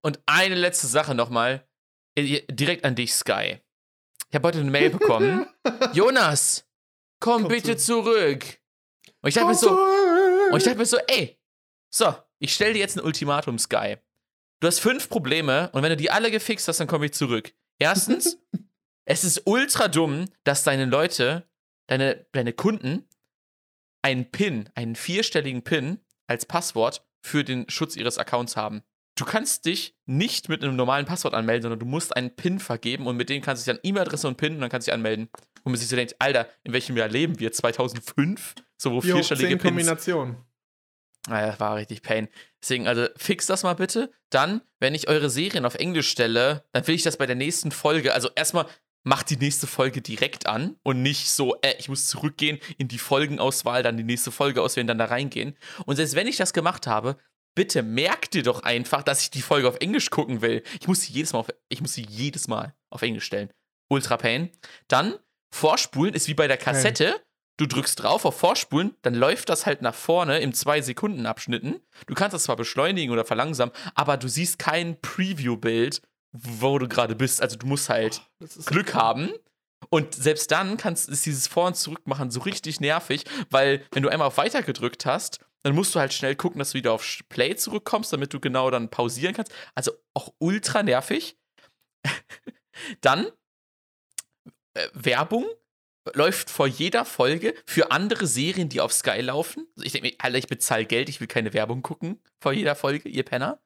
Und 0.00 0.20
eine 0.26 0.54
letzte 0.54 0.86
Sache 0.86 1.14
nochmal. 1.14 1.66
Direkt 2.16 2.84
an 2.84 2.94
dich, 2.94 3.14
Sky. 3.14 3.60
Ich 4.28 4.34
habe 4.34 4.48
heute 4.48 4.60
eine 4.60 4.70
Mail 4.70 4.90
bekommen. 4.90 5.46
Jonas, 5.94 6.66
komm, 7.20 7.42
Komm 7.42 7.50
bitte 7.50 7.76
zurück. 7.76 8.42
zurück. 8.42 8.58
Und 9.22 9.28
ich 9.28 9.34
dachte 9.34 9.48
mir 9.48 9.54
so, 9.54 9.70
und 10.50 10.56
ich 10.58 10.64
dachte 10.64 10.78
mir 10.78 10.86
so, 10.86 10.98
ey, 11.06 11.40
so, 11.90 12.14
ich 12.38 12.54
stelle 12.54 12.74
dir 12.74 12.80
jetzt 12.80 12.96
ein 12.96 13.04
Ultimatum, 13.04 13.58
Sky. 13.58 13.96
Du 14.60 14.66
hast 14.66 14.80
fünf 14.80 15.08
Probleme 15.08 15.70
und 15.72 15.82
wenn 15.82 15.90
du 15.90 15.96
die 15.96 16.10
alle 16.10 16.30
gefixt 16.30 16.68
hast, 16.68 16.80
dann 16.80 16.88
komme 16.88 17.06
ich 17.06 17.12
zurück. 17.12 17.54
Erstens, 17.78 18.38
es 19.04 19.24
ist 19.24 19.42
ultra 19.46 19.88
dumm, 19.88 20.26
dass 20.44 20.64
deine 20.64 20.84
Leute, 20.84 21.48
deine, 21.86 22.26
deine 22.32 22.52
Kunden, 22.52 23.08
einen 24.02 24.30
PIN, 24.30 24.68
einen 24.74 24.96
vierstelligen 24.96 25.62
PIN 25.62 26.00
als 26.26 26.46
Passwort 26.46 27.06
für 27.22 27.44
den 27.44 27.68
Schutz 27.70 27.96
ihres 27.96 28.18
Accounts 28.18 28.56
haben. 28.56 28.82
Du 29.18 29.24
kannst 29.24 29.64
dich 29.64 29.96
nicht 30.06 30.48
mit 30.48 30.62
einem 30.62 30.76
normalen 30.76 31.04
Passwort 31.04 31.34
anmelden, 31.34 31.62
sondern 31.62 31.80
du 31.80 31.86
musst 31.86 32.14
einen 32.14 32.36
PIN 32.36 32.60
vergeben 32.60 33.08
und 33.08 33.16
mit 33.16 33.28
dem 33.28 33.42
kannst 33.42 33.66
du 33.66 33.72
dich 33.72 33.76
dann 33.76 33.88
E-Mail-Adresse 33.88 34.28
und 34.28 34.36
PIN 34.36 34.54
und 34.54 34.60
dann 34.60 34.70
kannst 34.70 34.86
du 34.86 34.90
dich 34.90 34.94
anmelden. 34.94 35.28
Und 35.64 35.72
man 35.72 35.76
sich 35.76 35.88
so 35.88 35.96
denkt, 35.96 36.14
Alter, 36.20 36.48
in 36.62 36.72
welchem 36.72 36.96
Jahr 36.96 37.08
leben 37.08 37.40
wir? 37.40 37.50
2005? 37.50 38.54
So, 38.76 38.92
wo 38.92 39.00
Jo, 39.00 39.16
vierstellige 39.16 39.56
Pins. 39.56 39.62
Kombinationen. 39.64 40.36
Naja, 41.28 41.48
das 41.48 41.58
war 41.58 41.74
richtig 41.74 42.02
Pain. 42.02 42.28
Deswegen, 42.62 42.86
also 42.86 43.06
fix 43.16 43.46
das 43.46 43.64
mal 43.64 43.74
bitte. 43.74 44.12
Dann, 44.30 44.60
wenn 44.78 44.94
ich 44.94 45.08
eure 45.08 45.30
Serien 45.30 45.64
auf 45.64 45.74
Englisch 45.74 46.08
stelle, 46.08 46.64
dann 46.72 46.86
will 46.86 46.94
ich 46.94 47.02
das 47.02 47.16
bei 47.16 47.26
der 47.26 47.34
nächsten 47.34 47.72
Folge. 47.72 48.14
Also 48.14 48.30
erstmal 48.36 48.66
macht 49.02 49.30
die 49.30 49.36
nächste 49.36 49.66
Folge 49.66 50.00
direkt 50.00 50.46
an 50.46 50.76
und 50.82 51.02
nicht 51.02 51.30
so, 51.30 51.56
äh, 51.62 51.74
ich 51.78 51.88
muss 51.88 52.06
zurückgehen 52.06 52.58
in 52.76 52.88
die 52.88 52.98
Folgenauswahl, 52.98 53.82
dann 53.82 53.96
die 53.96 54.04
nächste 54.04 54.30
Folge 54.30 54.62
auswählen, 54.62 54.86
dann 54.86 54.98
da 54.98 55.06
reingehen. 55.06 55.56
Und 55.86 55.96
selbst 55.96 56.14
wenn 56.14 56.26
ich 56.26 56.36
das 56.36 56.52
gemacht 56.52 56.86
habe, 56.86 57.16
bitte 57.58 57.82
merkt 57.82 58.36
ihr 58.36 58.44
doch 58.44 58.62
einfach, 58.62 59.02
dass 59.02 59.20
ich 59.20 59.32
die 59.32 59.42
Folge 59.42 59.66
auf 59.66 59.80
Englisch 59.80 60.10
gucken 60.10 60.42
will. 60.42 60.62
Ich 60.80 60.86
muss 60.86 61.00
sie 61.00 61.12
jedes 61.12 61.32
Mal 61.32 61.40
auf, 61.40 61.48
ich 61.68 61.80
muss 61.80 61.92
sie 61.92 62.06
jedes 62.08 62.46
Mal 62.46 62.72
auf 62.88 63.02
Englisch 63.02 63.24
stellen. 63.24 63.50
Ultra 63.90 64.16
Pain. 64.16 64.52
Dann 64.86 65.16
vorspulen 65.52 66.14
ist 66.14 66.28
wie 66.28 66.34
bei 66.34 66.46
der 66.46 66.56
Kassette. 66.56 67.20
Du 67.56 67.66
drückst 67.66 68.00
drauf 68.00 68.24
auf 68.24 68.38
Vorspulen, 68.38 68.94
dann 69.02 69.16
läuft 69.16 69.48
das 69.48 69.66
halt 69.66 69.82
nach 69.82 69.96
vorne 69.96 70.38
im 70.38 70.52
2-Sekunden-Abschnitten. 70.52 71.80
Du 72.06 72.14
kannst 72.14 72.32
das 72.32 72.44
zwar 72.44 72.54
beschleunigen 72.54 73.12
oder 73.12 73.24
verlangsamen, 73.24 73.74
aber 73.96 74.16
du 74.18 74.28
siehst 74.28 74.60
kein 74.60 75.00
Preview-Bild, 75.00 76.00
wo 76.30 76.78
du 76.78 76.86
gerade 76.86 77.16
bist. 77.16 77.42
Also 77.42 77.56
du 77.56 77.66
musst 77.66 77.88
halt 77.88 78.22
ist 78.38 78.68
Glück 78.68 78.94
haben. 78.94 79.30
Und 79.90 80.14
selbst 80.14 80.52
dann 80.52 80.76
kannst, 80.76 81.08
ist 81.08 81.26
dieses 81.26 81.48
Vor- 81.48 81.66
und 81.66 81.76
Zurückmachen 81.76 82.30
so 82.30 82.38
richtig 82.40 82.78
nervig, 82.78 83.24
weil 83.50 83.84
wenn 83.90 84.04
du 84.04 84.10
einmal 84.10 84.28
auf 84.28 84.36
Weiter 84.36 84.62
gedrückt 84.62 85.06
hast, 85.06 85.40
dann 85.64 85.74
musst 85.74 85.94
du 85.94 85.98
halt 86.00 86.12
schnell 86.12 86.36
gucken, 86.36 86.58
dass 86.58 86.70
du 86.72 86.78
wieder 86.78 86.92
auf 86.92 87.04
Play 87.28 87.56
zurückkommst, 87.56 88.12
damit 88.12 88.32
du 88.32 88.40
genau 88.40 88.70
dann 88.70 88.90
pausieren 88.90 89.34
kannst. 89.34 89.52
Also 89.74 89.92
auch 90.14 90.32
ultra 90.38 90.82
nervig. 90.82 91.36
dann 93.00 93.26
äh, 94.74 94.88
Werbung 94.94 95.46
läuft 96.14 96.48
vor 96.48 96.66
jeder 96.66 97.04
Folge 97.04 97.54
für 97.66 97.90
andere 97.90 98.26
Serien, 98.26 98.68
die 98.70 98.80
auf 98.80 98.92
Sky 98.92 99.20
laufen. 99.20 99.66
Ich 99.82 99.92
denke 99.92 100.08
mir, 100.08 100.14
Alter, 100.18 100.38
ich 100.38 100.46
bezahle 100.46 100.86
Geld, 100.86 101.08
ich 101.08 101.20
will 101.20 101.26
keine 101.26 101.52
Werbung 101.52 101.82
gucken 101.82 102.20
vor 102.42 102.52
jeder 102.52 102.74
Folge, 102.74 103.08
ihr 103.08 103.24
Penner. 103.24 103.60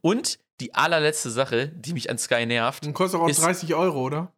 Und 0.00 0.38
die 0.60 0.74
allerletzte 0.74 1.30
Sache, 1.30 1.68
die 1.68 1.92
mich 1.92 2.08
an 2.08 2.16
Sky 2.18 2.46
nervt, 2.46 2.86
Und 2.86 2.94
kostet 2.94 3.20
auch 3.20 3.28
Ist- 3.28 3.42
30 3.42 3.74
Euro, 3.74 4.00
oder? 4.02 4.32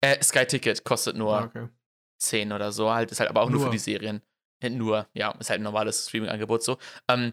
äh, 0.00 0.20
Sky 0.24 0.44
Ticket 0.46 0.82
kostet 0.84 1.14
nur 1.14 1.34
Ah, 1.38 1.44
okay. 1.44 1.68
10 2.18 2.52
oder 2.52 2.72
so, 2.72 2.90
halt, 2.90 3.12
ist 3.12 3.20
halt 3.20 3.30
aber 3.30 3.42
auch 3.42 3.50
nur, 3.50 3.58
Nur. 3.60 3.66
für 3.68 3.72
die 3.72 3.78
Serien. 3.78 4.22
Nur, 4.70 5.08
ja, 5.14 5.32
ist 5.38 5.50
halt 5.50 5.60
ein 5.60 5.64
normales 5.64 6.08
Streaming-Angebot 6.08 6.62
so. 6.62 6.78
Ähm, 7.08 7.32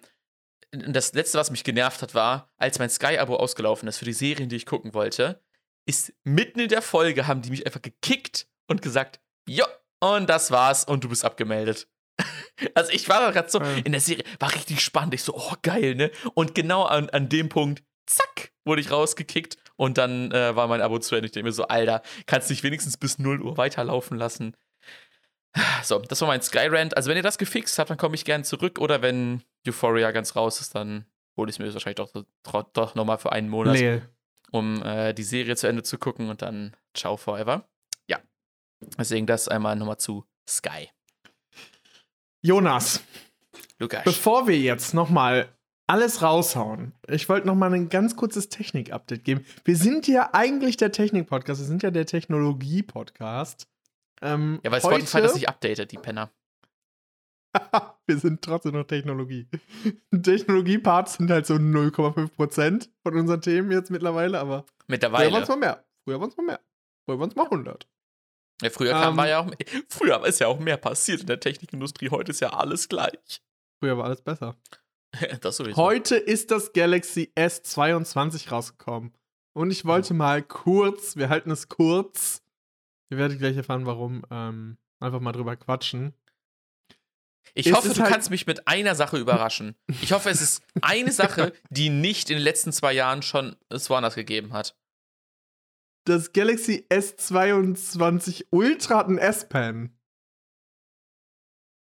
das 0.71 1.13
letzte, 1.13 1.37
was 1.37 1.51
mich 1.51 1.63
genervt 1.63 2.01
hat, 2.01 2.13
war, 2.13 2.51
als 2.57 2.79
mein 2.79 2.89
Sky-Abo 2.89 3.35
ausgelaufen 3.35 3.87
ist 3.87 3.97
für 3.97 4.05
die 4.05 4.13
Serien, 4.13 4.49
die 4.49 4.55
ich 4.55 4.65
gucken 4.65 4.93
wollte, 4.93 5.41
ist 5.87 6.13
mitten 6.23 6.59
in 6.59 6.69
der 6.69 6.83
Folge 6.83 7.25
haben 7.25 7.41
die 7.41 7.49
mich 7.49 7.65
einfach 7.65 7.81
gekickt 7.81 8.47
und 8.67 8.81
gesagt, 8.81 9.19
jo, 9.47 9.65
und 9.99 10.29
das 10.29 10.51
war's 10.51 10.83
und 10.83 11.03
du 11.03 11.09
bist 11.09 11.25
abgemeldet. 11.25 11.87
Also 12.73 12.91
ich 12.91 13.07
war 13.07 13.31
gerade 13.31 13.49
so 13.49 13.59
in 13.85 13.93
der 13.93 14.01
Serie, 14.01 14.25
war 14.37 14.53
richtig 14.53 14.81
spannend. 14.81 15.13
Ich 15.13 15.23
so, 15.23 15.33
oh 15.33 15.53
geil, 15.61 15.95
ne? 15.95 16.11
Und 16.33 16.53
genau 16.53 16.83
an, 16.83 17.09
an 17.09 17.29
dem 17.29 17.47
Punkt, 17.47 17.81
zack, 18.05 18.51
wurde 18.65 18.81
ich 18.81 18.91
rausgekickt 18.91 19.55
und 19.77 19.97
dann 19.97 20.31
äh, 20.33 20.53
war 20.57 20.67
mein 20.67 20.81
Abo 20.81 20.99
zu 20.99 21.15
Ende. 21.15 21.27
Ich 21.27 21.31
denke 21.31 21.47
mir 21.47 21.53
so, 21.53 21.67
Alter, 21.67 22.01
kannst 22.25 22.49
du 22.49 22.53
dich 22.53 22.63
wenigstens 22.63 22.97
bis 22.97 23.17
0 23.17 23.41
Uhr 23.41 23.55
weiterlaufen 23.55 24.17
lassen? 24.17 24.57
So, 25.83 25.99
das 25.99 26.21
war 26.21 26.27
mein 26.27 26.41
Skyrant. 26.41 26.95
Also 26.95 27.09
wenn 27.09 27.17
ihr 27.17 27.23
das 27.23 27.37
gefixt 27.37 27.79
habt, 27.79 27.89
dann 27.89 27.97
komme 27.97 28.15
ich 28.15 28.23
gerne 28.25 28.43
zurück. 28.43 28.79
Oder 28.79 29.01
wenn 29.01 29.41
Euphoria 29.67 30.11
ganz 30.11 30.35
raus 30.35 30.61
ist, 30.61 30.75
dann 30.75 31.05
hole 31.37 31.49
ich 31.49 31.55
es 31.55 31.59
mir 31.59 31.73
wahrscheinlich 31.73 31.95
doch, 31.95 32.11
doch, 32.43 32.63
doch 32.73 32.95
nochmal 32.95 33.17
für 33.17 33.31
einen 33.31 33.49
Monat, 33.49 33.73
Nee. 33.75 34.01
um 34.51 34.83
äh, 34.83 35.13
die 35.13 35.23
Serie 35.23 35.55
zu 35.55 35.67
Ende 35.67 35.83
zu 35.83 35.97
gucken 35.97 36.29
und 36.29 36.41
dann 36.41 36.75
ciao 36.93 37.17
forever. 37.17 37.67
Ja. 38.07 38.19
Deswegen 38.97 39.25
das 39.25 39.47
einmal 39.47 39.75
nochmal 39.75 39.97
zu 39.97 40.25
Sky. 40.47 40.89
Jonas, 42.41 43.01
Lukas. 43.79 44.03
bevor 44.03 44.47
wir 44.47 44.57
jetzt 44.57 44.93
nochmal 44.93 45.49
alles 45.87 46.21
raushauen, 46.21 46.93
ich 47.07 47.27
wollte 47.27 47.47
nochmal 47.47 47.73
ein 47.73 47.89
ganz 47.89 48.15
kurzes 48.15 48.49
Technik-Update 48.49 49.23
geben. 49.23 49.45
Wir 49.65 49.75
sind 49.75 50.07
ja 50.07 50.29
eigentlich 50.33 50.77
der 50.77 50.91
Technik-Podcast, 50.91 51.59
wir 51.61 51.67
sind 51.67 51.83
ja 51.83 51.91
der 51.91 52.05
Technologie-Podcast. 52.05 53.67
Ähm, 54.21 54.59
Ja, 54.63 54.71
weil 54.71 54.81
heute- 54.83 54.95
Spotify 55.05 55.21
das 55.21 55.35
nicht 55.35 55.49
updatet, 55.49 55.91
die 55.91 55.97
Penner. 55.97 56.31
wir 58.05 58.17
sind 58.17 58.41
trotzdem 58.43 58.73
noch 58.73 58.83
Technologie. 58.85 59.47
Technologie-Parts 60.23 61.15
sind 61.15 61.31
halt 61.31 61.45
so 61.47 61.55
0,5% 61.55 62.89
von 63.03 63.15
unseren 63.17 63.41
Themen 63.41 63.71
jetzt 63.71 63.89
mittlerweile, 63.89 64.39
aber 64.39 64.63
früher 64.63 64.67
waren 64.67 64.85
Mittlerweile. 64.87 65.41
es 65.41 65.49
mal 65.49 65.57
mehr. 65.57 65.85
Früher 66.05 66.19
waren 66.19 66.29
es 66.29 66.37
mal 66.37 66.43
mehr. 66.45 66.59
Früher 67.05 67.19
waren 67.19 67.29
es 67.29 67.35
mal 67.35 67.45
100. 67.45 67.87
Ja, 68.61 68.69
früher 68.69 68.91
kam, 68.91 69.11
Ähm, 69.13 69.17
war 69.17 69.27
ja 69.27 69.39
auch, 69.39 69.51
früher 69.89 70.25
ist 70.25 70.39
ja 70.39 70.47
auch 70.47 70.59
mehr 70.59 70.77
passiert 70.77 71.21
in 71.21 71.27
der 71.27 71.39
Technikindustrie. 71.39 72.09
Heute 72.09 72.31
ist 72.31 72.41
ja 72.41 72.49
alles 72.53 72.87
gleich. 72.89 73.41
Früher 73.81 73.97
war 73.97 74.05
alles 74.05 74.21
besser. 74.21 74.55
das 75.41 75.57
sowieso. 75.57 75.77
Heute 75.77 76.17
ist 76.17 76.51
das 76.51 76.73
Galaxy 76.73 77.31
S22 77.35 78.49
rausgekommen. 78.49 79.13
Und 79.53 79.71
ich 79.71 79.85
wollte 79.85 80.13
mal 80.13 80.43
kurz, 80.43 81.15
wir 81.15 81.29
halten 81.29 81.49
es 81.51 81.67
kurz, 81.69 82.43
ihr 83.09 83.17
werdet 83.17 83.39
gleich 83.39 83.55
erfahren, 83.57 83.85
warum, 83.85 84.23
ähm, 84.31 84.77
einfach 84.99 85.19
mal 85.19 85.31
drüber 85.31 85.55
quatschen. 85.55 86.13
Ich 87.55 87.67
Es 87.67 87.73
hoffe, 87.73 87.89
du 87.93 88.01
halt- 88.01 88.11
kannst 88.11 88.29
mich 88.29 88.45
mit 88.47 88.67
einer 88.67 88.93
Sache 88.95 89.17
überraschen. 89.17 89.75
Ich 90.01 90.11
hoffe, 90.11 90.29
es 90.29 90.41
ist 90.41 90.63
eine 90.81 91.11
Sache, 91.11 91.53
die 91.69 91.89
nicht 91.89 92.29
in 92.29 92.35
den 92.37 92.43
letzten 92.43 92.71
zwei 92.71 92.93
Jahren 92.93 93.21
schon 93.21 93.55
es 93.69 93.89
woanders 93.89 94.15
gegeben 94.15 94.53
hat. 94.53 94.77
Das 96.05 96.31
Galaxy 96.33 96.85
S22 96.89 98.45
Ultra 98.51 98.97
hat 98.99 99.07
ein 99.07 99.17
S-Pen. 99.17 99.95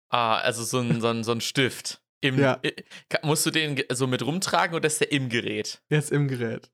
Ah, 0.09 0.37
also 0.37 0.63
so 0.63 0.79
ein, 0.79 1.01
so 1.01 1.07
ein, 1.07 1.23
so 1.23 1.31
ein 1.31 1.41
Stift. 1.41 2.01
Im, 2.21 2.39
Ja. 2.39 2.59
äh, 2.63 2.73
musst 3.23 3.45
du 3.45 3.51
den 3.51 3.83
so 3.91 4.07
mit 4.07 4.23
rumtragen 4.25 4.75
oder 4.75 4.87
ist 4.87 4.99
der 5.01 5.11
im 5.11 5.29
Gerät? 5.29 5.83
Der 5.89 5.99
ist 5.99 6.11
im 6.11 6.27
Gerät. 6.27 6.71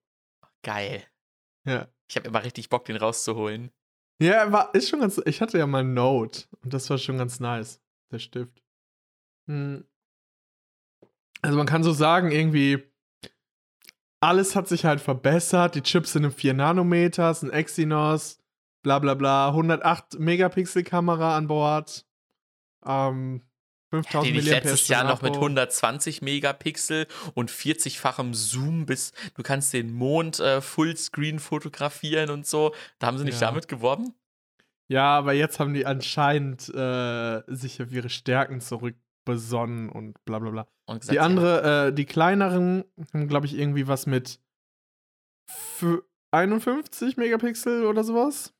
Geil. 0.63 1.03
Ja. 1.65 1.87
Ich 2.09 2.15
habe 2.15 2.27
immer 2.27 2.43
richtig 2.43 2.69
Bock, 2.69 2.85
den 2.85 2.97
rauszuholen. 2.97 3.71
Ja, 4.21 4.51
war, 4.51 4.75
ist 4.75 4.87
schon 4.87 4.99
ganz. 4.99 5.19
Ich 5.25 5.41
hatte 5.41 5.57
ja 5.57 5.65
mal 5.65 5.83
Note 5.83 6.43
und 6.61 6.73
das 6.75 6.87
war 6.91 6.99
schon 6.99 7.17
ganz 7.17 7.39
nice, 7.39 7.81
der 8.11 8.19
Stift. 8.19 8.61
Hm. 9.47 9.83
Also 11.41 11.57
man 11.57 11.65
kann 11.65 11.83
so 11.83 11.91
sagen, 11.91 12.31
irgendwie, 12.31 12.83
alles 14.19 14.55
hat 14.55 14.67
sich 14.67 14.85
halt 14.85 15.01
verbessert. 15.01 15.73
Die 15.73 15.81
Chips 15.81 16.13
sind 16.13 16.23
im 16.23 16.31
4 16.31 16.53
Nanometer, 16.53 17.35
ein 17.41 17.49
Exynos, 17.49 18.37
bla 18.83 18.99
bla 18.99 19.15
bla, 19.15 19.47
108 19.47 20.19
Megapixel 20.19 20.83
Kamera 20.83 21.35
an 21.35 21.47
Bord. 21.47 22.05
Ähm, 22.85 23.41
5000 23.91 24.25
die 24.25 24.31
nicht 24.37 24.45
mAh 24.49 24.51
letztes 24.51 24.87
Jahr 24.87 25.03
noch 25.03 25.21
mit 25.21 25.31
Akku. 25.33 25.41
120 25.43 26.21
Megapixel 26.21 27.07
und 27.33 27.51
40-fachem 27.51 28.33
Zoom 28.33 28.85
bis 28.85 29.11
du 29.35 29.43
kannst 29.43 29.73
den 29.73 29.93
Mond 29.93 30.39
äh, 30.39 30.61
Fullscreen 30.61 31.39
fotografieren 31.39 32.29
und 32.29 32.47
so. 32.47 32.73
Da 32.99 33.07
haben 33.07 33.17
sie 33.17 33.25
nicht 33.25 33.39
Ja. 33.39 33.47
damit 33.47 33.67
geworben? 33.67 34.13
Ja, 34.87 35.17
aber 35.17 35.33
jetzt 35.33 35.59
haben 35.59 35.73
die 35.73 35.85
anscheinend 35.85 36.67
äh, 36.73 37.41
sich 37.47 37.81
auf 37.81 37.91
ihre 37.91 38.09
Stärken 38.09 38.59
zurückbesonnen 38.61 39.89
und 39.89 40.23
bla 40.25 40.39
bla 40.39 40.49
bla. 40.51 40.67
Und 40.85 40.99
gesagt, 40.99 41.11
Die 41.13 41.15
ja, 41.17 41.23
andere, 41.23 41.87
äh, 41.87 41.93
die 41.93 42.05
kleineren 42.05 42.83
haben, 43.13 43.27
glaube 43.27 43.45
ich, 43.45 43.57
irgendwie 43.57 43.87
was 43.87 44.05
mit 44.05 44.39
für 45.47 46.03
51 46.31 47.17
Megapixel 47.17 47.85
oder 47.85 48.03
sowas. 48.03 48.53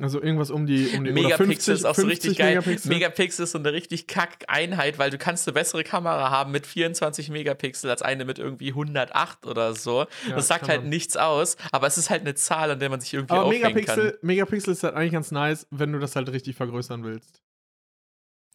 Also 0.00 0.20
irgendwas 0.20 0.50
um 0.50 0.66
die, 0.66 0.88
um 0.96 1.04
die 1.04 1.12
Megapixel 1.12 1.46
50, 1.46 1.74
ist 1.74 1.84
auch 1.84 1.94
so 1.94 2.02
50 2.02 2.10
richtig 2.30 2.38
geil. 2.38 2.54
Megapixel. 2.56 2.88
Megapixel 2.92 3.42
ist 3.44 3.52
so 3.52 3.58
eine 3.58 3.72
richtig 3.72 4.06
kack 4.08 4.44
Einheit, 4.48 4.98
weil 4.98 5.10
du 5.10 5.18
kannst 5.18 5.46
eine 5.46 5.52
bessere 5.54 5.84
Kamera 5.84 6.30
haben 6.30 6.50
mit 6.50 6.66
24 6.66 7.28
Megapixel 7.30 7.88
als 7.90 8.02
eine 8.02 8.24
mit 8.24 8.38
irgendwie 8.40 8.70
108 8.70 9.46
oder 9.46 9.74
so. 9.74 10.06
Ja, 10.28 10.34
das 10.36 10.48
sagt 10.48 10.68
halt 10.68 10.80
man. 10.82 10.90
nichts 10.90 11.16
aus, 11.16 11.56
aber 11.70 11.86
es 11.86 11.96
ist 11.98 12.10
halt 12.10 12.22
eine 12.22 12.34
Zahl, 12.34 12.70
an 12.72 12.80
der 12.80 12.88
man 12.90 13.00
sich 13.00 13.14
irgendwie 13.14 13.34
Aber 13.34 13.48
Megapixel, 13.48 14.10
kann. 14.12 14.18
Megapixel 14.22 14.72
ist 14.72 14.82
halt 14.82 14.94
eigentlich 14.94 15.12
ganz 15.12 15.30
nice, 15.30 15.66
wenn 15.70 15.92
du 15.92 15.98
das 16.00 16.16
halt 16.16 16.28
richtig 16.30 16.56
vergrößern 16.56 17.04
willst. 17.04 17.42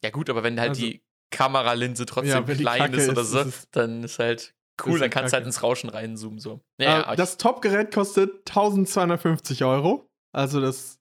Ja 0.03 0.09
gut, 0.09 0.29
aber 0.29 0.43
wenn 0.43 0.59
halt 0.59 0.69
Also- 0.69 0.81
die 0.81 1.01
Kameralinse 1.31 2.05
trotzdem 2.05 2.45
Ja, 2.47 2.55
klein 2.55 2.93
ist 2.93 3.07
oder 3.07 3.21
ist, 3.21 3.31
so, 3.31 3.39
ist 3.41 3.67
dann 3.71 4.03
ist 4.03 4.17
halt 4.19 4.55
cool, 4.85 4.93
ist 4.95 5.01
dann 5.01 5.09
kannst 5.11 5.31
du 5.33 5.37
halt 5.37 5.45
ins 5.45 5.61
Rauschen 5.61 5.89
reinzoomen 5.89 6.39
so. 6.39 6.59
Ja, 6.79 7.15
das 7.15 7.37
Top-Gerät 7.37 7.93
kostet 7.93 8.45
1250 8.49 9.63
Euro. 9.63 10.09
Also 10.31 10.59
das 10.59 10.98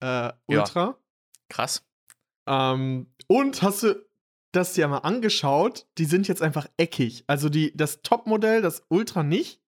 äh, 0.00 0.32
Ultra. 0.46 0.96
krass. 1.48 1.84
Ähm, 2.46 3.12
und 3.26 3.62
hast 3.62 3.82
du 3.82 4.06
das 4.52 4.72
dir 4.72 4.88
mal 4.88 4.98
angeschaut? 4.98 5.86
Die 5.98 6.04
sind 6.04 6.26
jetzt 6.28 6.42
einfach 6.42 6.66
eckig. 6.76 7.24
Also 7.26 7.48
die, 7.48 7.76
das 7.76 8.02
Top-Modell, 8.02 8.62
das 8.62 8.84
Ultra 8.88 9.22
nicht, 9.22 9.60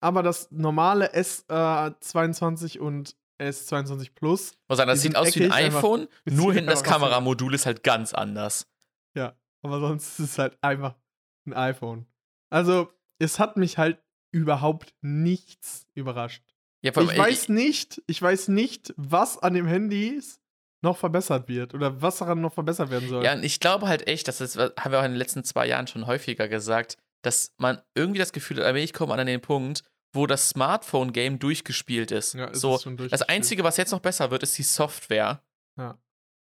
aber 0.00 0.22
das 0.22 0.50
normale 0.50 1.14
S22 1.14 2.78
und 2.78 3.16
S22 3.40 4.14
Plus. 4.14 4.54
Muss 4.68 4.78
sagen, 4.78 4.88
das 4.88 5.02
sieht 5.02 5.16
aus 5.16 5.34
wie 5.36 5.44
ein 5.44 5.50
eckig, 5.50 5.76
iPhone, 5.76 6.08
nur 6.24 6.52
hinten 6.52 6.70
das. 6.70 6.82
Kameramodul 6.82 7.54
ist 7.54 7.66
halt 7.66 7.82
ganz 7.82 8.14
anders. 8.14 8.68
Ja, 9.16 9.36
aber 9.62 9.80
sonst 9.80 10.18
ist 10.18 10.30
es 10.30 10.38
halt 10.38 10.58
einfach 10.62 10.94
ein 11.46 11.54
iPhone. 11.54 12.06
Also, 12.50 12.92
es 13.18 13.38
hat 13.38 13.56
mich 13.56 13.78
halt 13.78 14.02
überhaupt 14.30 14.94
nichts 15.00 15.86
überrascht. 15.94 16.42
Ja, 16.94 17.02
Ich 17.02 17.18
weiß 17.18 17.48
nicht, 17.48 18.02
ich 18.06 18.20
weiß 18.20 18.48
nicht, 18.48 18.94
was 18.96 19.38
an 19.38 19.54
dem 19.54 19.66
Handy 19.66 20.20
noch 20.82 20.96
verbessert 20.96 21.48
wird 21.48 21.74
oder 21.74 22.00
was 22.02 22.18
daran 22.18 22.40
noch 22.40 22.52
verbessert 22.52 22.90
werden 22.90 23.08
soll. 23.08 23.24
Ja, 23.24 23.32
und 23.34 23.44
ich 23.44 23.60
glaube 23.60 23.88
halt 23.88 24.06
echt, 24.06 24.28
das 24.28 24.40
ist, 24.40 24.56
haben 24.56 24.92
wir 24.92 25.00
auch 25.00 25.04
in 25.04 25.12
den 25.12 25.18
letzten 25.18 25.42
zwei 25.44 25.66
Jahren 25.66 25.86
schon 25.86 26.06
häufiger 26.06 26.48
gesagt, 26.48 26.96
dass 27.22 27.52
man 27.58 27.80
irgendwie 27.94 28.18
das 28.18 28.32
Gefühl 28.32 28.64
hat, 28.64 28.76
ich 28.76 28.92
komme 28.92 29.14
an 29.14 29.26
den 29.26 29.40
Punkt, 29.40 29.82
wo 30.12 30.26
das 30.26 30.48
Smartphone-Game 30.50 31.38
durchgespielt 31.38 32.10
ist. 32.10 32.34
Ja, 32.34 32.46
ist 32.46 32.60
so, 32.60 32.78
schon 32.78 32.96
das. 32.96 33.22
Einzige, 33.22 33.64
was 33.64 33.76
jetzt 33.78 33.90
noch 33.92 34.00
besser 34.00 34.30
wird, 34.30 34.42
ist 34.42 34.56
die 34.58 34.62
Software. 34.62 35.42
Ja. 35.76 35.98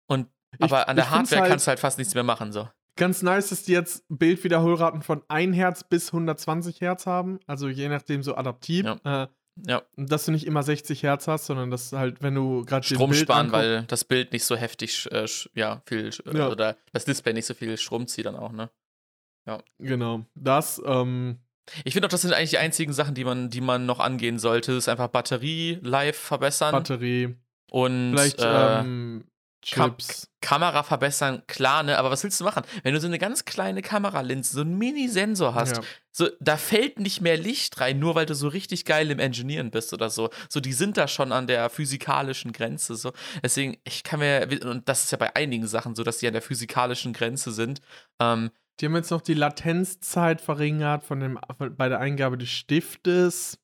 Und 0.08 0.28
Ich- 0.54 0.62
aber 0.62 0.88
an 0.88 0.96
der 0.96 1.06
ich 1.06 1.12
Hardware 1.12 1.42
halt- 1.42 1.50
kannst 1.52 1.66
du 1.68 1.70
halt 1.70 1.80
fast 1.80 1.98
nichts 1.98 2.14
mehr 2.14 2.24
machen. 2.24 2.52
So. 2.52 2.70
Ganz 2.96 3.22
nice, 3.22 3.50
dass 3.50 3.64
die 3.64 3.72
jetzt 3.72 4.04
Bildwiederholraten 4.10 5.02
von 5.02 5.24
1 5.30 5.56
Hertz 5.56 5.84
bis 5.84 6.12
120 6.12 6.82
Hertz 6.82 7.06
haben. 7.06 7.40
Also 7.48 7.68
je 7.70 7.88
nachdem 7.90 8.22
so 8.24 8.36
adaptiv. 8.36 8.86
Äh, 9.04 9.28
Ja, 9.68 9.82
dass 9.98 10.26
du 10.26 10.32
nicht 10.32 10.46
immer 10.46 10.64
60 10.64 11.04
Hertz 11.04 11.28
hast, 11.28 11.46
sondern 11.48 11.70
dass 11.72 11.92
halt, 11.92 12.22
wenn 12.22 12.36
du 12.36 12.64
gerade 12.66 12.86
Strom 12.86 13.14
sparen, 13.14 13.48
anguckst- 13.48 13.54
weil 13.54 13.84
das 13.88 14.04
Bild 14.06 14.32
nicht 14.32 14.44
so 14.46 14.56
heftig, 14.56 15.08
äh, 15.12 15.26
ja, 15.56 15.82
viel, 15.86 16.12
Ja. 16.34 16.50
oder 16.50 16.78
das 16.94 17.06
Display 17.06 17.34
nicht 17.34 17.46
so 17.46 17.54
viel 17.54 17.78
Strom 17.78 18.08
zieht 18.08 18.26
dann 18.26 18.36
auch, 18.36 18.52
ne? 18.52 18.70
Genau. 19.80 20.26
Das, 20.36 20.82
ähm, 20.86 21.40
Ich 21.84 21.94
finde 21.94 22.08
auch, 22.08 22.12
das 22.12 22.22
sind 22.22 22.34
eigentlich 22.34 22.50
die 22.52 22.58
einzigen 22.58 22.94
Sachen, 22.94 23.14
die 23.16 23.24
man, 23.24 23.50
die 23.52 23.62
man 23.62 23.86
noch 23.86 24.00
angehen 24.00 24.40
sollte. 24.40 24.72
Das 24.74 24.86
ist 24.86 24.90
einfach 24.90 25.08
Batterie 25.10 25.78
live 25.84 26.18
verbessern 26.18 26.72
Batterie, 26.72 27.36
und 27.72 28.12
vielleicht 28.16 28.42
äh, 28.42 28.80
ähm, 28.80 29.26
Kam- 29.72 29.92
Chips. 29.98 30.28
Kamera 30.42 30.84
verbessern, 30.84 31.44
klar, 31.48 31.84
ne? 31.84 31.98
Aber 31.98 32.12
was 32.12 32.24
willst 32.24 32.40
du 32.40 32.46
machen? 32.46 32.64
Wenn 32.84 32.94
du 32.94 33.00
so 33.02 33.08
eine 33.08 33.20
ganz 33.20 33.44
kleine 33.44 33.82
Kameralinse, 33.82 34.54
so 34.54 34.62
einen 34.62 34.78
Mini-Sensor 34.78 35.54
hast, 35.54 35.78
Ja. 35.78 35.84
so, 36.12 36.30
da 36.40 36.56
fällt 36.56 36.98
nicht 37.00 37.20
mehr 37.22 37.36
Licht 37.38 37.80
rein, 37.82 38.00
nur 38.00 38.16
weil 38.16 38.26
du 38.26 38.34
so 38.36 38.48
richtig 38.48 38.86
geil 38.86 39.12
im 39.12 39.20
Engineeren 39.20 39.70
bist 39.70 39.92
oder 39.94 40.10
so. 40.10 40.30
So, 40.48 40.62
die 40.62 40.72
sind 40.72 40.96
da 40.96 41.10
schon 41.10 41.34
an 41.34 41.46
der 41.48 41.70
physikalischen 41.70 42.54
Grenze. 42.54 42.96
So. 42.96 43.12
Deswegen, 43.44 43.78
ich 43.84 44.04
kann 44.04 44.20
mir, 44.22 44.48
und 44.64 44.88
das 44.88 45.04
ist 45.04 45.12
ja 45.12 45.18
bei 45.18 45.36
einigen 45.36 45.68
Sachen 45.68 45.94
so, 45.94 46.04
dass 46.04 46.20
die 46.20 46.28
an 46.28 46.34
der 46.34 46.42
physikalischen 46.42 47.12
Grenze 47.12 47.52
sind. 47.52 47.82
Ähm, 48.22 48.52
Die 48.80 48.86
haben 48.86 48.96
jetzt 48.96 49.12
noch 49.12 49.22
die 49.22 49.34
Latenzzeit 49.34 50.40
verringert 50.40 51.04
von 51.04 51.20
dem, 51.20 51.38
bei 51.76 51.90
der 51.90 52.00
Eingabe 52.00 52.38
des 52.38 52.48
Stiftes. 52.50 53.60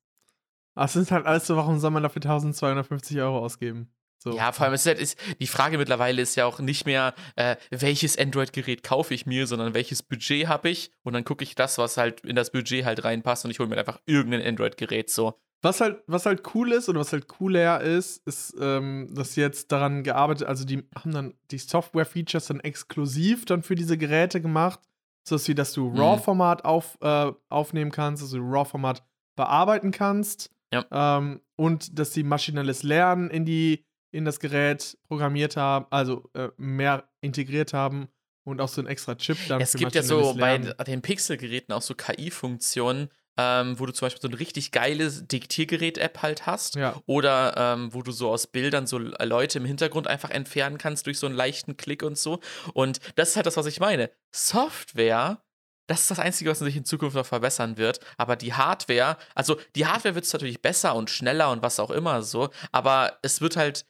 Das 0.76 0.92
sind 0.92 1.10
halt 1.10 1.26
alles 1.26 1.48
so, 1.48 1.56
warum 1.56 1.80
soll 1.80 1.92
man 1.92 2.04
dafür 2.04 2.22
1250 2.22 3.18
Euro 3.22 3.40
ausgeben? 3.40 3.90
So. 4.26 4.36
Ja, 4.36 4.52
vor 4.52 4.66
allem 4.66 4.74
ist, 4.74 4.86
halt, 4.88 5.00
ist 5.00 5.18
die 5.40 5.46
Frage 5.48 5.78
mittlerweile 5.78 6.20
ist 6.22 6.36
ja 6.36 6.46
auch 6.46 6.60
nicht 6.60 6.86
mehr, 6.86 7.14
äh, 7.36 7.56
welches 7.70 8.18
Android-Gerät 8.18 8.82
kaufe 8.84 9.14
ich 9.14 9.28
mir, 9.28 9.46
sondern 9.46 9.76
welches 9.76 10.02
Budget 10.02 10.48
habe 10.48 10.70
ich 10.70 10.92
und 11.04 11.14
dann 11.14 11.24
gucke 11.24 11.44
ich 11.44 11.54
das, 11.54 11.78
was 11.78 11.96
halt 11.98 12.22
in 12.22 12.36
das 12.36 12.52
Budget 12.52 12.86
halt 12.86 13.04
reinpasst 13.04 13.46
und 13.46 13.52
ich 13.52 13.60
hole 13.60 13.70
mir 13.70 13.78
einfach 13.78 14.02
irgendein 14.08 14.42
Android-Gerät 14.42 15.12
so. 15.12 15.40
Was 15.62 15.80
halt, 15.80 16.04
was 16.08 16.26
halt 16.26 16.42
cool 16.56 16.72
ist 16.72 16.90
oder 16.90 17.00
was 17.00 17.14
halt 17.14 17.28
cooler 17.28 17.82
ist, 17.82 18.26
ist, 18.28 18.56
ähm, 18.60 19.10
dass 19.14 19.36
sie 19.36 19.42
jetzt 19.42 19.72
daran 19.72 20.04
gearbeitet, 20.04 20.48
also 20.48 20.66
die 20.66 20.84
haben 20.96 21.12
dann 21.12 21.34
die 21.52 21.60
Software-Features 21.60 22.48
dann 22.48 22.60
exklusiv 22.60 23.46
dann 23.46 23.62
für 23.64 23.76
diese 23.76 23.98
Geräte 23.98 24.42
gemacht, 24.42 24.80
sodass 25.24 25.48
wie, 25.48 25.56
dass 25.56 25.74
du 25.74 25.90
Mhm. 25.92 26.00
RAW-Format 26.00 26.66
auf, 26.66 26.98
äh, 27.02 27.32
aufnehmen 27.50 27.92
kannst, 27.92 28.22
also 28.24 28.38
RAW-Format 28.40 29.04
bearbeiten 29.36 29.92
kannst. 29.92 30.52
Ja. 30.74 30.86
Ähm, 30.92 31.42
und 31.56 31.98
dass 31.98 32.14
sie 32.14 32.24
maschinelles 32.24 32.84
Lernen 32.84 33.30
in 33.30 33.46
die, 33.46 33.86
in 34.16 34.26
das 34.26 34.40
Gerät 34.40 34.98
programmiert 35.08 35.58
haben, 35.58 35.86
also 35.90 36.30
äh, 36.34 36.50
mehr 36.58 37.04
integriert 37.22 37.74
haben 37.74 38.08
und 38.46 38.62
auch 38.62 38.70
so 38.70 38.82
ein 38.82 38.88
extra 38.88 39.16
Chip 39.16 39.38
dann 39.50 39.60
Es 39.60 39.74
gibt 39.74 39.94
ja 39.94 40.04
so 40.04 40.36
bei 40.36 40.58
den 40.58 41.02
Pixel-Geräten 41.02 41.74
auch 41.74 41.82
so 41.82 41.96
KI-Funktionen, 41.96 43.10
ähm, 43.38 43.78
wo 43.78 43.86
du 43.86 43.92
zum 43.92 44.06
Beispiel 44.06 44.22
so 44.22 44.30
ein 44.30 44.34
richtig 44.34 44.72
geiles 44.72 45.28
Diktiergerät-App 45.28 46.22
halt 46.22 46.46
hast. 46.46 46.76
Ja. 46.76 46.96
Oder 47.06 47.56
ähm, 47.58 47.94
wo 47.94 48.02
du 48.02 48.14
so 48.14 48.30
aus 48.30 48.48
Bildern 48.48 48.88
so 48.88 48.98
Leute 48.98 49.60
im 49.60 49.66
Hintergrund 49.66 50.08
einfach 50.08 50.30
entfernen 50.30 50.78
kannst 50.78 51.06
durch 51.08 51.20
so 51.20 51.26
einen 51.26 51.36
leichten 51.36 51.76
Klick 51.76 52.02
und 52.02 52.18
so. 52.18 52.40
Und 52.74 53.00
das 53.16 53.30
ist 53.30 53.36
halt 53.36 53.48
das, 53.48 53.58
was 53.58 53.66
ich 53.66 53.82
meine. 53.82 54.10
Software, 54.32 55.42
das 55.88 56.02
ist 56.02 56.12
das 56.12 56.20
Einzige, 56.20 56.50
was 56.50 56.60
sich 56.60 56.78
in 56.78 56.86
Zukunft 56.86 57.18
noch 57.18 57.26
verbessern 57.26 57.76
wird. 57.76 58.00
Aber 58.16 58.38
die 58.38 58.54
Hardware, 58.54 59.18
also 59.34 59.58
die 59.76 59.86
Hardware 59.86 60.16
wird 60.16 60.24
es 60.24 60.32
natürlich 60.32 60.62
besser 60.62 60.96
und 60.96 61.10
schneller 61.10 61.52
und 61.52 61.62
was 61.62 61.82
auch 61.82 61.92
immer 61.92 62.22
so. 62.22 62.52
Aber 62.72 63.20
es 63.22 63.42
wird 63.42 63.58
halt 63.58 63.86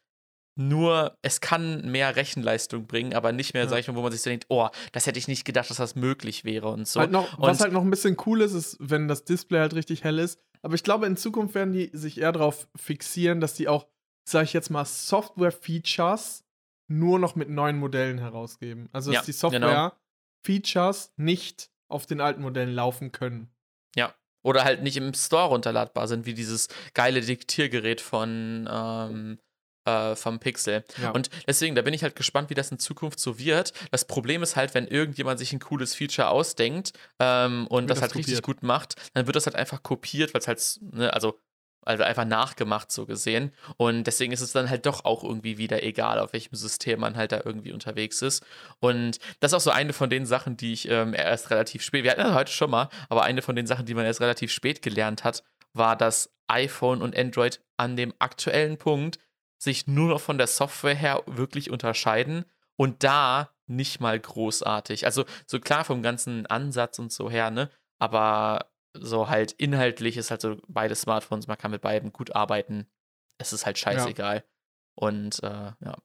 nur, 0.58 1.18
es 1.22 1.41
kann 1.41 1.89
mehr 1.91 2.16
Rechenleistung 2.16 2.88
bringen, 2.88 3.14
aber 3.14 3.32
nicht 3.32 3.53
mehr, 3.53 3.64
Ja. 3.64 3.70
sag 3.70 3.80
ich 3.80 3.88
mal, 3.88 3.95
wo 3.95 4.01
man 4.01 4.12
sich 4.12 4.22
so 4.22 4.30
denkt, 4.30 4.45
oh, 4.49 4.70
das 4.93 5.06
hätte 5.06 5.20
ich 5.20 5.28
nicht 5.28 5.43
gedacht, 5.45 5.70
dass 5.70 5.78
das 5.78 5.95
möglich 5.95 6.45
wäre 6.45 6.70
und 6.70 6.88
so. 6.88 7.01
Halt 7.01 7.12
noch, 7.12 7.38
und 7.38 7.41
was 7.47 7.60
halt 7.60 7.74
noch 7.74 7.82
ein 7.82 7.89
bisschen 7.89 8.16
cool 8.26 8.41
ist, 8.41 8.53
ist, 8.53 8.78
wenn 8.80 9.08
das 9.08 9.26
Display 9.26 9.60
halt 9.60 9.74
richtig 9.76 10.03
hell 10.03 10.18
ist. 10.20 10.39
Aber 10.62 10.74
ich 10.76 10.84
glaube, 10.84 11.06
in 11.08 11.18
Zukunft 11.18 11.56
werden 11.56 11.74
die 11.74 11.89
sich 11.93 12.20
eher 12.20 12.32
darauf 12.32 12.68
fixieren, 12.76 13.39
dass 13.41 13.53
die 13.53 13.68
auch, 13.68 13.86
sag 14.28 14.43
ich 14.45 14.53
jetzt 14.53 14.70
mal, 14.70 14.86
Software-Features 14.86 16.43
nur 16.88 17.20
noch 17.20 17.36
mit 17.36 17.49
neuen 17.49 17.78
Modellen 17.78 18.18
herausgeben. 18.20 18.89
Also, 18.91 19.12
dass 19.12 19.28
Ja, 19.28 19.49
die 19.49 19.56
genau. 19.56 19.68
Software-Features 20.45 21.12
nicht 21.18 21.70
auf 21.89 22.06
den 22.06 22.22
alten 22.22 22.41
Modellen 22.41 22.74
laufen 22.74 23.12
können. 23.12 23.49
Ja. 23.95 24.14
Oder 24.43 24.64
halt 24.64 24.84
nicht 24.84 24.97
im 24.97 25.14
Store 25.14 25.47
runterladbar 25.49 26.08
sind, 26.08 26.26
wie 26.26 26.34
dieses 26.34 26.68
geile 26.93 27.22
Diktiergerät 27.22 27.99
von 28.01 28.70
ähm, 28.72 29.39
äh, 29.86 30.16
vom 30.16 30.40
Pixel. 30.40 30.84
Ja. 31.02 31.12
Und 31.12 31.30
deswegen, 31.48 31.76
da 31.76 31.82
bin 31.82 31.94
ich 31.94 32.04
halt 32.04 32.16
gespannt, 32.16 32.50
wie 32.50 32.56
das 32.56 32.72
in 32.72 32.80
Zukunft 32.80 33.20
so 33.20 33.40
wird. 33.40 33.74
Das 33.92 34.06
Problem 34.06 34.44
ist 34.44 34.56
halt, 34.56 34.74
wenn 34.74 34.88
irgendjemand 34.88 35.40
sich 35.40 35.54
ein 35.54 35.60
cooles 35.60 35.96
Feature 35.96 36.30
ausdenkt 36.30 36.94
ähm, 37.20 37.68
und 37.68 37.88
das 37.88 37.98
das 37.98 38.02
halt 38.04 38.16
richtig 38.16 38.36
kopiert. 38.42 38.62
gut 38.62 38.64
macht, 38.68 38.96
dann 39.14 39.26
wird 39.28 39.36
das 39.36 39.46
halt 39.46 39.56
einfach 39.56 39.84
kopiert, 39.84 40.34
weil 40.34 40.42
es 40.42 40.48
halt, 40.48 40.80
ne, 40.92 41.14
also 41.14 41.40
also 41.86 42.04
einfach 42.04 42.26
nachgemacht 42.26 42.92
so 42.92 43.06
gesehen. 43.06 43.52
Und 43.78 44.06
deswegen 44.06 44.34
ist 44.34 44.42
es 44.42 44.52
dann 44.52 44.70
halt 44.70 44.86
doch 44.86 45.06
auch 45.06 45.24
irgendwie 45.24 45.58
wieder 45.58 45.84
egal, 45.84 46.20
auf 46.20 46.34
welchem 46.34 46.56
System 46.56 47.00
man 47.00 47.16
halt 47.16 47.32
da 47.32 47.42
irgendwie 47.46 47.72
unterwegs 47.72 48.22
ist. 48.22 48.44
Und 48.80 49.20
das 49.40 49.52
ist 49.52 49.56
auch 49.56 49.62
so 49.62 49.70
eine 49.70 49.94
von 49.94 50.10
den 50.10 50.26
Sachen, 50.26 50.58
die 50.58 50.74
ich 50.74 50.90
ähm, 50.90 51.14
erst 51.14 51.52
relativ 51.52 51.84
spät, 51.84 52.04
wir 52.04 52.12
hatten 52.12 52.22
das 52.22 52.34
heute 52.34 52.52
schon 52.52 52.72
mal, 52.72 52.90
aber 53.08 53.24
eine 53.24 53.42
von 53.42 53.56
den 53.56 53.68
Sachen, 53.68 53.86
die 53.86 53.94
man 53.94 54.06
erst 54.06 54.22
relativ 54.22 54.52
spät 54.52 54.82
gelernt 54.82 55.24
hat, 55.24 55.44
war, 55.74 55.96
dass 55.96 56.34
iPhone 56.48 57.02
und 57.02 57.16
Android 57.16 57.62
an 57.78 57.96
dem 57.96 58.14
aktuellen 58.20 58.78
Punkt 58.78 59.20
sich 59.66 59.88
nur 59.88 60.07
noch 60.07 60.22
von 60.22 60.38
der 60.38 60.47
Software 60.47 60.95
her 60.95 61.24
wirklich 61.26 61.70
unterscheiden 61.70 62.45
und 62.78 63.03
da 63.03 63.49
nicht 63.68 63.99
mal 63.99 64.18
großartig. 64.18 65.05
Also 65.05 65.26
so 65.45 65.59
klar 65.59 65.84
vom 65.84 66.01
ganzen 66.01 66.45
Ansatz 66.45 66.99
und 66.99 67.11
so 67.11 67.30
her, 67.30 67.51
ne? 67.51 67.70
Aber 67.99 68.72
so 68.93 69.30
halt 69.30 69.51
inhaltlich 69.53 70.16
ist 70.18 70.32
halt 70.32 70.41
so 70.41 70.57
beide 70.68 70.95
Smartphones, 70.95 71.47
man 71.47 71.57
kann 71.57 71.72
mit 71.72 71.82
beiden 71.82 72.13
gut 72.13 72.36
arbeiten. 72.36 72.88
Es 73.38 73.51
ist 73.51 73.66
halt 73.66 73.78
scheißegal. 73.78 74.45
Und 74.95 75.43
äh, 75.43 75.74
ja. 75.80 75.97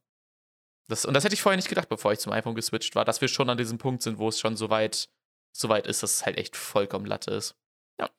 Das, 0.89 1.05
und 1.05 1.15
das 1.15 1.23
hätte 1.23 1.35
ich 1.35 1.43
vorher 1.43 1.57
nicht 1.57 1.69
gedacht, 1.69 1.89
bevor 1.89 2.13
ich 2.13 2.19
zum 2.19 2.33
iPhone 2.33 2.57
geswitcht 2.57 2.97
war, 2.97 3.05
dass 3.05 3.21
wir 3.21 3.29
schon 3.29 3.49
an 3.49 3.59
diesem 3.59 3.79
Punkt 3.79 4.03
sind, 4.03 4.19
wo 4.19 4.29
es 4.29 4.41
schon 4.41 4.57
so 4.57 4.71
weit, 4.71 5.09
so 5.53 5.69
weit 5.69 5.87
ist, 5.87 6.03
dass 6.03 6.15
es 6.15 6.27
halt 6.27 6.37
echt 6.37 6.57
vollkommen 6.57 7.07
Latte 7.07 7.31
ist. 7.31 7.55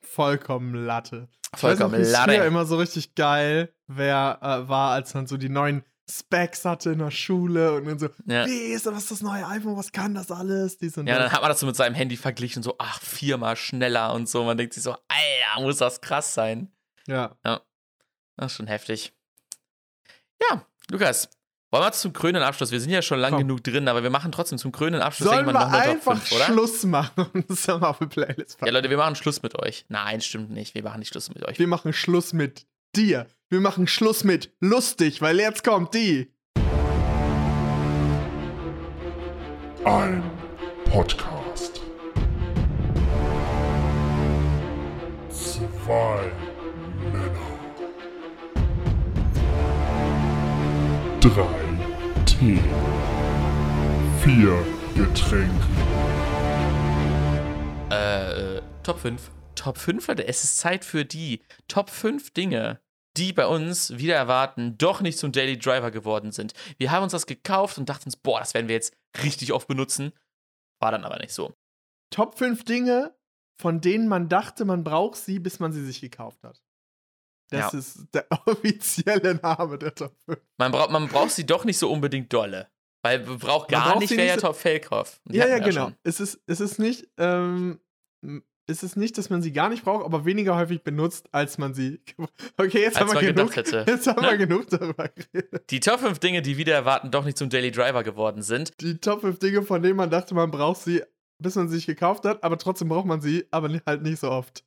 Vollkommen 0.00 0.74
Latte. 0.74 1.28
Vollkommen 1.54 1.94
ich 1.94 2.00
weiß 2.00 2.08
wie 2.08 2.12
es 2.12 2.18
früher 2.24 2.34
Latte. 2.38 2.46
immer 2.48 2.64
so 2.64 2.76
richtig 2.76 3.14
geil 3.14 3.72
wer, 3.86 4.38
äh, 4.42 4.68
war, 4.68 4.92
als 4.92 5.12
man 5.14 5.26
so 5.26 5.36
die 5.36 5.48
neuen 5.50 5.84
Specs 6.10 6.64
hatte 6.64 6.90
in 6.92 6.98
der 6.98 7.10
Schule 7.10 7.74
und 7.74 7.86
dann 7.86 7.98
so, 7.98 8.08
Ja. 8.26 8.44
wie 8.46 8.72
ist 8.72 8.86
was 8.86 9.04
ist 9.04 9.10
das 9.12 9.20
neue 9.22 9.46
iPhone, 9.46 9.76
was 9.76 9.92
kann 9.92 10.14
das 10.14 10.30
alles? 10.30 10.78
Dies 10.78 10.96
Ja, 10.96 11.02
das. 11.04 11.16
dann 11.18 11.32
hat 11.32 11.40
man 11.42 11.48
das 11.50 11.60
so 11.60 11.66
mit 11.66 11.76
seinem 11.76 11.94
Handy 11.94 12.16
verglichen, 12.16 12.62
so, 12.62 12.74
ach, 12.78 13.00
viermal 13.00 13.56
schneller 13.56 14.12
und 14.12 14.28
so. 14.28 14.44
Man 14.44 14.56
denkt 14.56 14.74
sich 14.74 14.82
so, 14.82 14.92
Alter, 14.92 15.60
muss 15.62 15.76
das 15.78 16.00
krass 16.00 16.34
sein. 16.34 16.72
ja. 17.06 17.36
Das 18.36 18.52
ist 18.52 18.56
schon 18.56 18.66
heftig. 18.66 19.12
Ja, 20.50 20.66
Lukas, 20.90 21.28
wollen 21.72 21.84
wir 21.84 21.92
zum 21.92 22.12
krönenden 22.12 22.42
Abschluss? 22.42 22.70
Wir 22.70 22.80
sind 22.80 22.90
ja 22.90 23.00
schon 23.00 23.18
lang 23.18 23.30
Komm. 23.32 23.40
genug 23.40 23.64
drin, 23.64 23.88
aber 23.88 24.02
wir 24.02 24.10
machen 24.10 24.30
trotzdem 24.30 24.58
zum 24.58 24.72
krönenden 24.72 25.00
Abschluss 25.02 25.28
Sollen 25.30 25.46
wir 25.46 25.52
irgendwann 25.54 25.70
noch 25.72 25.78
eine 25.78 25.98
Top 26.00 26.12
einfach 26.12 26.26
5, 26.26 26.32
oder? 26.32 26.44
Schluss 26.44 26.84
machen 26.84 27.26
und 27.32 27.50
das 27.50 27.62
dann 27.62 27.82
auf 27.82 27.98
die 27.98 28.06
Playlist 28.06 28.58
Ja? 28.64 28.70
Leute, 28.70 28.90
wir 28.90 28.98
machen 28.98 29.16
Schluss 29.16 29.42
mit 29.42 29.58
euch. 29.58 29.86
Nein, 29.88 30.20
stimmt 30.20 30.50
nicht. 30.50 30.74
Wir 30.74 30.82
machen 30.82 30.98
nicht 30.98 31.08
Schluss 31.08 31.30
mit 31.30 31.42
euch. 31.48 31.58
Wir 31.58 31.66
machen 31.66 31.94
Schluss 31.94 32.34
mit 32.34 32.66
dir. 32.94 33.26
Wir 33.48 33.60
machen 33.60 33.86
Schluss 33.86 34.22
mit 34.22 34.52
lustig, 34.60 35.22
weil 35.22 35.40
jetzt 35.40 35.64
kommt 35.64 35.94
die. 35.94 36.30
Ein 39.84 40.22
Podcast. 40.90 41.80
Zwei 45.30 46.32
Männer. 47.12 47.52
Drei 51.20 51.61
Tee. 52.42 52.58
Vier 54.20 54.66
Getränke. 54.96 55.64
Äh, 57.88 58.56
äh, 58.56 58.62
Top 58.82 58.98
5. 58.98 59.30
Top 59.54 59.78
5, 59.78 60.08
Leute, 60.08 60.26
es 60.26 60.42
ist 60.42 60.56
Zeit 60.56 60.84
für 60.84 61.04
die 61.04 61.40
Top 61.68 61.88
5 61.88 62.32
Dinge, 62.32 62.80
die 63.16 63.32
bei 63.32 63.46
uns 63.46 63.96
wieder 63.96 64.16
erwarten, 64.16 64.76
doch 64.76 65.02
nicht 65.02 65.18
zum 65.18 65.30
Daily 65.30 65.56
Driver 65.56 65.92
geworden 65.92 66.32
sind. 66.32 66.52
Wir 66.78 66.90
haben 66.90 67.04
uns 67.04 67.12
das 67.12 67.26
gekauft 67.26 67.78
und 67.78 67.88
dachten 67.88 68.06
uns, 68.06 68.16
boah, 68.16 68.40
das 68.40 68.54
werden 68.54 68.66
wir 68.66 68.74
jetzt 68.74 68.96
richtig 69.22 69.52
oft 69.52 69.68
benutzen. 69.68 70.10
War 70.80 70.90
dann 70.90 71.04
aber 71.04 71.20
nicht 71.20 71.32
so. 71.32 71.54
Top 72.10 72.36
5 72.36 72.64
Dinge, 72.64 73.14
von 73.60 73.80
denen 73.80 74.08
man 74.08 74.28
dachte, 74.28 74.64
man 74.64 74.82
braucht 74.82 75.14
sie, 75.16 75.38
bis 75.38 75.60
man 75.60 75.70
sie 75.70 75.84
sich 75.84 76.00
gekauft 76.00 76.42
hat. 76.42 76.60
Das 77.52 77.72
Ja. 77.72 77.78
ist 77.78 78.06
der 78.14 78.26
offizielle 78.46 79.34
Name 79.36 79.78
der 79.78 79.94
Top 79.94 80.14
5. 80.26 80.38
Man, 80.58 80.72
braucht 80.72 80.90
man 80.90 81.08
braucht 81.08 81.30
sie 81.30 81.46
doch 81.46 81.64
nicht 81.64 81.78
so 81.78 81.90
unbedingt 81.90 82.32
dolle. 82.32 82.68
Weil 83.04 83.18
braucht 83.20 83.70
Man 83.70 83.80
gar 83.80 83.88
braucht 83.90 84.00
nicht, 84.00 84.08
sie 84.10 84.16
wäre 84.16 84.26
nicht 84.36 84.36
ja 84.36 84.40
so- 84.40 84.46
Top 84.48 84.56
die 85.28 85.36
Ja, 85.36 85.46
ja, 85.48 85.58
genau. 85.58 85.84
schon. 85.86 85.96
Es 86.04 86.20
ist, 86.20 86.40
es 86.46 86.60
ist 86.60 86.78
nicht, 86.78 87.08
ähm, 87.18 87.80
es 88.68 88.82
ist 88.84 88.96
nicht, 88.96 89.18
dass 89.18 89.28
man 89.28 89.42
sie 89.42 89.52
gar 89.52 89.68
nicht 89.68 89.84
braucht, 89.84 90.04
aber 90.04 90.24
weniger 90.24 90.56
häufig 90.56 90.82
benutzt, 90.84 91.28
als 91.32 91.58
man 91.58 91.74
sie. 91.74 92.00
Okay, 92.56 92.80
jetzt 92.82 92.96
Als 92.96 93.10
haben 93.12 93.20
wir 93.20 93.34
man 93.34 93.34
genug. 93.34 93.56
Jetzt 93.56 94.06
haben 94.06 94.22
Ne? 94.22 94.30
wir 94.30 94.36
genug 94.38 94.68
darüber 94.70 95.08
geredet. 95.08 95.68
Die 95.70 95.80
Top 95.80 95.98
5 96.00 96.20
Dinge, 96.20 96.42
die 96.42 96.56
wieder 96.56 96.74
erwarten, 96.74 97.10
doch 97.10 97.24
nicht 97.24 97.36
zum 97.36 97.50
Daily 97.50 97.70
Driver 97.72 98.02
geworden 98.04 98.42
sind. 98.42 98.70
Die 98.80 98.98
Top 98.98 99.22
5 99.22 99.38
Dinge, 99.40 99.62
von 99.62 99.82
denen 99.82 99.96
man 99.96 100.10
dachte, 100.10 100.34
man 100.34 100.50
braucht 100.52 100.80
sie, 100.82 101.02
bis 101.42 101.56
man 101.56 101.68
sie 101.68 101.76
sich 101.76 101.86
gekauft 101.86 102.24
hat, 102.24 102.44
aber 102.44 102.56
trotzdem 102.56 102.88
braucht 102.88 103.06
man 103.06 103.20
sie, 103.20 103.46
aber 103.50 103.68
halt 103.84 104.02
nicht 104.02 104.20
so 104.20 104.30
oft. 104.30 104.64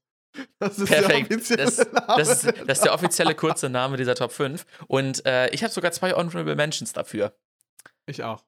Das 0.59 0.77
ist 0.77 0.88
Perfekt. 0.88 1.31
der 1.31 1.38
offizielle 1.38 1.63
Das, 1.63 1.75
das, 1.77 2.29
ist, 2.29 2.45
das 2.45 2.77
ist 2.77 2.86
der 2.86 2.93
offizielle 2.93 3.36
kurze 3.36 3.69
Name 3.69 3.97
dieser 3.97 4.15
Top 4.15 4.31
5. 4.31 4.65
Und 4.88 5.25
äh, 5.25 5.49
ich 5.49 5.63
habe 5.63 5.73
sogar 5.73 5.91
zwei 5.91 6.13
Honorable 6.13 6.55
Mentions 6.55 6.93
dafür. 6.93 7.38
Ich 8.05 8.23
auch. 8.23 8.43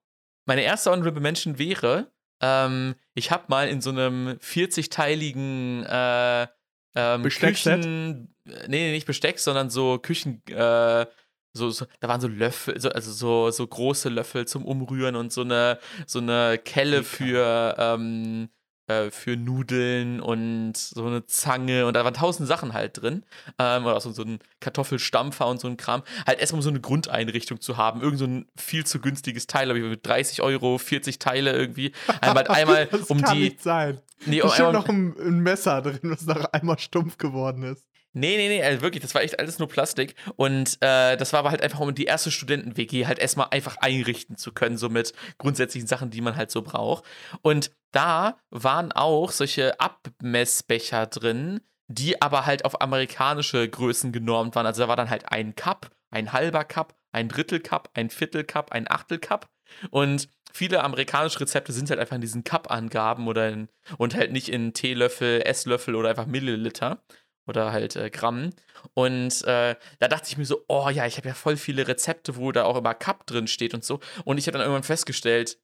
Meine 0.45 0.61
erste 0.61 0.91
Honorable 0.91 1.21
Mention 1.21 1.57
wäre, 1.59 2.11
ähm, 2.41 2.95
ich 3.13 3.31
habe 3.31 3.45
mal 3.47 3.67
in 3.67 3.81
so 3.81 3.89
einem 3.89 4.37
40-teiligen 4.41 5.83
äh, 5.85 6.47
ähm? 6.95 7.23
Küchen, 7.23 8.35
nee, 8.45 8.55
nee, 8.67 8.91
nicht 8.91 9.07
Besteck, 9.07 9.39
sondern 9.39 9.69
so 9.69 9.99
Küchen, 9.99 10.41
äh, 10.47 11.05
so, 11.53 11.69
so, 11.69 11.85
da 11.99 12.07
waren 12.07 12.21
so 12.21 12.27
Löffel, 12.27 12.79
so, 12.79 12.89
also 12.89 13.11
so, 13.11 13.51
so 13.51 13.65
große 13.65 14.09
Löffel 14.09 14.47
zum 14.47 14.65
Umrühren 14.65 15.15
und 15.15 15.33
so 15.33 15.41
eine, 15.41 15.79
so 16.05 16.19
eine 16.19 16.59
Kelle 16.63 17.03
für, 17.03 17.75
ähm, 17.77 18.49
äh, 18.87 19.11
für 19.11 19.35
Nudeln 19.35 20.21
und 20.21 20.77
so 20.77 21.05
eine 21.05 21.25
Zange 21.25 21.85
und 21.85 21.95
da 21.95 22.03
waren 22.03 22.13
tausend 22.13 22.47
Sachen 22.47 22.73
halt 22.73 23.01
drin. 23.01 23.23
Ähm, 23.59 23.85
oder 23.85 23.99
so, 23.99 24.11
so 24.11 24.23
ein 24.23 24.39
Kartoffelstampfer 24.59 25.47
und 25.47 25.59
so 25.59 25.67
ein 25.67 25.77
Kram. 25.77 26.03
Halt 26.25 26.39
erstmal 26.39 26.59
um 26.59 26.63
so 26.63 26.69
eine 26.69 26.79
Grundeinrichtung 26.79 27.61
zu 27.61 27.77
haben. 27.77 28.01
Irgend 28.01 28.19
so 28.19 28.25
ein 28.25 28.47
viel 28.55 28.85
zu 28.85 28.99
günstiges 28.99 29.47
Teil, 29.47 29.75
ich, 29.75 29.83
mit 29.83 30.05
30 30.05 30.41
Euro, 30.41 30.77
40 30.77 31.19
Teile 31.19 31.51
irgendwie. 31.51 31.91
Einmal, 32.21 32.47
einmal 32.47 32.85
das 32.87 33.01
um 33.03 33.21
kann 33.21 33.35
die. 33.35 33.43
nicht 33.45 33.61
sein. 33.61 33.99
Nee, 34.25 34.39
Da 34.39 34.45
um, 34.45 34.51
einmal, 34.51 34.73
noch 34.73 34.89
ein, 34.89 35.15
ein 35.19 35.39
Messer 35.39 35.81
drin, 35.81 35.99
was 36.03 36.25
nach 36.25 36.45
einmal 36.45 36.79
stumpf 36.79 37.17
geworden 37.17 37.63
ist. 37.63 37.85
Nee, 38.17 38.35
nee, 38.37 38.47
nee, 38.47 38.63
also 38.63 38.81
wirklich, 38.81 39.03
das 39.03 39.13
war 39.13 39.21
echt 39.21 39.39
alles 39.39 39.59
nur 39.59 39.67
Plastik. 39.67 40.15
Und 40.37 40.79
äh, 40.81 41.15
das 41.17 41.33
war 41.33 41.41
aber 41.41 41.51
halt 41.51 41.61
einfach, 41.61 41.79
um 41.79 41.93
die 41.93 42.05
erste 42.05 42.31
Studenten-WG 42.31 43.05
halt 43.05 43.19
erstmal 43.19 43.49
einfach 43.51 43.77
einrichten 43.77 44.37
zu 44.37 44.51
können, 44.53 44.75
so 44.75 44.89
mit 44.89 45.13
grundsätzlichen 45.37 45.87
Sachen, 45.87 46.09
die 46.09 46.21
man 46.21 46.35
halt 46.35 46.49
so 46.49 46.63
braucht. 46.63 47.05
Und 47.43 47.69
da 47.91 48.39
waren 48.49 48.91
auch 48.91 49.31
solche 49.31 49.79
Abmessbecher 49.79 51.05
drin, 51.05 51.61
die 51.87 52.19
aber 52.19 52.47
halt 52.47 52.65
auf 52.65 52.81
amerikanische 52.81 53.69
Größen 53.69 54.11
genormt 54.11 54.55
waren. 54.55 54.65
Also 54.65 54.81
da 54.81 54.87
war 54.87 54.95
dann 54.95 55.11
halt 55.11 55.31
ein 55.31 55.55
Cup, 55.55 55.91
ein 56.09 56.33
halber 56.33 56.63
Cup, 56.63 56.95
ein 57.11 57.29
Drittel 57.29 57.59
Cup, 57.59 57.91
ein 57.93 58.09
Viertel 58.09 58.43
Cup, 58.43 58.71
ein 58.71 58.89
Achtel 58.89 59.19
Cup. 59.19 59.47
Und 59.91 60.27
viele 60.51 60.83
amerikanische 60.83 61.39
Rezepte 61.39 61.71
sind 61.71 61.91
halt 61.91 61.99
einfach 61.99 62.15
in 62.15 62.21
diesen 62.21 62.43
Cup-Angaben 62.43 63.27
oder 63.27 63.49
in, 63.49 63.69
und 63.99 64.15
halt 64.15 64.31
nicht 64.31 64.49
in 64.49 64.73
Teelöffel, 64.73 65.41
Esslöffel 65.45 65.93
oder 65.93 66.09
einfach 66.09 66.25
Milliliter 66.25 67.03
oder 67.47 67.71
halt 67.71 67.95
äh, 67.95 68.09
Gramm. 68.09 68.51
Und 68.93 69.43
äh, 69.43 69.75
da 69.99 70.07
dachte 70.07 70.27
ich 70.29 70.37
mir 70.37 70.45
so, 70.45 70.63
oh 70.67 70.89
ja, 70.89 71.05
ich 71.05 71.17
habe 71.17 71.27
ja 71.27 71.33
voll 71.33 71.57
viele 71.57 71.87
Rezepte, 71.87 72.35
wo 72.35 72.51
da 72.51 72.63
auch 72.63 72.77
immer 72.77 72.93
Cup 72.93 73.25
drin 73.25 73.47
steht 73.47 73.73
und 73.73 73.83
so. 73.83 73.99
Und 74.25 74.37
ich 74.37 74.47
habe 74.47 74.57
dann 74.57 74.65
irgendwann 74.65 74.83
festgestellt, 74.83 75.57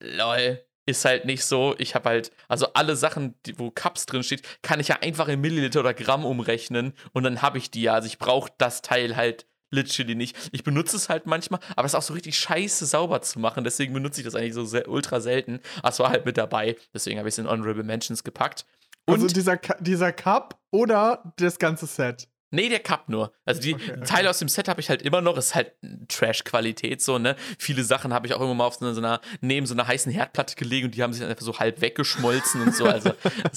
lol, 0.00 0.64
ist 0.86 1.04
halt 1.04 1.24
nicht 1.24 1.44
so. 1.44 1.74
Ich 1.78 1.94
habe 1.94 2.08
halt, 2.08 2.32
also 2.48 2.72
alle 2.74 2.96
Sachen, 2.96 3.34
die, 3.46 3.58
wo 3.58 3.70
Cups 3.70 4.06
drin 4.06 4.22
steht, 4.22 4.42
kann 4.62 4.80
ich 4.80 4.88
ja 4.88 4.98
einfach 5.00 5.28
in 5.28 5.40
Milliliter 5.40 5.80
oder 5.80 5.94
Gramm 5.94 6.24
umrechnen 6.24 6.94
und 7.12 7.22
dann 7.22 7.42
habe 7.42 7.58
ich 7.58 7.70
die 7.70 7.82
ja. 7.82 7.94
Also 7.94 8.06
ich 8.06 8.18
brauche 8.18 8.50
das 8.58 8.82
Teil 8.82 9.16
halt 9.16 9.46
literally 9.70 10.14
nicht. 10.14 10.36
Ich 10.52 10.64
benutze 10.64 10.96
es 10.96 11.08
halt 11.08 11.26
manchmal, 11.26 11.60
aber 11.76 11.86
es 11.86 11.92
ist 11.92 11.98
auch 11.98 12.02
so 12.02 12.14
richtig 12.14 12.38
scheiße 12.38 12.86
sauber 12.86 13.22
zu 13.22 13.38
machen. 13.38 13.64
Deswegen 13.64 13.94
benutze 13.94 14.20
ich 14.20 14.24
das 14.24 14.34
eigentlich 14.34 14.54
so 14.54 14.64
sehr, 14.64 14.88
ultra 14.88 15.20
selten. 15.20 15.60
Aber 15.78 15.90
es 15.90 15.98
war 16.00 16.10
halt 16.10 16.26
mit 16.26 16.36
dabei. 16.36 16.76
Deswegen 16.92 17.18
habe 17.18 17.28
ich 17.28 17.34
es 17.34 17.38
in 17.38 17.48
Honorable 17.48 17.84
Mentions 17.84 18.24
gepackt. 18.24 18.66
Und 19.10 19.22
also 19.22 19.28
dieser, 19.28 19.56
dieser 19.80 20.12
Cup 20.12 20.58
oder 20.70 21.32
das 21.36 21.58
ganze 21.58 21.86
Set? 21.86 22.28
Nee, 22.52 22.68
der 22.68 22.80
Cup 22.80 23.08
nur. 23.08 23.32
Also 23.44 23.60
die 23.60 23.74
Okay, 23.74 23.92
okay. 23.92 24.04
Teile 24.04 24.30
aus 24.30 24.40
dem 24.40 24.48
Set 24.48 24.66
habe 24.68 24.80
ich 24.80 24.90
halt 24.90 25.02
immer 25.02 25.20
noch. 25.20 25.36
Ist 25.36 25.54
halt 25.54 25.72
Trash-Qualität 26.08 27.00
so, 27.00 27.18
ne? 27.18 27.36
Viele 27.58 27.84
Sachen 27.84 28.12
habe 28.12 28.26
ich 28.26 28.34
auch 28.34 28.40
immer 28.40 28.54
mal 28.54 28.66
auf 28.66 28.74
so 28.74 28.84
einer, 28.84 28.94
so 28.94 29.00
einer, 29.00 29.20
neben 29.40 29.66
so 29.66 29.74
einer 29.74 29.86
heißen 29.86 30.10
Herdplatte 30.10 30.56
gelegt 30.56 30.84
und 30.86 30.94
die 30.96 31.02
haben 31.02 31.12
sich 31.12 31.20
dann 31.20 31.30
einfach 31.30 31.44
so 31.44 31.58
halb 31.58 31.80
weggeschmolzen 31.80 32.62
und 32.62 32.74
so. 32.74 32.86
Also 32.86 33.12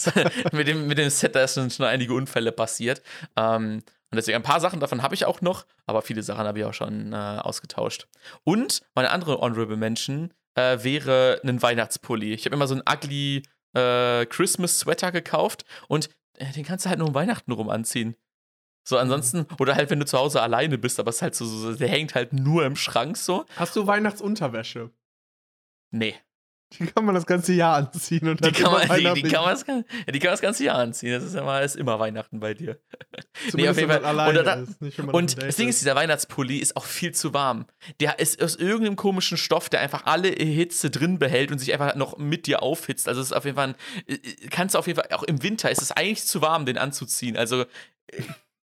mit, 0.52 0.68
dem, 0.68 0.88
mit 0.88 1.00
dem 1.00 1.10
Set, 1.10 1.36
da 1.36 1.48
sind 1.48 1.74
schon 1.74 1.88
einige 1.88 2.14
Unfälle 2.14 2.52
passiert. 2.52 3.02
Ähm, 3.36 3.82
und 4.12 4.18
deswegen 4.18 4.36
ein 4.36 4.44
paar 4.44 4.60
Sachen 4.60 4.80
davon 4.80 5.02
habe 5.02 5.16
ich 5.16 5.26
auch 5.26 5.42
noch, 5.42 5.66
aber 5.88 6.04
viele 6.04 6.22
Sachen 6.22 6.46
habe 6.46 6.60
ich 6.60 6.66
auch 6.66 6.74
schon 6.76 7.14
äh, 7.14 7.16
ausgetauscht. 7.16 8.08
Und 8.44 8.84
meine 8.94 9.10
andere 9.10 9.40
Honorable 9.40 9.76
Mention 9.76 10.32
äh, 10.54 10.84
wäre 10.84 11.42
ein 11.44 11.62
Weihnachtspulli. 11.62 12.32
Ich 12.32 12.46
habe 12.46 12.56
immer 12.56 12.68
so 12.68 12.76
einen 12.76 12.84
ugly 12.88 13.42
äh, 13.74 14.26
Christmas-Sweater 14.26 15.12
gekauft 15.12 15.66
und 15.88 16.10
äh, 16.38 16.52
den 16.52 16.64
kannst 16.64 16.86
du 16.86 16.90
halt 16.90 17.00
nur 17.00 17.10
um 17.10 17.16
Weihnachten 17.16 17.52
rum 17.52 17.70
anziehen. 17.70 18.16
So, 18.86 18.98
ansonsten, 18.98 19.48
oder 19.60 19.76
halt, 19.76 19.90
wenn 19.90 20.00
du 20.00 20.06
zu 20.06 20.18
Hause 20.18 20.42
alleine 20.42 20.78
bist, 20.78 21.00
aber 21.00 21.10
es 21.10 21.18
ist 21.18 21.22
halt 21.22 21.36
so, 21.36 21.46
so, 21.46 21.74
der 21.74 21.88
hängt 21.88 22.16
halt 22.16 22.34
nur 22.34 22.66
im 22.66 22.76
Schrank 22.76 23.16
so. 23.16 23.46
Hast 23.56 23.76
du 23.76 23.88
Weihnachtsunterwäsche? 23.88 24.92
Nee. 25.92 26.16
Die 26.80 26.86
kann 26.88 27.06
man 27.06 27.14
das 27.16 27.26
ganze 27.26 27.54
Jahr 27.54 27.76
anziehen 27.76 28.28
und 28.28 28.44
Die 28.44 28.52
kann, 28.52 28.72
man, 28.72 28.82
die, 28.88 29.22
die, 29.22 29.30
kann 29.30 29.44
man 29.44 29.52
das, 29.54 29.66
ja, 29.68 29.84
die 30.12 30.20
kann 30.20 30.30
man 30.30 30.34
das 30.34 30.42
ganze 30.42 30.64
Jahr 30.64 30.78
anziehen. 30.78 31.12
Das 31.12 31.24
ist 31.24 31.36
immer, 31.36 31.62
ist 31.62 31.76
immer 31.76 32.00
Weihnachten 32.00 32.40
bei 32.40 32.54
dir. 32.54 32.80
Zumindest 33.52 33.72
auf 33.72 33.78
jeden 33.80 33.92
Fall. 33.92 34.06
alleine 34.06 34.44
da- 34.44 34.54
ist, 34.56 34.82
nicht 34.82 35.00
Und 35.00 35.42
das 35.42 35.56
Ding 35.56 35.70
ist, 35.70 35.82
dieser 35.82 35.96
Weihnachtspulli 35.96 36.58
ist 36.58 36.76
auch 36.76 36.86
viel 36.86 37.14
zu 37.14 37.34
warm. 37.34 37.66
Der 38.00 38.20
ist 38.20 38.42
aus 38.42 38.56
irgendeinem 38.56 38.96
komischen 38.96 39.38
Stoff, 39.38 39.70
der 39.70 39.82
einfach 39.82 40.06
alle 40.06 40.30
Hitze 40.30 40.90
drin 40.90 41.20
behält 41.20 41.52
und 41.52 41.60
sich 41.60 41.74
einfach 41.74 41.96
noch 41.96 42.18
mit 42.18 42.48
dir 42.48 42.64
aufhitzt. 42.64 43.08
Also 43.08 43.22
es 43.22 43.28
ist 43.28 43.34
auf 43.34 43.46
jeden 43.46 43.56
Fall, 43.56 43.70
ein, 43.70 43.76
äh, 44.08 44.18
kannst 44.50 44.76
du 44.76 44.80
auf 44.80 44.88
jeden 44.88 45.00
Fall, 45.00 45.10
auch 45.14 45.24
im 45.24 45.44
Winter 45.44 45.70
ist 45.70 45.82
es 45.82 45.92
eigentlich 45.92 46.26
zu 46.26 46.42
warm, 46.42 46.66
den 46.66 46.78
anzuziehen. 46.78 47.38
Also 47.38 47.62
äh, 48.08 48.22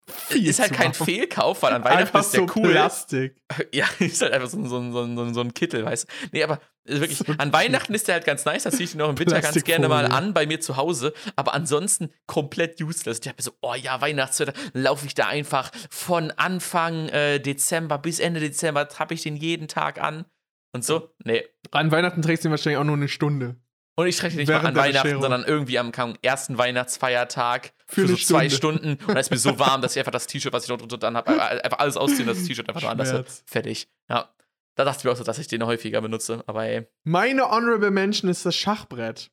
Viel 0.10 0.48
ist 0.48 0.60
halt 0.60 0.72
kein 0.74 0.94
warm. 0.98 1.06
Fehlkauf, 1.06 1.62
weil 1.64 1.74
an 1.74 1.84
Weihnachten 1.84 2.02
Einfach 2.04 2.20
ist 2.22 2.34
der 2.34 2.48
so 2.48 2.54
cool. 2.56 2.72
Plastik. 2.72 3.36
Ja, 3.74 3.86
ist 4.00 4.22
halt 4.22 4.34
einfach 4.34 4.50
so, 4.50 4.58
ein- 4.58 4.68
so, 4.68 4.82
so, 5.16 5.34
so, 5.34 5.42
ein- 5.42 5.54
Kittel, 5.54 5.84
weißt 5.86 6.06
du. 6.06 6.28
Nee, 6.32 6.44
aber 6.44 6.62
äh, 6.86 7.00
wirklich, 7.02 7.22
an 7.40 7.52
Weihnachten 7.52 7.94
ist 7.94 8.08
der 8.08 8.16
halt 8.16 8.26
ganz 8.26 8.46
nice, 8.46 8.64
da 8.64 8.72
ziehe 8.72 8.84
ich 8.86 8.96
ihn 8.96 9.02
auch 9.02 9.10
im 9.10 9.20
Winter 9.20 9.42
ganz 9.42 9.62
gerne 9.64 9.90
mal 9.90 10.06
an 10.06 10.34
bei 10.34 10.46
mir 10.46 10.60
zu 10.62 10.78
Hause, 10.78 11.14
aber 11.36 11.54
ansonsten 11.54 12.10
komplett 12.26 12.82
useless. 12.82 13.20
Ich 13.22 13.28
habe 13.28 13.36
mir 13.38 13.44
so, 13.44 13.52
oh 13.62 13.76
ja, 13.76 14.00
Weihnachtswetter, 14.00 14.54
laufe 14.74 15.06
ich 15.06 15.14
da 15.14 15.28
einfach 15.28 15.72
von 15.90 16.32
Anfang 16.32 17.10
äh, 17.10 17.40
Dezember 17.40 17.98
bis 17.98 18.20
Ende 18.20 18.40
Dezember, 18.40 18.88
habe 19.00 19.14
ich 19.14 19.24
den 19.24 19.36
jeden 19.36 19.68
Tag 19.68 20.02
an 20.02 20.26
und 20.74 20.86
so. 20.86 21.10
Nee. 21.26 21.44
An 21.72 21.92
Weihnachten 21.92 22.22
trägst 22.22 22.44
du 22.46 22.48
ihn 22.50 22.52
wahrscheinlich 22.52 22.78
auch 22.80 22.84
nur 22.86 22.96
eine 22.96 23.10
Stunde. 23.10 23.58
Und 23.96 24.08
ich 24.08 24.16
trage 24.18 24.36
nicht 24.36 24.48
mal 24.48 24.58
an 24.66 24.76
Weihnachten, 24.76 25.04
Bescherung. 25.04 25.22
sondern 25.24 25.44
irgendwie 25.44 25.80
am 25.80 25.92
ersten 26.22 26.58
Weihnachtsfeiertag 26.58 27.74
Für 27.90 28.02
für, 28.02 28.08
so 28.08 28.14
eine 28.14 28.50
zwei 28.50 28.50
Stunde. 28.50 28.80
Stunden. 28.80 29.02
Und 29.04 29.08
dann 29.10 29.18
ist 29.18 29.32
mir 29.32 29.38
so 29.38 29.58
warm, 29.60 29.82
dass 29.82 29.94
ich 29.96 30.00
einfach 30.00 30.12
das 30.12 30.28
T-Shirt, 30.28 30.52
was 30.52 30.64
ich 30.64 30.68
dort 30.68 30.82
drunter 30.82 30.98
dann 30.98 31.16
habe, 31.16 31.42
einfach 31.42 31.80
alles 31.80 31.96
ausziehen, 31.98 32.28
das 32.28 32.44
T-Shirt 32.44 32.68
einfach 32.68 32.90
anlasse. 32.90 33.12
Schmerz. 33.12 33.44
Fertig. 33.46 33.88
Ja. 34.10 34.30
Da 34.76 34.84
dachte 34.86 35.00
ich 35.00 35.04
mir 35.06 35.12
auch 35.12 35.18
so, 35.18 35.24
dass 35.24 35.40
ich 35.40 35.48
den 35.48 35.66
häufiger 35.66 36.02
benutze. 36.02 36.44
Aber 36.48 36.66
ey. 36.66 36.86
Meine 37.04 37.50
Honorable 37.50 37.90
Mention 37.90 38.30
ist 38.30 38.46
das 38.46 38.56
Schachbrett. 38.56 39.32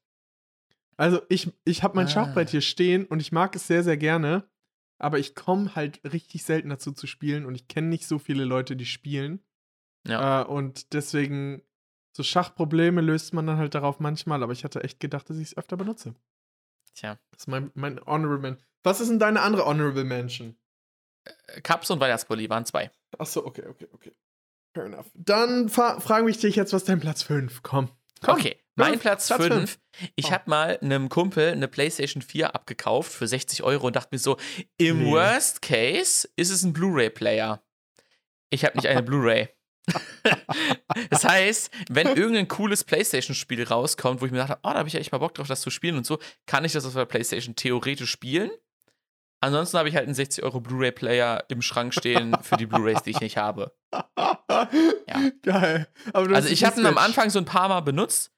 Also 0.96 1.20
ich, 1.28 1.52
ich 1.64 1.82
habe 1.82 1.96
mein 1.96 2.06
Ah. 2.06 2.10
Schachbrett 2.10 2.50
hier 2.50 2.60
stehen 2.60 3.04
und 3.04 3.20
ich 3.20 3.32
mag 3.32 3.54
es 3.56 3.66
sehr, 3.66 3.82
sehr 3.82 3.96
gerne. 3.96 4.48
Aber 4.98 5.18
ich 5.18 5.34
komme 5.34 5.74
halt 5.74 6.00
richtig 6.04 6.44
selten 6.44 6.68
dazu 6.68 6.92
zu 6.92 7.06
spielen 7.08 7.44
und 7.44 7.56
ich 7.56 7.66
kenne 7.66 7.88
nicht 7.88 8.06
so 8.06 8.18
viele 8.20 8.44
Leute, 8.44 8.76
die 8.76 8.86
spielen. 8.86 9.40
Ja. 10.06 10.42
Äh, 10.42 10.44
und 10.46 10.92
deswegen, 10.94 11.62
so 12.16 12.22
Schachprobleme 12.22 13.00
löst 13.00 13.34
man 13.34 13.46
dann 13.46 13.56
halt 13.58 13.74
darauf 13.74 13.98
manchmal, 13.98 14.42
aber 14.42 14.52
ich 14.52 14.62
hatte 14.62 14.84
echt 14.84 15.00
gedacht, 15.00 15.28
dass 15.28 15.36
ich 15.38 15.48
es 15.48 15.56
öfter 15.56 15.76
benutze. 15.76 16.14
Tja. 16.94 17.18
Das 17.30 17.40
ist 17.42 17.48
mein, 17.48 17.70
mein 17.74 18.00
Honorable 18.06 18.38
Mention. 18.38 18.64
Was 18.82 19.00
ist 19.00 19.08
denn 19.10 19.18
deine 19.18 19.40
andere 19.42 19.66
Honorable 19.66 20.04
Mention? 20.04 20.56
Cups 21.62 21.90
und 21.90 22.00
Weihnachtspulli 22.00 22.48
waren 22.50 22.64
zwei. 22.66 22.90
Achso, 23.18 23.44
okay, 23.44 23.64
okay, 23.66 23.88
okay. 23.92 24.12
Fair 24.74 24.84
enough. 24.86 25.06
Dann 25.14 25.68
fra 25.68 26.00
frage 26.00 26.28
ich 26.30 26.38
dich 26.38 26.56
jetzt, 26.56 26.72
was 26.72 26.84
dein 26.84 27.00
Platz 27.00 27.22
5? 27.22 27.62
Komm. 27.62 27.90
Komm. 28.20 28.34
Okay, 28.36 28.58
mein 28.74 28.98
Platz 28.98 29.32
5. 29.32 29.78
Ich 30.16 30.26
Oh. 30.26 30.30
habe 30.32 30.50
mal 30.50 30.78
einem 30.82 31.08
Kumpel 31.08 31.52
eine 31.52 31.68
PlayStation 31.68 32.22
4 32.22 32.54
abgekauft 32.54 33.12
für 33.12 33.26
60 33.28 33.62
Euro 33.62 33.86
und 33.86 33.96
dachte 33.96 34.10
mir 34.12 34.18
so, 34.18 34.36
im 34.76 35.04
Nee. 35.04 35.10
Worst 35.12 35.62
Case 35.62 36.28
ist 36.36 36.50
es 36.50 36.62
ein 36.62 36.72
Blu-ray-Player. 36.72 37.62
Ich 38.50 38.64
habe 38.64 38.76
nicht 38.76 38.86
eine 38.88 39.02
Blu-ray. 39.02 39.48
das 41.10 41.24
heißt, 41.24 41.70
wenn 41.90 42.06
irgendein 42.08 42.48
cooles 42.48 42.84
PlayStation-Spiel 42.84 43.64
rauskommt, 43.64 44.20
wo 44.20 44.26
ich 44.26 44.32
mir 44.32 44.38
dachte, 44.38 44.58
oh, 44.62 44.70
da 44.70 44.74
habe 44.78 44.88
ich 44.88 44.94
ja 44.94 45.00
echt 45.00 45.12
mal 45.12 45.18
Bock 45.18 45.34
drauf, 45.34 45.46
das 45.48 45.60
zu 45.60 45.70
spielen 45.70 45.96
und 45.96 46.06
so, 46.06 46.18
kann 46.46 46.64
ich 46.64 46.72
das 46.72 46.86
auf 46.86 46.94
der 46.94 47.04
PlayStation 47.04 47.54
theoretisch 47.56 48.10
spielen. 48.10 48.50
Ansonsten 49.40 49.76
habe 49.76 49.90
ich 49.90 49.94
halt 49.94 50.06
einen 50.06 50.14
60 50.14 50.42
Euro 50.42 50.60
Blu-ray-Player 50.60 51.44
im 51.48 51.60
Schrank 51.60 51.92
stehen 51.92 52.34
für 52.40 52.56
die 52.56 52.64
Blu-rays, 52.64 53.02
die 53.02 53.10
ich 53.10 53.20
nicht 53.20 53.36
habe. 53.36 53.76
Geil. 55.42 55.88
Aber 56.12 56.28
du 56.28 56.34
Also 56.34 56.48
ich 56.48 56.64
habe 56.64 56.80
ihn 56.80 56.86
am. 56.86 56.96
Anfang 56.96 57.28
so 57.28 57.38
ein 57.38 57.44
paar 57.44 57.68
Mal 57.68 57.80
benutzt 57.80 58.32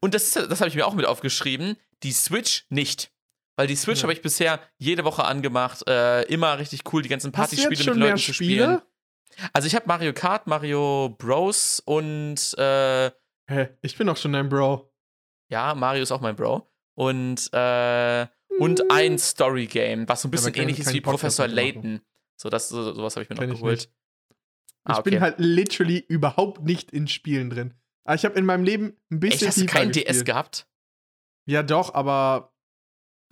und 0.00 0.14
das, 0.14 0.30
das 0.32 0.60
habe 0.60 0.68
ich 0.68 0.76
mir 0.76 0.86
auch 0.86 0.94
mit 0.94 1.06
aufgeschrieben. 1.06 1.76
Die 2.04 2.12
Switch 2.12 2.66
nicht. 2.68 3.10
Weil 3.56 3.66
die 3.66 3.76
Switch 3.76 3.98
Ja. 4.00 4.04
habe 4.04 4.12
ich 4.12 4.22
bisher 4.22 4.60
jede 4.78 5.04
Woche 5.04 5.24
angemacht. 5.24 5.86
Äh, 5.88 6.22
immer 6.22 6.58
richtig 6.58 6.82
cool, 6.92 7.02
die 7.02 7.08
ganzen 7.08 7.32
Partyspiele 7.32 7.84
mit 7.84 7.96
Leuten 7.96 8.16
zu 8.18 8.32
spielen. 8.32 8.78
Spiele? 8.78 8.82
Also 9.52 9.66
ich 9.66 9.74
habe 9.74 9.86
Mario 9.86 10.12
Kart, 10.12 10.46
Mario 10.46 11.14
Bros 11.18 11.80
und 11.84 12.36
äh, 12.58 13.10
Hä, 13.46 13.68
ich 13.82 13.96
bin 13.98 14.08
auch 14.08 14.16
schon 14.16 14.32
dein 14.32 14.48
Bro. 14.48 14.90
ja, 15.50 15.74
Mario 15.74 16.02
ist 16.02 16.12
auch 16.12 16.20
mein 16.20 16.36
Bro. 16.36 16.70
Und, 16.96 17.52
äh, 17.52 18.26
und 18.60 18.90
ein 18.90 19.18
Story-Game, 19.18 20.08
was 20.08 20.22
so 20.22 20.28
ein 20.28 20.30
bisschen 20.30 20.52
kein- 20.52 20.62
ähnlich 20.62 20.78
ist 20.78 20.92
wie 20.92 21.00
Podcast 21.00 21.36
Professor. 21.38 21.48
Layton. 21.48 22.00
So, 22.36 22.48
das, 22.48 22.68
so, 22.68 22.92
sowas 22.94 23.16
habe 23.16 23.24
ich 23.24 23.30
mir 23.30 23.36
Kenn 23.36 23.48
noch 23.48 23.54
ich 23.56 23.60
geholt. 23.60 23.78
nicht. 23.80 23.92
Ah, 24.84 24.92
Ich 24.92 24.98
okay. 25.00 25.10
bin 25.10 25.20
halt 25.20 25.34
literally 25.38 25.98
überhaupt 25.98 26.62
nicht 26.62 26.90
in 26.92 27.08
Spielen 27.08 27.50
drin. 27.50 27.74
Aber 28.04 28.14
ich 28.14 28.24
habe 28.24 28.38
in 28.38 28.44
meinem 28.46 28.64
Leben 28.64 28.96
ein 29.10 29.18
bisschen 29.20 29.48
Echt, 29.48 29.56
hast 29.56 29.60
du 29.62 29.66
keinen 29.66 29.88
gespielt. 29.92 30.08
DS 30.08 30.24
gehabt? 30.24 30.68
Ja, 31.46 31.62
doch, 31.62 31.94
aber 31.94 32.53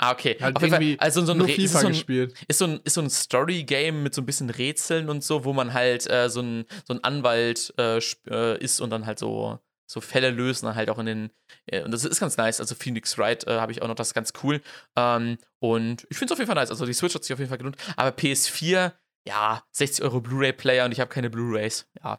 Ah, 0.03 0.11
okay. 0.13 0.37
halt 0.41 0.57
Auf 0.57 0.63
jeden 0.63 0.75
Fall, 0.75 0.97
also 0.99 1.25
so 1.25 1.31
ein, 1.33 1.39
nur 1.39 1.47
Re- 1.47 1.53
ist 1.53 1.73
so 1.73 1.87
ein, 1.87 1.93
gespielt. 1.93 2.35
ist 2.49 2.59
so 2.59 2.65
ein, 2.65 2.81
ist 2.83 2.95
so 2.95 3.01
ein 3.01 3.09
Story-Game 3.09 4.03
mit 4.03 4.15
so 4.15 4.21
ein 4.23 4.27
bisschen 4.27 4.51
Rätseln 4.51 5.09
und 5.09 5.23
so, 5.23 5.45
wo 5.45 5.53
man 5.53 5.73
halt 5.75 6.11
äh, 6.11 6.29
so, 6.29 6.41
ein, 6.41 6.65
so 6.87 6.95
ein 6.95 7.05
Anwalt 7.05 7.73
äh, 7.79 7.99
äh, 8.29 8.59
ist 8.59 8.81
und 8.81 8.91
dann 8.91 9.07
halt 9.07 9.21
so, 9.21 9.61
so 9.87 10.01
Fälle 10.01 10.31
löst 10.31 10.63
und 10.65 10.69
dann 10.71 10.75
halt 10.77 10.91
auch 10.91 10.99
in 10.99 11.07
den. 11.07 11.31
Äh, 11.67 11.83
und 11.85 11.93
das 11.93 12.05
ist 12.05 12.19
ganz 12.19 12.37
nice. 12.37 12.59
Also 12.61 12.75
Phoenix 12.75 13.17
Wright 13.17 13.47
äh, 13.47 13.61
habe 13.61 13.71
ich 13.71 13.81
auch 13.83 13.87
noch, 13.87 13.95
das 13.95 14.09
ist 14.09 14.15
ganz 14.15 14.33
cool. 14.43 14.61
Ähm, 14.97 15.39
und 15.61 16.05
ich 16.11 16.17
finde 16.19 16.33
es 16.33 16.33
auf 16.33 16.39
jeden 16.39 16.49
Fall 16.49 16.57
nice. 16.57 16.71
Also 16.71 16.85
die 16.85 16.95
Switch 16.95 17.15
hat 17.15 17.23
sich 17.23 17.33
auf 17.33 17.39
jeden 17.39 17.49
Fall 17.51 17.59
gelohnt. 17.59 17.77
Aber 17.97 18.11
PS4, 18.11 18.93
ja, 19.29 19.63
60 19.71 20.05
Euro 20.05 20.21
Blu-ray-Player 20.21 20.85
und 20.85 20.91
ich 20.93 20.99
habe 20.99 21.11
keine 21.15 21.31
Blu-rays. 21.31 21.87
Ja. 22.03 22.19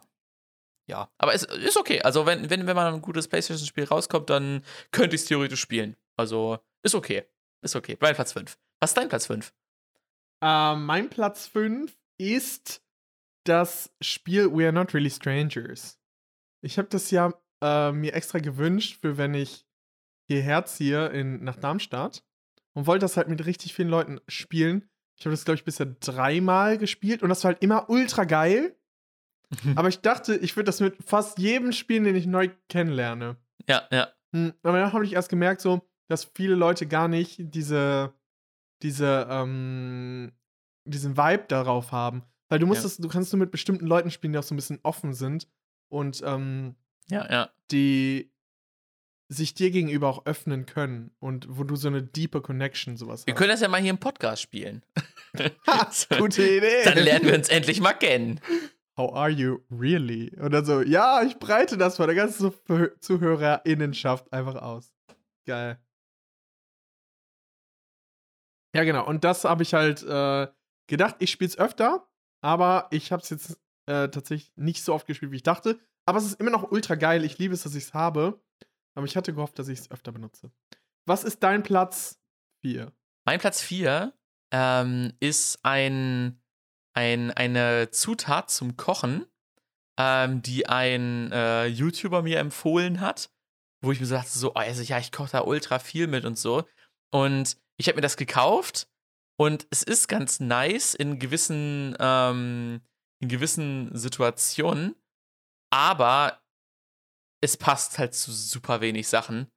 Ja. 0.86 1.10
Aber 1.18 1.34
es 1.34 1.42
ist 1.42 1.76
okay. 1.76 2.00
Also 2.00 2.24
wenn, 2.24 2.48
wenn, 2.48 2.66
wenn 2.66 2.76
mal 2.76 2.92
ein 2.92 3.02
gutes 3.02 3.28
PlayStation-Spiel 3.28 3.84
rauskommt, 3.84 4.30
dann 4.30 4.62
könnte 4.90 5.16
ich 5.16 5.22
es 5.22 5.28
theoretisch 5.28 5.60
spielen. 5.60 5.96
Also 6.16 6.58
ist 6.82 6.94
okay. 6.94 7.24
Ist 7.64 7.76
okay. 7.76 7.96
Mein 7.98 8.14
Platz 8.14 8.32
5. 8.32 8.58
Was 8.80 8.90
ist 8.90 8.96
dein 8.96 9.08
Platz 9.08 9.26
5? 9.26 9.54
Äh, 10.42 10.76
mein 10.76 11.08
Platz 11.08 11.46
5 11.46 11.96
ist 12.18 12.82
das 13.44 13.90
Spiel 14.02 14.54
We 14.54 14.64
Are 14.64 14.72
Not 14.72 14.92
Really 14.92 15.10
Strangers. 15.10 15.98
Ich 16.62 16.76
habe 16.78 16.88
das 16.88 17.10
ja 17.10 17.32
äh, 17.62 17.90
mir 17.92 18.12
extra 18.12 18.38
gewünscht, 18.38 18.98
für 19.00 19.16
wenn 19.16 19.32
ich 19.32 19.66
hierher 20.26 20.66
ziehe 20.66 21.08
in, 21.08 21.42
nach 21.42 21.56
Darmstadt 21.56 22.22
und 22.74 22.86
wollte 22.86 23.04
das 23.04 23.16
halt 23.16 23.28
mit 23.28 23.46
richtig 23.46 23.72
vielen 23.72 23.88
Leuten 23.88 24.20
spielen. 24.28 24.90
Ich 25.16 25.24
habe 25.24 25.32
das, 25.32 25.46
glaube 25.46 25.56
ich, 25.56 25.64
bisher 25.64 25.86
dreimal 25.86 26.76
gespielt 26.76 27.22
und 27.22 27.30
das 27.30 27.44
war 27.44 27.52
halt 27.52 27.62
immer 27.62 27.88
ultra 27.88 28.24
geil. 28.24 28.76
Aber 29.76 29.88
ich 29.88 30.00
dachte, 30.00 30.36
ich 30.36 30.54
würde 30.56 30.66
das 30.66 30.80
mit 30.80 30.96
fast 31.02 31.38
jedem 31.38 31.72
spielen, 31.72 32.04
den 32.04 32.16
ich 32.16 32.26
neu 32.26 32.50
kennenlerne. 32.68 33.36
Ja, 33.66 33.88
ja. 33.90 34.08
Hm, 34.32 34.52
Aber 34.62 34.78
dann 34.78 34.92
habe 34.92 35.04
ich 35.04 35.14
erst 35.14 35.30
gemerkt, 35.30 35.60
so, 35.62 35.88
dass 36.08 36.24
viele 36.34 36.54
Leute 36.54 36.86
gar 36.86 37.08
nicht 37.08 37.36
diese, 37.38 38.12
diese, 38.82 39.26
ähm, 39.30 40.32
diesen 40.84 41.16
Vibe 41.16 41.44
darauf 41.48 41.92
haben. 41.92 42.22
Weil 42.48 42.58
du 42.58 42.66
musst 42.66 42.80
Ja. 42.82 42.84
das, 42.84 42.96
du 42.98 43.08
kannst 43.08 43.32
nur 43.32 43.40
mit 43.40 43.50
bestimmten 43.50 43.86
Leuten 43.86 44.10
spielen, 44.10 44.32
die 44.32 44.38
auch 44.38 44.42
so 44.42 44.54
ein 44.54 44.56
bisschen 44.56 44.80
offen 44.82 45.14
sind 45.14 45.48
und 45.88 46.22
ähm, 46.24 46.74
Ja, 47.08 47.30
ja. 47.30 47.50
die 47.70 48.30
sich 49.28 49.54
dir 49.54 49.70
gegenüber 49.70 50.08
auch 50.08 50.26
öffnen 50.26 50.66
können 50.66 51.10
und 51.18 51.46
wo 51.48 51.64
du 51.64 51.76
so 51.76 51.88
eine 51.88 52.02
deeper 52.02 52.42
Connection 52.42 52.98
sowas 52.98 53.26
Wir 53.26 53.32
hast. 53.32 53.38
können 53.38 53.50
das 53.50 53.60
ja 53.62 53.68
mal 53.68 53.80
hier 53.80 53.90
im 53.90 53.98
Podcast 53.98 54.42
spielen. 54.42 54.84
Ha, 55.66 55.90
gute 56.18 56.46
Idee. 56.46 56.84
Dann 56.84 56.98
lernen 56.98 57.26
wir 57.26 57.34
uns 57.34 57.48
endlich 57.48 57.80
mal 57.80 57.94
kennen. 57.94 58.40
How 58.96 59.12
are 59.14 59.30
you 59.30 59.58
really? 59.70 60.30
Und 60.38 60.52
dann 60.52 60.64
so, 60.64 60.82
ja, 60.82 61.22
ich 61.24 61.38
breite 61.38 61.76
das 61.76 61.96
vor 61.96 62.06
der 62.06 62.14
ganzen 62.14 62.52
Zuh- 62.52 62.90
ZuhörerInnenschaft 63.00 64.32
einfach 64.32 64.54
aus. 64.56 64.92
Geil. 65.46 65.78
Ja, 68.74 68.84
genau. 68.84 69.06
Und 69.06 69.24
das 69.24 69.44
habe 69.44 69.62
ich 69.62 69.72
halt 69.72 70.02
äh, 70.02 70.48
gedacht, 70.88 71.16
ich 71.20 71.30
spiele 71.30 71.48
es 71.48 71.58
öfter, 71.58 72.08
aber 72.42 72.88
ich 72.90 73.12
habe 73.12 73.22
es 73.22 73.30
jetzt 73.30 73.52
äh, 73.86 74.08
tatsächlich 74.08 74.52
nicht 74.56 74.82
so 74.82 74.92
oft 74.92 75.06
gespielt, 75.06 75.32
wie 75.32 75.36
ich 75.36 75.42
dachte. 75.42 75.78
Aber 76.06 76.18
es 76.18 76.24
ist 76.24 76.40
immer 76.40 76.50
noch 76.50 76.70
ultra 76.70 76.96
geil. 76.96 77.24
Ich 77.24 77.38
liebe 77.38 77.54
es, 77.54 77.62
dass 77.62 77.74
ich 77.74 77.84
es 77.84 77.94
habe. 77.94 78.42
Aber 78.94 79.06
ich 79.06 79.16
hatte 79.16 79.32
gehofft, 79.32 79.58
dass 79.58 79.68
ich 79.68 79.78
es 79.78 79.90
öfter 79.90 80.12
benutze. 80.12 80.50
Was 81.06 81.24
ist 81.24 81.42
dein 81.42 81.62
Platz 81.62 82.20
4? 82.62 82.92
Mein 83.24 83.40
Platz 83.40 83.60
4 83.62 84.12
ähm, 84.52 85.12
ist 85.20 85.60
ein, 85.64 86.40
ein, 86.94 87.30
eine 87.30 87.90
Zutat 87.90 88.50
zum 88.50 88.76
Kochen, 88.76 89.26
ähm, 89.98 90.42
die 90.42 90.68
ein 90.68 91.30
äh, 91.32 91.66
YouTuber 91.66 92.22
mir 92.22 92.38
empfohlen 92.38 93.00
hat, 93.00 93.30
wo 93.82 93.92
ich 93.92 94.00
mir 94.00 94.06
so 94.06 94.14
dachte, 94.14 94.30
so, 94.30 94.50
oh, 94.50 94.58
also, 94.58 94.82
ja, 94.82 94.98
ich 94.98 95.12
koche 95.12 95.32
da 95.32 95.40
ultra 95.42 95.78
viel 95.78 96.06
mit 96.06 96.24
und 96.24 96.38
so. 96.38 96.64
Und 97.10 97.56
ich 97.76 97.88
habe 97.88 97.96
mir 97.96 98.02
das 98.02 98.16
gekauft 98.16 98.88
und 99.36 99.66
es 99.70 99.82
ist 99.82 100.08
ganz 100.08 100.40
nice 100.40 100.94
in 100.94 101.18
gewissen, 101.18 101.96
ähm, 101.98 102.80
in 103.20 103.28
gewissen 103.28 103.96
Situationen, 103.96 104.94
aber 105.70 106.40
es 107.40 107.56
passt 107.56 107.98
halt 107.98 108.14
zu 108.14 108.32
super 108.32 108.80
wenig 108.80 109.08
Sachen. 109.08 109.48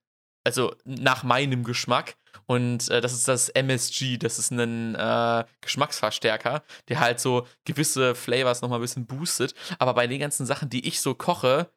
Also 0.44 0.76
nach 0.86 1.24
meinem 1.24 1.64
Geschmack. 1.64 2.16
Und 2.46 2.90
äh, 2.90 3.02
das 3.02 3.12
ist 3.12 3.28
das 3.28 3.50
MSG, 3.50 4.18
das 4.18 4.40
ist 4.40 4.52
ein 4.52 4.96
äh, 4.96 5.44
Geschmacksverstärker, 5.60 6.64
der 6.88 7.00
halt 7.00 7.20
so 7.20 7.46
gewisse 7.66 8.16
Flavors 8.16 8.62
nochmal 8.62 8.80
ein 8.80 8.82
bisschen 8.82 9.06
boostet. 9.06 9.54
Aber 9.80 9.94
bei 9.94 10.08
den 10.08 10.20
ganzen 10.20 10.46
Sachen, 10.46 10.70
die 10.70 10.88
ich 10.88 11.02
so 11.02 11.16
koche, 11.16 11.70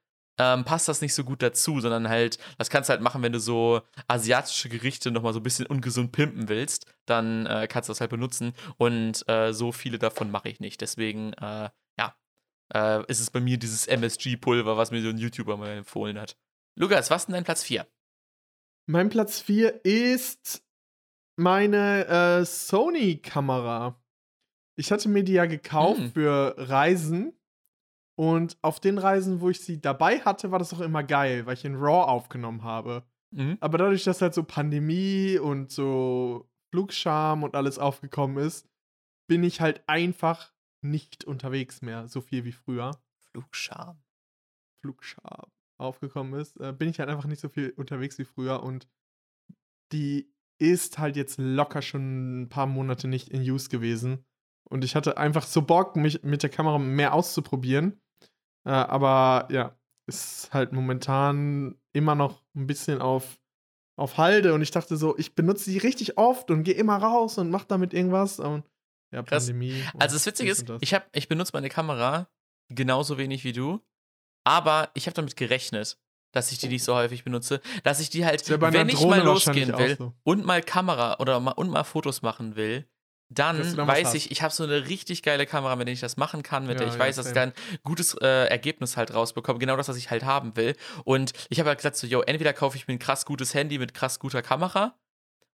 ähm, 0.43 0.65
passt 0.65 0.89
das 0.89 1.03
nicht 1.03 1.13
so 1.15 1.23
gut 1.23 1.43
dazu, 1.43 1.81
sondern 1.81 2.09
halt, 2.09 2.39
das 2.57 2.71
kannst 2.71 2.89
du 2.89 2.93
halt 2.93 3.03
machen, 3.03 3.23
wenn 3.23 3.33
du 3.33 3.39
so 3.41 3.83
asiatische 4.09 4.71
Gerichte 4.71 5.11
nochmal 5.11 5.35
so 5.35 5.41
ein 5.41 5.43
bisschen 5.43 5.67
ungesund 5.67 6.13
pimpen 6.13 6.49
willst, 6.49 6.87
dann 7.05 7.45
äh, 7.45 7.69
kannst 7.69 7.89
du 7.89 7.93
das 7.93 8.01
halt 8.01 8.11
benutzen. 8.11 8.55
Und 8.79 9.29
äh, 9.29 9.53
so 9.53 9.71
viele 9.71 9.99
davon 9.99 10.31
mache 10.31 10.49
ich 10.49 10.59
nicht. 10.59 10.81
Deswegen, 10.81 11.35
äh, 11.35 11.69
ja, 11.99 12.15
äh, 12.73 13.05
ist 13.07 13.21
es 13.21 13.31
bei 13.31 13.41
mir 13.41 13.59
dieses 13.59 13.87
MSG-Pulver, 13.87 14.79
was 14.79 14.91
mir 14.91 15.03
so 15.03 15.11
ein 15.11 15.19
YouTuber 15.19 15.59
mal 15.59 15.71
empfohlen 15.71 16.19
hat. 16.19 16.39
Lukas, 16.79 17.11
was 17.11 17.23
ist 17.23 17.27
denn 17.27 17.35
dein 17.35 17.45
Platz 17.45 17.63
4? 17.65 17.87
Mein 18.87 19.11
Platz 19.11 19.41
4 19.41 19.85
ist 19.85 20.65
meine 21.37 22.07
äh, 22.07 22.45
Sony-Kamera. 22.47 24.01
Ich 24.77 24.91
hatte 24.91 25.09
mir 25.11 25.23
die 25.25 25.35
ja 25.35 25.45
gekauft 25.47 26.01
Hm. 26.01 26.13
für 26.13 26.55
Reisen. 26.57 27.35
Und 28.19 28.59
auf 28.63 28.81
den 28.81 28.99
Reisen, 28.99 29.41
wo 29.41 29.51
ich 29.51 29.61
sie 29.61 29.81
dabei 29.81 30.21
hatte, 30.21 30.51
war 30.51 30.59
das 30.59 30.75
auch 30.75 30.81
immer 30.81 31.03
geil, 31.03 31.47
weil 31.47 31.55
ich 31.55 31.65
in 31.65 31.77
RAW 31.77 32.05
aufgenommen 32.05 32.63
habe. 32.63 33.05
Mhm. 33.33 33.57
Aber 33.61 33.79
dadurch, 33.79 34.05
dass 34.05 34.21
halt 34.21 34.35
so 34.35 34.43
Pandemie 34.43 35.39
und 35.39 35.71
so 35.71 36.51
Flugscham 36.71 37.43
und 37.43 37.55
alles 37.55 37.79
aufgekommen 37.79 38.45
ist, 38.45 38.69
bin 39.29 39.43
ich 39.45 39.61
halt 39.61 39.83
einfach 39.89 40.53
nicht 40.83 41.25
unterwegs 41.25 41.83
mehr, 41.83 42.09
so 42.09 42.21
viel 42.21 42.45
wie 42.45 42.53
früher. 42.53 42.91
Flugscham. 43.31 44.03
Flugscham. 44.83 45.51
aufgekommen 45.79 46.39
ist, 46.39 46.61
äh, 46.61 46.73
bin 46.73 46.91
ich 46.91 46.99
halt 46.99 47.09
einfach 47.09 47.27
nicht 47.27 47.41
so 47.41 47.49
viel 47.49 47.71
unterwegs 47.71 48.19
wie 48.19 48.25
früher 48.25 48.63
und 48.63 48.87
die 49.93 50.31
ist 50.59 50.99
halt 50.99 51.17
jetzt 51.17 51.39
locker 51.39 51.81
schon 51.81 52.43
ein 52.43 52.49
paar 52.49 52.67
Monate 52.67 53.09
nicht 53.09 53.31
in 53.31 53.41
Use 53.41 53.71
gewesen. 53.71 54.25
Und 54.69 54.85
ich 54.85 54.95
hatte 54.95 55.17
einfach 55.17 55.45
so 55.45 55.63
Bock, 55.63 55.97
mich 55.97 56.23
mit 56.23 56.43
der 56.43 56.51
Kamera 56.51 56.79
mehr 56.79 57.15
auszuprobieren. 57.15 58.01
Äh, 58.65 58.71
aber 58.71 59.49
ja, 59.51 59.77
ist 60.07 60.53
halt 60.53 60.73
momentan 60.73 61.77
immer 61.93 62.15
noch 62.15 62.43
ein 62.55 62.67
bisschen 62.67 63.01
auf, 63.01 63.41
auf 63.97 64.19
Halde. 64.19 64.55
Und 64.55 64.63
ich 64.63 64.71
dachte 64.71 64.97
so, 64.97 65.17
ich 65.19 65.35
benutze 65.35 65.71
die 65.71 65.79
richtig 65.79 66.19
oft 66.19 66.51
und 66.51 66.65
gehe 66.65 66.75
immer 66.75 66.97
raus 66.97 67.39
und 67.39 67.51
mache 67.51 67.67
damit 67.69 67.95
irgendwas. 67.95 68.39
Und 68.39 68.65
ja, 69.13 69.23
Krass. 69.23 69.47
Pandemie. 69.47 69.83
Also 69.99 70.17
das 70.17 70.27
Witzige 70.27 70.51
ist, 70.51 70.69
das. 70.69 70.79
ich, 70.83 70.95
hab, 70.95 71.09
ich 71.15 71.29
benutze 71.29 71.53
meine 71.55 71.69
Kamera 71.69 72.29
genauso 72.69 73.19
wenig 73.19 73.45
wie 73.45 73.53
du, 73.53 73.81
aber 74.45 74.91
ich 74.95 75.07
habe 75.07 75.15
damit 75.15 75.37
gerechnet, 75.37 75.99
dass 76.33 76.53
ich 76.53 76.59
die 76.59 76.69
nicht 76.69 76.85
so 76.85 76.95
häufig 76.95 77.25
benutze, 77.25 77.61
dass 77.83 78.01
ich 78.01 78.11
die 78.11 78.25
halt, 78.25 78.49
wenn 78.49 78.89
ich 78.89 79.01
mal 79.05 79.21
losgehen 79.23 79.77
will 79.77 79.97
so. 79.97 80.15
und 80.23 80.45
mal 80.45 80.63
Kamera 80.63 81.19
oder 81.19 81.41
mal, 81.41 81.53
und 81.53 81.71
mal 81.71 81.83
Fotos 81.83 82.23
machen 82.23 82.55
will, 82.55 82.89
dann, 83.33 83.77
weiß 83.77 84.09
hast. 84.09 84.15
ich, 84.15 84.33
ich 84.33 84.43
habe 84.43 84.53
so 84.53 84.65
eine 84.65 84.89
richtig 84.89 85.23
geile 85.23 85.47
Kamera, 85.47 85.77
mit 85.77 85.87
der 85.87 85.95
ich 85.95 86.01
das 86.01 86.17
machen 86.17 86.43
kann, 86.43 86.67
mit 86.67 86.81
der 86.81 86.89
Ja, 86.89 86.93
ich 86.93 86.99
ja, 86.99 87.05
weiß, 87.07 87.17
dass 87.17 87.27
ich 87.27 87.33
dann 87.33 87.51
ein 87.51 87.79
gutes 87.85 88.15
äh, 88.15 88.47
Ergebnis 88.47 88.97
halt 88.97 89.15
rausbekomme. 89.15 89.61
Genau 89.61 89.77
das, 89.77 89.89
was 89.89 89.97
ich 89.97 90.11
halt 90.11 90.25
haben 90.25 90.57
will. 90.57 90.77
Und 91.05 91.33
ich 91.49 91.61
habe 91.61 91.69
halt 91.69 91.79
gesagt, 91.79 91.97
so, 91.97 92.09
yo, 92.09 92.23
entweder 92.23 92.53
kaufe 92.53 92.77
ich 92.77 92.89
mir 92.89 92.95
ein 92.95 92.99
krass 92.99 93.25
gutes 93.25 93.55
Handy 93.55 93.79
mit 93.79 93.95
krass 93.95 94.19
guter 94.19 94.43
Kamera 94.43 94.99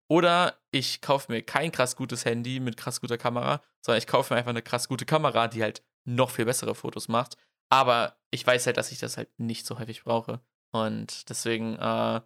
oder 0.08 0.58
ich 0.70 1.02
kaufe 1.02 1.30
mir 1.30 1.42
kein 1.42 1.70
krass 1.70 1.96
gutes 1.96 2.24
Handy 2.24 2.60
mit 2.60 2.76
krass 2.76 3.00
guter 3.00 3.18
Kamera, 3.18 3.60
sondern 3.84 3.98
ich 3.98 4.06
kaufe 4.06 4.32
mir 4.32 4.38
einfach 4.38 4.50
eine 4.50 4.62
krass 4.62 4.88
gute 4.88 5.04
Kamera, 5.04 5.48
die 5.48 5.62
halt 5.62 5.82
noch 6.04 6.30
viel 6.30 6.46
bessere 6.46 6.74
Fotos 6.74 7.08
macht. 7.08 7.36
Aber 7.68 8.16
ich 8.30 8.46
weiß 8.46 8.66
halt, 8.66 8.76
dass 8.76 8.92
ich 8.92 9.00
das 9.00 9.16
halt 9.16 9.28
nicht 9.38 9.66
so 9.66 9.78
häufig 9.78 10.04
brauche. 10.04 10.40
Und 10.72 11.28
deswegen 11.28 11.76
äh, 11.76 12.20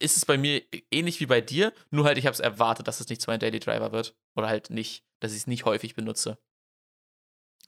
ist 0.00 0.16
es 0.16 0.24
bei 0.24 0.38
mir 0.38 0.62
ähnlich 0.90 1.20
wie 1.20 1.26
bei 1.26 1.40
dir, 1.40 1.72
nur 1.90 2.04
halt 2.04 2.18
ich 2.18 2.26
habe 2.26 2.34
es 2.34 2.40
erwartet, 2.40 2.88
dass 2.88 3.00
es 3.00 3.08
nicht 3.08 3.20
zu 3.20 3.30
meinem 3.30 3.40
Daily 3.40 3.60
Driver 3.60 3.92
wird. 3.92 4.16
Oder 4.34 4.48
halt 4.48 4.70
nicht, 4.70 5.04
dass 5.20 5.32
ich 5.32 5.38
es 5.38 5.46
nicht 5.46 5.64
häufig 5.64 5.94
benutze. 5.94 6.38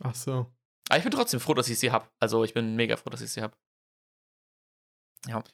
Ach 0.01 0.15
so. 0.15 0.53
Aber 0.89 0.99
ich 0.99 1.05
bin 1.05 1.13
trotzdem 1.13 1.41
froh, 1.41 1.55
dass 1.55 1.69
ich 1.69 1.79
sie 1.79 1.93
habe. 1.93 2.09
Also 2.19 2.45
ich 2.45 2.55
bin 2.55 2.75
mega 2.75 2.97
froh, 2.97 3.11
dass 3.11 3.21
ich 3.21 3.31
sie 3.31 3.43
habe. 3.43 3.57
Ja. 5.27 5.45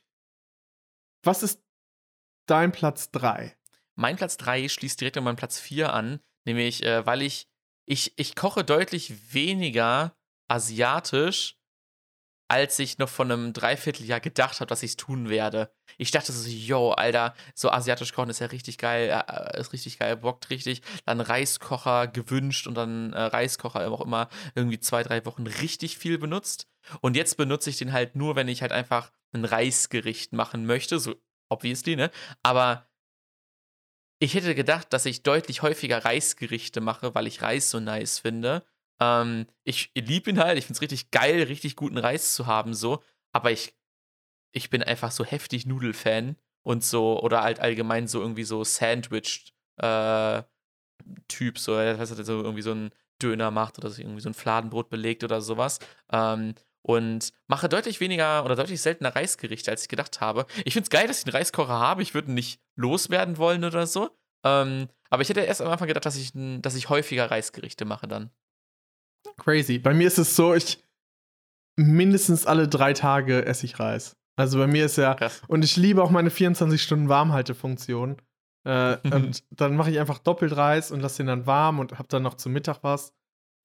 Was 1.22 1.42
ist 1.42 1.62
dein 2.46 2.72
Platz 2.72 3.10
3? 3.10 3.56
Mein 3.94 4.16
Platz 4.16 4.36
3 4.36 4.68
schließt 4.68 5.00
direkt 5.00 5.16
an 5.16 5.24
meinen 5.24 5.36
Platz 5.36 5.58
4 5.58 5.92
an, 5.92 6.20
nämlich 6.44 6.84
äh, 6.84 7.04
weil 7.04 7.22
ich, 7.22 7.48
ich, 7.84 8.16
ich 8.16 8.36
koche 8.36 8.64
deutlich 8.64 9.34
weniger 9.34 10.16
asiatisch, 10.48 11.57
als 12.48 12.78
ich 12.78 12.96
noch 12.98 13.10
von 13.10 13.30
einem 13.30 13.52
Dreivierteljahr 13.52 14.20
gedacht 14.20 14.60
habe, 14.60 14.68
dass 14.68 14.82
ich 14.82 14.92
es 14.92 14.96
tun 14.96 15.28
werde. 15.28 15.70
Ich 15.98 16.10
dachte 16.10 16.32
so, 16.32 16.48
yo, 16.48 16.92
Alter, 16.92 17.34
so 17.54 17.70
asiatisch 17.70 18.14
kochen 18.14 18.30
ist 18.30 18.40
ja 18.40 18.46
richtig 18.46 18.78
geil, 18.78 19.10
äh, 19.10 19.60
ist 19.60 19.74
richtig 19.74 19.98
geil, 19.98 20.16
bockt 20.16 20.48
richtig. 20.48 20.80
Dann 21.04 21.20
Reiskocher 21.20 22.08
gewünscht 22.08 22.66
und 22.66 22.74
dann 22.74 23.12
äh, 23.12 23.20
Reiskocher 23.20 23.90
auch 23.92 24.00
immer 24.00 24.28
irgendwie 24.54 24.80
zwei, 24.80 25.02
drei 25.02 25.24
Wochen 25.26 25.46
richtig 25.46 25.98
viel 25.98 26.18
benutzt. 26.18 26.66
Und 27.02 27.16
jetzt 27.16 27.36
benutze 27.36 27.68
ich 27.68 27.76
den 27.76 27.92
halt 27.92 28.16
nur, 28.16 28.34
wenn 28.34 28.48
ich 28.48 28.62
halt 28.62 28.72
einfach 28.72 29.12
ein 29.32 29.44
Reisgericht 29.44 30.32
machen 30.32 30.64
möchte, 30.64 30.98
so 30.98 31.14
obviously, 31.50 31.96
ne? 31.96 32.10
Aber 32.42 32.88
ich 34.20 34.34
hätte 34.34 34.54
gedacht, 34.54 34.92
dass 34.92 35.06
ich 35.06 35.22
deutlich 35.22 35.62
häufiger 35.62 36.04
Reisgerichte 36.04 36.80
mache, 36.80 37.14
weil 37.14 37.26
ich 37.26 37.42
Reis 37.42 37.70
so 37.70 37.78
nice 37.78 38.18
finde. 38.18 38.64
Ähm, 39.00 39.46
ich 39.64 39.92
liebe 39.94 40.30
ihn 40.30 40.40
halt, 40.40 40.58
ich 40.58 40.66
finde 40.66 40.76
es 40.76 40.82
richtig 40.82 41.10
geil, 41.10 41.42
richtig 41.44 41.76
guten 41.76 41.98
Reis 41.98 42.34
zu 42.34 42.46
haben, 42.46 42.74
so. 42.74 43.02
Aber 43.32 43.50
ich, 43.50 43.76
ich 44.52 44.70
bin 44.70 44.82
einfach 44.82 45.10
so 45.10 45.24
heftig 45.24 45.66
Nudelfan 45.66 46.36
und 46.62 46.84
so, 46.84 47.20
oder 47.22 47.42
halt 47.42 47.60
allgemein 47.60 48.08
so 48.08 48.20
irgendwie 48.20 48.44
so 48.44 48.64
Sandwich 48.64 49.54
äh, 49.76 50.42
so, 51.56 51.74
dass 51.76 52.10
er 52.10 52.24
so 52.24 52.42
irgendwie 52.42 52.62
so 52.62 52.72
einen 52.72 52.90
Döner 53.22 53.50
macht 53.50 53.78
oder 53.78 53.90
so 53.90 54.00
irgendwie 54.00 54.20
so 54.20 54.28
ein 54.28 54.34
Fladenbrot 54.34 54.90
belegt 54.90 55.24
oder 55.24 55.40
sowas. 55.40 55.78
Ähm, 56.12 56.54
und 56.82 57.32
mache 57.48 57.68
deutlich 57.68 58.00
weniger 58.00 58.44
oder 58.44 58.56
deutlich 58.56 58.80
seltener 58.80 59.14
Reisgerichte, 59.14 59.70
als 59.70 59.82
ich 59.82 59.88
gedacht 59.88 60.20
habe. 60.20 60.46
Ich 60.64 60.72
finde 60.72 60.84
es 60.84 60.90
geil, 60.90 61.06
dass 61.06 61.20
ich 61.20 61.26
einen 61.26 61.36
Reiskocher 61.36 61.78
habe. 61.78 62.02
Ich 62.02 62.14
würde 62.14 62.28
ihn 62.28 62.34
nicht 62.34 62.60
loswerden 62.76 63.36
wollen 63.36 63.64
oder 63.64 63.86
so. 63.86 64.10
Ähm, 64.44 64.88
aber 65.10 65.22
ich 65.22 65.28
hätte 65.28 65.40
erst 65.40 65.60
am 65.60 65.70
Anfang 65.70 65.88
gedacht, 65.88 66.06
dass 66.06 66.16
ich, 66.16 66.32
dass 66.34 66.74
ich 66.76 66.88
häufiger 66.88 67.30
Reisgerichte 67.30 67.84
mache 67.84 68.08
dann. 68.08 68.30
Crazy. 69.38 69.78
Bei 69.78 69.94
mir 69.94 70.06
ist 70.06 70.18
es 70.18 70.36
so, 70.36 70.54
ich 70.54 70.82
mindestens 71.76 72.46
alle 72.46 72.68
drei 72.68 72.92
Tage 72.92 73.46
esse 73.46 73.64
ich 73.64 73.78
Reis. 73.78 74.16
Also 74.36 74.58
bei 74.58 74.66
mir 74.66 74.84
ist 74.84 74.96
ja, 74.96 75.14
Krass. 75.14 75.42
und 75.48 75.64
ich 75.64 75.76
liebe 75.76 76.02
auch 76.02 76.10
meine 76.10 76.30
24 76.30 76.80
Stunden 76.82 77.08
Warmhaltefunktion. 77.08 78.16
Äh, 78.64 78.98
und 79.14 79.42
dann 79.50 79.76
mache 79.76 79.90
ich 79.90 79.98
einfach 79.98 80.18
doppelt 80.18 80.56
Reis 80.56 80.90
und 80.90 81.00
lasse 81.00 81.18
den 81.18 81.26
dann 81.28 81.46
warm 81.46 81.78
und 81.78 81.98
habe 81.98 82.08
dann 82.08 82.22
noch 82.22 82.34
zum 82.34 82.52
Mittag 82.52 82.82
was. 82.82 83.14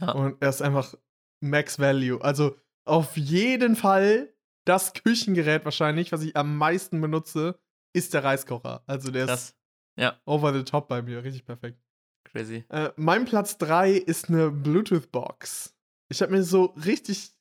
Ja. 0.01 0.11
Und 0.11 0.41
er 0.41 0.49
ist 0.49 0.61
einfach 0.61 0.95
Max 1.41 1.79
Value. 1.79 2.21
Also 2.21 2.55
auf 2.85 3.17
jeden 3.17 3.75
Fall 3.75 4.33
das 4.65 4.93
Küchengerät 4.93 5.65
wahrscheinlich, 5.65 6.11
was 6.11 6.23
ich 6.23 6.35
am 6.35 6.57
meisten 6.57 7.01
benutze, 7.01 7.59
ist 7.93 8.13
der 8.13 8.23
Reiskocher. 8.23 8.83
Also 8.87 9.11
der 9.11 9.25
ist 9.25 9.29
Krass. 9.29 9.55
Ja, 9.99 10.19
over 10.25 10.53
the 10.53 10.63
top 10.63 10.87
bei 10.87 11.01
mir. 11.01 11.23
Richtig 11.23 11.45
perfekt. 11.45 11.79
Crazy. 12.33 12.65
Äh, 12.69 12.91
mein 12.95 13.25
Platz 13.25 13.57
3 13.57 13.91
ist 13.91 14.29
eine 14.29 14.51
Bluetooth-Box. 14.51 15.75
Ich 16.09 16.21
habe 16.21 16.31
mir 16.31 16.43
so 16.43 16.65
richtig 16.85 17.31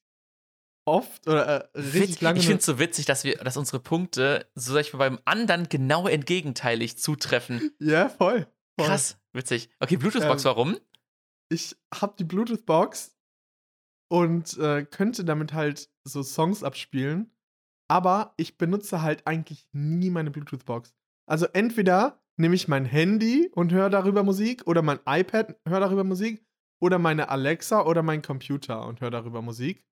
oft 0.85 1.27
oder 1.28 1.73
äh, 1.74 1.78
richtig 1.78 2.10
Witz, 2.10 2.20
lange. 2.20 2.39
ich 2.39 2.47
finde 2.47 2.60
es 2.60 2.66
so 2.66 2.78
witzig, 2.78 3.06
dass 3.06 3.24
wir, 3.24 3.36
dass 3.39 3.56
unsere 3.56 3.81
Punkte, 3.81 4.51
so 4.55 4.73
sag 4.74 4.81
ich 4.81 4.93
mal, 4.93 4.98
beim 4.98 5.19
anderen 5.24 5.69
genau 5.69 6.06
entgegenteilig 6.09 6.98
zutreffen. 6.98 7.73
ja, 7.78 8.09
voll. 8.09 8.47
voll. 8.78 8.86
Krass, 8.86 9.19
witzig. 9.32 9.70
Okay, 9.81 9.97
Bluetooth-Box, 9.97 10.44
Ähm, 10.44 10.48
warum? 10.48 10.78
Ich 11.51 11.77
habe 11.94 12.14
die 12.19 12.24
Bluetooth-Box 12.24 13.16
und 14.10 14.59
äh, 14.59 14.85
könnte 14.85 15.24
damit 15.24 15.52
halt 15.52 15.90
so 16.05 16.23
Songs 16.23 16.62
abspielen. 16.62 17.31
Aber 17.89 18.32
ich 18.39 18.56
benutze 18.56 19.02
halt 19.02 19.27
eigentlich 19.27 19.66
nie 19.73 20.10
meine 20.10 20.31
Bluetooth-Box. 20.31 20.94
Also 21.27 21.47
entweder 21.52 22.22
nehme 22.37 22.55
ich 22.55 22.69
mein 22.69 22.85
Handy 22.85 23.51
und 23.55 23.73
höre 23.73 23.91
darüber 23.91 24.23
Musik 24.23 24.67
oder 24.67 24.83
mein 24.83 25.01
iPad 25.07 25.57
höre 25.67 25.81
darüber 25.81 26.05
Musik 26.05 26.45
oder 26.81 26.99
meine 26.99 27.29
Alexa 27.29 27.83
oder 27.85 28.03
mein 28.03 28.23
Computer 28.23 28.87
und 28.87 29.01
höre 29.01 29.11
darüber 29.11 29.43
Musik. 29.43 29.85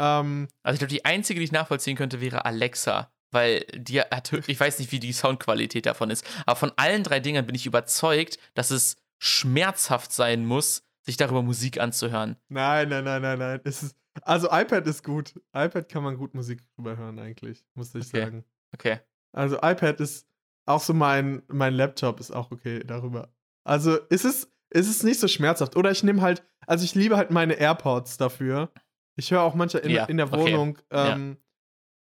Ähm, 0.00 0.48
Also 0.62 0.74
ich 0.74 0.78
glaube, 0.80 0.92
die 0.92 1.04
einzige, 1.04 1.40
die 1.40 1.44
ich 1.44 1.52
nachvollziehen 1.52 1.96
könnte, 1.96 2.20
wäre 2.20 2.44
Alexa. 2.44 3.12
Weil 3.30 3.66
die 3.74 4.00
hat, 4.00 4.32
ich 4.48 4.58
weiß 4.60 4.78
nicht, 4.78 4.92
wie 4.92 5.00
die 5.00 5.12
Soundqualität 5.12 5.86
davon 5.86 6.10
ist, 6.10 6.24
aber 6.46 6.56
von 6.56 6.72
allen 6.76 7.02
drei 7.02 7.20
Dingern 7.20 7.46
bin 7.46 7.54
ich 7.54 7.66
überzeugt, 7.66 8.38
dass 8.54 8.70
es 8.70 8.96
schmerzhaft 9.18 10.12
sein 10.12 10.46
muss, 10.46 10.82
sich 11.02 11.16
darüber 11.16 11.42
Musik 11.42 11.80
anzuhören. 11.80 12.36
Nein, 12.48 12.88
nein, 12.88 13.04
nein, 13.04 13.22
nein, 13.22 13.38
nein. 13.38 13.60
Ist, 13.64 13.96
also 14.22 14.48
iPad 14.50 14.86
ist 14.86 15.02
gut. 15.02 15.34
iPad 15.54 15.88
kann 15.88 16.02
man 16.04 16.16
gut 16.16 16.34
Musik 16.34 16.62
drüber 16.76 16.96
hören 16.96 17.18
eigentlich, 17.18 17.64
muss 17.74 17.94
ich 17.94 18.06
Okay. 18.06 18.20
sagen. 18.24 18.44
Okay. 18.74 19.00
Also 19.32 19.56
iPad 19.56 20.00
ist 20.00 20.27
auch 20.68 20.82
so 20.82 20.94
mein, 20.94 21.42
mein 21.48 21.74
Laptop 21.74 22.20
ist 22.20 22.30
auch 22.30 22.50
okay 22.50 22.80
darüber. 22.86 23.32
Also 23.64 23.96
ist 24.08 24.24
es, 24.24 24.52
ist 24.70 24.88
es 24.88 25.02
nicht 25.02 25.18
so 25.20 25.28
schmerzhaft. 25.28 25.76
Oder 25.76 25.90
ich 25.90 26.02
nehme 26.02 26.20
halt, 26.20 26.42
also 26.66 26.84
ich 26.84 26.94
liebe 26.94 27.16
halt 27.16 27.30
meine 27.30 27.54
AirPods 27.54 28.16
dafür. 28.18 28.70
Ich 29.16 29.30
höre 29.30 29.42
auch 29.42 29.54
manchmal 29.54 29.82
in, 29.84 29.90
Ja, 29.90 30.04
in 30.04 30.16
der 30.18 30.32
okay. 30.32 30.52
Wohnung 30.52 30.78
Ja. 30.92 31.14
ähm, 31.14 31.38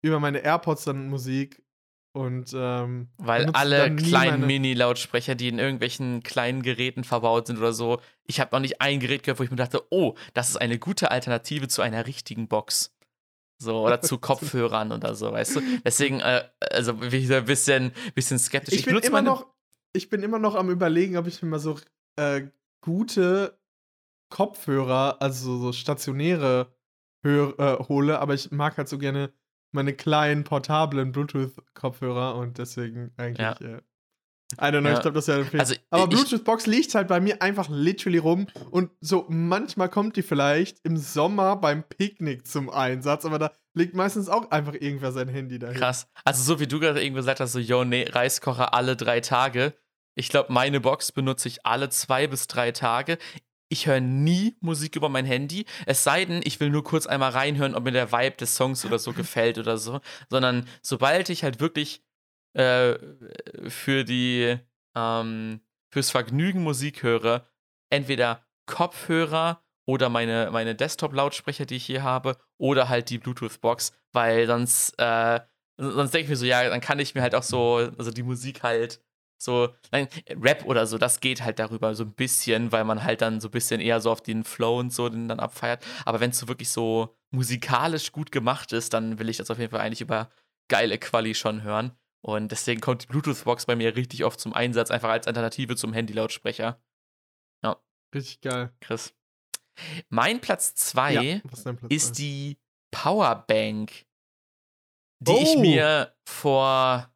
über 0.04 0.20
meine 0.20 0.40
AirPods 0.40 0.86
dann 0.86 1.10
Musik 1.10 1.62
und 2.14 2.52
ähm, 2.56 3.10
Weil 3.18 3.50
alle 3.54 3.96
kleinen 3.96 4.42
meine- 4.42 4.46
Mini-Lautsprecher, 4.46 5.36
die 5.36 5.48
in 5.48 5.60
irgendwelchen 5.60 6.24
kleinen 6.24 6.62
Geräten 6.62 7.04
verbaut 7.04 7.48
sind 7.48 7.58
oder 7.58 7.74
so, 7.74 8.00
ich 8.26 8.40
habe 8.40 8.54
noch 8.56 8.60
nicht 8.62 8.82
ein 8.82 9.00
Gerät 9.00 9.24
gehört, 9.24 9.40
wo 9.40 9.44
ich 9.44 9.52
mir 9.52 9.58
dachte, 9.58 9.82
oh, 9.92 10.16
das 10.34 10.50
ist 10.50 10.58
eine 10.58 10.78
gute 10.80 11.10
Alternative 11.12 11.68
zu 11.68 11.82
einer 11.82 12.06
richtigen 12.08 12.48
Box. 12.48 12.94
So, 13.62 13.86
oder 13.86 14.02
zu 14.02 14.18
Kopfhörern 14.18 14.92
oder 14.92 15.14
so, 15.14 15.32
weißt 15.32 15.58
du? 15.58 15.62
Deswegen, 15.86 16.20
äh, 16.20 16.50
also 16.60 16.96
bin 16.96 17.14
ich 17.14 17.28
da 17.28 17.38
ein 17.38 17.46
bisschen, 17.46 17.92
bisschen 18.16 18.40
skeptisch. 18.40 18.74
Ich, 18.74 18.86
bin 18.86 18.94
benutze 18.94 19.10
immer 19.10 19.22
noch, 19.22 19.46
ich 19.94 20.10
bin 20.10 20.24
immer 20.24 20.40
noch 20.40 20.56
am 20.56 20.72
überlegen, 20.72 21.16
ob 21.18 21.28
ich 21.28 21.42
mir 21.44 21.50
mal 21.50 21.60
so 21.60 21.78
äh, 22.16 22.48
gute 22.82 23.60
Kopfhörer, 24.30 25.22
also 25.22 25.60
so 25.60 25.74
stationäre 25.74 26.74
hör, 27.24 27.60
äh, 27.60 27.84
hole, 27.84 28.20
aber 28.20 28.34
ich 28.34 28.50
mag 28.52 28.78
halt 28.78 28.90
so 28.90 28.98
gerne 28.98 29.32
meine 29.72 29.94
kleinen 29.94 30.44
portablen 30.44 31.12
Bluetooth-Kopfhörer 31.12 32.36
und 32.36 32.58
deswegen 32.58 33.14
eigentlich. 33.18 33.60
Ja. 33.60 33.78
Äh, 33.78 33.82
I 34.54 34.66
don't 34.66 34.80
know, 34.82 34.90
Ja. 34.90 34.96
ich 34.96 35.02
glaube, 35.02 35.16
das 35.16 35.28
ist 35.28 35.34
ja 35.34 35.40
ein 35.40 35.46
Fehler. 35.46 35.62
Also, 35.62 35.76
aber 35.90 36.08
Bluetooth-Box 36.08 36.66
liegt 36.68 36.94
halt 36.96 37.08
bei 37.08 37.20
mir 37.20 37.42
einfach 37.42 37.70
literally 37.70 38.18
rum 38.18 38.48
und 38.72 38.92
so 39.02 39.26
manchmal 39.30 39.90
kommt 39.90 40.16
die 40.18 40.22
vielleicht 40.24 40.78
im 40.84 40.98
Sommer 40.98 41.56
beim 41.56 41.84
Picknick 41.84 42.48
zum 42.48 42.70
Einsatz, 42.70 43.26
aber 43.26 43.40
da 43.40 43.52
legt 43.74 43.94
meistens 43.96 44.28
auch 44.30 44.52
einfach 44.52 44.74
irgendwer 44.74 45.12
sein 45.12 45.28
Handy 45.30 45.60
dahin. 45.60 45.78
Krass. 45.78 46.08
Also, 46.26 46.44
so 46.44 46.60
wie 46.60 46.68
du 46.68 46.80
gerade 46.80 47.02
eben 47.02 47.16
gesagt 47.16 47.40
hast, 47.40 47.54
so, 47.54 47.60
yo, 47.60 47.84
nee, 47.86 48.08
Reiskocher 48.10 48.74
alle 48.74 48.96
drei 48.96 49.22
Tage. 49.22 49.74
Ich 50.16 50.28
glaube, 50.30 50.52
meine 50.52 50.82
Box 50.82 51.12
benutze 51.14 51.48
ich 51.48 51.66
alle 51.66 51.90
zwei 51.90 52.28
bis 52.28 52.48
drei 52.48 52.72
Tage. 52.74 53.18
ich 53.70 53.88
höre 53.88 54.02
nie 54.02 54.58
Musik 54.60 54.98
über 54.98 55.08
mein 55.08 55.26
Handy. 55.26 55.66
Es 55.86 56.04
sei 56.04 56.26
denn, 56.26 56.42
ich 56.44 56.60
will 56.60 56.70
nur 56.70 56.84
kurz 56.84 57.08
einmal 57.08 57.32
reinhören, 57.32 57.74
ob 57.74 57.86
mir 57.86 57.94
der 57.94 58.12
Vibe 58.12 58.36
des 58.36 58.58
Songs 58.58 58.84
oder 58.84 59.00
so 59.00 59.14
gefällt 59.14 59.58
oder 59.58 59.78
so. 59.78 60.02
Sondern 60.30 60.68
sobald 60.82 61.30
ich 61.30 61.46
halt 61.46 61.62
wirklich 61.62 62.04
äh, 62.54 62.98
für 63.68 64.04
die, 64.04 64.58
ähm, 64.96 65.62
fürs 65.90 66.12
Vergnügen 66.12 66.64
Musik 66.64 67.04
höre, 67.04 67.48
entweder 67.90 68.46
Kopfhörer 68.66 69.64
oder 69.86 70.10
meine, 70.10 70.50
meine 70.52 70.76
Desktop-Lautsprecher, 70.76 71.66
die 71.66 71.76
ich 71.76 71.86
hier 71.86 72.04
habe, 72.04 72.38
oder 72.58 72.90
halt 72.90 73.10
die 73.10 73.18
Bluetooth-Box, 73.18 73.94
weil 74.14 74.48
sonst, 74.48 74.94
äh, 74.98 75.40
sonst 75.78 76.14
denke 76.14 76.26
ich 76.26 76.30
mir 76.30 76.36
so, 76.36 76.46
ja, 76.46 76.70
dann 76.70 76.82
kann 76.82 77.00
ich 77.00 77.16
mir 77.16 77.22
halt 77.22 77.36
auch 77.36 77.44
so, 77.44 77.92
also 77.98 78.12
die 78.12 78.24
Musik 78.24 78.64
halt 78.64 79.02
so, 79.42 79.70
nein, 79.92 80.08
Rap 80.30 80.66
oder 80.66 80.86
so, 80.86 80.98
das 80.98 81.20
geht 81.20 81.44
halt 81.44 81.58
darüber 81.58 81.96
so 81.96 82.04
ein 82.04 82.14
bisschen, 82.14 82.72
weil 82.72 82.84
man 82.84 83.04
halt 83.04 83.22
dann 83.22 83.42
so 83.42 83.48
ein 83.48 83.52
bisschen 83.52 83.82
eher 83.82 84.00
so 84.00 84.12
auf 84.12 84.22
den 84.22 84.44
Flow 84.44 84.78
und 84.80 84.94
so 84.94 85.10
den 85.10 85.28
dann 85.28 85.40
abfeiert. 85.40 85.84
Aber 86.06 86.20
wenn 86.20 86.30
es 86.30 86.38
so 86.38 86.48
wirklich 86.48 86.70
so 86.70 87.18
musikalisch 87.32 88.12
gut 88.12 88.32
gemacht 88.32 88.72
ist, 88.72 88.94
dann 88.94 89.18
will 89.18 89.30
ich 89.30 89.38
das 89.38 89.50
auf 89.50 89.58
jeden 89.58 89.72
Fall 89.72 89.82
eigentlich 89.82 90.02
über 90.02 90.30
geile 90.68 91.00
Quali 91.00 91.34
schon 91.34 91.64
hören. 91.64 91.92
Und 92.24 92.52
deswegen 92.52 92.82
kommt 92.82 93.04
die 93.04 93.08
Bluetooth-Box 93.08 93.66
bei 93.66 93.76
mir 93.76 93.96
richtig 93.96 94.24
oft 94.24 94.40
zum 94.40 94.54
Einsatz, 94.54 94.92
einfach 94.92 95.10
als 95.10 95.28
Alternative 95.28 95.76
zum 95.76 95.94
Handy-Lautsprecher. 95.94 96.80
Ja. 97.64 97.82
Richtig 98.14 98.42
geil. 98.42 98.74
Chris. 98.80 99.16
Mein 100.10 100.40
Platz 100.42 100.76
2 100.76 101.14
Ja, 101.14 101.42
ist 101.52 101.68
ist 101.90 102.18
die 102.20 102.60
Powerbank, 102.92 104.06
die 105.20 105.32
ich 105.32 105.56
Oh. 105.56 105.60
mir 105.62 106.16
vor 106.28 107.12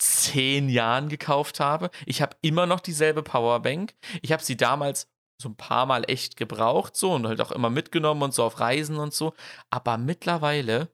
zehn 0.00 0.68
Jahren 0.70 1.08
gekauft 1.10 1.60
habe. 1.60 1.90
Ich 2.06 2.22
habe 2.22 2.36
immer 2.40 2.66
noch 2.66 2.80
dieselbe 2.80 3.22
Powerbank. 3.22 3.94
Ich 4.22 4.32
habe 4.32 4.42
sie 4.42 4.56
damals 4.56 5.08
so 5.40 5.50
ein 5.50 5.56
paar 5.56 5.86
Mal 5.86 6.04
echt 6.10 6.36
gebraucht, 6.36 6.96
so 6.96 7.12
und 7.12 7.26
halt 7.26 7.40
auch 7.40 7.52
immer 7.52 7.70
mitgenommen 7.70 8.22
und 8.22 8.32
so 8.34 8.44
auf 8.44 8.58
Reisen 8.60 8.96
und 8.96 9.12
so. 9.12 9.34
Aber 9.68 9.98
mittlerweile 9.98 10.90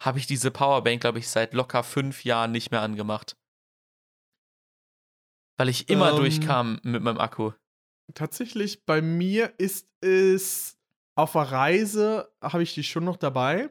habe 0.00 0.18
ich 0.18 0.26
diese 0.26 0.50
Powerbank, 0.50 1.00
glaube 1.02 1.18
ich, 1.18 1.28
seit 1.28 1.52
locker 1.54 1.82
fünf 1.84 2.24
Jahren 2.24 2.52
nicht 2.52 2.70
mehr 2.70 2.80
angemacht. 2.82 3.36
Weil 5.58 5.68
ich 5.68 5.88
immer 5.88 6.10
Ähm. 6.10 6.16
durchkam 6.16 6.80
mit 6.82 7.02
meinem 7.02 7.18
Akku. 7.18 7.52
Tatsächlich, 8.14 8.84
bei 8.86 9.02
mir 9.02 9.52
ist 9.58 9.86
es 10.00 10.76
auf 11.16 11.32
der 11.32 11.42
Reise, 11.42 12.32
habe 12.42 12.62
ich 12.62 12.74
die 12.74 12.82
schon 12.82 13.04
noch 13.04 13.16
dabei. 13.16 13.70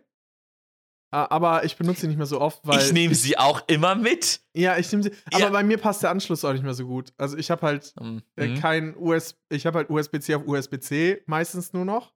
Aber 1.11 1.63
ich 1.65 1.75
benutze 1.75 2.01
sie 2.01 2.07
nicht 2.07 2.17
mehr 2.17 2.27
so 2.27 2.39
oft, 2.39 2.59
weil. 2.67 2.79
ich 2.79 2.93
nehme 2.93 3.15
sie 3.15 3.35
auch 3.35 3.61
immer 3.67 3.95
mit. 3.95 4.41
Ja, 4.55 4.77
ich 4.77 4.91
nehme 4.91 5.01
sie. 5.03 5.09
Ja. 5.33 5.39
Aber 5.47 5.49
bei 5.49 5.63
mir 5.63 5.79
passt 5.79 6.03
der 6.03 6.11
Anschluss 6.11 6.45
auch 6.45 6.53
nicht 6.53 6.61
mehr 6.63 6.75
so 6.75 6.85
gut. 6.85 7.11
Also 7.17 7.35
ich 7.35 7.49
habe 7.49 7.63
halt 7.65 7.95
Mhm. 7.99 8.21
äh, 8.35 8.53
kein 8.59 8.95
US, 8.95 9.35
ich 9.49 9.65
habe 9.65 9.79
halt 9.79 9.89
USB-C 9.89 10.35
auf 10.35 10.45
USB-C 10.47 11.23
meistens 11.25 11.73
nur 11.73 11.83
noch. 11.85 12.13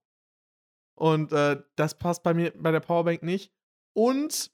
Und 0.96 1.32
äh, 1.32 1.60
das 1.76 1.98
passt 1.98 2.22
bei 2.22 2.36
mir 2.36 2.54
bei 2.56 2.72
der 2.72 2.82
Powerbank 2.82 3.24
nicht. 3.24 3.52
Und 3.94 4.52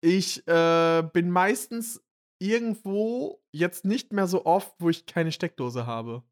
ich 0.00 0.46
äh, 0.46 1.02
bin 1.12 1.30
meistens 1.30 2.02
irgendwo 2.40 3.42
jetzt 3.52 3.84
nicht 3.84 4.12
mehr 4.12 4.26
so 4.26 4.46
oft, 4.46 4.74
wo 4.78 4.88
ich 4.88 5.06
keine 5.06 5.32
Steckdose 5.32 5.86
habe. 5.86 6.22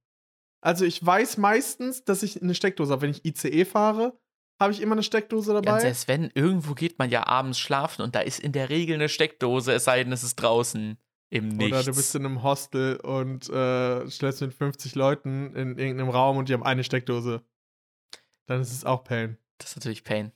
Also 0.60 0.84
ich 0.84 1.04
weiß 1.04 1.36
meistens, 1.36 2.04
dass 2.04 2.22
ich 2.22 2.40
eine 2.40 2.54
Steckdose 2.54 2.92
habe. 2.92 3.02
Wenn 3.02 3.10
ich 3.10 3.24
ICE 3.24 3.64
fahre, 3.64 4.18
habe 4.60 4.72
ich 4.72 4.80
immer 4.80 4.94
eine 4.94 5.02
Steckdose 5.02 5.52
dabei. 5.52 5.72
Ganz 5.72 5.84
ehrlich, 5.84 6.08
wenn, 6.08 6.30
irgendwo 6.34 6.74
geht 6.74 6.98
man 6.98 7.10
ja 7.10 7.26
abends 7.26 7.58
schlafen 7.58 8.02
und 8.02 8.14
da 8.14 8.20
ist 8.20 8.40
in 8.40 8.52
der 8.52 8.70
Regel 8.70 8.94
eine 8.94 9.08
Steckdose, 9.08 9.72
es 9.72 9.84
sei 9.84 10.02
denn, 10.02 10.12
es 10.12 10.22
ist 10.22 10.36
draußen 10.36 10.98
im 11.30 11.48
Nichts. 11.48 11.72
Oder 11.72 11.84
du 11.84 11.96
bist 11.96 12.14
in 12.14 12.24
einem 12.24 12.42
Hostel 12.42 12.96
und 12.96 13.48
äh, 13.50 14.08
stellst 14.08 14.40
mit 14.40 14.54
50 14.54 14.94
Leuten 14.94 15.54
in 15.54 15.76
irgendeinem 15.76 16.08
Raum 16.08 16.36
und 16.36 16.48
die 16.48 16.54
haben 16.54 16.62
eine 16.62 16.84
Steckdose. 16.84 17.44
Dann 18.46 18.60
ist 18.60 18.72
es 18.72 18.84
auch 18.84 19.04
Pain. 19.04 19.38
das 19.58 19.70
ist 19.70 19.76
natürlich 19.76 20.04
Pain. 20.04 20.32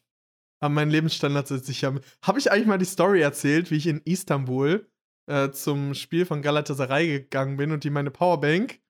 Aber 0.61 0.75
mein 0.75 0.91
Lebensstandard 0.91 1.51
ist 1.51 1.67
sicher. 1.67 1.99
Habe 2.23 2.39
ich 2.39 2.53
eigentlich 2.53 2.67
mal 2.67 2.79
die 2.79 2.85
Story 2.85 3.21
erzählt, 3.21 3.71
wie 3.71 3.77
ich 3.77 3.87
in 3.87 4.03
Istanbul 4.05 4.89
äh, 5.27 5.51
zum 5.51 5.95
Spiel 5.95 6.27
von 6.27 6.43
Galatasaray 6.43 7.09
gegangen 7.09 7.57
bin 7.57 7.73
und 7.73 7.85
die 7.85 7.91
meine 7.91 8.11
Powerbank 8.11 8.81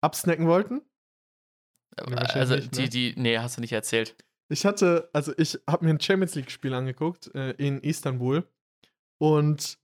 absnacken 0.00 0.46
wollten? 0.46 0.82
wahrscheinlich 1.96 2.36
also, 2.36 2.54
nicht, 2.56 2.76
die, 2.76 2.82
ne? 2.82 2.88
die, 2.88 3.14
nee, 3.16 3.38
hast 3.38 3.56
du 3.56 3.60
nicht 3.60 3.72
erzählt. 3.72 4.16
Ich 4.48 4.64
hatte, 4.64 5.08
also 5.12 5.32
ich 5.38 5.58
habe 5.68 5.84
mir 5.84 5.92
ein 5.92 6.00
Champions 6.00 6.34
League-Spiel 6.34 6.74
angeguckt 6.74 7.34
äh, 7.34 7.52
in 7.52 7.80
Istanbul 7.80 8.46
und 9.18 9.78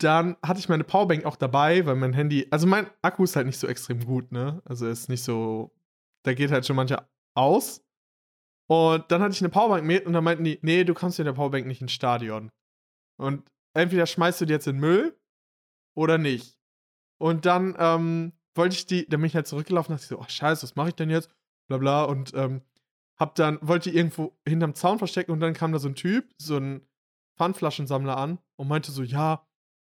dann 0.00 0.36
hatte 0.44 0.60
ich 0.60 0.68
meine 0.68 0.84
Powerbank 0.84 1.24
auch 1.24 1.36
dabei, 1.36 1.84
weil 1.84 1.96
mein 1.96 2.12
Handy, 2.12 2.46
also 2.50 2.66
mein 2.66 2.88
Akku 3.02 3.24
ist 3.24 3.34
halt 3.34 3.46
nicht 3.46 3.58
so 3.58 3.66
extrem 3.66 4.04
gut, 4.04 4.30
ne? 4.30 4.62
Also 4.64 4.86
ist 4.86 5.08
nicht 5.08 5.24
so, 5.24 5.72
da 6.22 6.34
geht 6.34 6.52
halt 6.52 6.64
schon 6.66 6.76
mancher 6.76 7.08
aus. 7.34 7.84
Und 8.68 9.10
dann 9.10 9.22
hatte 9.22 9.32
ich 9.32 9.40
eine 9.40 9.48
Powerbank 9.48 9.84
mit 9.84 10.06
und 10.06 10.12
dann 10.12 10.24
meinten 10.24 10.44
die, 10.44 10.58
nee, 10.62 10.84
du 10.84 10.94
kannst 10.94 11.18
mit 11.18 11.26
der 11.26 11.32
Powerbank 11.32 11.66
nicht 11.66 11.80
ins 11.80 11.92
Stadion. 11.92 12.50
Und 13.16 13.50
entweder 13.74 14.06
schmeißt 14.06 14.40
du 14.40 14.44
die 14.44 14.52
jetzt 14.52 14.66
in 14.66 14.76
den 14.76 14.80
Müll 14.80 15.18
oder 15.96 16.18
nicht. 16.18 16.58
Und 17.18 17.46
dann 17.46 17.74
ähm, 17.78 18.32
wollte 18.54 18.76
ich 18.76 18.86
die, 18.86 19.08
dann 19.08 19.20
bin 19.20 19.28
ich 19.28 19.34
halt 19.34 19.46
zurückgelaufen 19.46 19.92
und 19.92 20.00
dachte 20.00 20.08
so, 20.08 20.20
oh 20.20 20.28
scheiße, 20.28 20.62
was 20.64 20.76
mache 20.76 20.90
ich 20.90 20.94
denn 20.94 21.10
jetzt? 21.10 21.30
Bla 21.66 21.78
bla. 21.78 22.04
Und 22.04 22.34
ähm, 22.34 22.62
hab 23.18 23.34
dann, 23.34 23.58
wollte 23.62 23.90
die 23.90 23.96
irgendwo 23.96 24.38
hinterm 24.46 24.74
Zaun 24.74 24.98
verstecken 24.98 25.32
und 25.32 25.40
dann 25.40 25.54
kam 25.54 25.72
da 25.72 25.78
so 25.78 25.88
ein 25.88 25.94
Typ, 25.94 26.32
so 26.38 26.58
ein 26.58 26.86
Pfandflaschensammler 27.38 28.16
an 28.16 28.38
und 28.56 28.68
meinte 28.68 28.92
so, 28.92 29.02
ja, 29.02 29.46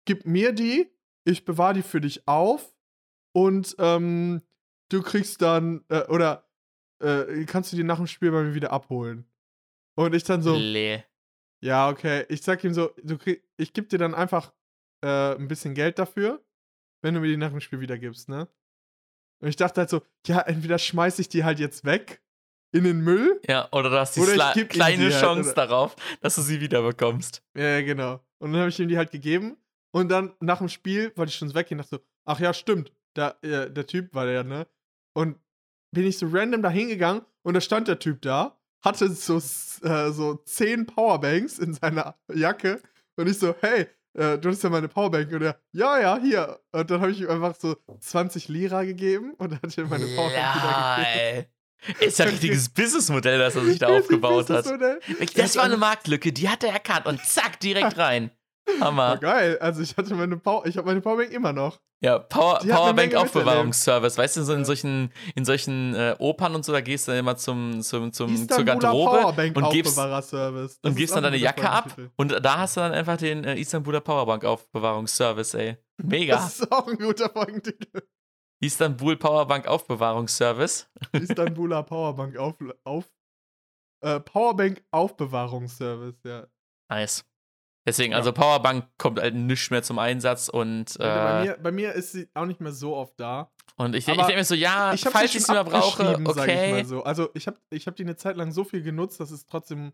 gib 0.04 0.26
mir 0.26 0.52
die, 0.52 0.90
ich 1.24 1.44
bewahre 1.44 1.74
die 1.74 1.82
für 1.82 2.00
dich 2.00 2.28
auf 2.28 2.76
und 3.32 3.74
ähm, 3.78 4.42
du 4.90 5.02
kriegst 5.02 5.42
dann, 5.42 5.84
äh, 5.88 6.04
oder 6.08 6.45
äh, 7.02 7.44
kannst 7.46 7.72
du 7.72 7.76
die 7.76 7.84
nach 7.84 7.96
dem 7.98 8.06
Spiel 8.06 8.30
bei 8.30 8.42
mir 8.42 8.54
wieder 8.54 8.72
abholen. 8.72 9.26
Und 9.96 10.14
ich 10.14 10.24
dann 10.24 10.42
so, 10.42 10.54
Lee. 10.56 11.02
ja, 11.62 11.88
okay. 11.88 12.24
Ich 12.28 12.42
sag 12.42 12.62
ihm 12.64 12.74
so, 12.74 12.90
du 13.02 13.16
krieg, 13.18 13.42
ich 13.56 13.72
geb 13.72 13.88
dir 13.88 13.98
dann 13.98 14.14
einfach 14.14 14.52
äh, 15.02 15.34
ein 15.34 15.48
bisschen 15.48 15.74
Geld 15.74 15.98
dafür, 15.98 16.44
wenn 17.02 17.14
du 17.14 17.20
mir 17.20 17.28
die 17.28 17.36
nach 17.36 17.50
dem 17.50 17.60
Spiel 17.60 17.80
wieder 17.80 17.98
gibst, 17.98 18.28
ne? 18.28 18.48
Und 19.42 19.48
ich 19.48 19.56
dachte 19.56 19.80
halt 19.82 19.90
so, 19.90 20.02
ja, 20.26 20.40
entweder 20.40 20.78
schmeiß 20.78 21.18
ich 21.18 21.28
die 21.28 21.44
halt 21.44 21.58
jetzt 21.58 21.84
weg 21.84 22.22
in 22.72 22.84
den 22.84 23.00
Müll. 23.00 23.40
Ja, 23.46 23.68
oder 23.72 23.90
du 23.90 23.98
hast 23.98 24.16
die 24.16 24.20
Oder 24.20 24.52
kleine 24.66 25.04
halt, 25.04 25.20
Chance 25.20 25.52
oder- 25.52 25.66
darauf, 25.66 25.96
dass 26.20 26.36
du 26.36 26.42
sie 26.42 26.60
wiederbekommst. 26.60 27.42
Ja, 27.56 27.64
ja, 27.78 27.82
genau. 27.82 28.20
Und 28.38 28.52
dann 28.52 28.60
habe 28.60 28.70
ich 28.70 28.80
ihm 28.80 28.88
die 28.88 28.96
halt 28.98 29.10
gegeben. 29.10 29.56
Und 29.92 30.08
dann 30.10 30.34
nach 30.40 30.58
dem 30.58 30.68
Spiel 30.68 31.12
wollte 31.16 31.30
ich 31.30 31.36
schon 31.36 31.54
weggehen, 31.54 31.78
dachte 31.78 31.96
so, 31.96 32.02
ach 32.26 32.40
ja, 32.40 32.52
stimmt. 32.52 32.92
Da, 33.14 33.36
äh, 33.42 33.70
der 33.70 33.86
Typ 33.86 34.12
war 34.14 34.26
der, 34.26 34.44
ne? 34.44 34.66
Und 35.14 35.38
bin 35.92 36.06
ich 36.06 36.18
so 36.18 36.26
random 36.30 36.62
da 36.62 36.70
hingegangen 36.70 37.22
und 37.42 37.54
da 37.54 37.60
stand 37.60 37.88
der 37.88 37.98
Typ 37.98 38.22
da, 38.22 38.58
hatte 38.82 39.08
so, 39.10 39.36
äh, 39.82 40.10
so 40.10 40.34
zehn 40.44 40.86
Powerbanks 40.86 41.58
in 41.58 41.74
seiner 41.74 42.16
Jacke. 42.32 42.80
Und 43.16 43.28
ich 43.28 43.38
so, 43.38 43.54
hey, 43.60 43.86
äh, 44.14 44.38
du 44.38 44.50
hast 44.50 44.62
ja 44.62 44.70
meine 44.70 44.88
Powerbank. 44.88 45.32
Und 45.32 45.42
er, 45.42 45.60
ja, 45.72 45.98
ja, 46.00 46.18
hier. 46.20 46.60
Und 46.72 46.90
dann 46.90 47.00
habe 47.00 47.10
ich 47.10 47.20
ihm 47.20 47.30
einfach 47.30 47.54
so 47.58 47.76
20 48.00 48.48
Lira 48.48 48.84
gegeben 48.84 49.34
und 49.34 49.52
dann 49.52 49.62
hat 49.62 49.76
er 49.76 49.86
meine 49.86 50.06
Powerbank 50.06 50.56
wieder 50.56 50.96
gegeben. 50.96 51.46
Ist 52.00 52.18
ja 52.18 52.24
ein 52.24 52.30
richtiges 52.32 52.68
Businessmodell, 52.68 53.38
das 53.38 53.54
er 53.56 53.64
sich 53.64 53.78
da 53.78 53.88
aufgebaut 53.88 54.50
hat. 54.50 54.66
Das 55.34 55.56
war 55.56 55.64
eine 55.64 55.76
Marktlücke, 55.76 56.32
die 56.32 56.48
hat 56.48 56.64
er 56.64 56.72
erkannt 56.72 57.06
und 57.06 57.24
zack, 57.24 57.60
direkt 57.60 57.96
rein. 57.98 58.30
War 58.66 58.88
Hammer. 58.88 59.16
geil. 59.18 59.58
Also 59.60 59.82
ich 59.82 59.96
hatte 59.96 60.14
meine 60.14 60.36
Power, 60.36 60.66
ich 60.66 60.76
habe 60.76 60.86
meine 60.86 61.00
Powerbank 61.00 61.32
immer 61.32 61.52
noch. 61.52 61.80
Ja, 62.02 62.18
Power, 62.18 62.60
Menge 62.62 62.74
Powerbank-Aufbewahrungsservice. 62.74 64.18
Weißt 64.18 64.36
du, 64.36 64.42
so 64.42 64.52
in 64.52 64.64
solchen, 64.66 65.12
in 65.34 65.46
solchen 65.46 65.94
äh, 65.94 66.14
Opern 66.18 66.54
und 66.54 66.64
so, 66.64 66.72
da 66.72 66.82
gehst 66.82 67.08
du 67.08 67.12
dann 67.12 67.20
immer 67.20 67.36
zum, 67.36 67.80
zum, 67.80 68.12
zum, 68.12 68.48
zur 68.48 68.64
Garderobe 68.64 69.18
Powerbank 69.18 69.56
und 69.56 69.70
gibst, 69.70 69.98
und 69.98 70.94
gibst 70.94 71.16
dann 71.16 71.22
deine 71.22 71.36
ein 71.36 71.42
Jacke 71.42 71.70
ab. 71.70 71.96
Und 72.16 72.32
da 72.44 72.58
hast 72.58 72.76
du 72.76 72.80
dann 72.80 72.92
einfach 72.92 73.16
den 73.16 73.44
äh, 73.44 73.58
Istanbuler 73.58 74.00
Powerbank-Aufbewahrungsservice, 74.02 75.54
ey. 75.54 75.78
Mega. 75.96 76.36
Das 76.36 76.60
ist 76.60 76.70
auch 76.70 76.86
ein 76.86 76.98
guter 76.98 77.30
Folgentitel. 77.30 78.02
Istanbul 78.60 79.16
Powerbank-Aufbewahrungsservice. 79.16 80.90
Istanbuler 81.12 81.82
Powerbank 81.82 82.36
auf, 82.36 82.54
auf 82.84 83.04
äh, 84.02 84.20
Powerbank 84.20 84.82
Aufbewahrungsservice, 84.90 86.22
ja. 86.24 86.46
Nice. 86.90 87.24
Deswegen, 87.86 88.12
Ja. 88.12 88.18
also 88.18 88.32
Powerbank 88.32 88.86
kommt 88.98 89.20
halt 89.20 89.34
nicht 89.34 89.70
mehr 89.70 89.82
zum 89.82 89.98
Einsatz 89.98 90.48
und, 90.48 90.98
bei, 90.98 91.40
äh, 91.40 91.44
mir, 91.44 91.58
bei 91.62 91.70
mir 91.70 91.92
ist 91.92 92.12
sie 92.12 92.28
auch 92.34 92.46
nicht 92.46 92.60
mehr 92.60 92.72
so 92.72 92.96
oft 92.96 93.18
da. 93.18 93.52
und 93.76 93.94
ich, 93.94 94.08
ich 94.08 94.14
denke 94.16 94.34
mir 94.34 94.44
so, 94.44 94.56
ja, 94.56 94.92
ich 94.92 95.02
falls 95.02 95.32
sie 95.32 95.38
ich 95.38 95.46
sie 95.46 95.52
mal 95.52 95.62
brauche, 95.62 96.18
ich 96.20 96.28
okay. 96.28 96.72
mal 96.72 96.84
so. 96.84 97.04
Also 97.04 97.30
ich 97.34 97.46
habe 97.46 97.58
ich 97.70 97.86
hab 97.86 97.94
die 97.94 98.02
eine 98.02 98.16
Zeit 98.16 98.36
lang 98.36 98.50
so 98.50 98.64
viel 98.64 98.82
genutzt, 98.82 99.20
dass 99.20 99.30
es 99.30 99.46
trotzdem 99.46 99.92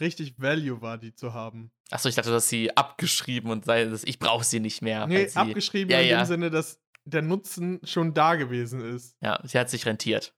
richtig 0.00 0.38
Value 0.38 0.82
war, 0.82 0.98
die 0.98 1.14
zu 1.14 1.32
haben. 1.32 1.72
Achso, 1.90 2.08
ich 2.08 2.14
dachte, 2.14 2.30
dass 2.30 2.48
sie 2.48 2.76
abgeschrieben 2.76 3.50
und 3.50 3.64
sei, 3.64 3.86
dass 3.86 4.04
ich 4.04 4.18
brauche 4.18 4.44
sie 4.44 4.60
nicht 4.60 4.82
mehr. 4.82 5.06
nee, 5.06 5.26
sie, 5.26 5.36
abgeschrieben 5.36 5.90
ja, 5.90 6.00
in 6.00 6.08
ja. 6.08 6.18
dem 6.22 6.26
Sinne, 6.26 6.50
dass 6.50 6.80
der 7.04 7.22
Nutzen 7.22 7.80
schon 7.84 8.12
da 8.12 8.34
gewesen 8.34 8.80
ist. 8.80 9.16
Ja, 9.22 9.40
sie 9.44 9.58
hat 9.58 9.70
sich 9.70 9.86
rentiert. 9.86 10.34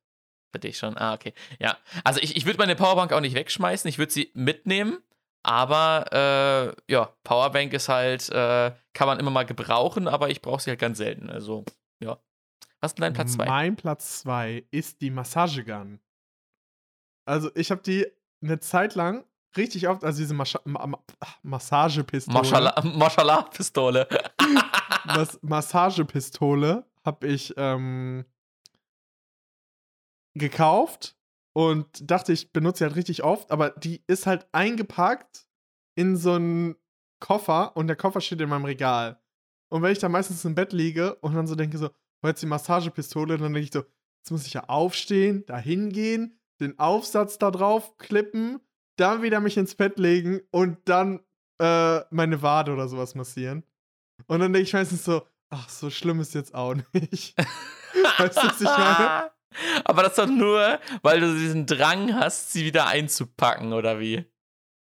Für 0.52 0.58
dich 0.58 0.78
schon. 0.78 0.96
Ah, 0.96 1.14
okay. 1.14 1.32
Ja. 1.58 1.78
Also 2.04 2.20
ich, 2.20 2.36
ich 2.36 2.44
würde 2.46 2.58
meine 2.58 2.74
Powerbank 2.74 3.12
auch 3.12 3.20
nicht 3.20 3.34
wegschmeißen, 3.34 3.88
ich 3.88 3.98
würde 3.98 4.12
sie 4.12 4.30
mitnehmen. 4.34 4.98
Aber 5.42 6.74
äh, 6.86 6.92
ja, 6.92 7.06
Powerbank 7.24 7.72
ist 7.72 7.88
halt, 7.88 8.28
äh, 8.28 8.72
kann 8.92 9.06
man 9.06 9.18
immer 9.18 9.30
mal 9.30 9.46
gebrauchen, 9.46 10.06
aber 10.08 10.28
ich 10.30 10.42
brauche 10.42 10.60
sie 10.60 10.70
halt 10.70 10.80
ganz 10.80 10.98
selten. 10.98 11.30
Also, 11.30 11.64
ja. 12.00 12.18
Was 12.80 12.90
ist 12.92 12.98
denn 12.98 13.02
dein 13.04 13.14
Platz 13.14 13.32
2? 13.34 13.44
Mein 13.46 13.76
Platz 13.76 14.20
2 14.20 14.64
ist 14.70 15.00
die 15.00 15.10
Massagegun. 15.10 16.00
Also, 17.26 17.50
ich 17.54 17.70
habe 17.70 17.80
die 17.82 18.06
eine 18.42 18.58
Zeit 18.60 18.94
lang 18.94 19.24
richtig 19.56 19.88
oft, 19.88 20.04
also 20.04 20.18
diese 20.18 20.34
Mascha 20.34 20.60
Ma 20.64 20.86
Ma 20.86 20.98
Massagepistole. 21.42 22.38
Maschallah- 22.38 22.82
Maschallah-Pistole. 22.98 24.08
Mas 25.04 25.38
Massagepistole 25.42 26.84
habe 27.04 27.26
ich 27.26 27.54
ähm, 27.56 28.24
gekauft 30.34 31.16
und 31.52 32.10
dachte, 32.10 32.32
ich 32.32 32.52
benutze 32.52 32.78
sie 32.78 32.84
halt 32.84 32.96
richtig 32.96 33.22
oft, 33.22 33.50
aber 33.50 33.70
die 33.70 34.02
ist 34.06 34.26
halt 34.26 34.46
eingepackt 34.52 35.46
in 35.96 36.16
so 36.16 36.32
einen 36.32 36.76
Koffer 37.20 37.76
und 37.76 37.86
der 37.86 37.96
Koffer 37.96 38.20
steht 38.20 38.40
in 38.40 38.48
meinem 38.48 38.64
Regal. 38.64 39.20
Und 39.68 39.82
wenn 39.82 39.92
ich 39.92 39.98
da 39.98 40.08
meistens 40.08 40.44
im 40.44 40.54
Bett 40.54 40.72
liege 40.72 41.14
und 41.16 41.34
dann 41.34 41.46
so 41.46 41.54
denke, 41.54 41.78
so, 41.78 41.90
wo 42.22 42.28
jetzt 42.28 42.42
die 42.42 42.46
Massagepistole, 42.46 43.38
dann 43.38 43.52
denke 43.52 43.66
ich 43.66 43.72
so, 43.72 43.84
jetzt 44.20 44.30
muss 44.30 44.46
ich 44.46 44.54
ja 44.54 44.64
aufstehen, 44.68 45.44
da 45.46 45.58
hingehen, 45.58 46.38
den 46.60 46.78
Aufsatz 46.78 47.38
da 47.38 47.50
drauf 47.50 47.96
klippen, 47.98 48.60
dann 48.96 49.22
wieder 49.22 49.40
mich 49.40 49.56
ins 49.56 49.74
Bett 49.74 49.98
legen 49.98 50.40
und 50.50 50.78
dann 50.86 51.20
äh, 51.58 52.00
meine 52.10 52.42
Wade 52.42 52.72
oder 52.72 52.88
sowas 52.88 53.14
massieren. 53.14 53.64
Und 54.26 54.40
dann 54.40 54.52
denke 54.52 54.66
ich 54.66 54.72
meistens 54.72 55.04
so, 55.04 55.22
ach, 55.48 55.68
so 55.68 55.90
schlimm 55.90 56.20
ist 56.20 56.34
jetzt 56.34 56.54
auch 56.54 56.74
nicht. 56.74 57.36
weißt 58.18 58.36
du, 58.36 58.42
was 58.42 58.60
ich 58.60 58.66
meine? 58.66 59.30
Aber 59.84 60.02
das 60.02 60.14
doch 60.16 60.26
nur, 60.28 60.78
weil 61.02 61.20
du 61.20 61.34
diesen 61.34 61.66
Drang 61.66 62.14
hast, 62.14 62.52
sie 62.52 62.64
wieder 62.64 62.86
einzupacken, 62.86 63.72
oder 63.72 63.98
wie? 64.00 64.24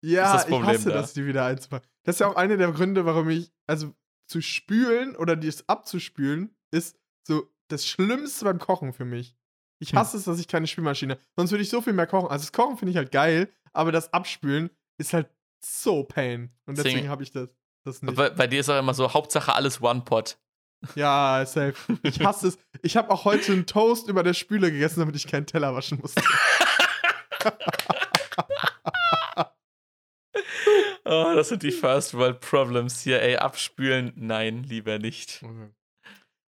Ja, 0.02 0.32
das 0.34 0.48
ich 0.48 0.54
hasse 0.62 0.88
da? 0.90 0.94
das, 0.96 1.12
die 1.14 1.26
wieder 1.26 1.44
einzupacken. 1.44 1.88
Das 2.04 2.16
ist 2.16 2.20
ja 2.20 2.28
auch 2.28 2.36
einer 2.36 2.56
der 2.56 2.70
Gründe, 2.72 3.04
warum 3.06 3.28
ich, 3.30 3.52
also 3.66 3.94
zu 4.28 4.40
spülen 4.40 5.16
oder 5.16 5.36
das 5.36 5.68
abzuspülen, 5.68 6.54
ist 6.70 6.98
so 7.26 7.48
das 7.68 7.86
Schlimmste 7.86 8.44
beim 8.44 8.58
Kochen 8.58 8.92
für 8.92 9.04
mich. 9.04 9.36
Ich 9.78 9.90
Hm. 9.92 9.98
hasse 9.98 10.16
es, 10.16 10.24
dass 10.24 10.38
ich 10.38 10.48
keine 10.48 10.66
Spülmaschine 10.66 11.14
habe. 11.14 11.22
Sonst 11.36 11.50
würde 11.50 11.62
ich 11.62 11.68
so 11.70 11.80
viel 11.80 11.92
mehr 11.92 12.06
kochen. 12.06 12.28
Also 12.28 12.44
das 12.44 12.52
Kochen 12.52 12.76
finde 12.76 12.90
ich 12.90 12.96
halt 12.96 13.12
geil, 13.12 13.50
aber 13.72 13.92
das 13.92 14.12
Abspülen 14.12 14.70
ist 14.98 15.12
halt 15.12 15.28
so 15.64 16.04
pain. 16.04 16.52
Und 16.66 16.78
deswegen 16.78 16.94
Deswegen- 16.96 17.10
habe 17.10 17.22
ich 17.22 17.30
das, 17.32 17.48
das 17.84 18.02
nicht. 18.02 18.14
Bei, 18.16 18.30
bei 18.30 18.46
dir 18.46 18.60
ist 18.60 18.68
auch 18.68 18.78
immer 18.78 18.94
so, 18.94 19.12
Hauptsache 19.12 19.54
alles 19.54 19.80
One-Pot. 19.82 20.38
Ja, 20.94 21.44
safe. 21.46 21.74
Ich 22.02 22.20
hasse 22.20 22.48
es. 22.48 22.58
Ich 22.82 22.96
habe 22.96 23.10
auch 23.10 23.24
heute 23.24 23.52
einen 23.52 23.66
Toast 23.66 24.08
über 24.08 24.22
der 24.22 24.34
Spüle 24.34 24.70
gegessen, 24.70 25.00
damit 25.00 25.16
ich 25.16 25.26
keinen 25.26 25.46
Teller 25.46 25.74
waschen 25.74 25.98
musste. 26.00 26.22
Oh, 31.04 31.32
das 31.36 31.48
sind 31.50 31.62
die 31.62 31.70
First 31.70 32.14
World 32.14 32.40
Problems 32.40 33.00
hier, 33.02 33.22
ey. 33.22 33.36
Abspülen, 33.36 34.12
nein, 34.16 34.64
lieber 34.64 34.98
nicht. 34.98 35.40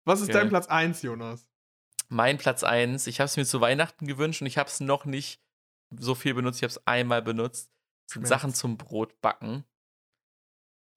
Was 0.05 0.21
ist 0.21 0.31
Okay. 0.31 0.39
dein 0.39 0.49
Platz 0.49 0.67
1, 0.67 1.03
Jonas? 1.03 1.47
Mein 2.09 2.39
Platz 2.39 2.65
1, 2.65 3.07
ich 3.07 3.21
habe 3.21 3.27
es 3.27 3.37
mir 3.37 3.45
zu 3.47 3.61
Weihnachten 3.61 4.07
gewünscht 4.07 4.41
und 4.41 4.47
ich 4.49 4.59
habe 4.59 4.69
es 4.69 4.81
noch 4.81 5.05
nicht 5.05 5.41
so 5.97 6.15
viel 6.17 6.35
benutzt. 6.35 6.59
Ich 6.59 6.63
habe 6.65 6.71
es 6.73 6.87
einmal 6.87 7.23
benutzt. 7.23 7.71
sind 8.11 8.23
Schmerz. 8.23 8.29
Sachen 8.29 8.53
zum 8.55 8.77
Brotbacken. 8.77 9.65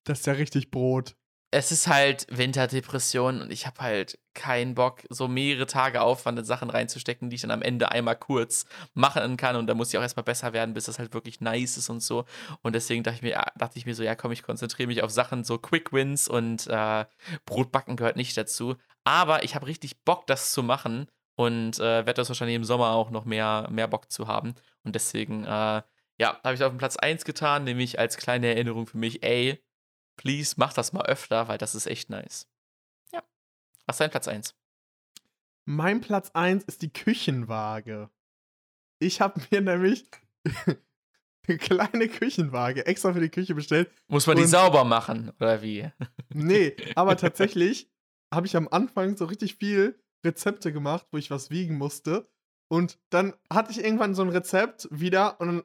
Das 0.05 0.21
ist 0.21 0.25
ja 0.25 0.33
richtig 0.33 0.71
Brot. 0.71 1.15
Es 1.53 1.73
ist 1.73 1.87
halt 1.87 2.25
Winterdepression 2.29 3.41
und 3.41 3.51
ich 3.51 3.67
habe 3.67 3.81
halt 3.81 4.17
keinen 4.33 4.73
Bock, 4.73 5.01
so 5.09 5.27
mehrere 5.27 5.65
Tage 5.65 6.01
Aufwand 6.01 6.39
in 6.39 6.45
Sachen 6.45 6.69
reinzustecken, 6.69 7.29
die 7.29 7.35
ich 7.35 7.41
dann 7.41 7.51
am 7.51 7.61
Ende 7.61 7.91
einmal 7.91 8.15
kurz 8.15 8.65
machen 8.93 9.35
kann. 9.35 9.57
Und 9.57 9.67
da 9.67 9.73
muss 9.73 9.89
ich 9.89 9.97
auch 9.97 10.01
erstmal 10.01 10.23
besser 10.23 10.53
werden, 10.53 10.73
bis 10.73 10.85
das 10.85 10.97
halt 10.97 11.13
wirklich 11.13 11.41
nice 11.41 11.75
ist 11.75 11.89
und 11.89 12.01
so. 12.01 12.23
Und 12.61 12.73
deswegen 12.73 13.03
dachte 13.03 13.17
ich 13.17 13.21
mir, 13.21 13.31
ja, 13.31 13.45
dachte 13.57 13.77
ich 13.77 13.85
mir 13.85 13.95
so, 13.95 14.01
ja 14.01 14.15
komm, 14.15 14.31
ich 14.31 14.43
konzentriere 14.43 14.87
mich 14.87 15.03
auf 15.03 15.11
Sachen 15.11 15.43
so 15.43 15.57
Quick 15.57 15.91
Wins 15.91 16.29
und 16.29 16.67
äh, 16.67 17.05
Brotbacken 17.45 17.97
gehört 17.97 18.15
nicht 18.15 18.37
dazu. 18.37 18.77
Aber 19.03 19.43
ich 19.43 19.53
habe 19.53 19.67
richtig 19.67 20.05
Bock, 20.05 20.27
das 20.27 20.53
zu 20.53 20.63
machen 20.63 21.07
und 21.35 21.79
äh, 21.79 22.05
werde 22.05 22.13
das 22.13 22.29
wahrscheinlich 22.29 22.55
im 22.55 22.63
Sommer 22.63 22.91
auch 22.91 23.09
noch 23.09 23.25
mehr, 23.25 23.67
mehr 23.69 23.89
Bock 23.89 24.09
zu 24.09 24.27
haben. 24.27 24.55
Und 24.83 24.95
deswegen, 24.95 25.43
äh, 25.43 25.81
ja, 26.17 26.39
habe 26.43 26.53
ich 26.53 26.63
auf 26.63 26.71
den 26.71 26.77
Platz 26.77 26.95
1 26.95 27.25
getan, 27.25 27.65
nämlich 27.65 27.99
als 27.99 28.15
kleine 28.15 28.47
Erinnerung 28.47 28.87
für 28.87 28.97
mich, 28.97 29.23
ey, 29.23 29.61
please 30.17 30.55
mach 30.57 30.73
das 30.73 30.93
mal 30.93 31.05
öfter, 31.05 31.47
weil 31.47 31.57
das 31.57 31.75
ist 31.75 31.87
echt 31.87 32.09
nice. 32.09 32.47
Ja. 33.13 33.23
Was 33.85 33.95
ist 33.95 33.99
dein 34.01 34.11
Platz 34.11 34.27
1? 34.27 34.55
Mein 35.65 36.01
Platz 36.01 36.31
1 36.33 36.63
ist 36.65 36.81
die 36.81 36.91
Küchenwaage. 36.91 38.09
Ich 38.99 39.21
habe 39.21 39.41
mir 39.51 39.61
nämlich 39.61 40.05
eine 41.47 41.57
kleine 41.57 42.07
Küchenwaage 42.07 42.85
extra 42.85 43.13
für 43.13 43.19
die 43.19 43.29
Küche 43.29 43.55
bestellt. 43.55 43.91
Muss 44.07 44.27
man 44.27 44.37
die 44.37 44.45
sauber 44.45 44.83
machen, 44.83 45.31
oder 45.39 45.61
wie? 45.61 45.89
Nee, 46.33 46.77
aber 46.95 47.17
tatsächlich 47.17 47.91
habe 48.33 48.47
ich 48.47 48.55
am 48.55 48.69
Anfang 48.69 49.17
so 49.17 49.25
richtig 49.25 49.55
viel 49.55 50.01
Rezepte 50.25 50.71
gemacht, 50.71 51.07
wo 51.11 51.17
ich 51.17 51.29
was 51.29 51.49
wiegen 51.49 51.77
musste. 51.77 52.29
Und 52.69 52.99
dann 53.09 53.33
hatte 53.51 53.71
ich 53.71 53.83
irgendwann 53.83 54.15
so 54.15 54.21
ein 54.21 54.29
Rezept 54.29 54.87
wieder 54.91 55.41
und 55.41 55.47
dann 55.47 55.63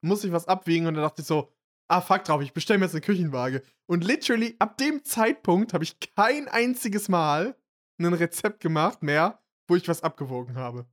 musste 0.00 0.28
ich 0.28 0.32
was 0.32 0.46
abwiegen 0.46 0.86
und 0.86 0.94
dann 0.94 1.02
dachte 1.02 1.22
ich 1.22 1.26
so, 1.26 1.52
ah, 1.88 2.00
fuck 2.00 2.24
drauf, 2.24 2.42
ich 2.42 2.52
bestelle 2.52 2.78
mir 2.78 2.86
jetzt 2.86 2.94
eine 2.94 3.00
Küchenwaage. 3.00 3.62
Und 3.86 4.04
literally 4.04 4.56
ab 4.58 4.78
dem 4.78 5.04
Zeitpunkt 5.04 5.72
habe 5.72 5.84
ich 5.84 5.98
kein 6.14 6.48
einziges 6.48 7.08
Mal 7.08 7.56
ein 7.98 8.12
Rezept 8.12 8.60
gemacht 8.60 9.02
mehr, 9.02 9.42
wo 9.68 9.76
ich 9.76 9.88
was 9.88 10.02
abgewogen 10.02 10.56
habe. 10.56 10.86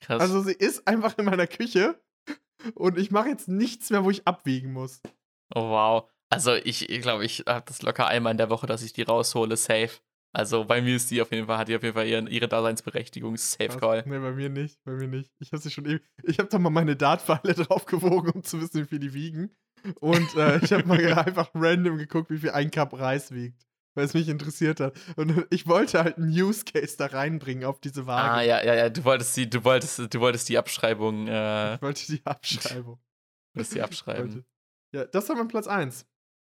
Krass. 0.00 0.20
Also 0.20 0.42
sie 0.42 0.52
ist 0.52 0.86
einfach 0.86 1.16
in 1.18 1.26
meiner 1.26 1.46
Küche 1.46 2.00
und 2.74 2.98
ich 2.98 3.10
mache 3.10 3.28
jetzt 3.28 3.48
nichts 3.48 3.90
mehr, 3.90 4.04
wo 4.04 4.10
ich 4.10 4.26
abwiegen 4.26 4.72
muss. 4.72 5.00
oh, 5.54 5.68
wow. 5.68 6.10
Also 6.30 6.54
ich 6.54 6.88
glaube, 7.02 7.24
ich, 7.24 7.44
habe 7.46 7.64
das 7.66 7.82
locker 7.82 8.08
einmal 8.08 8.32
in 8.32 8.38
der 8.38 8.50
Woche, 8.50 8.66
dass 8.66 8.82
ich 8.82 8.92
die 8.92 9.02
raushole, 9.02 9.56
safe. 9.56 10.00
Also 10.32 10.64
bei 10.64 10.82
mir 10.82 10.96
ist 10.96 11.12
die 11.12 11.22
auf 11.22 11.30
jeden 11.30 11.46
Fall, 11.46 11.58
hat 11.58 11.68
die 11.68 11.76
auf 11.76 11.82
jeden 11.84 11.94
Fall 11.94 12.08
ihren, 12.08 12.26
ihre 12.26 12.48
Daseinsberechtigung, 12.48 13.36
safe 13.36 13.78
call. 13.78 14.02
Nee, 14.04 14.18
bei 14.18 14.32
mir 14.32 14.48
nicht, 14.48 14.82
bei 14.82 14.92
mir 14.92 15.06
nicht. 15.06 15.30
Ich 15.38 15.52
habe 15.52 15.62
sie 15.62 15.70
schon 15.70 15.86
eben. 15.86 16.00
Ich 16.24 16.40
habe 16.40 16.48
da 16.48 16.58
mal 16.58 16.70
meine 16.70 16.96
Dartpfeile 16.96 17.54
drauf 17.54 17.86
gewogen, 17.86 18.30
um 18.30 18.42
zu 18.42 18.60
wissen, 18.60 18.82
wie 18.82 18.88
viel 18.88 18.98
die 18.98 19.14
wiegen. 19.14 19.54
Und 20.00 20.34
äh, 20.36 20.58
ich 20.58 20.72
habe 20.72 20.86
mal 20.86 20.98
einfach 21.18 21.50
random 21.54 21.98
geguckt, 21.98 22.30
wie 22.30 22.38
viel 22.38 22.50
ein 22.50 22.70
Cup 22.70 22.98
Reis 22.98 23.32
wiegt, 23.32 23.66
weil 23.94 24.04
es 24.04 24.14
mich 24.14 24.28
interessiert 24.28 24.80
hat. 24.80 24.94
Und 25.16 25.46
ich 25.50 25.66
wollte 25.66 26.02
halt 26.02 26.16
einen 26.16 26.30
Use 26.30 26.64
Case 26.64 26.96
da 26.96 27.06
reinbringen 27.06 27.64
auf 27.64 27.80
diese 27.80 28.06
Waage. 28.06 28.30
Ah, 28.30 28.42
ja, 28.42 28.64
ja, 28.64 28.74
ja, 28.74 28.88
du 28.88 29.04
wolltest 29.04 29.36
die, 29.36 29.48
du 29.48 29.64
wolltest, 29.64 29.98
du 30.12 30.20
wolltest 30.20 30.48
die 30.48 30.58
Abschreibung, 30.58 31.28
äh, 31.28 31.74
Ich 31.74 31.82
wollte 31.82 32.06
die 32.06 32.24
Abschreibung. 32.24 32.98
wolltest 33.54 33.74
die 33.74 33.82
abschreiben. 33.82 34.44
Ja, 34.92 35.04
das 35.04 35.28
war 35.28 35.36
mein 35.36 35.48
Platz 35.48 35.66
1. 35.66 36.06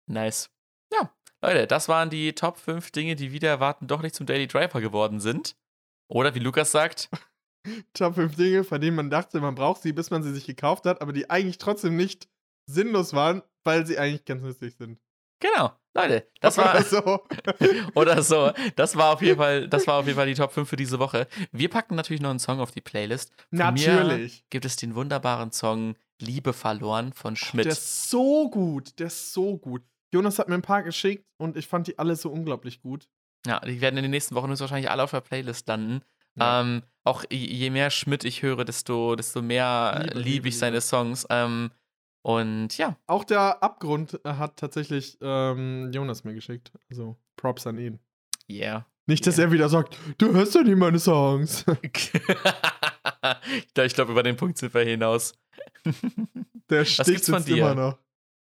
Nice. 0.08 0.50
Ja, 0.92 1.12
Leute, 1.42 1.66
das 1.66 1.88
waren 1.88 2.10
die 2.10 2.34
Top 2.34 2.58
5 2.58 2.92
Dinge, 2.92 3.16
die 3.16 3.32
wieder 3.32 3.50
erwarten 3.50 3.88
doch 3.88 4.02
nicht 4.02 4.16
zum 4.16 4.26
Daily 4.26 4.48
Driver 4.48 4.82
geworden 4.82 5.20
sind. 5.20 5.56
Oder 6.10 6.36
wie 6.36 6.40
Lukas 6.40 6.72
sagt, 6.72 7.10
Top 7.94 8.16
5 8.16 8.36
Dinge, 8.36 8.64
von 8.64 8.82
denen 8.82 8.96
man 8.96 9.10
dachte, 9.10 9.40
man 9.40 9.56
braucht 9.56 9.82
sie, 9.82 9.94
bis 9.94 10.10
man 10.10 10.24
sie 10.24 10.34
sich 10.34 10.46
gekauft 10.46 10.86
hat, 10.86 11.02
aber 11.02 11.14
die 11.14 11.30
eigentlich 11.30 11.58
trotzdem 11.58 11.96
nicht 11.96 12.28
sinnlos 12.65 13.14
waren, 13.14 13.41
weil 13.64 13.85
sie 13.85 13.98
eigentlich 13.98 14.26
ganz 14.26 14.41
nützlich 14.44 14.76
sind. 14.76 14.99
genau, 15.40 15.72
Leute, 15.95 16.27
das 16.41 16.57
war. 16.57 16.73
Oder 16.76 16.84
so. 16.84 17.23
Oder 17.95 18.23
so. 18.23 18.52
Das 18.76 18.95
war 18.95 19.14
auf 19.14 19.22
jeden 19.22 19.38
Fall, 19.38 19.68
das 19.68 19.85
war 19.88 19.99
auf 19.99 20.06
jeden 20.07 20.18
Fall 20.18 20.27
die 20.27 20.34
Top 20.34 20.52
5 20.52 20.68
für 20.68 20.76
diese 20.76 20.98
Woche. 20.99 21.27
Wir 21.52 21.69
packen 21.69 21.95
natürlich 21.95 22.22
noch 22.22 22.30
einen 22.31 22.40
Song 22.40 22.60
auf 22.60 22.72
die 22.72 22.81
Playlist. 22.81 23.31
Von 23.49 23.60
Natürlich. 23.60 24.44
Gibt 24.49 24.65
es 24.65 24.76
den 24.76 24.95
wunderbaren 24.95 25.52
Song 25.52 25.95
Liebe 26.19 26.53
verloren 26.53 27.14
von 27.14 27.35
Schmidt. 27.35 27.65
Der 27.65 27.73
ist 27.73 28.10
so 28.10 28.49
gut, 28.49 28.98
der 28.99 29.07
ist 29.07 29.34
so 29.34 29.57
gut. 29.57 29.84
Jonas 30.14 30.40
hat 30.40 30.48
mir 30.48 30.56
ein 30.56 30.61
paar 30.61 30.84
geschickt 30.84 31.26
und 31.38 31.57
ich 31.57 31.68
fand 31.68 31.88
die 31.88 31.99
alle 31.99 32.15
so 32.15 32.30
unglaublich 32.30 32.81
gut. 32.81 33.07
ja, 33.45 33.60
die 33.60 33.81
werden 33.81 33.98
in 33.98 34.03
den 34.03 34.11
nächsten 34.11 34.35
Wochen 34.35 34.49
höchstwahrscheinlich 34.49 34.90
alle 34.90 35.03
auf 35.03 35.11
der 35.11 35.22
Playlist 35.22 35.68
landen. 35.68 36.02
Ja. 36.35 36.61
Ähm, 36.61 36.84
auch 37.03 37.23
je- 37.31 37.69
mehr 37.72 37.90
Schmidt 37.90 38.23
ich 38.23 38.41
höre, 38.41 38.64
desto, 38.65 39.15
desto 39.15 39.41
mehr 39.41 40.06
Liebe, 40.14 40.19
Liebe, 40.19 40.48
ich 40.49 40.57
seine. 40.57 40.81
Songs. 40.81 41.27
Ähm, 41.30 41.72
und 42.24 42.76
ja, 42.78 42.98
Auch 43.06 43.24
der 43.24 43.62
Abgrund 43.62 44.20
äh, 44.26 44.30
hat 44.34 44.58
tatsächlich 44.58 45.18
ähm, 45.22 45.91
Jonas 45.94 46.24
mir 46.24 46.34
geschickt. 46.34 46.72
Also 46.90 47.16
Props 47.36 47.68
an 47.68 47.78
ihn. 47.78 48.00
yeah. 48.50 48.86
Nicht, 49.06 49.28
dass 49.28 49.38
Ja. 49.38 49.44
er 49.45 49.52
wieder 49.52 49.68
sagt, 49.70 49.98
du 50.18 50.34
hörst 50.34 50.56
doch 50.56 50.64
nie 50.64 50.76
meine 50.76 50.98
Songs. 51.00 51.66
ich 51.84 52.12
glaube, 53.74 53.90
glaub, 53.94 54.10
über 54.10 54.24
den 54.24 54.36
Punkt 54.38 54.58
sind 54.58 54.74
wir 54.74 54.82
hinaus. 54.82 55.34
Der 56.70 56.86
Stich 56.86 57.24
sitzt 57.26 57.48
dir? 57.48 57.58
immer 57.58 57.76
noch. 57.76 57.98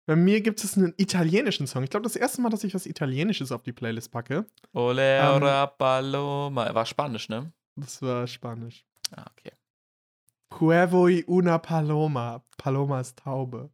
Bei 0.06 0.16
mir 0.16 0.40
gibt 0.40 0.62
es 0.62 0.76
einen 0.76 0.94
italienischen 0.96 1.66
Song. 1.66 1.82
Ich 1.82 1.90
glaube, 1.90 2.04
das 2.04 2.16
erste 2.16 2.40
Mal, 2.40 2.48
dass 2.50 2.62
ich 2.64 2.74
was 2.74 2.86
Italienisches 2.86 3.50
auf 3.52 3.62
die 3.64 3.72
Playlist 3.72 4.10
packe. 4.12 4.46
Ole 4.72 5.18
Ähm, 5.18 5.68
paloma. 5.78 6.72
War 6.74 6.86
Spanisch, 6.86 7.28
ne? 7.28 7.52
Das 7.74 8.00
war 8.02 8.26
Spanisch. 8.26 8.84
Ah, 9.14 9.24
okay. 9.36 9.52
Cuevo 10.56 11.10
y 11.10 11.22
una 11.26 11.60
paloma. 11.60 12.42
Paloma 12.56 13.00
ist 13.00 13.18
Taube. 13.18 13.68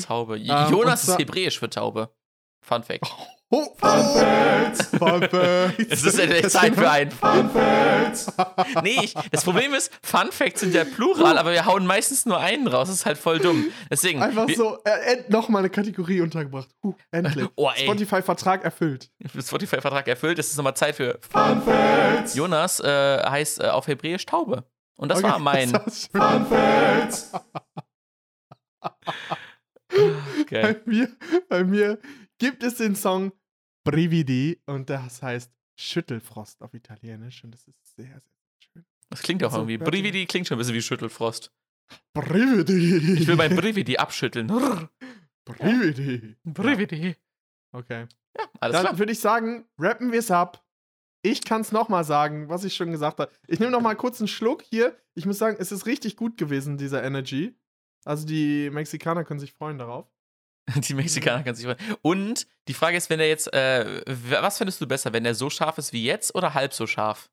Taube. 0.00 0.36
Ähm, 0.38 0.70
Jonas 0.70 1.08
ist 1.08 1.18
hebräisch 1.18 1.58
für 1.58 1.68
Taube. 1.68 2.08
Fun 2.64 2.82
Fact. 2.82 3.02
Oh, 3.50 3.66
Fun 3.76 4.02
Facts! 4.14 4.86
Fun 4.98 5.20
Facts! 5.28 5.86
Es 5.90 6.02
ist 6.02 6.18
endlich 6.18 6.48
Zeit 6.48 6.74
für 6.74 6.90
ein 6.90 7.10
Fun 7.12 7.48
Facts. 7.50 8.32
Nee, 8.82 8.98
ich, 9.04 9.14
das 9.30 9.44
Problem 9.44 9.74
ist, 9.74 9.92
Fun 10.02 10.32
Facts 10.32 10.60
sind 10.60 10.74
ja 10.74 10.84
plural, 10.84 11.38
aber 11.38 11.52
wir 11.52 11.64
hauen 11.64 11.86
meistens 11.86 12.26
nur 12.26 12.40
einen 12.40 12.66
raus. 12.66 12.88
Das 12.88 12.96
ist 12.96 13.06
halt 13.06 13.16
voll 13.16 13.38
dumm. 13.38 13.66
Deswegen. 13.90 14.20
Einfach 14.20 14.48
wir- 14.48 14.56
so, 14.56 14.78
äh, 14.84 15.22
nochmal 15.28 15.60
eine 15.60 15.70
Kategorie 15.70 16.20
untergebracht. 16.22 16.68
Huh, 16.82 16.94
endlich. 17.12 17.46
Oh. 17.56 17.70
Spotify-Vertrag 17.76 18.64
erfüllt. 18.64 19.12
Spotify-Vertrag 19.38 20.08
erfüllt. 20.08 20.38
Es 20.40 20.50
ist 20.50 20.56
nochmal 20.56 20.74
Zeit 20.74 20.96
für 20.96 21.20
Fun 21.30 21.62
Facts. 21.62 22.34
Jonas 22.34 22.80
äh, 22.80 23.22
heißt 23.22 23.60
äh, 23.60 23.68
auf 23.68 23.86
Hebräisch 23.86 24.26
Taube. 24.26 24.64
Und 24.96 25.08
das 25.10 25.18
Okay, 25.18 25.28
war 25.28 25.38
mein. 25.38 25.72
das 25.72 26.12
war's 26.14 27.30
schon. 27.30 27.40
Geil. 30.46 30.74
Bei 30.74 30.90
mir, 30.90 31.16
bei 31.48 31.64
mir 31.64 31.98
gibt 32.38 32.62
es 32.62 32.76
den 32.76 32.96
Song 32.96 33.32
Brividi 33.84 34.60
und 34.66 34.90
das 34.90 35.22
heißt 35.22 35.52
Schüttelfrost 35.78 36.62
auf 36.62 36.74
Italienisch 36.74 37.44
und 37.44 37.52
das 37.52 37.66
ist 37.66 37.96
sehr, 37.96 38.06
sehr 38.06 38.20
schön. 38.58 38.84
Das 39.10 39.22
klingt 39.22 39.42
auch 39.44 39.50
So, 39.52 39.58
irgendwie. 39.58 39.78
Brividi 39.78 40.26
klingt 40.26 40.46
schon 40.48 40.56
ein 40.56 40.58
bisschen 40.58 40.74
wie 40.74 40.82
Schüttelfrost. 40.82 41.52
Brividi. 42.14 43.14
Ich 43.20 43.26
will 43.26 43.36
mein 43.36 43.54
Brividi 43.54 43.96
abschütteln. 43.98 44.46
Brividi. 45.44 46.36
Brividi. 46.44 47.16
Okay. 47.72 48.06
Ja, 48.36 48.44
alles 48.60 48.74
Dann 48.74 48.84
klar. 48.86 48.98
würde 48.98 49.12
ich 49.12 49.20
sagen, 49.20 49.66
rappen 49.78 50.12
wir 50.12 50.18
es 50.20 50.30
ab. 50.30 50.63
Ich 51.24 51.42
kann 51.42 51.62
es 51.62 51.72
nochmal 51.72 52.04
sagen, 52.04 52.50
was 52.50 52.64
ich 52.64 52.76
schon 52.76 52.90
gesagt 52.92 53.18
habe. 53.18 53.32
Ich 53.46 53.58
nehme 53.58 53.72
nochmal 53.72 53.96
kurz 53.96 54.20
einen 54.20 54.28
Schluck 54.28 54.62
hier. 54.62 54.94
Ich 55.14 55.24
muss 55.24 55.38
sagen, 55.38 55.56
es 55.58 55.72
ist 55.72 55.86
richtig 55.86 56.16
gut 56.16 56.36
gewesen, 56.36 56.76
dieser 56.76 57.02
Energy. 57.02 57.56
Also 58.04 58.26
die 58.26 58.68
Mexikaner 58.68 59.24
können 59.24 59.40
sich 59.40 59.54
freuen 59.54 59.78
darauf. 59.78 60.06
Die 60.76 60.92
Mexikaner 60.94 61.42
können 61.42 61.56
sich 61.56 61.64
freuen. 61.64 61.78
Und 62.02 62.46
die 62.68 62.74
Frage 62.74 62.96
ist, 62.98 63.08
wenn 63.08 63.20
er 63.20 63.28
jetzt, 63.28 63.52
äh, 63.54 64.02
was 64.06 64.58
findest 64.58 64.80
du 64.82 64.86
besser, 64.86 65.12
wenn 65.14 65.24
er 65.24 65.34
so 65.34 65.48
scharf 65.48 65.78
ist 65.78 65.92
wie 65.94 66.04
jetzt 66.04 66.34
oder 66.34 66.52
halb 66.52 66.74
so 66.74 66.86
scharf? 66.86 67.30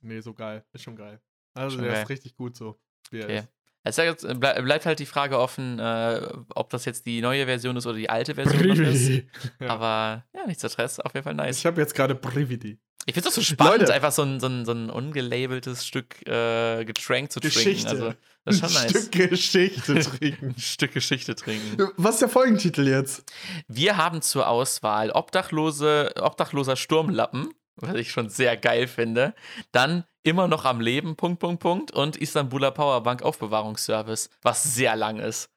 Nee, 0.00 0.20
so 0.20 0.34
geil. 0.34 0.64
Ist 0.72 0.82
schon 0.82 0.96
geil. 0.96 1.20
Also 1.54 1.76
Schon 1.76 1.84
der 1.84 1.92
geil. 1.92 2.02
ist 2.02 2.08
richtig 2.08 2.34
gut 2.34 2.56
so. 2.56 2.80
Wie 3.10 3.22
Okay. 3.22 3.42
ja 3.84 4.04
jetzt, 4.04 4.22
ble 4.40 4.62
bleibt 4.62 4.84
halt 4.86 4.98
die 4.98 5.06
Frage 5.06 5.38
offen, 5.38 5.78
äh, 5.78 6.28
ob 6.54 6.70
das 6.70 6.84
jetzt 6.84 7.06
die 7.06 7.20
neue 7.20 7.46
Version 7.46 7.76
ist 7.76 7.86
oder 7.86 7.96
die 7.96 8.10
alte 8.10 8.34
Version 8.34 8.80
ist. 8.84 9.22
Ja. 9.60 9.68
Aber 9.68 10.24
ja, 10.34 10.46
nicht 10.46 10.60
so 10.60 10.68
Stress, 10.68 11.00
auf 11.00 11.14
jeden 11.14 11.24
Fall 11.24 11.34
nice. 11.34 11.58
Ich 11.58 11.66
habe 11.66 11.80
jetzt 11.80 11.94
gerade 11.94 12.14
Brividi. 12.14 12.78
Ich 13.08 13.14
finde 13.14 13.30
es 13.30 13.36
so 13.36 13.40
spannend, 13.40 13.80
Leute. 13.80 13.94
einfach 13.94 14.12
so 14.12 14.20
ein, 14.20 14.38
so 14.38 14.48
ein, 14.48 14.66
so 14.66 14.72
ein 14.72 14.90
ungelabeltes 14.90 15.86
Stück 15.86 16.20
äh, 16.28 16.84
Getränk 16.84 17.32
zu 17.32 17.40
trinken. 17.40 17.56
Geschichte. 17.56 17.88
Also, 17.88 18.14
das 18.44 18.56
ist 18.56 18.60
schon 18.60 18.68
Ein 18.68 18.82
nice. 18.82 18.90
Stück 18.90 19.30
Geschichte 19.30 19.98
trinken. 20.18 20.54
Stück 20.58 20.92
Geschichte 20.92 21.34
trinken. 21.34 21.88
Was 21.96 22.16
ist 22.16 22.20
der 22.20 22.28
Folgentitel 22.28 22.86
jetzt? 22.86 23.24
Wir 23.66 23.96
haben 23.96 24.20
zur 24.20 24.46
Auswahl 24.46 25.10
Obdachlose, 25.10 26.12
Obdachloser 26.20 26.76
Sturmlappen, 26.76 27.54
was 27.76 27.94
ich 27.94 28.10
schon 28.10 28.28
sehr 28.28 28.58
geil 28.58 28.86
finde. 28.86 29.34
Dann 29.72 30.04
immer 30.22 30.46
noch 30.46 30.66
am 30.66 30.82
Leben, 30.82 31.16
Punkt, 31.16 31.40
Punkt, 31.40 31.62
Punkt. 31.62 31.90
Und 31.92 32.18
Istanbuler 32.18 32.72
Powerbank 32.72 33.22
Aufbewahrungsservice, 33.22 34.28
was 34.42 34.74
sehr 34.74 34.96
lang 34.96 35.18
ist. 35.18 35.48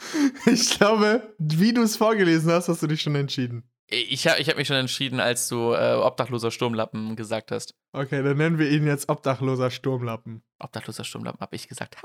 Ich 0.46 0.70
glaube, 0.70 1.34
wie 1.38 1.72
du 1.72 1.82
es 1.82 1.96
vorgelesen 1.96 2.50
hast, 2.50 2.68
hast 2.68 2.82
du 2.82 2.88
dich 2.88 3.00
schon 3.00 3.14
entschieden. 3.14 3.62
Ich 3.90 4.26
habe 4.26 4.40
ich 4.40 4.48
hab 4.48 4.56
mich 4.56 4.66
schon 4.66 4.76
entschieden, 4.78 5.20
als 5.20 5.46
du 5.48 5.72
äh, 5.74 5.92
Obdachloser 5.94 6.50
Sturmlappen 6.50 7.16
gesagt 7.16 7.50
hast. 7.52 7.74
Okay, 7.92 8.22
dann 8.22 8.38
nennen 8.38 8.58
wir 8.58 8.70
ihn 8.70 8.86
jetzt 8.86 9.10
Obdachloser 9.10 9.70
Sturmlappen. 9.70 10.42
Obdachloser 10.58 11.04
Sturmlappen 11.04 11.40
habe 11.40 11.54
ich 11.54 11.68
gesagt. 11.68 11.96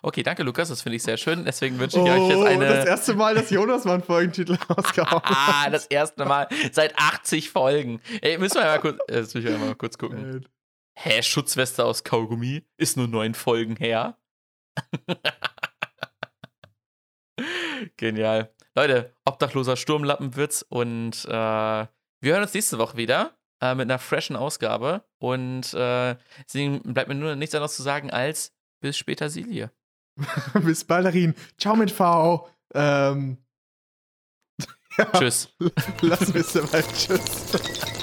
Okay, 0.00 0.22
danke 0.22 0.42
Lukas, 0.42 0.70
das 0.70 0.80
finde 0.80 0.96
ich 0.96 1.02
sehr 1.02 1.18
schön. 1.18 1.44
Deswegen 1.44 1.78
wünsche 1.78 1.98
ich 1.98 2.02
Oh, 2.02 2.08
euch 2.08 2.28
jetzt 2.30 2.46
eine. 2.46 2.66
das 2.66 2.86
erste 2.86 3.14
Mal, 3.14 3.34
dass 3.34 3.50
Jonas 3.50 3.84
mal 3.84 3.94
einen 3.94 4.02
Folgentitel 4.02 4.54
rausgehauen 4.70 5.22
hat. 5.24 5.66
Ah, 5.66 5.68
das 5.70 5.84
erste 5.86 6.24
Mal 6.24 6.48
seit 6.72 6.98
80 6.98 7.50
Folgen. 7.50 8.00
Ey, 8.22 8.38
müssen 8.38 8.56
wir 8.56 8.64
mal 8.64 8.80
kurz, 8.80 8.98
äh, 9.08 9.20
müssen 9.20 9.44
wir 9.44 9.58
mal 9.58 9.74
kurz 9.74 9.98
gucken. 9.98 10.40
Äh, 10.42 10.48
Hä, 11.00 11.22
Schutzweste 11.22 11.84
aus 11.84 12.04
Kaugummi? 12.04 12.64
Ist 12.78 12.96
nur 12.96 13.06
neun 13.06 13.34
Folgen 13.34 13.76
her. 13.76 14.16
Genial. 17.96 18.52
Leute, 18.78 19.12
obdachloser 19.24 19.76
Sturmlappenwitz 19.76 20.64
und 20.68 21.24
äh, 21.24 21.28
wir 21.28 21.88
hören 22.22 22.42
uns 22.42 22.54
nächste 22.54 22.78
Woche 22.78 22.96
wieder 22.96 23.36
äh, 23.60 23.74
mit 23.74 23.90
einer 23.90 23.98
freshen 23.98 24.36
Ausgabe. 24.36 25.02
Und 25.18 25.74
äh, 25.74 26.14
deswegen 26.44 26.94
bleibt 26.94 27.08
mir 27.08 27.16
nur 27.16 27.34
nichts 27.34 27.56
anderes 27.56 27.74
zu 27.74 27.82
sagen 27.82 28.12
als 28.12 28.52
bis 28.80 28.96
später, 28.96 29.30
Silie. 29.30 29.72
Bis 30.62 30.84
Ballerin. 30.84 31.34
Ciao 31.58 31.74
mit 31.74 31.90
V. 31.90 32.48
Ähm, 32.72 33.38
Tschüss. 35.12 35.48
lass 36.00 36.32
mich 36.32 36.46
dabei. 36.52 36.82
Tschüss. 36.82 37.97